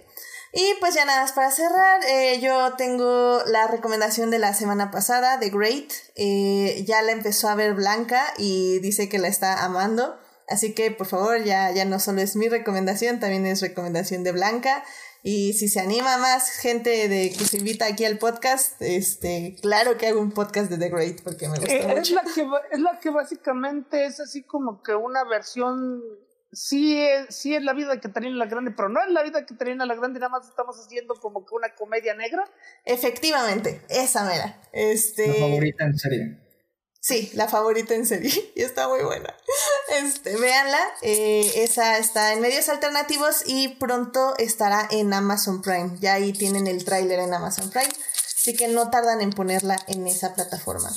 Y 0.53 0.73
pues 0.79 0.95
ya 0.95 1.05
nada 1.05 1.21
más 1.21 1.33
para 1.33 1.51
cerrar, 1.51 2.01
eh, 2.05 2.39
yo 2.41 2.73
tengo 2.77 3.41
la 3.45 3.67
recomendación 3.67 4.31
de 4.31 4.39
la 4.39 4.53
semana 4.53 4.91
pasada, 4.91 5.39
The 5.39 5.49
Great. 5.49 5.91
Eh, 6.15 6.83
ya 6.87 7.01
la 7.01 7.11
empezó 7.11 7.49
a 7.49 7.55
ver 7.55 7.73
Blanca 7.73 8.23
y 8.37 8.79
dice 8.79 9.09
que 9.09 9.19
la 9.19 9.27
está 9.27 9.63
amando. 9.63 10.17
Así 10.49 10.73
que 10.73 10.91
por 10.91 11.07
favor, 11.07 11.43
ya, 11.43 11.71
ya 11.71 11.83
no 11.85 11.99
solo 11.99 12.21
es 12.21 12.35
mi 12.37 12.47
recomendación, 12.47 13.19
también 13.19 13.45
es 13.45 13.61
recomendación 13.61 14.23
de 14.23 14.31
Blanca. 14.31 14.83
Y 15.23 15.53
si 15.53 15.67
se 15.67 15.81
anima 15.81 16.17
más 16.17 16.51
gente 16.51 17.09
de 17.09 17.33
que 17.37 17.43
se 17.43 17.57
invita 17.57 17.85
aquí 17.85 18.05
al 18.05 18.17
podcast, 18.17 18.81
este, 18.81 19.57
claro 19.61 19.97
que 19.97 20.07
hago 20.07 20.21
un 20.21 20.31
podcast 20.31 20.69
de 20.69 20.77
The 20.77 20.89
Great 20.89 21.21
porque 21.21 21.49
me 21.49 21.57
gusta 21.59 21.73
Eh, 21.73 21.91
es, 21.91 22.11
mucho. 22.11 22.15
la 22.15 22.23
que, 22.23 22.47
es 22.71 22.79
la 22.79 22.99
que 22.99 23.09
básicamente 23.09 24.05
es 24.05 24.21
así 24.21 24.43
como 24.43 24.81
que 24.81 24.95
una 24.95 25.25
versión. 25.25 26.01
Sí 26.57 26.99
es, 26.99 27.35
sí 27.35 27.53
es 27.53 27.61
la 27.61 27.73
vida 27.73 27.91
de 27.91 27.99
Catarina 27.99 28.35
la 28.35 28.47
Grande, 28.47 28.71
pero 28.71 28.89
no 28.89 28.99
es 28.99 29.11
la 29.11 29.21
vida 29.21 29.41
de 29.41 29.45
Catarina 29.45 29.85
la 29.85 29.93
Grande, 29.93 30.19
nada 30.19 30.29
más 30.29 30.47
estamos 30.47 30.75
haciendo 30.83 31.13
como 31.13 31.45
que 31.45 31.53
una 31.53 31.75
comedia 31.75 32.15
negra. 32.15 32.49
Efectivamente, 32.83 33.83
esa 33.89 34.23
mera. 34.25 34.59
Este, 34.73 35.27
La 35.27 35.33
favorita 35.35 35.85
en 35.85 35.97
serie. 35.99 36.37
Sí, 36.99 37.29
la 37.35 37.47
favorita 37.47 37.93
en 37.93 38.07
serie. 38.07 38.31
Y 38.55 38.63
está 38.63 38.87
muy 38.87 39.01
buena. 39.03 39.35
Este, 40.01 40.35
véanla. 40.35 40.79
eh, 41.03 41.51
esa 41.57 41.99
está 41.99 42.33
en 42.33 42.41
medios 42.41 42.69
alternativos 42.69 43.43
y 43.45 43.67
pronto 43.75 44.33
estará 44.39 44.87
en 44.89 45.13
Amazon 45.13 45.61
Prime. 45.61 45.91
Ya 45.99 46.15
ahí 46.15 46.33
tienen 46.33 46.65
el 46.65 46.83
tráiler 46.83 47.19
en 47.19 47.35
Amazon 47.35 47.69
Prime. 47.69 47.93
Así 48.35 48.55
que 48.55 48.67
no 48.67 48.89
tardan 48.89 49.21
en 49.21 49.29
ponerla 49.29 49.77
en 49.87 50.07
esa 50.07 50.33
plataforma. 50.33 50.89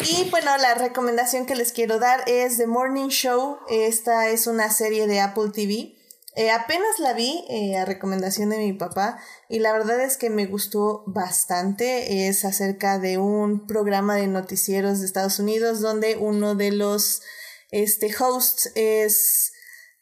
Y 0.00 0.30
bueno, 0.30 0.56
la 0.58 0.74
recomendación 0.74 1.44
que 1.44 1.56
les 1.56 1.72
quiero 1.72 1.98
dar 1.98 2.22
es 2.28 2.56
The 2.56 2.68
Morning 2.68 3.08
Show. 3.08 3.58
Esta 3.68 4.28
es 4.28 4.46
una 4.46 4.70
serie 4.70 5.08
de 5.08 5.20
Apple 5.20 5.50
TV. 5.52 5.96
Eh, 6.36 6.52
apenas 6.52 7.00
la 7.00 7.14
vi 7.14 7.44
eh, 7.48 7.76
a 7.76 7.84
recomendación 7.84 8.50
de 8.50 8.58
mi 8.58 8.72
papá 8.72 9.18
y 9.48 9.58
la 9.58 9.72
verdad 9.72 10.00
es 10.00 10.16
que 10.16 10.30
me 10.30 10.46
gustó 10.46 11.02
bastante. 11.06 12.28
Es 12.28 12.44
acerca 12.44 13.00
de 13.00 13.18
un 13.18 13.66
programa 13.66 14.14
de 14.14 14.28
noticieros 14.28 15.00
de 15.00 15.06
Estados 15.06 15.40
Unidos 15.40 15.80
donde 15.80 16.16
uno 16.16 16.54
de 16.54 16.70
los 16.70 17.22
este, 17.72 18.14
hosts 18.16 18.70
es 18.76 19.52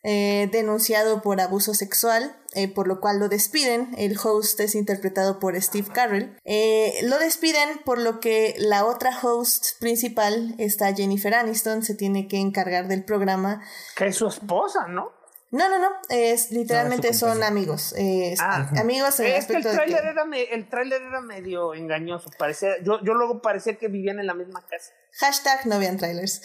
eh, 0.03 0.51
denunciado 0.53 1.23
por 1.23 1.41
abuso 1.41 1.73
sexual, 1.73 2.37
eh, 2.57 2.69
por 2.69 2.89
lo 2.89 3.01
cual 3.01 3.19
lo 3.21 3.29
despiden. 3.29 3.91
El 3.97 4.17
host 4.23 4.59
es 4.61 4.75
interpretado 4.75 5.39
por 5.39 5.61
Steve 5.63 5.89
Carell. 5.93 6.37
Eh, 6.45 6.95
lo 7.05 7.19
despiden 7.19 7.79
por 7.85 7.99
lo 7.99 8.19
que 8.19 8.55
la 8.59 8.85
otra 8.85 9.11
host 9.23 9.79
principal, 9.79 10.55
esta 10.59 10.93
Jennifer 10.95 11.35
Aniston, 11.35 11.83
se 11.83 11.95
tiene 11.95 12.27
que 12.29 12.39
encargar 12.39 12.89
del 12.89 13.05
programa 13.05 13.63
Que 13.95 14.07
es 14.09 14.17
su 14.17 14.27
esposa, 14.27 14.89
¿no? 14.89 15.13
no, 15.53 15.69
no, 15.71 15.79
no, 15.79 15.89
es 16.11 16.51
literalmente 16.51 17.07
No, 17.07 17.11
es 17.13 17.19
su 17.21 17.27
son 17.27 17.43
amigos. 17.43 17.95
eh, 17.97 18.33
es- 18.33 18.41
Ah. 18.43 18.69
amigos 18.79 19.21
en 19.21 19.27
el 19.27 19.33
Es 19.35 19.47
que 19.47 19.57
el 19.57 19.63
tráiler 19.63 20.03
que 20.03 20.09
era, 20.09 20.25
me- 20.25 20.43
era 20.53 21.21
medio 21.23 21.73
engañoso. 21.73 22.31
Parecía, 22.37 22.83
yo, 22.83 23.01
yo 23.03 23.15
luego 23.15 23.41
parecía 23.41 23.77
que 23.79 23.89
vivían 23.89 24.19
en 24.19 24.27
la 24.27 24.35
misma 24.35 24.61
casa. 24.69 24.93
Hashtag 25.19 25.67
no 25.67 25.79
vean 25.79 25.97
trailers. 25.97 26.43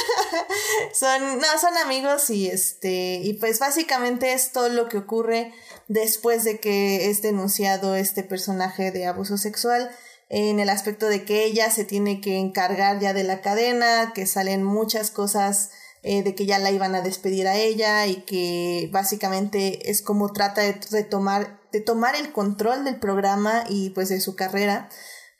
son, 0.92 1.38
no, 1.38 1.58
son 1.60 1.76
amigos 1.78 2.30
y 2.30 2.48
este, 2.48 3.20
y 3.22 3.34
pues 3.34 3.58
básicamente 3.58 4.32
es 4.32 4.52
todo 4.52 4.68
lo 4.68 4.88
que 4.88 4.98
ocurre 4.98 5.52
después 5.88 6.44
de 6.44 6.58
que 6.58 7.10
es 7.10 7.22
denunciado 7.22 7.94
este 7.96 8.22
personaje 8.22 8.90
de 8.90 9.06
abuso 9.06 9.38
sexual 9.38 9.90
en 10.28 10.58
el 10.58 10.68
aspecto 10.70 11.06
de 11.06 11.24
que 11.24 11.44
ella 11.44 11.70
se 11.70 11.84
tiene 11.84 12.20
que 12.20 12.38
encargar 12.38 12.98
ya 12.98 13.12
de 13.12 13.24
la 13.24 13.40
cadena, 13.40 14.12
que 14.14 14.26
salen 14.26 14.64
muchas 14.64 15.10
cosas 15.10 15.70
eh, 16.02 16.22
de 16.22 16.34
que 16.34 16.46
ya 16.46 16.58
la 16.58 16.70
iban 16.70 16.94
a 16.94 17.02
despedir 17.02 17.46
a 17.46 17.56
ella 17.56 18.06
y 18.06 18.16
que 18.22 18.88
básicamente 18.92 19.90
es 19.90 20.02
como 20.02 20.32
trata 20.32 20.62
de 20.62 20.78
retomar, 20.90 21.60
de 21.72 21.80
tomar 21.80 22.16
el 22.16 22.32
control 22.32 22.84
del 22.84 22.98
programa 22.98 23.64
y 23.68 23.90
pues 23.90 24.08
de 24.08 24.20
su 24.20 24.34
carrera 24.34 24.88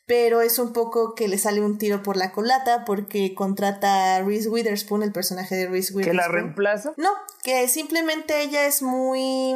pero 0.06 0.42
es 0.42 0.58
un 0.58 0.72
poco 0.72 1.14
que 1.14 1.28
le 1.28 1.38
sale 1.38 1.62
un 1.62 1.78
tiro 1.78 2.02
por 2.02 2.16
la 2.16 2.32
colata 2.32 2.84
porque 2.84 3.34
contrata 3.34 4.16
a 4.16 4.22
Reese 4.22 4.48
Witherspoon, 4.48 5.02
el 5.02 5.12
personaje 5.12 5.54
de 5.54 5.66
Reese 5.66 5.92
Que 5.92 5.98
Witherspoon. 5.98 6.16
la 6.16 6.28
reemplaza. 6.28 6.94
No, 6.96 7.10
que 7.42 7.66
simplemente 7.68 8.42
ella 8.42 8.66
es 8.66 8.82
muy 8.82 9.54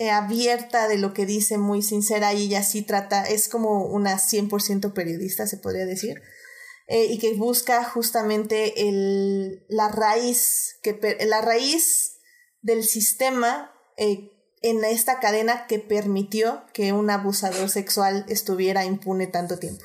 eh, 0.00 0.10
abierta 0.10 0.88
de 0.88 0.98
lo 0.98 1.12
que 1.12 1.26
dice, 1.26 1.58
muy 1.58 1.82
sincera 1.82 2.32
y 2.32 2.44
ella 2.44 2.62
sí 2.62 2.82
trata, 2.82 3.24
es 3.24 3.48
como 3.48 3.84
una 3.86 4.16
100% 4.16 4.92
periodista, 4.92 5.46
se 5.46 5.58
podría 5.58 5.86
decir, 5.86 6.22
eh, 6.88 7.06
y 7.06 7.18
que 7.18 7.34
busca 7.34 7.84
justamente 7.84 8.88
el, 8.88 9.64
la 9.68 9.88
raíz, 9.88 10.78
que, 10.82 11.18
la 11.26 11.40
raíz 11.40 12.18
del 12.62 12.82
sistema 12.82 13.72
eh, 13.96 14.32
en 14.62 14.84
esta 14.84 15.20
cadena 15.20 15.66
que 15.66 15.78
permitió 15.78 16.64
que 16.72 16.92
un 16.92 17.10
abusador 17.10 17.68
sexual 17.68 18.24
estuviera 18.28 18.84
impune 18.84 19.26
tanto 19.26 19.58
tiempo. 19.58 19.84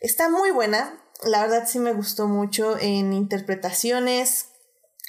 Está 0.00 0.28
muy 0.28 0.50
buena, 0.50 1.02
la 1.24 1.40
verdad 1.42 1.64
sí 1.68 1.78
me 1.78 1.92
gustó 1.92 2.26
mucho 2.28 2.78
en 2.78 3.12
interpretaciones, 3.12 4.46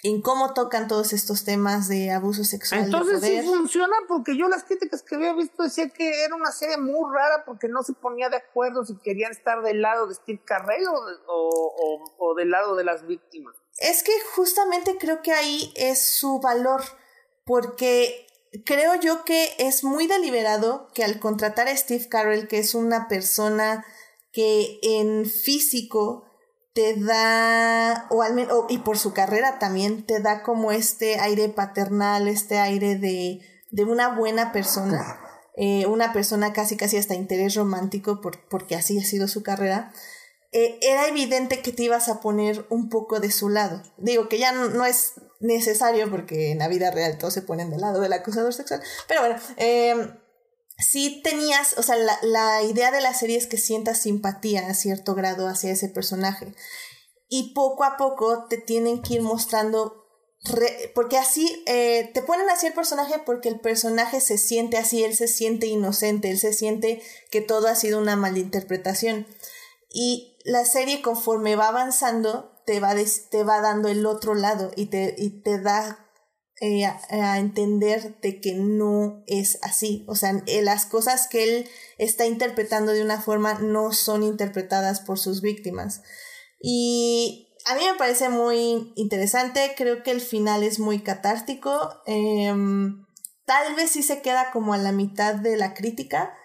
en 0.01 0.21
cómo 0.21 0.53
tocan 0.53 0.87
todos 0.87 1.11
estos 1.11 1.43
temas 1.43 1.87
de 1.89 2.11
abuso 2.11 2.43
sexual. 2.45 2.81
de 2.81 2.85
Entonces 2.85 3.21
sí 3.21 3.41
funciona 3.45 3.95
porque 4.07 4.37
yo 4.37 4.47
las 4.47 4.63
críticas 4.63 5.03
que 5.03 5.15
había 5.15 5.33
visto 5.33 5.63
decía 5.63 5.89
que 5.89 6.23
era 6.23 6.35
una 6.35 6.51
serie 6.53 6.77
muy 6.77 7.01
rara 7.13 7.43
porque 7.45 7.67
no 7.67 7.83
se 7.83 7.93
ponía 7.93 8.29
de 8.29 8.37
acuerdo 8.37 8.85
si 8.85 8.95
querían 8.97 9.31
estar 9.31 9.61
del 9.61 9.81
lado 9.81 10.07
de 10.07 10.15
Steve 10.15 10.41
Carrell 10.45 10.87
o- 10.87 10.93
o- 11.27 12.15
o 12.17 12.33
del 12.35 12.49
lado 12.49 12.75
de 12.77 12.85
las 12.85 13.05
víctimas. 13.05 13.55
Es 13.77 14.01
que 14.03 14.13
justamente 14.35 14.97
creo 14.97 15.21
que 15.21 15.33
ahí 15.33 15.71
es 15.75 16.01
su 16.15 16.39
valor, 16.39 16.81
porque 17.45 18.25
creo 18.65 18.95
yo 18.95 19.23
que 19.25 19.49
es 19.57 19.83
muy 19.83 20.07
deliberado 20.07 20.89
que 20.93 21.03
al 21.03 21.19
contratar 21.19 21.67
a 21.67 21.75
Steve 21.75 22.07
Carell, 22.09 22.47
que 22.47 22.59
es 22.59 22.75
una 22.75 23.07
persona 23.07 23.85
que 24.31 24.79
en 24.81 25.25
físico 25.25 26.25
te 26.73 26.95
da, 26.95 28.07
o 28.09 28.21
al 28.21 28.33
menos, 28.33 28.65
y 28.69 28.79
por 28.79 28.97
su 28.97 29.13
carrera 29.13 29.59
también, 29.59 30.05
te 30.05 30.19
da 30.19 30.43
como 30.43 30.71
este 30.71 31.19
aire 31.19 31.49
paternal, 31.49 32.27
este 32.27 32.59
aire 32.59 32.95
de, 32.95 33.41
de 33.71 33.83
una 33.83 34.15
buena 34.15 34.51
persona, 34.51 35.19
eh, 35.57 35.85
una 35.87 36.13
persona 36.13 36.53
casi 36.53 36.77
casi 36.77 36.97
hasta 36.97 37.15
interés 37.15 37.55
romántico, 37.55 38.21
por, 38.21 38.47
porque 38.49 38.75
así 38.75 38.97
ha 38.99 39.03
sido 39.03 39.27
su 39.27 39.43
carrera 39.43 39.91
eh, 40.51 40.79
era 40.81 41.07
evidente 41.07 41.61
que 41.61 41.71
te 41.71 41.83
ibas 41.83 42.09
a 42.09 42.21
poner 42.21 42.65
un 42.69 42.89
poco 42.89 43.19
de 43.19 43.31
su 43.31 43.49
lado. 43.49 43.83
Digo 43.97 44.27
que 44.29 44.39
ya 44.39 44.51
no, 44.51 44.69
no 44.69 44.85
es 44.85 45.13
necesario 45.39 46.09
porque 46.09 46.51
en 46.51 46.59
la 46.59 46.67
vida 46.67 46.91
real 46.91 47.17
todos 47.17 47.33
se 47.33 47.41
ponen 47.41 47.69
del 47.69 47.81
lado 47.81 48.01
del 48.01 48.13
acusador 48.13 48.53
sexual. 48.53 48.81
Pero 49.07 49.21
bueno, 49.21 49.35
eh, 49.57 50.13
sí 50.77 51.21
tenías, 51.23 51.77
o 51.77 51.83
sea, 51.83 51.95
la, 51.95 52.17
la 52.21 52.63
idea 52.63 52.91
de 52.91 53.01
la 53.01 53.13
serie 53.13 53.37
es 53.37 53.47
que 53.47 53.57
sientas 53.57 53.99
simpatía 53.99 54.67
a 54.67 54.73
cierto 54.73 55.15
grado 55.15 55.47
hacia 55.47 55.71
ese 55.71 55.89
personaje. 55.89 56.53
Y 57.27 57.53
poco 57.53 57.83
a 57.83 57.97
poco 57.97 58.47
te 58.47 58.57
tienen 58.57 59.01
que 59.01 59.15
ir 59.15 59.21
mostrando 59.21 59.99
porque 60.95 61.17
así 61.17 61.63
eh, 61.65 62.11
te 62.13 62.21
ponen 62.21 62.49
así 62.49 62.67
el 62.67 62.73
personaje 62.73 63.15
porque 63.25 63.49
el 63.49 63.59
personaje 63.59 64.21
se 64.21 64.37
siente 64.37 64.77
así, 64.77 65.03
él 65.03 65.13
se 65.15 65.27
siente 65.27 65.67
inocente, 65.67 66.29
él 66.29 66.39
se 66.39 66.53
siente 66.53 67.01
que 67.29 67.41
todo 67.41 67.67
ha 67.67 67.75
sido 67.75 67.99
una 67.99 68.15
malinterpretación. 68.15 69.27
Y 69.91 70.37
la 70.45 70.63
serie 70.65 71.01
conforme 71.01 71.55
va 71.55 71.67
avanzando 71.67 72.58
te 72.69 72.79
va, 72.79 72.93
te 73.31 73.43
va 73.43 73.61
dando 73.61 73.87
el 73.87 74.05
otro 74.05 74.35
lado 74.35 74.69
y 74.75 74.85
te, 74.85 75.15
y 75.17 75.41
te 75.41 75.59
da 75.59 76.07
eh, 76.61 76.85
a, 76.85 76.99
a 77.09 77.39
entender 77.39 78.21
de 78.21 78.39
que 78.39 78.53
no 78.53 79.23
es 79.25 79.57
así. 79.63 80.05
O 80.07 80.13
sea, 80.13 80.43
eh, 80.45 80.61
las 80.61 80.85
cosas 80.85 81.27
que 81.27 81.43
él 81.45 81.69
está 81.97 82.27
interpretando 82.27 82.91
de 82.91 83.01
una 83.03 83.19
forma 83.19 83.55
no 83.55 83.91
son 83.91 84.21
interpretadas 84.21 84.99
por 84.99 85.17
sus 85.17 85.41
víctimas. 85.41 86.03
Y 86.61 87.55
a 87.65 87.73
mí 87.73 87.81
me 87.91 87.97
parece 87.97 88.29
muy 88.29 88.93
interesante, 88.95 89.73
creo 89.75 90.03
que 90.03 90.11
el 90.11 90.21
final 90.21 90.61
es 90.61 90.77
muy 90.77 90.99
catártico. 90.99 92.03
Em, 92.05 93.03
tal 93.45 93.73
vez 93.73 93.89
sí 93.89 94.03
se 94.03 94.21
queda 94.21 94.51
como 94.51 94.75
a 94.75 94.77
la 94.77 94.91
mitad 94.91 95.33
de 95.33 95.57
la 95.57 95.73
crítica, 95.73 96.35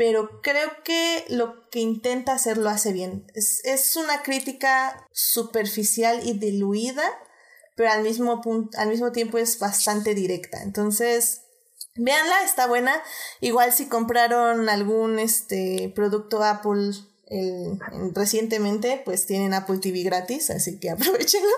pero 0.00 0.40
creo 0.40 0.70
que 0.82 1.26
lo 1.28 1.68
que 1.68 1.80
intenta 1.80 2.32
hacer 2.32 2.56
lo 2.56 2.70
hace 2.70 2.90
bien. 2.90 3.26
Es, 3.34 3.60
es 3.64 3.96
una 3.96 4.22
crítica 4.22 5.06
superficial 5.12 6.26
y 6.26 6.32
diluida, 6.32 7.04
pero 7.76 7.90
al 7.90 8.02
mismo, 8.02 8.40
al 8.78 8.88
mismo 8.88 9.12
tiempo 9.12 9.36
es 9.36 9.58
bastante 9.58 10.14
directa. 10.14 10.62
Entonces, 10.62 11.42
véanla, 11.96 12.44
está 12.44 12.66
buena. 12.66 13.02
Igual 13.42 13.74
si 13.74 13.88
compraron 13.88 14.70
algún 14.70 15.18
este, 15.18 15.92
producto 15.94 16.42
Apple 16.42 16.92
recientemente, 18.14 19.02
pues 19.04 19.26
tienen 19.26 19.52
Apple 19.52 19.80
TV 19.82 20.02
gratis, 20.02 20.48
así 20.48 20.80
que 20.80 20.88
aprovechenlo, 20.92 21.56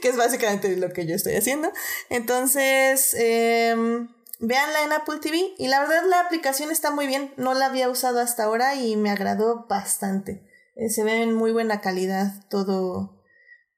que 0.00 0.10
es 0.10 0.16
básicamente 0.16 0.76
lo 0.76 0.92
que 0.92 1.06
yo 1.06 1.16
estoy 1.16 1.34
haciendo. 1.34 1.72
Entonces, 2.08 3.16
eh, 3.18 4.06
véanla 4.38 4.84
en 4.84 4.92
Apple 4.92 5.18
TV 5.20 5.54
y 5.58 5.68
la 5.68 5.80
verdad 5.80 6.04
la 6.08 6.20
aplicación 6.20 6.70
está 6.70 6.90
muy 6.90 7.06
bien, 7.06 7.32
no 7.36 7.54
la 7.54 7.66
había 7.66 7.88
usado 7.88 8.20
hasta 8.20 8.44
ahora 8.44 8.74
y 8.74 8.96
me 8.96 9.10
agradó 9.10 9.66
bastante. 9.68 10.46
Eh, 10.74 10.90
se 10.90 11.04
ve 11.04 11.22
en 11.22 11.34
muy 11.34 11.52
buena 11.52 11.80
calidad 11.80 12.46
todo, 12.50 13.22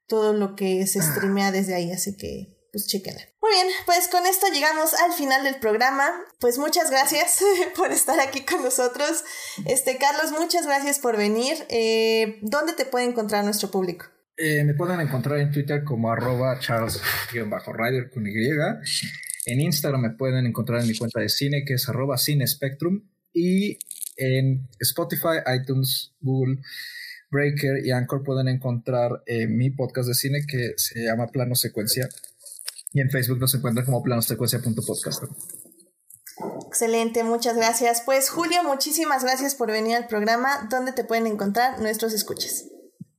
todo 0.07 0.33
lo 0.33 0.57
que 0.57 0.87
se 0.87 1.01
streamea 1.01 1.53
desde 1.53 1.75
ahí, 1.75 1.93
así 1.93 2.17
que 2.17 2.59
pues 2.73 2.87
chequenla. 2.87 3.23
Muy 3.41 3.53
bien, 3.53 3.69
pues 3.87 4.09
con 4.09 4.27
esto 4.27 4.47
llegamos 4.53 4.95
al 4.95 5.13
final 5.13 5.45
del 5.45 5.57
programa. 5.57 6.11
Pues 6.39 6.59
muchas 6.59 6.91
gracias 6.91 7.43
por 7.77 7.93
estar 7.93 8.21
aquí 8.21 8.45
con 8.45 8.63
nosotros. 8.63 9.25
Este, 9.65 9.97
Carlos, 9.97 10.33
muchas 10.33 10.67
gracias 10.67 10.99
por 10.99 11.17
venir. 11.17 11.57
Eh, 11.71 12.39
¿Dónde 12.43 12.73
te 12.75 12.85
puede 12.85 13.07
encontrar 13.07 13.45
nuestro 13.45 13.71
público? 13.71 14.07
Eh, 14.37 14.63
me 14.65 14.75
pueden 14.75 15.01
encontrar 15.01 15.39
en 15.39 15.51
Twitter 15.51 15.83
como 15.83 16.13
arroba 16.13 16.59
charles-rider 16.61 18.11
con 18.11 18.27
Y. 18.27 18.33
En 19.49 19.63
Instagram 19.63 20.03
me 20.03 20.11
pueden 20.11 20.45
encontrar 20.45 20.83
en 20.83 20.89
mi 20.89 20.95
cuenta 20.95 21.21
de 21.21 21.31
cine, 21.31 21.65
que 21.67 21.75
es 21.75 21.89
arroba 21.89 22.19
cinespectrum. 22.19 23.09
Y 23.33 23.79
en 24.19 24.69
Spotify, 24.79 25.39
iTunes, 25.59 26.13
Google, 26.21 26.59
Breaker 27.31 27.83
y 27.83 27.91
Anchor 27.91 28.23
pueden 28.23 28.49
encontrar 28.49 29.23
eh, 29.25 29.47
mi 29.47 29.71
podcast 29.71 30.09
de 30.09 30.15
cine 30.15 30.41
que 30.47 30.75
se 30.77 31.03
llama 31.03 31.29
Plano 31.29 31.55
Secuencia. 31.55 32.11
Y 32.93 33.01
en 33.01 33.09
Facebook 33.09 33.39
nos 33.39 33.55
encuentran 33.55 33.87
como 33.87 34.03
planosecuencia.podcast. 34.03 35.25
Excelente, 36.67 37.25
muchas 37.25 37.57
gracias. 37.57 38.03
Pues 38.05 38.29
Julio, 38.29 38.63
muchísimas 38.65 39.25
gracias 39.25 39.55
por 39.55 39.73
venir 39.73 39.97
al 39.97 40.09
programa. 40.09 40.69
¿Dónde 40.71 40.93
te 40.93 41.05
pueden 41.05 41.27
encontrar 41.27 41.81
nuestros 41.81 42.13
escuches? 42.13 42.71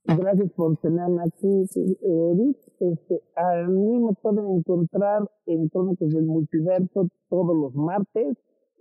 Gracias 0.05 0.51
por 0.55 0.77
tenerme 0.79 1.23
aquí, 1.23 1.65
Edith. 2.03 2.68
Este, 2.79 3.21
a 3.35 3.67
mí 3.67 3.99
me 3.99 4.13
pueden 4.21 4.45
encontrar 4.57 5.29
en 5.45 5.67
Crónicas 5.69 6.09
del 6.09 6.23
Multiverso 6.23 7.09
todos 7.29 7.55
los 7.55 7.75
martes, 7.75 8.37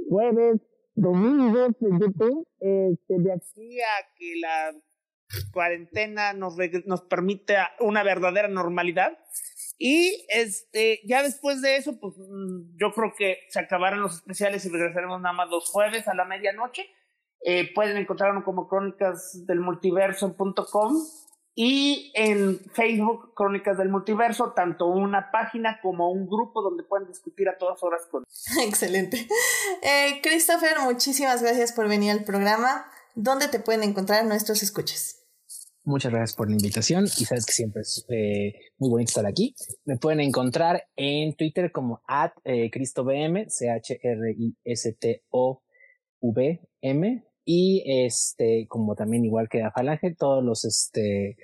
jueves, 0.09 0.61
domingos 0.95 1.75
en 1.81 2.01
YouTube. 2.01 2.47
Este, 2.61 3.19
de 3.19 3.33
aquí 3.33 3.81
a 3.81 4.15
que 4.17 4.35
la 4.41 4.75
cuarentena 5.53 6.33
nos, 6.33 6.57
nos 6.87 7.03
permite 7.03 7.57
una 7.81 8.03
verdadera 8.03 8.49
normalidad. 8.49 9.19
Y 9.79 10.27
este, 10.29 11.01
ya 11.05 11.23
después 11.23 11.63
de 11.63 11.77
eso, 11.77 11.99
pues 12.01 12.15
mm, 12.19 12.77
yo 12.81 12.93
creo 12.93 13.13
que 13.17 13.39
se 13.49 13.61
acabarán 13.61 14.01
los 14.01 14.17
especiales 14.17 14.65
y 14.65 14.71
regresaremos 14.71 15.21
nada 15.21 15.35
más 15.35 15.49
los 15.51 15.71
jueves 15.71 16.09
a 16.09 16.15
la 16.15 16.25
medianoche. 16.25 16.85
Eh, 17.45 17.73
pueden 17.75 17.97
encontrarnos 17.97 18.45
como 18.45 18.69
crónicas 18.69 19.45
del 19.47 19.61
multiverso.com 19.61 20.97
y 21.61 22.13
en 22.15 22.61
Facebook, 22.73 23.35
Crónicas 23.35 23.77
del 23.79 23.89
Multiverso, 23.89 24.53
tanto 24.55 24.87
una 24.87 25.33
página 25.33 25.81
como 25.83 26.09
un 26.13 26.29
grupo 26.29 26.63
donde 26.63 26.85
pueden 26.85 27.09
discutir 27.09 27.49
a 27.49 27.59
todas 27.59 27.83
horas 27.83 28.03
con. 28.09 28.23
Excelente. 28.65 29.27
Eh, 29.83 30.21
Christopher, 30.23 30.79
muchísimas 30.85 31.43
gracias 31.43 31.73
por 31.73 31.89
venir 31.89 32.13
al 32.13 32.23
programa. 32.23 32.87
¿Dónde 33.17 33.49
te 33.49 33.59
pueden 33.59 33.83
encontrar 33.83 34.25
nuestros 34.25 34.63
escuches? 34.63 35.27
Muchas 35.83 36.13
gracias 36.13 36.37
por 36.37 36.49
la 36.49 36.55
invitación 36.55 37.07
y 37.07 37.25
sabes 37.25 37.45
que 37.45 37.53
siempre 37.53 37.83
es 37.83 38.07
eh, 38.09 38.55
muy 38.77 38.91
bonito 38.91 39.09
estar 39.09 39.27
aquí. 39.27 39.57
Me 39.85 39.97
pueden 39.97 40.21
encontrar 40.21 40.85
en 40.95 41.35
Twitter 41.35 41.73
como 41.73 42.03
at 42.07 42.31
eh, 42.45 42.71
CristoVM, 42.71 43.51
C-H-R-I-S-T-O-V-M, 43.51 44.09
y 47.51 47.83
este, 48.05 48.67
como 48.69 48.95
también 48.95 49.25
igual 49.25 49.49
que 49.49 49.63
a 49.63 49.71
Falange, 49.71 50.15
todos 50.15 50.45
los 50.45 50.67
este, 50.67 51.39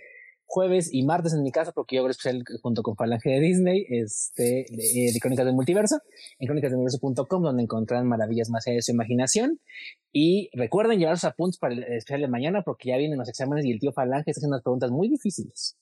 jueves 0.46 0.92
y 0.92 1.04
martes 1.04 1.32
en 1.34 1.42
mi 1.42 1.50
caso, 1.50 1.72
porque 1.72 1.96
yo 1.96 2.02
hago 2.02 2.10
especial 2.10 2.44
junto 2.62 2.82
con 2.82 2.96
Falange 2.96 3.30
de 3.30 3.40
Disney, 3.40 3.86
este, 3.88 4.66
de, 4.68 5.10
de 5.12 5.20
Crónicas 5.20 5.46
del 5.46 5.54
Multiverso, 5.54 6.00
en 6.38 6.46
crónicasdeluniverso.com, 6.46 7.42
donde 7.42 7.62
encontrarán 7.62 8.06
maravillas 8.06 8.50
más 8.50 8.66
allá 8.66 8.76
de 8.76 8.82
su 8.82 8.92
imaginación. 8.92 9.60
Y 10.12 10.50
recuerden 10.52 10.98
llevar 10.98 11.16
sus 11.16 11.24
apuntes 11.24 11.58
para 11.58 11.74
el 11.74 11.82
especial 11.82 12.20
de 12.20 12.28
mañana, 12.28 12.62
porque 12.62 12.90
ya 12.90 12.96
vienen 12.96 13.18
los 13.18 13.28
exámenes 13.28 13.64
y 13.64 13.72
el 13.72 13.80
tío 13.80 13.92
Falange 13.92 14.30
está 14.30 14.40
haciendo 14.40 14.56
unas 14.56 14.62
preguntas 14.62 14.90
muy 14.90 15.08
difíciles. 15.08 15.76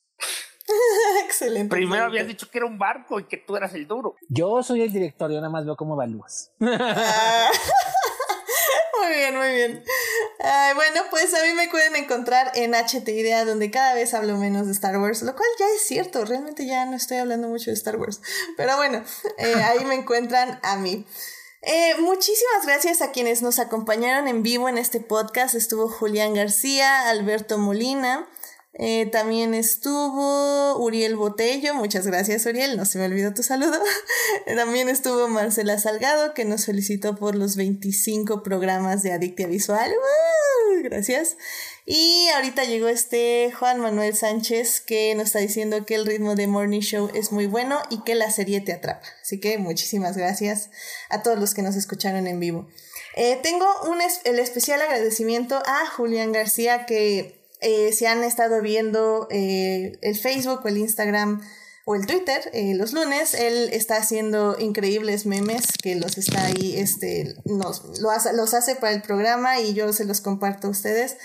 excelente. 1.25 1.75
Primero 1.75 2.05
habías 2.05 2.27
dicho 2.27 2.49
que 2.51 2.59
era 2.59 2.67
un 2.67 2.79
barco 2.79 3.21
y 3.21 3.25
que 3.25 3.37
tú 3.37 3.57
eras 3.57 3.75
el 3.75 3.87
duro. 3.87 4.15
Yo 4.29 4.63
soy 4.63 4.83
el 4.83 4.93
director, 4.93 5.31
yo 5.31 5.37
nada 5.37 5.51
más 5.51 5.65
veo 5.65 5.77
cómo 5.77 5.95
evalúas. 5.95 6.53
Muy 9.03 9.15
bien, 9.15 9.37
muy 9.37 9.49
bien. 9.49 9.85
Bueno, 10.75 11.03
pues 11.11 11.33
a 11.35 11.43
mí 11.45 11.53
me 11.55 11.69
pueden 11.69 11.97
encontrar 11.97 12.53
en 12.55 12.75
HT 12.75 13.09
Idea, 13.09 13.45
donde 13.45 13.71
cada 13.71 13.95
vez 13.95 14.13
hablo 14.15 14.37
menos 14.37 14.67
de 14.67 14.73
Star 14.73 14.99
Wars, 14.99 15.23
lo 15.23 15.35
cual 15.35 15.49
ya 15.59 15.67
es 15.77 15.83
cierto, 15.87 16.25
realmente 16.25 16.67
ya 16.67 16.85
no 16.87 16.97
estoy 16.97 17.19
hablando 17.19 17.49
mucho 17.49 17.71
de 17.71 17.75
Star 17.75 17.97
Wars. 17.97 18.21
Pero 18.57 18.77
bueno, 18.77 19.05
eh, 19.39 19.55
ahí 19.55 19.85
me 19.85 19.95
encuentran 19.95 20.59
a 20.63 20.77
mí. 20.77 21.07
Eh, 21.65 21.95
muchísimas 22.01 22.67
gracias 22.67 23.03
a 23.03 23.13
quienes 23.13 23.41
nos 23.41 23.61
acompañaron 23.61 24.27
en 24.27 24.43
vivo 24.43 24.69
en 24.69 24.79
este 24.79 24.99
podcast. 24.99 25.55
Estuvo 25.55 25.89
Julián 25.89 26.35
García, 26.35 27.09
Alberto 27.09 27.57
Molina, 27.57 28.29
eh, 28.75 29.07
también 29.07 29.53
estuvo 29.53 30.79
Uriel 30.79 31.17
Botello, 31.17 31.75
muchas 31.75 32.07
gracias 32.07 32.47
Uriel, 32.47 32.79
no 32.79 32.87
se 32.87 32.99
me 32.99 33.05
olvidó 33.05 33.35
tu 33.35 33.43
saludo. 33.43 33.79
también 34.57 34.89
estuvo 34.89 35.29
Marcela 35.29 35.79
Salgado, 35.79 36.33
que 36.33 36.47
nos 36.47 36.65
felicitó 36.65 37.17
por 37.17 37.35
los 37.35 37.57
25 37.57 38.43
programas 38.43 39.03
de 39.03 39.13
Adictia 39.13 39.47
Visual. 39.47 39.93
Gracias. 40.83 41.37
Y 41.85 42.29
ahorita 42.35 42.65
llegó 42.65 42.89
este 42.89 43.53
Juan 43.59 43.81
Manuel 43.81 44.17
Sánchez 44.17 44.81
que 44.81 45.15
nos 45.17 45.27
está 45.27 45.41
diciendo 45.41 45.85
que 45.85 45.97
el 45.97 46.07
ritmo 46.07 46.35
de 46.35 46.47
Morning 46.47 46.81
Show 46.81 47.11
es 47.15 47.31
muy 47.31 47.47
bueno 47.47 47.81
y 47.91 48.03
que 48.05 48.15
la 48.15 48.31
serie 48.31 48.63
te 48.63 48.73
atrapa. 48.73 49.07
Así 49.21 49.39
que 49.39 49.59
muchísimas 49.59 50.17
gracias 50.17 50.71
a 51.11 51.23
todos 51.23 51.39
los 51.39 51.53
que 51.53 51.63
nos 51.63 51.77
escucharon 51.77 52.27
en 52.27 52.41
vivo. 52.41 52.69
Eh, 53.17 53.39
tengo 53.43 53.67
un 53.91 53.99
el 54.25 54.39
especial 54.39 54.81
agradecimiento 54.81 55.63
a 55.67 55.87
Julián 55.87 56.33
García 56.33 56.87
que 56.87 57.42
eh, 57.63 57.93
si 57.93 58.07
han 58.07 58.23
estado 58.25 58.61
viendo 58.61 59.29
eh, 59.31 59.99
el 60.03 60.17
Facebook 60.17 60.61
o 60.65 60.69
el 60.69 60.79
Instagram 60.79 61.41
o 61.85 61.95
el 61.95 62.07
Twitter 62.07 62.51
eh, 62.53 62.75
los 62.75 62.93
lunes, 62.93 63.35
él 63.35 63.71
está 63.73 63.97
haciendo 63.97 64.57
increíbles 64.59 65.27
memes 65.27 65.67
que 65.83 65.95
los 65.95 66.19
está 66.19 66.45
ahí, 66.45 66.75
este, 66.77 67.35
nos, 67.45 68.01
lo 68.01 68.11
los 68.35 68.55
hace 68.55 68.77
para 68.77 68.93
el 68.93 69.03
programa 69.03 69.61
y 69.61 69.75
yo 69.75 69.93
se 69.93 70.05
los 70.05 70.21
comparto 70.21 70.69
a 70.69 70.71
ustedes. 70.71 71.17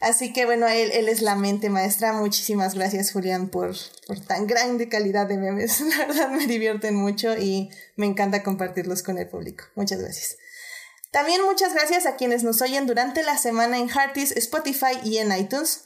Así 0.00 0.32
que 0.32 0.44
bueno, 0.44 0.68
él, 0.68 0.90
él 0.92 1.08
es 1.08 1.22
la 1.22 1.36
mente 1.36 1.70
maestra. 1.70 2.12
Muchísimas 2.12 2.74
gracias 2.74 3.12
Julián 3.12 3.48
por, 3.48 3.74
por 4.06 4.20
tan 4.20 4.46
grande 4.46 4.88
calidad 4.88 5.26
de 5.26 5.38
memes. 5.38 5.80
La 5.98 6.06
verdad 6.06 6.30
me 6.30 6.46
divierten 6.46 6.94
mucho 6.94 7.36
y 7.36 7.70
me 7.96 8.06
encanta 8.06 8.42
compartirlos 8.42 9.02
con 9.02 9.18
el 9.18 9.28
público. 9.28 9.64
Muchas 9.74 10.00
gracias. 10.00 10.36
También 11.10 11.42
muchas 11.44 11.72
gracias 11.72 12.06
a 12.06 12.16
quienes 12.16 12.42
nos 12.42 12.60
oyen 12.62 12.86
durante 12.86 13.22
la 13.22 13.38
semana 13.38 13.78
en 13.78 13.88
Hearties, 13.88 14.32
Spotify 14.32 14.98
y 15.04 15.18
en 15.18 15.32
iTunes. 15.32 15.84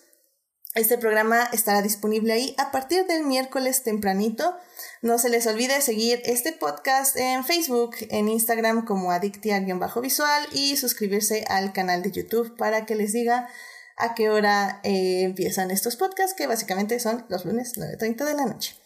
Este 0.75 0.99
programa 0.99 1.49
estará 1.53 1.83
disponible 1.83 2.33
ahí 2.33 2.55
a 2.57 2.71
partir 2.71 3.05
del 3.07 3.25
miércoles 3.25 3.83
tempranito. 3.83 4.57
No 5.03 5.19
se 5.19 5.29
les 5.29 5.47
olvide 5.49 5.81
seguir 5.81 6.23
este 6.25 6.53
podcast 6.53 7.17
en 7.17 7.45
Facebook, 7.45 7.97
en 8.09 8.29
Instagram 8.29 8.85
como 8.85 9.11
adictia-visual 9.11 10.47
y 10.53 10.77
suscribirse 10.77 11.45
al 11.49 11.73
canal 11.73 12.03
de 12.03 12.13
YouTube 12.13 12.57
para 12.57 12.87
que 12.87 12.95
les 12.95 13.13
diga 13.13 13.49
a 13.97 14.15
qué 14.15 14.31
hora 14.31 14.81
eh, 14.85 15.23
empiezan 15.23 15.73
estos 15.73 15.97
podcasts, 15.97 16.35
que 16.35 16.47
básicamente 16.47 17.01
son 17.01 17.27
los 17.29 17.45
lunes 17.45 17.77
9.30 17.77 18.25
de 18.25 18.35
la 18.35 18.47
noche. 18.47 18.80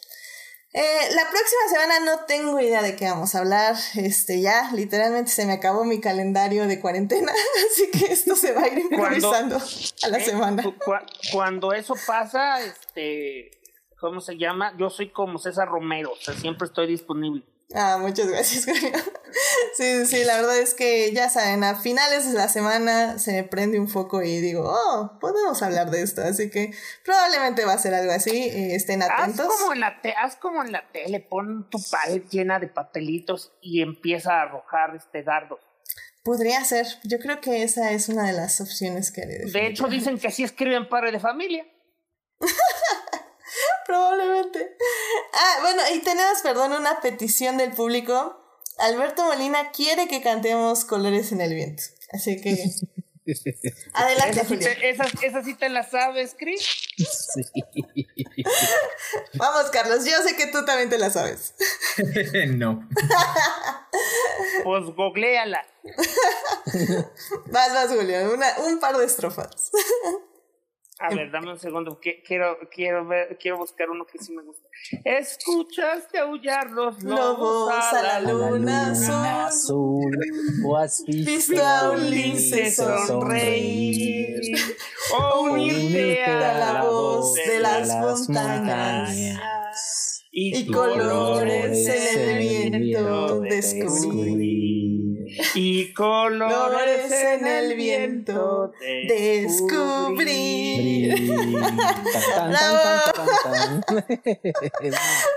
Eh, 0.76 1.14
la 1.14 1.30
próxima 1.30 1.68
semana 1.68 2.00
no 2.00 2.24
tengo 2.26 2.58
idea 2.58 2.82
de 2.82 2.96
qué 2.96 3.04
vamos 3.04 3.36
a 3.36 3.38
hablar. 3.38 3.76
Este, 3.94 4.40
ya 4.40 4.72
literalmente 4.72 5.30
se 5.30 5.46
me 5.46 5.52
acabó 5.52 5.84
mi 5.84 6.00
calendario 6.00 6.66
de 6.66 6.80
cuarentena, 6.80 7.30
así 7.70 7.90
que 7.92 8.12
esto 8.12 8.34
se 8.34 8.52
va 8.52 8.62
a 8.62 8.68
ir 8.68 8.78
improvisando 8.78 9.56
a 10.02 10.08
la 10.08 10.18
eh, 10.18 10.24
semana. 10.24 10.64
cuando 11.32 11.72
eso 11.72 11.94
pasa, 12.04 12.60
este, 12.60 13.52
¿cómo 14.00 14.20
se 14.20 14.36
llama? 14.36 14.76
Yo 14.76 14.90
soy 14.90 15.10
como 15.10 15.38
César 15.38 15.68
Romero, 15.68 16.10
o 16.10 16.16
sea, 16.16 16.34
siempre 16.34 16.66
estoy 16.66 16.88
disponible. 16.88 17.44
Ah, 17.74 17.98
muchas 18.00 18.28
gracias, 18.28 18.66
Sí, 19.76 20.06
sí, 20.06 20.24
la 20.24 20.36
verdad 20.36 20.58
es 20.58 20.74
que 20.74 21.12
ya 21.12 21.28
saben, 21.28 21.64
a 21.64 21.74
finales 21.74 22.30
de 22.30 22.38
la 22.38 22.48
semana 22.48 23.18
se 23.18 23.32
me 23.32 23.42
prende 23.42 23.80
un 23.80 23.88
foco 23.88 24.22
y 24.22 24.40
digo, 24.40 24.62
oh, 24.64 25.18
podemos 25.20 25.60
hablar 25.60 25.90
de 25.90 26.02
esto. 26.02 26.22
Así 26.22 26.50
que 26.50 26.72
probablemente 27.04 27.64
va 27.64 27.72
a 27.72 27.78
ser 27.78 27.94
algo 27.94 28.12
así. 28.12 28.30
eh, 28.30 28.76
estén 28.76 29.02
atentos. 29.02 29.46
Haz 29.46 29.58
como, 29.58 29.72
en 29.72 29.80
la 29.80 30.00
te 30.00 30.12
haz 30.12 30.36
como 30.36 30.62
en 30.62 30.70
la 30.70 30.88
tele, 30.92 31.18
pon 31.18 31.68
tu 31.68 31.78
pared 31.90 32.22
llena 32.30 32.60
de 32.60 32.68
papelitos 32.68 33.52
y 33.60 33.82
empieza 33.82 34.34
a 34.34 34.42
arrojar 34.42 34.94
este 34.94 35.24
dardos. 35.24 35.58
Podría 36.22 36.64
ser. 36.64 36.86
Yo 37.02 37.18
creo 37.18 37.40
que 37.40 37.64
esa 37.64 37.90
es 37.90 38.08
una 38.08 38.24
de 38.24 38.34
las 38.34 38.60
opciones 38.60 39.10
que 39.10 39.22
haré. 39.22 39.50
De 39.50 39.66
hecho, 39.66 39.88
dicen 39.88 40.18
que 40.18 40.28
así 40.28 40.44
escriben 40.44 40.88
padre 40.88 41.10
de 41.10 41.18
familia. 41.18 41.66
Probablemente. 43.86 44.76
Ah, 45.32 45.58
bueno, 45.62 45.82
y 45.94 45.98
tenemos, 46.00 46.40
perdón, 46.42 46.72
una 46.72 47.00
petición 47.00 47.56
del 47.56 47.72
público. 47.72 48.40
Alberto 48.78 49.24
Molina 49.24 49.70
quiere 49.70 50.08
que 50.08 50.20
cantemos 50.22 50.84
Colores 50.84 51.32
en 51.32 51.40
el 51.40 51.54
Viento. 51.54 51.82
Así 52.12 52.40
que. 52.40 52.56
Adelante, 53.94 54.40
Esa 54.40 54.48
sí, 54.48 54.54
Julio. 54.56 54.68
esa, 54.82 55.04
esa 55.22 55.42
sí 55.42 55.54
te 55.54 55.70
la 55.70 55.88
sabes, 55.88 56.34
Chris. 56.38 56.60
Sí. 56.96 57.42
Vamos, 59.34 59.70
Carlos. 59.70 60.04
Yo 60.04 60.22
sé 60.22 60.36
que 60.36 60.48
tú 60.48 60.64
también 60.64 60.90
te 60.90 60.98
la 60.98 61.08
sabes. 61.10 61.54
no. 62.48 62.86
Pues 64.62 64.84
googleala. 64.94 65.66
Vas, 67.46 67.72
vas, 67.72 67.88
Julio. 67.88 68.34
Una, 68.34 68.58
un 68.58 68.78
par 68.78 68.96
de 68.98 69.06
estrofas. 69.06 69.70
A 71.00 71.12
ver, 71.12 71.28
dame 71.30 71.50
un 71.50 71.58
segundo. 71.58 71.98
Quiero, 72.00 72.56
quiero, 72.70 73.06
ver, 73.06 73.36
quiero 73.40 73.58
buscar 73.58 73.90
uno 73.90 74.06
que 74.06 74.18
sí 74.18 74.32
me 74.32 74.42
gusta. 74.44 74.68
Escuchaste 75.04 76.18
aullar 76.18 76.70
los 76.70 77.02
lobos, 77.02 77.38
Lobos 77.38 77.72
a 77.72 78.02
la 78.02 78.16
A 78.16 78.20
la 78.20 78.32
luna 78.32 78.88
luna 78.90 79.46
azul. 79.46 79.48
azul, 79.48 80.18
o 80.64 80.76
has 80.76 81.02
visto, 81.06 81.30
Visto 81.32 81.64
a 81.66 81.90
un 81.90 82.10
lince 82.10 82.56
lince 82.62 82.70
sonreír, 83.06 84.40
o 85.20 85.40
unirte 85.50 86.24
a 86.24 86.58
la 86.58 86.84
voz 86.84 87.34
de 87.34 87.60
las 87.60 87.88
montañas 87.96 90.22
Y 90.30 90.66
colores 90.66 91.88
en 91.88 92.30
el 92.30 92.38
viento 92.38 93.40
descubrir. 93.40 94.63
Y 95.54 95.92
colores 95.94 97.10
en 97.10 97.46
el 97.46 97.74
viento 97.74 98.72
tan, 102.34 102.52
tan, 102.52 103.80
tan. 103.82 103.84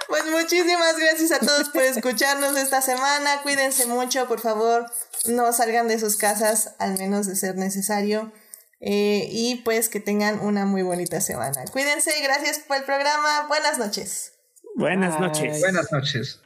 Pues 0.08 0.26
muchísimas 0.32 0.98
gracias 0.98 1.32
a 1.32 1.40
todos 1.40 1.69
por 1.69 1.84
escucharnos 1.84 2.58
esta 2.58 2.82
semana. 2.82 3.42
Cuídense 3.43 3.85
mucho, 3.88 4.27
por 4.27 4.40
favor. 4.40 4.85
No 5.26 5.51
salgan 5.53 5.88
de 5.88 6.00
sus 6.00 6.16
casas, 6.16 6.76
al 6.80 6.98
menos 6.98 7.27
de 7.27 7.35
ser 7.35 7.56
necesario. 7.56 8.32
Eh, 8.80 9.27
y 9.32 9.56
pues 9.66 9.90
que 9.90 10.00
tengan 10.00 10.40
una 10.40 10.66
muy 10.66 10.84
bonita 10.84 11.19
semana. 11.22 11.66
Cuídense, 11.72 12.11
gracias 12.22 12.59
por 12.59 12.77
el 12.77 12.84
programa. 12.84 13.48
Buenas 13.48 13.77
noches. 13.77 14.34
Buenas 14.76 15.19
noches. 15.19 15.59
Buenas 15.59 15.92
noches. 15.92 16.40